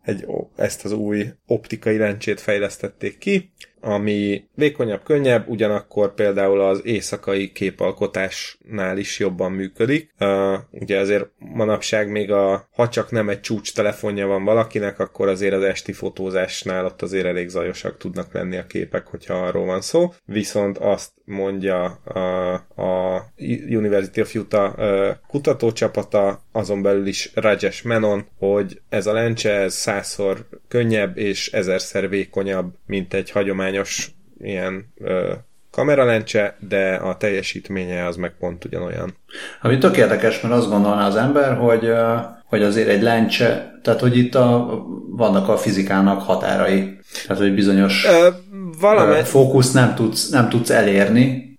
egy, 0.04 0.26
ezt 0.56 0.86
az 0.86 0.92
új 0.92 1.26
optikai 1.48 1.98
lencsét 1.98 2.40
fejlesztették 2.40 3.18
ki, 3.18 3.52
ami 3.82 4.44
vékonyabb, 4.56 5.04
könnyebb, 5.04 5.48
ugyanakkor 5.48 6.14
például 6.14 6.62
az 6.62 6.82
éjszakai 6.84 7.52
képalkotásnál 7.52 8.98
is 8.98 9.20
jobban 9.20 9.52
működik. 9.52 10.14
Uh, 10.20 10.58
ugye 10.72 11.00
azért 11.00 11.30
manapság 11.38 12.12
még 12.12 12.32
a, 12.32 12.68
ha 12.72 12.90
csak 12.90 13.12
nem 13.12 13.30
egy 13.30 13.40
csúcs 13.40 13.74
telefonja 13.74 14.28
van 14.28 14.44
valakinek, 14.44 15.00
akkor 15.00 15.28
azért 15.28 15.54
az 15.54 15.64
esti 15.64 15.92
fotózásnál 15.92 16.86
ott 16.86 17.02
azért 17.02 17.26
elég 17.26 17.48
zajosak 17.48 17.98
tudnak 17.98 18.34
lenni 18.34 18.58
a 18.58 18.66
képek, 18.66 19.08
hogyha 19.08 19.34
arról 19.34 19.66
van 19.66 19.82
szó. 19.82 20.14
Viszont 20.26 20.78
azt 20.78 21.12
mondja 21.30 21.84
a, 21.86 22.54
a 22.82 23.24
University 23.70 24.22
of 24.22 24.36
Utah 24.36 24.74
uh, 24.78 25.08
kutatócsapata, 25.28 26.42
azon 26.52 26.82
belül 26.82 27.08
is 27.08 27.32
Rajesh 27.36 27.86
Menon, 27.86 28.26
hogy 28.38 28.82
ez 28.90 29.08
a 29.08 29.14
lencse 29.14 29.52
ez 29.52 29.74
százszor 29.74 30.48
könnyebb 30.68 31.18
és 31.18 31.52
ezerszer 31.52 32.10
vékonyabb, 32.10 32.74
mint 32.86 33.14
egy 33.14 33.32
hagyományos 33.32 34.12
ilyen 34.40 34.94
ö, 34.98 35.34
kameralencse, 35.72 36.58
de 36.60 36.94
a 36.94 37.18
teljesítménye 37.18 38.06
az 38.06 38.16
meg 38.16 38.34
pont 38.40 38.66
ugyanolyan. 38.66 39.16
Ami 39.62 39.78
tök 39.78 39.98
érdekes, 39.98 40.42
mert 40.42 40.54
azt 40.54 40.70
gondolná 40.70 41.08
az 41.08 41.16
ember, 41.16 41.58
hogy, 41.58 41.92
hogy 42.46 42.64
azért 42.64 42.88
egy 42.88 43.02
lencse, 43.02 43.80
tehát 43.84 44.00
hogy 44.00 44.18
itt 44.18 44.36
a, 44.36 44.68
vannak 45.10 45.50
a 45.50 45.58
fizikának 45.58 46.22
határai, 46.22 47.00
tehát 47.28 47.42
hogy 47.42 47.54
bizonyos 47.54 48.06
Ö, 48.06 48.28
valami... 48.80 49.24
fókusz 49.24 49.72
nem 49.72 49.96
tudsz, 49.96 50.30
nem 50.30 50.50
tudsz 50.50 50.70
elérni, 50.70 51.50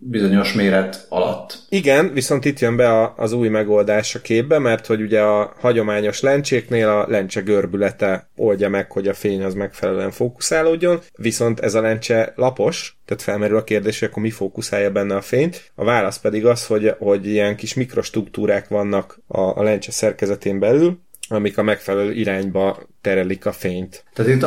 bizonyos 0.00 0.52
méret 0.52 1.06
alatt. 1.08 1.58
Igen, 1.68 2.12
viszont 2.12 2.44
itt 2.44 2.58
jön 2.58 2.76
be 2.76 2.88
a, 2.88 3.14
az 3.16 3.32
új 3.32 3.48
megoldás 3.48 4.14
a 4.14 4.20
képbe, 4.20 4.58
mert 4.58 4.86
hogy 4.86 5.00
ugye 5.00 5.20
a 5.20 5.54
hagyományos 5.60 6.20
lencséknél 6.20 6.88
a 6.88 7.06
lencse 7.08 7.40
görbülete 7.40 8.30
oldja 8.36 8.68
meg, 8.68 8.92
hogy 8.92 9.08
a 9.08 9.14
fény 9.14 9.42
az 9.42 9.54
megfelelően 9.54 10.10
fókuszálódjon, 10.10 11.00
viszont 11.16 11.60
ez 11.60 11.74
a 11.74 11.80
lencse 11.80 12.32
lapos, 12.36 12.98
tehát 13.04 13.22
felmerül 13.22 13.56
a 13.56 13.64
kérdés, 13.64 13.98
hogy 13.98 14.08
akkor 14.08 14.22
mi 14.22 14.30
fókuszálja 14.30 14.90
benne 14.90 15.14
a 15.16 15.20
fényt. 15.20 15.72
A 15.74 15.84
válasz 15.84 16.18
pedig 16.18 16.46
az, 16.46 16.66
hogy, 16.66 16.94
hogy 16.98 17.26
ilyen 17.26 17.56
kis 17.56 17.74
mikrostruktúrák 17.74 18.68
vannak 18.68 19.18
a, 19.26 19.40
a 19.40 19.62
lencse 19.62 19.90
szerkezetén 19.92 20.58
belül, 20.58 20.98
amik 21.28 21.58
a 21.58 21.62
megfelelő 21.62 22.12
irányba 22.12 22.78
terelik 23.00 23.46
a 23.46 23.52
fényt. 23.52 24.04
Tehát 24.14 24.32
itt, 24.32 24.44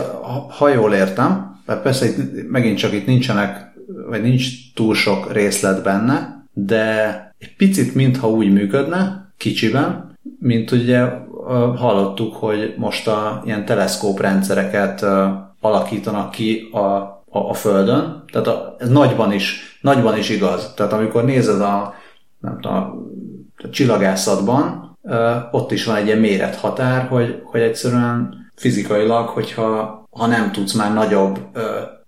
ha 0.58 0.70
jól 0.70 0.94
értem, 0.94 1.62
mert 1.66 1.82
persze 1.82 2.06
itt, 2.06 2.50
megint 2.50 2.78
csak 2.78 2.94
itt 2.94 3.06
nincsenek, 3.06 3.74
vagy 4.10 4.22
nincs 4.22 4.74
túl 4.74 4.96
sok 4.96 5.34
részlet 5.34 5.84
benne, 5.84 6.46
de 6.54 7.14
egy 7.38 7.56
picit 7.56 7.96
mintha 7.96 8.30
úgy 8.30 8.54
működne, 8.54 9.32
kicsiben, 9.38 10.18
mint 10.40 10.72
ugye 10.72 11.06
hallottuk, 11.76 12.36
hogy 12.36 12.74
most 12.78 13.08
a 13.08 13.42
ilyen 13.46 13.66
teleszkóp 13.66 14.20
rendszereket 14.20 15.06
alakítanak 15.60 16.32
ki 16.32 16.70
a, 16.72 16.78
a, 16.78 17.50
a 17.50 17.54
Földön. 17.54 18.24
Tehát 18.32 18.48
a, 18.48 18.76
ez 18.80 18.90
nagyban 18.90 19.32
is, 19.34 19.78
nagyban 19.82 20.18
is 20.18 20.30
igaz. 20.30 20.74
Tehát 20.76 20.94
amikor 20.94 21.26
nézed 21.26 21.62
a, 21.62 21.94
nem 22.40 22.60
tudom, 22.60 22.78
a 23.58 23.70
csillagászatban, 23.70 24.89
ott 25.52 25.72
is 25.72 25.86
van 25.86 25.96
egy 25.96 26.06
ilyen 26.06 26.18
mérethatár, 26.18 27.08
hogy, 27.08 27.42
hogy 27.44 27.62
egyszerűen 27.62 28.48
fizikailag, 28.56 29.28
hogyha 29.28 30.00
ha 30.12 30.28
nem 30.28 30.52
tudsz 30.52 30.74
már 30.74 30.94
nagyobb 30.94 31.40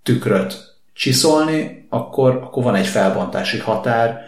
tükröt 0.02 0.76
csiszolni, 0.92 1.86
akkor, 1.88 2.40
akkor 2.42 2.62
van 2.62 2.74
egy 2.74 2.86
felbontási 2.86 3.58
határ 3.58 4.20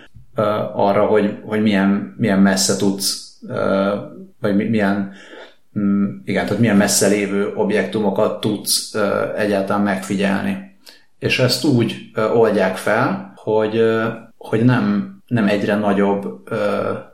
arra, 0.74 1.06
hogy, 1.06 1.38
hogy 1.44 1.62
milyen, 1.62 2.14
milyen 2.18 2.38
messze 2.38 2.76
tudsz, 2.76 3.38
vagy 4.40 4.70
milyen, 4.70 5.12
mm, 5.78 6.04
igen, 6.24 6.44
tehát 6.44 6.60
milyen 6.60 6.76
messze 6.76 7.06
lévő 7.06 7.52
objektumokat 7.54 8.40
tudsz 8.40 8.94
egyáltalán 9.36 9.82
megfigyelni. 9.82 10.76
És 11.18 11.38
ezt 11.38 11.64
úgy 11.64 12.10
oldják 12.34 12.76
fel, 12.76 13.32
hogy, 13.36 13.82
hogy 14.36 14.64
nem, 14.64 15.13
nem 15.26 15.48
egyre 15.48 15.76
nagyobb 15.76 16.48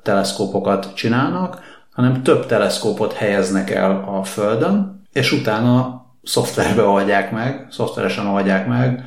teleszkópokat 0.03 0.95
csinálnak, 0.95 1.61
hanem 1.93 2.23
több 2.23 2.47
teleszkópot 2.47 3.13
helyeznek 3.13 3.71
el 3.71 4.05
a 4.07 4.25
Földön, 4.25 5.03
és 5.13 5.33
utána 5.33 6.05
szoftverbe 6.23 6.83
oldják 6.83 7.33
meg, 7.33 7.67
szoftveresen 7.71 8.27
oldják 8.27 8.67
meg 8.67 9.05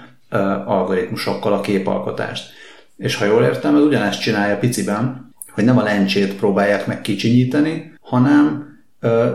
algoritmusokkal 0.66 1.54
a 1.54 1.62
képalkotást. 1.62 2.52
És 2.98 3.16
ha 3.16 3.26
jól 3.26 3.44
értem, 3.44 3.76
ez 3.76 3.82
ugyanezt 3.82 4.22
csinálja 4.22 4.58
piciben, 4.58 5.34
hogy 5.52 5.64
nem 5.64 5.78
a 5.78 5.84
lencsét 5.84 6.36
próbálják 6.36 6.88
meg 6.88 7.02
kicsinyíteni, 7.02 7.94
hanem, 8.02 8.68
ö, 9.00 9.30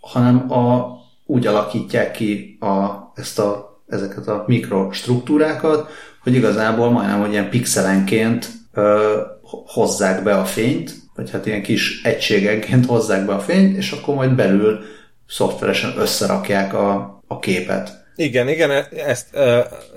hanem 0.00 0.52
a, 0.52 0.94
úgy 1.26 1.46
alakítják 1.46 2.10
ki 2.10 2.56
a, 2.60 3.12
ezt 3.14 3.38
a, 3.38 3.80
ezeket 3.88 4.28
a 4.28 4.44
mikrostruktúrákat, 4.46 5.90
hogy 6.22 6.34
igazából 6.34 6.90
majdnem, 6.90 7.20
hogy 7.20 7.30
ilyen 7.30 7.50
pixelenként 7.50 8.48
ö, 8.76 9.20
hozzák 9.66 10.22
be 10.22 10.38
a 10.38 10.44
fényt, 10.44 10.94
vagy 11.14 11.30
hát 11.30 11.46
ilyen 11.46 11.62
kis 11.62 12.02
egységekként 12.02 12.86
hozzák 12.86 13.26
be 13.26 13.34
a 13.34 13.40
fényt, 13.40 13.76
és 13.76 13.90
akkor 13.90 14.14
majd 14.14 14.34
belül 14.34 14.78
szoftveresen 15.26 15.92
összerakják 15.98 16.74
a, 16.74 17.20
a 17.26 17.38
képet. 17.38 18.04
Igen, 18.16 18.48
igen, 18.48 18.70
e- 18.70 18.88
ezt, 19.06 19.36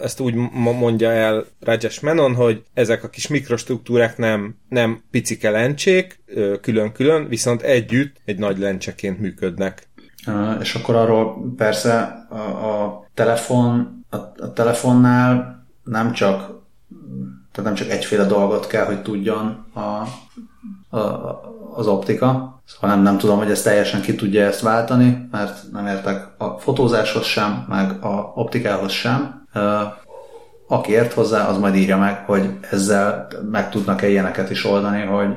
ezt 0.02 0.20
úgy 0.20 0.34
mondja 0.54 1.12
el 1.12 1.46
Rajesh 1.60 2.04
Menon, 2.04 2.36
hogy 2.36 2.64
ezek 2.74 3.04
a 3.04 3.10
kis 3.10 3.28
mikrostruktúrák 3.28 4.18
nem, 4.18 4.56
nem 4.70 5.04
picike 5.12 5.50
lencsék, 5.50 6.24
külön-külön, 6.62 7.28
viszont 7.28 7.62
együtt 7.62 8.16
egy 8.26 8.38
nagy 8.38 8.58
lencseként 8.58 9.20
működnek. 9.20 9.88
És 10.60 10.76
akkor 10.76 10.96
arról 10.96 11.54
persze 11.58 12.26
a, 12.30 12.36
a 12.36 13.08
telefon, 13.14 14.06
a, 14.10 14.16
a 14.18 14.54
telefonnál 14.54 15.66
nem 15.84 16.12
csak 16.12 16.60
tehát 17.52 17.70
nem 17.70 17.74
csak 17.74 17.90
egyféle 17.90 18.24
dolgot 18.24 18.68
kell, 18.68 18.86
hogy 18.86 19.02
tudjon 19.02 19.66
a, 19.74 19.80
a, 20.98 21.42
az 21.76 21.88
optika, 21.88 22.62
szóval 22.66 22.96
nem, 22.96 23.04
nem 23.04 23.18
tudom, 23.18 23.38
hogy 23.38 23.52
ez 23.52 23.62
teljesen 23.62 24.02
ki 24.02 24.16
tudja 24.16 24.46
ezt 24.46 24.62
váltani, 24.62 25.28
mert 25.32 25.72
nem 25.72 25.88
értek 25.88 26.28
a 26.38 26.46
fotózáshoz 26.46 27.26
sem, 27.26 27.66
meg 27.70 28.04
a 28.04 28.32
optikához 28.36 28.92
sem. 28.92 29.48
Aki 30.68 30.92
ért 30.92 31.14
hozzá, 31.14 31.48
az 31.48 31.58
majd 31.58 31.76
írja 31.76 31.98
meg, 31.98 32.26
hogy 32.26 32.50
ezzel 32.72 33.28
meg 33.52 33.70
tudnak-e 33.70 34.10
ilyeneket 34.10 34.50
is 34.50 34.66
oldani, 34.66 35.02
hogy 35.02 35.36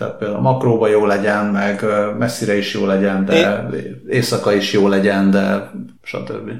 tehát 0.00 0.16
például 0.18 0.40
makróba 0.40 0.88
jó 0.88 1.06
legyen, 1.06 1.46
meg 1.46 1.84
messzire 2.18 2.56
is 2.56 2.74
jó 2.74 2.86
legyen, 2.86 3.24
de 3.24 3.66
Én... 3.72 4.02
éjszaka 4.08 4.52
is 4.52 4.72
jó 4.72 4.88
legyen, 4.88 5.30
de 5.30 5.70
stb. 6.02 6.50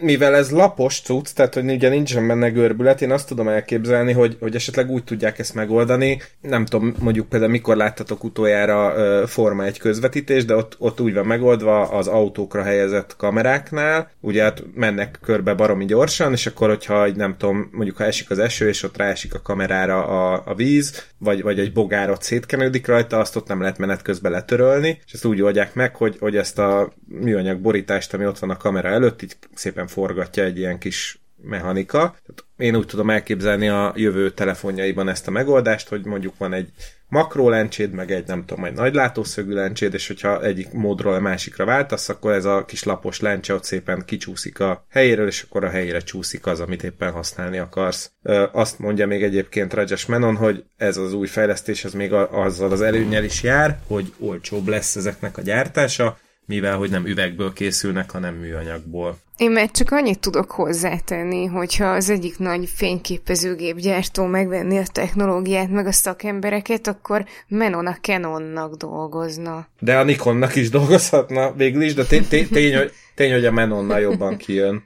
Mivel 0.00 0.34
ez 0.34 0.50
lapos 0.50 1.00
cucc, 1.00 1.34
tehát 1.34 1.54
hogy 1.54 1.70
ugye 1.70 1.88
nincsen 1.88 2.26
benne 2.26 2.48
görbület, 2.48 3.02
én 3.02 3.10
azt 3.10 3.28
tudom 3.28 3.48
elképzelni, 3.48 4.12
hogy, 4.12 4.36
hogy 4.40 4.54
esetleg 4.54 4.90
úgy 4.90 5.04
tudják 5.04 5.38
ezt 5.38 5.54
megoldani, 5.54 6.22
nem 6.40 6.64
tudom, 6.64 6.94
mondjuk 6.98 7.28
például 7.28 7.50
mikor 7.50 7.76
láttatok 7.76 8.24
utoljára 8.24 8.92
uh, 8.92 9.26
Forma 9.26 9.64
egy 9.64 9.78
közvetítés, 9.78 10.44
de 10.44 10.56
ott, 10.56 10.76
ott 10.78 11.00
úgy 11.00 11.14
van 11.14 11.26
megoldva 11.26 11.88
az 11.88 12.06
autókra 12.06 12.62
helyezett 12.62 13.16
kameráknál, 13.16 14.10
ugye 14.20 14.42
hát 14.42 14.62
mennek 14.74 15.18
körbe 15.22 15.54
baromi 15.54 15.84
gyorsan, 15.84 16.32
és 16.32 16.46
akkor, 16.46 16.68
hogyha 16.68 17.08
nem 17.14 17.36
tudom, 17.38 17.68
mondjuk 17.72 17.96
ha 17.96 18.04
esik 18.04 18.30
az 18.30 18.38
eső, 18.38 18.68
és 18.68 18.82
ott 18.82 18.96
ráesik 18.96 19.34
a 19.34 19.42
kamerára 19.42 20.06
a, 20.06 20.42
a 20.44 20.54
víz, 20.54 21.06
vagy, 21.18 21.42
vagy 21.42 21.58
egy 21.58 21.72
bogárot 21.72 22.22
szétkenődik 22.22 22.86
rajta, 22.86 23.18
azt 23.18 23.36
ott 23.36 23.48
nem 23.48 23.60
lehet 23.60 23.78
menet 23.78 24.02
közben 24.02 24.32
letörölni, 24.32 25.00
és 25.06 25.12
ezt 25.12 25.24
úgy 25.24 25.42
oldják 25.42 25.74
meg, 25.74 25.96
hogy, 25.96 26.16
hogy 26.20 26.36
ezt 26.36 26.58
a 26.58 26.92
műanyag 27.08 27.60
borítást, 27.60 28.14
ami 28.14 28.26
ott 28.26 28.38
van 28.38 28.50
a 28.50 28.56
kamera 28.56 28.83
előtt, 28.88 29.22
így 29.22 29.36
szépen 29.54 29.86
forgatja 29.86 30.44
egy 30.44 30.58
ilyen 30.58 30.78
kis 30.78 31.18
mechanika. 31.42 31.98
Tehát 31.98 32.44
én 32.56 32.76
úgy 32.76 32.86
tudom 32.86 33.10
elképzelni 33.10 33.68
a 33.68 33.92
jövő 33.96 34.30
telefonjaiban 34.30 35.08
ezt 35.08 35.28
a 35.28 35.30
megoldást, 35.30 35.88
hogy 35.88 36.04
mondjuk 36.04 36.34
van 36.38 36.52
egy 36.52 36.68
makrolencséd, 37.08 37.92
meg 37.92 38.10
egy 38.10 38.26
nem 38.26 38.44
tudom, 38.44 38.64
egy 38.64 38.72
nagy 38.72 38.94
látószögű 38.94 39.52
lencséd, 39.52 39.94
és 39.94 40.06
hogyha 40.06 40.42
egyik 40.42 40.72
módról 40.72 41.14
a 41.14 41.20
másikra 41.20 41.64
váltasz, 41.64 42.08
akkor 42.08 42.32
ez 42.32 42.44
a 42.44 42.64
kis 42.64 42.82
lapos 42.82 43.20
lencse 43.20 43.54
ott 43.54 43.64
szépen 43.64 44.02
kicsúszik 44.06 44.60
a 44.60 44.86
helyéről, 44.90 45.26
és 45.26 45.42
akkor 45.42 45.64
a 45.64 45.68
helyére 45.68 46.00
csúszik 46.00 46.46
az, 46.46 46.60
amit 46.60 46.82
éppen 46.82 47.10
használni 47.12 47.58
akarsz. 47.58 48.12
Azt 48.52 48.78
mondja 48.78 49.06
még 49.06 49.22
egyébként 49.22 49.74
Rajesh 49.74 50.08
Menon, 50.08 50.36
hogy 50.36 50.64
ez 50.76 50.96
az 50.96 51.12
új 51.12 51.26
fejlesztés, 51.26 51.84
ez 51.84 51.92
még 51.92 52.12
azzal 52.12 52.72
az 52.72 52.82
előnyel 52.82 53.24
is 53.24 53.42
jár, 53.42 53.78
hogy 53.86 54.12
olcsóbb 54.18 54.68
lesz 54.68 54.96
ezeknek 54.96 55.38
a 55.38 55.42
gyártása, 55.42 56.18
mivel 56.46 56.76
hogy 56.76 56.90
nem 56.90 57.06
üvegből 57.06 57.52
készülnek, 57.52 58.10
hanem 58.10 58.34
műanyagból. 58.34 59.18
Én 59.36 59.50
meg 59.50 59.70
csak 59.70 59.90
annyit 59.90 60.18
tudok 60.18 60.50
hozzátenni, 60.50 61.44
hogyha 61.44 61.86
az 61.86 62.10
egyik 62.10 62.38
nagy 62.38 62.68
fényképezőgépgyártó 62.74 64.24
megvenni 64.24 64.78
a 64.78 64.86
technológiát, 64.92 65.70
meg 65.70 65.86
a 65.86 65.92
szakembereket, 65.92 66.86
akkor 66.86 67.24
Menon 67.48 67.86
a 67.86 67.96
Canonnak 68.00 68.74
dolgozna. 68.74 69.68
De 69.78 69.98
a 69.98 70.04
Nikonnak 70.04 70.56
is 70.56 70.70
dolgozhatna 70.70 71.52
végül 71.52 71.82
is, 71.82 71.94
de 71.94 72.04
tény, 72.04 72.28
tény, 72.28 72.48
tény, 72.58 72.76
hogy, 72.76 72.92
tény 73.14 73.32
hogy 73.32 73.44
a 73.44 73.52
Menonnal 73.52 74.00
jobban 74.00 74.36
kijön. 74.36 74.82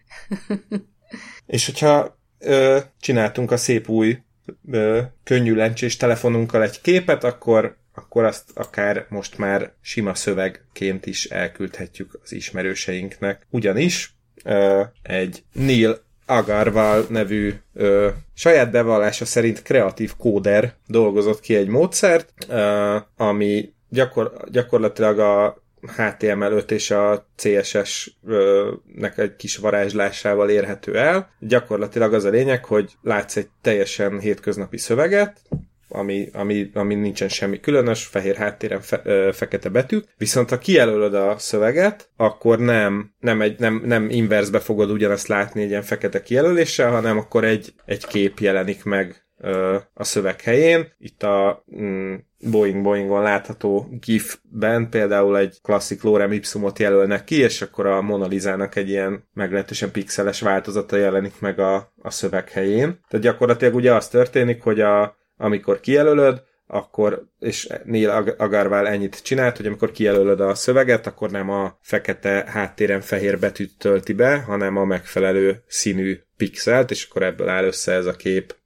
És 1.47 1.65
hogyha 1.67 2.19
ö, 2.39 2.79
csináltunk 3.01 3.51
a 3.51 3.57
szép 3.57 3.89
új 3.89 4.19
ö, 4.71 5.01
könnyű 5.25 5.55
lencsés 5.55 5.97
telefonunkkal 5.97 6.63
egy 6.63 6.81
képet, 6.81 7.25
akkor 7.25 7.78
akkor 7.99 8.25
azt 8.25 8.51
akár 8.55 9.07
most 9.09 9.39
már 9.39 9.73
sima 9.81 10.15
szövegként 10.15 11.07
is 11.07 11.25
elküldhetjük 11.25 12.19
az 12.23 12.33
ismerőseinknek. 12.33 13.47
Ugyanis 13.51 14.15
egy 15.03 15.43
Neil 15.53 16.07
Agarwal 16.27 17.07
nevű 17.09 17.55
ö, 17.75 18.09
saját 18.35 18.71
bevallása 18.71 19.25
szerint 19.25 19.63
kreatív 19.63 20.17
kóder 20.17 20.75
dolgozott 20.87 21.41
ki 21.41 21.55
egy 21.55 21.69
módszert, 21.69 22.33
ö, 22.49 22.97
ami 23.17 23.73
gyakor, 23.89 24.33
gyakorlatilag 24.51 25.19
a 25.19 25.63
HTML5 25.97 26.71
és 26.71 26.91
a 26.91 27.29
CSS-nek 27.37 29.19
egy 29.19 29.37
kis 29.37 29.57
varázslásával 29.57 30.51
érhető 30.51 30.99
el. 30.99 31.31
Gyakorlatilag 31.41 32.15
az 32.15 32.25
a 32.25 32.31
lényeg, 32.31 32.65
hogy 32.65 32.97
látsz 33.03 33.37
egy 33.37 33.49
teljesen 33.63 34.19
hétköznapi 34.19 34.77
szöveget, 34.77 35.41
ami, 35.89 36.29
ami, 36.33 36.71
ami 36.75 36.95
nincsen 36.95 37.29
semmi 37.29 37.61
különös, 37.61 38.05
fehér 38.05 38.37
háttéren 38.37 38.81
fe, 38.81 39.01
ö, 39.05 39.31
fekete 39.33 39.69
betűk, 39.69 40.05
viszont 40.17 40.51
ha 40.51 40.59
kijelölöd 40.59 41.15
a 41.15 41.39
szöveget, 41.39 42.11
akkor 42.17 42.59
nem, 42.59 43.15
nem, 43.21 43.41
egy, 43.41 43.59
nem, 43.59 43.83
nem 43.85 44.11
inverzbe 44.11 44.59
fogod 44.59 44.91
ugyanazt 44.91 45.27
látni 45.27 45.63
egy 45.63 45.69
ilyen 45.69 45.83
fekete 45.83 46.23
kijelöléssel, 46.23 46.91
hanem 46.91 47.19
akkor 47.19 47.45
egy, 47.45 47.73
egy 47.85 48.07
kép 48.07 48.39
jelenik 48.39 48.85
meg 48.85 49.29
ö, 49.41 49.77
a 49.95 50.05
szöveg 50.05 50.41
helyén. 50.41 50.93
Itt 50.99 51.23
a 51.23 51.65
mm, 51.81 52.15
Boeing 52.51 52.83
Boeingon 52.83 53.23
látható 53.23 53.89
GIF-ben 54.01 54.89
például 54.91 55.39
egy 55.39 55.59
klasszik 55.63 56.03
lorem 56.03 56.33
ipsumot 56.33 56.79
jelölnek 56.79 57.25
ki, 57.25 57.41
és 57.41 57.63
akkor 57.63 57.87
a 57.87 58.03
Mona 58.03 58.27
Lisa-nak 58.27 58.77
egy 58.77 58.89
ilyen 58.89 59.29
meglehetősen 59.33 59.91
pixeles 59.91 60.41
változata 60.41 60.97
jelenik 60.97 61.41
meg 61.41 61.59
a, 61.59 61.93
a 62.03 62.11
szöveg 62.11 62.51
helyén. 62.51 63.01
Tehát 63.09 63.25
gyakorlatilag 63.25 63.75
ugye 63.75 63.95
az 63.95 64.09
történik, 64.09 64.63
hogy 64.63 64.81
a, 64.81 65.17
amikor 65.39 65.81
kijelölöd, 65.81 66.43
akkor, 66.67 67.25
és 67.39 67.69
Neil 67.85 68.35
Agarwal 68.39 68.89
ennyit 68.89 69.23
csinált, 69.23 69.57
hogy 69.57 69.67
amikor 69.67 69.91
kijelölöd 69.91 70.41
a 70.41 70.55
szöveget, 70.55 71.07
akkor 71.07 71.31
nem 71.31 71.51
a 71.51 71.79
fekete 71.83 72.45
háttéren 72.49 73.01
fehér 73.01 73.39
betűt 73.39 73.79
tölti 73.79 74.13
be, 74.13 74.41
hanem 74.41 74.77
a 74.77 74.85
megfelelő 74.85 75.63
színű 75.67 76.21
pixelt, 76.37 76.91
és 76.91 77.07
akkor 77.09 77.23
ebből 77.23 77.49
áll 77.49 77.65
össze 77.65 77.93
ez 77.93 78.07
a 78.07 78.17
kép. 78.17 78.57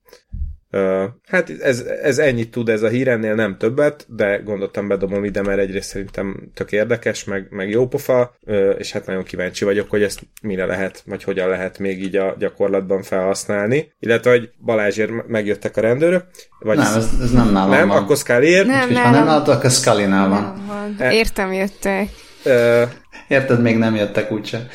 Uh, 0.73 1.03
hát 1.27 1.51
ez, 1.61 1.81
ez 2.03 2.19
ennyit 2.19 2.51
tud 2.51 2.69
ez 2.69 2.83
a 2.83 2.89
hír, 2.89 3.09
ennél 3.09 3.35
nem 3.35 3.57
többet, 3.59 4.07
de 4.09 4.37
gondoltam 4.37 4.89
bedobom 4.89 5.25
ide, 5.25 5.43
mert 5.43 5.59
egyrészt 5.59 5.89
szerintem 5.89 6.51
tök 6.55 6.73
érdekes, 6.73 7.25
meg, 7.25 7.47
meg 7.51 7.71
jó 7.71 7.87
pofa, 7.89 8.37
uh, 8.47 8.75
és 8.79 8.93
hát 8.93 9.07
nagyon 9.07 9.23
kíváncsi 9.23 9.65
vagyok, 9.65 9.91
hogy 9.91 10.03
ezt 10.03 10.21
mire 10.43 10.65
lehet, 10.65 11.03
vagy 11.07 11.25
hogyan 11.25 11.49
lehet 11.49 11.79
még 11.79 12.03
így 12.03 12.17
a 12.17 12.35
gyakorlatban 12.39 13.03
felhasználni. 13.03 13.93
Illetve, 13.99 14.31
hogy 14.31 14.51
Balázsért 14.65 15.27
megjöttek 15.27 15.77
a 15.77 15.81
rendőrök. 15.81 16.25
Vagy 16.59 16.77
nem, 16.77 16.97
ez, 16.97 17.09
ez 17.23 17.31
nem 17.31 17.53
nálam 17.53 17.71
Nem, 17.71 17.89
van. 17.89 18.03
akkor 18.03 18.17
Scully 18.17 18.63
Nem, 18.63 18.91
És 18.91 18.97
ha 18.97 19.11
nem 19.11 19.25
nálam, 19.25 19.51
akkor 19.51 19.71
scully 19.71 20.07
van. 20.07 20.19
Nem 20.19 20.65
van. 20.99 21.11
Értem, 21.11 21.53
jöttek. 21.53 22.09
Uh, 22.45 22.83
Érted, 23.29 23.63
még 23.63 23.79
nem 23.79 23.95
jöttek 23.95 24.33
úgyse. 24.33 24.67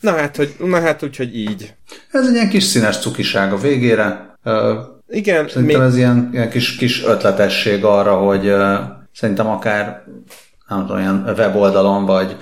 na 0.00 0.16
hát, 0.16 0.36
hogy, 0.36 0.54
na 0.58 0.80
hát 0.80 1.02
úgyhogy 1.02 1.36
így. 1.36 1.74
Ez 2.10 2.26
egy 2.26 2.34
ilyen 2.34 2.48
kis 2.48 2.62
színes 2.62 2.98
cukiság 2.98 3.52
a 3.52 3.56
végére. 3.56 4.35
Igen, 5.08 5.48
szerintem 5.48 5.80
még... 5.80 5.88
ez 5.88 5.96
ilyen, 5.96 6.48
kis, 6.50 6.76
kis 6.76 7.04
ötletesség 7.04 7.84
arra, 7.84 8.16
hogy 8.16 8.52
szerintem 9.12 9.46
akár 9.46 10.04
nem 10.68 10.86
tudom, 10.86 10.98
ilyen 10.98 11.34
weboldalon, 11.36 12.04
vagy 12.04 12.36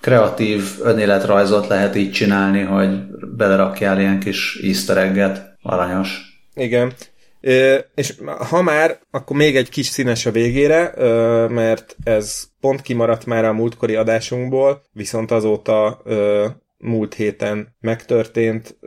kreatív 0.00 0.62
önéletrajzot 0.82 1.66
lehet 1.66 1.96
így 1.96 2.12
csinálni, 2.12 2.62
hogy 2.62 2.88
belerakjál 3.36 4.00
ilyen 4.00 4.20
kis 4.20 4.60
easter 4.62 4.96
egget. 4.96 5.56
Aranyos. 5.62 6.40
Igen. 6.54 6.92
Ö, 7.40 7.78
és 7.94 8.14
ha 8.50 8.62
már, 8.62 8.98
akkor 9.10 9.36
még 9.36 9.56
egy 9.56 9.68
kis 9.68 9.86
színes 9.86 10.26
a 10.26 10.30
végére, 10.30 10.92
ö, 10.96 11.46
mert 11.48 11.96
ez 12.04 12.44
pont 12.60 12.82
kimaradt 12.82 13.26
már 13.26 13.44
a 13.44 13.52
múltkori 13.52 13.94
adásunkból, 13.94 14.82
viszont 14.92 15.30
azóta 15.30 16.00
ö, 16.04 16.46
múlt 16.78 17.14
héten 17.14 17.76
megtörtént, 17.80 18.78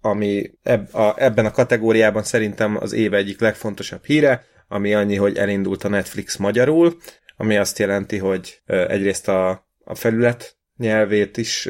ami 0.00 0.50
eb, 0.62 0.94
a, 0.94 1.14
ebben 1.16 1.44
a 1.44 1.50
kategóriában 1.50 2.22
szerintem 2.22 2.76
az 2.80 2.92
év 2.92 3.14
egyik 3.14 3.40
legfontosabb 3.40 4.04
híre, 4.04 4.44
ami 4.68 4.94
annyi, 4.94 5.16
hogy 5.16 5.36
elindult 5.36 5.84
a 5.84 5.88
Netflix 5.88 6.36
magyarul, 6.36 6.96
ami 7.36 7.56
azt 7.56 7.78
jelenti, 7.78 8.18
hogy 8.18 8.62
egyrészt 8.66 9.28
a, 9.28 9.68
a 9.84 9.94
felület 9.94 10.56
nyelvét 10.76 11.36
is 11.36 11.64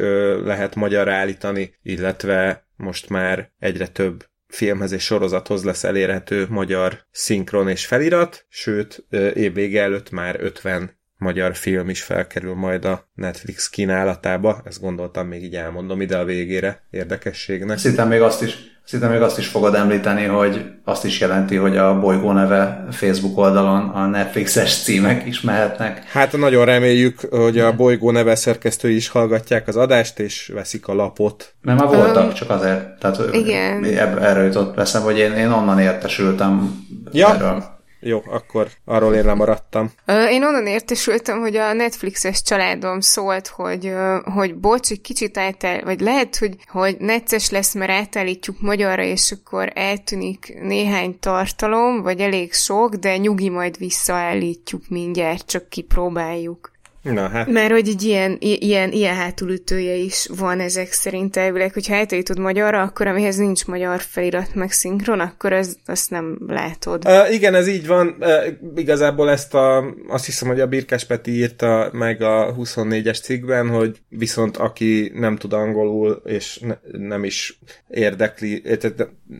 lehet 0.44 0.74
magyarra 0.74 1.12
állítani, 1.12 1.74
illetve 1.82 2.66
most 2.76 3.08
már 3.08 3.50
egyre 3.58 3.86
több 3.86 4.24
filmhez 4.46 4.92
és 4.92 5.04
sorozathoz 5.04 5.64
lesz 5.64 5.84
elérhető 5.84 6.46
magyar 6.48 7.06
szinkron 7.10 7.68
és 7.68 7.86
felirat, 7.86 8.46
sőt, 8.48 9.06
évvége 9.34 9.82
előtt 9.82 10.10
már 10.10 10.36
50 10.40 10.98
magyar 11.18 11.54
film 11.54 11.88
is 11.88 12.02
felkerül 12.02 12.54
majd 12.54 12.84
a 12.84 13.08
Netflix 13.14 13.68
kínálatába. 13.68 14.62
Ezt 14.64 14.80
gondoltam, 14.80 15.26
még 15.26 15.42
így 15.42 15.54
elmondom 15.54 16.00
ide 16.00 16.16
a 16.16 16.24
végére 16.24 16.82
érdekességnek. 16.90 17.78
Szerintem 17.78 18.08
még 18.08 18.20
azt 18.20 18.42
is, 18.42 18.76
Szerintem 18.86 19.10
még 19.10 19.22
azt 19.22 19.38
is 19.38 19.46
fogod 19.46 19.74
említeni, 19.74 20.24
hogy 20.24 20.64
azt 20.84 21.04
is 21.04 21.20
jelenti, 21.20 21.56
hogy 21.56 21.76
a 21.76 22.00
bolygó 22.00 22.32
neve 22.32 22.86
Facebook 22.90 23.38
oldalon 23.38 23.88
a 23.88 24.06
Netflixes 24.06 24.82
címek 24.82 25.26
is 25.26 25.40
mehetnek. 25.40 26.04
Hát 26.04 26.36
nagyon 26.36 26.64
reméljük, 26.64 27.20
hogy 27.30 27.58
a 27.58 27.72
bolygó 27.72 28.10
neve 28.10 28.34
szerkesztői 28.34 28.94
is 28.94 29.08
hallgatják 29.08 29.68
az 29.68 29.76
adást, 29.76 30.18
és 30.18 30.50
veszik 30.54 30.88
a 30.88 30.94
lapot. 30.94 31.54
Mert 31.62 31.80
már 31.80 31.88
voltak, 31.88 32.24
um, 32.24 32.34
csak 32.34 32.50
azért. 32.50 32.98
Tehát 32.98 33.18
igen. 33.32 33.84
Erről 34.20 34.44
jutott 34.44 34.74
veszem, 34.74 35.02
hogy 35.02 35.18
én, 35.18 35.32
én 35.32 35.50
onnan 35.50 35.78
értesültem 35.78 36.84
ja. 37.12 37.34
erről. 37.34 37.75
Jó, 38.06 38.22
akkor 38.26 38.68
arról 38.84 39.14
én 39.14 39.24
lemaradtam. 39.24 39.90
Én 40.06 40.44
onnan 40.44 40.66
értesültem, 40.66 41.40
hogy 41.40 41.56
a 41.56 41.72
Netflixes 41.72 42.42
családom 42.42 43.00
szólt, 43.00 43.48
hogy, 43.48 43.92
hogy 44.24 44.54
bocs, 44.54 44.90
egy 44.90 45.00
kicsit 45.00 45.38
átáll, 45.38 45.80
vagy 45.80 46.00
lehet, 46.00 46.36
hogy, 46.36 46.56
hogy 46.66 46.96
necces 46.98 47.50
lesz, 47.50 47.74
mert 47.74 47.90
átállítjuk 47.90 48.60
magyarra, 48.60 49.02
és 49.02 49.32
akkor 49.32 49.70
eltűnik 49.74 50.58
néhány 50.60 51.18
tartalom, 51.20 52.02
vagy 52.02 52.20
elég 52.20 52.52
sok, 52.52 52.94
de 52.94 53.16
nyugi 53.16 53.48
majd 53.48 53.78
visszaállítjuk 53.78 54.88
mindjárt, 54.88 55.46
csak 55.46 55.68
kipróbáljuk. 55.68 56.75
Na, 57.12 57.28
hát. 57.28 57.50
Mert 57.50 57.70
hogy 57.70 57.88
egy 57.88 58.02
ilyen, 58.02 58.36
ilyen, 58.40 58.92
ilyen 58.92 59.14
hátulütője 59.14 59.94
is 59.94 60.28
van 60.38 60.60
ezek 60.60 60.92
szerint 60.92 61.36
elvileg, 61.36 61.72
hogyha 61.72 61.94
eltétod 61.94 62.38
magyarra, 62.38 62.82
akkor 62.82 63.06
amihez 63.06 63.36
nincs 63.36 63.66
magyar 63.66 64.00
felirat 64.00 64.54
meg 64.54 64.72
szinkron, 64.72 65.20
akkor 65.20 65.52
ez, 65.52 65.76
azt 65.86 66.10
nem 66.10 66.38
látod. 66.46 67.04
Uh, 67.06 67.32
igen, 67.34 67.54
ez 67.54 67.68
így 67.68 67.86
van. 67.86 68.16
Uh, 68.20 68.28
igazából 68.76 69.30
ezt 69.30 69.54
a, 69.54 69.94
azt 70.08 70.24
hiszem, 70.24 70.48
hogy 70.48 70.60
a 70.60 70.66
Birkás 70.66 71.04
Peti 71.04 71.30
írta 71.30 71.88
meg 71.92 72.22
a 72.22 72.54
24-es 72.58 73.22
cikkben, 73.22 73.68
hogy 73.68 74.00
viszont 74.08 74.56
aki 74.56 75.12
nem 75.14 75.36
tud 75.36 75.52
angolul, 75.52 76.22
és 76.24 76.58
ne, 76.58 76.74
nem 76.92 77.24
is 77.24 77.58
érdekli, 77.88 78.62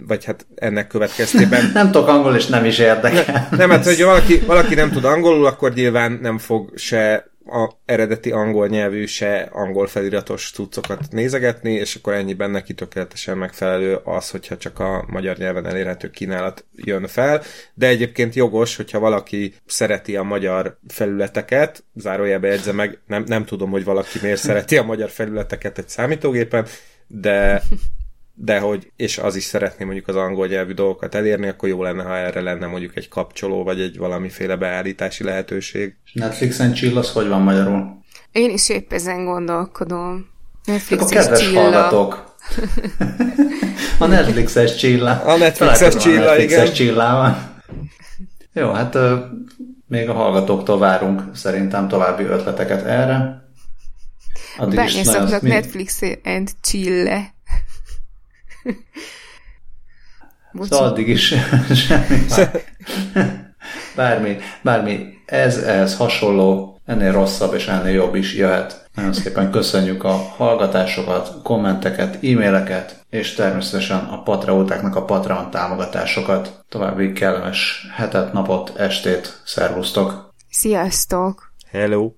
vagy 0.07 0.25
hát 0.25 0.47
ennek 0.55 0.87
következtében... 0.87 1.71
nem 1.75 1.91
tudok 1.91 2.09
angol, 2.09 2.35
és 2.35 2.47
nem 2.47 2.65
is 2.65 2.79
érdekel. 2.79 3.49
Ne, 3.51 3.57
nem, 3.57 3.71
hát, 3.71 3.85
hogy 3.85 4.03
valaki, 4.03 4.39
valaki 4.39 4.75
nem 4.75 4.91
tud 4.91 5.05
angolul, 5.05 5.47
akkor 5.47 5.73
nyilván 5.73 6.19
nem 6.23 6.39
fog 6.39 6.73
se 6.75 7.35
a 7.47 7.73
eredeti 7.85 8.31
angol 8.31 8.69
nyelvű 8.69 9.07
se 9.07 9.49
angol 9.53 9.87
feliratos 9.87 10.51
cuccokat 10.55 11.01
nézegetni, 11.11 11.73
és 11.73 11.95
akkor 11.95 12.13
ennyiben 12.13 12.51
neki 12.51 12.75
tökéletesen 12.75 13.39
megfelelő 13.39 13.95
az, 14.05 14.31
hogyha 14.31 14.57
csak 14.57 14.79
a 14.79 15.05
magyar 15.09 15.37
nyelven 15.37 15.67
elérhető 15.67 16.11
kínálat 16.11 16.65
jön 16.75 17.07
fel, 17.07 17.43
de 17.75 17.87
egyébként 17.87 18.35
jogos, 18.35 18.77
hogyha 18.77 18.99
valaki 18.99 19.55
szereti 19.67 20.17
a 20.17 20.23
magyar 20.23 20.79
felületeket, 20.89 21.85
zárójelbe 21.95 22.49
jegyze 22.49 22.73
meg, 22.73 22.99
nem, 23.07 23.25
nem 23.27 23.45
tudom, 23.45 23.71
hogy 23.71 23.85
valaki 23.85 24.19
miért 24.23 24.41
szereti 24.41 24.77
a 24.77 24.83
magyar 24.83 25.11
felületeket 25.11 25.79
egy 25.79 25.89
számítógépen, 25.89 26.67
de 27.07 27.63
de 28.39 28.59
hogy, 28.59 28.91
és 28.97 29.19
az 29.19 29.37
is 29.37 29.45
szeretné 29.45 29.85
mondjuk 29.85 30.09
az 30.09 30.17
angol 30.17 30.47
nyelvű 30.47 30.73
dolgokat 30.73 31.15
elérni, 31.15 31.49
akkor 31.49 31.69
jó 31.69 31.83
lenne, 31.83 32.03
ha 32.03 32.17
erre 32.17 32.41
lenne 32.41 32.67
mondjuk 32.67 32.97
egy 32.97 33.09
kapcsoló, 33.09 33.63
vagy 33.63 33.81
egy 33.81 33.99
valamiféle 33.99 34.57
beállítási 34.57 35.25
lehetőség. 35.25 35.95
Netflixen 36.13 36.73
chill, 36.73 36.97
az 36.97 37.13
hogy 37.13 37.29
van 37.29 37.43
magyarul? 37.43 38.05
Én 38.33 38.51
is 38.51 38.69
épp 38.69 38.93
ezen 38.93 39.25
gondolkodom. 39.25 40.29
Netflix 40.65 41.03
a 41.03 41.07
kedves 41.07 41.41
csilla. 41.41 41.61
hallgatók. 41.61 42.35
a 43.99 44.07
Netflixes 44.07 44.77
csilla. 44.77 45.11
A 45.11 45.37
Netflixes 45.37 45.97
csilla, 45.97 46.21
a 46.21 46.25
Netflixes 46.25 46.63
igen. 46.63 46.75
csillával. 46.75 47.55
Jó, 48.53 48.71
hát 48.71 48.99
még 49.89 50.09
a 50.09 50.13
hallgatóktól 50.13 50.79
várunk 50.79 51.23
szerintem 51.35 51.89
további 51.89 52.25
ötleteket 52.25 52.87
erre. 52.87 53.45
Addig 54.59 54.77
Bányászoknak 54.77 55.43
Netflix 55.43 56.03
and 56.25 56.51
chille. 56.61 57.35
Szóval 60.61 60.89
addig 60.89 61.09
is 61.09 61.35
semmi. 61.87 62.27
Bármi, 63.97 64.37
bármi 64.63 65.17
ez 65.27 65.59
ehhez 65.59 65.97
hasonló, 65.97 66.81
ennél 66.85 67.13
rosszabb 67.13 67.55
és 67.55 67.67
ennél 67.67 67.93
jobb 67.93 68.15
is 68.15 68.35
jöhet. 68.35 68.89
Nagyon 68.95 69.13
szépen 69.13 69.51
köszönjük 69.51 70.05
a 70.05 70.13
hallgatásokat, 70.37 71.43
kommenteket, 71.43 72.15
e-maileket, 72.15 73.05
és 73.11 73.35
természetesen 73.35 73.99
a 73.99 74.23
Patreótáknak 74.23 74.97
a 74.97 75.05
Patreon 75.05 75.51
támogatásokat. 75.51 76.65
További 76.69 77.13
kellemes 77.13 77.87
hetet, 77.95 78.33
napot, 78.33 78.73
estét, 78.77 79.43
szervusztok! 79.45 80.35
Sziasztok! 80.51 81.53
Hello! 81.71 82.11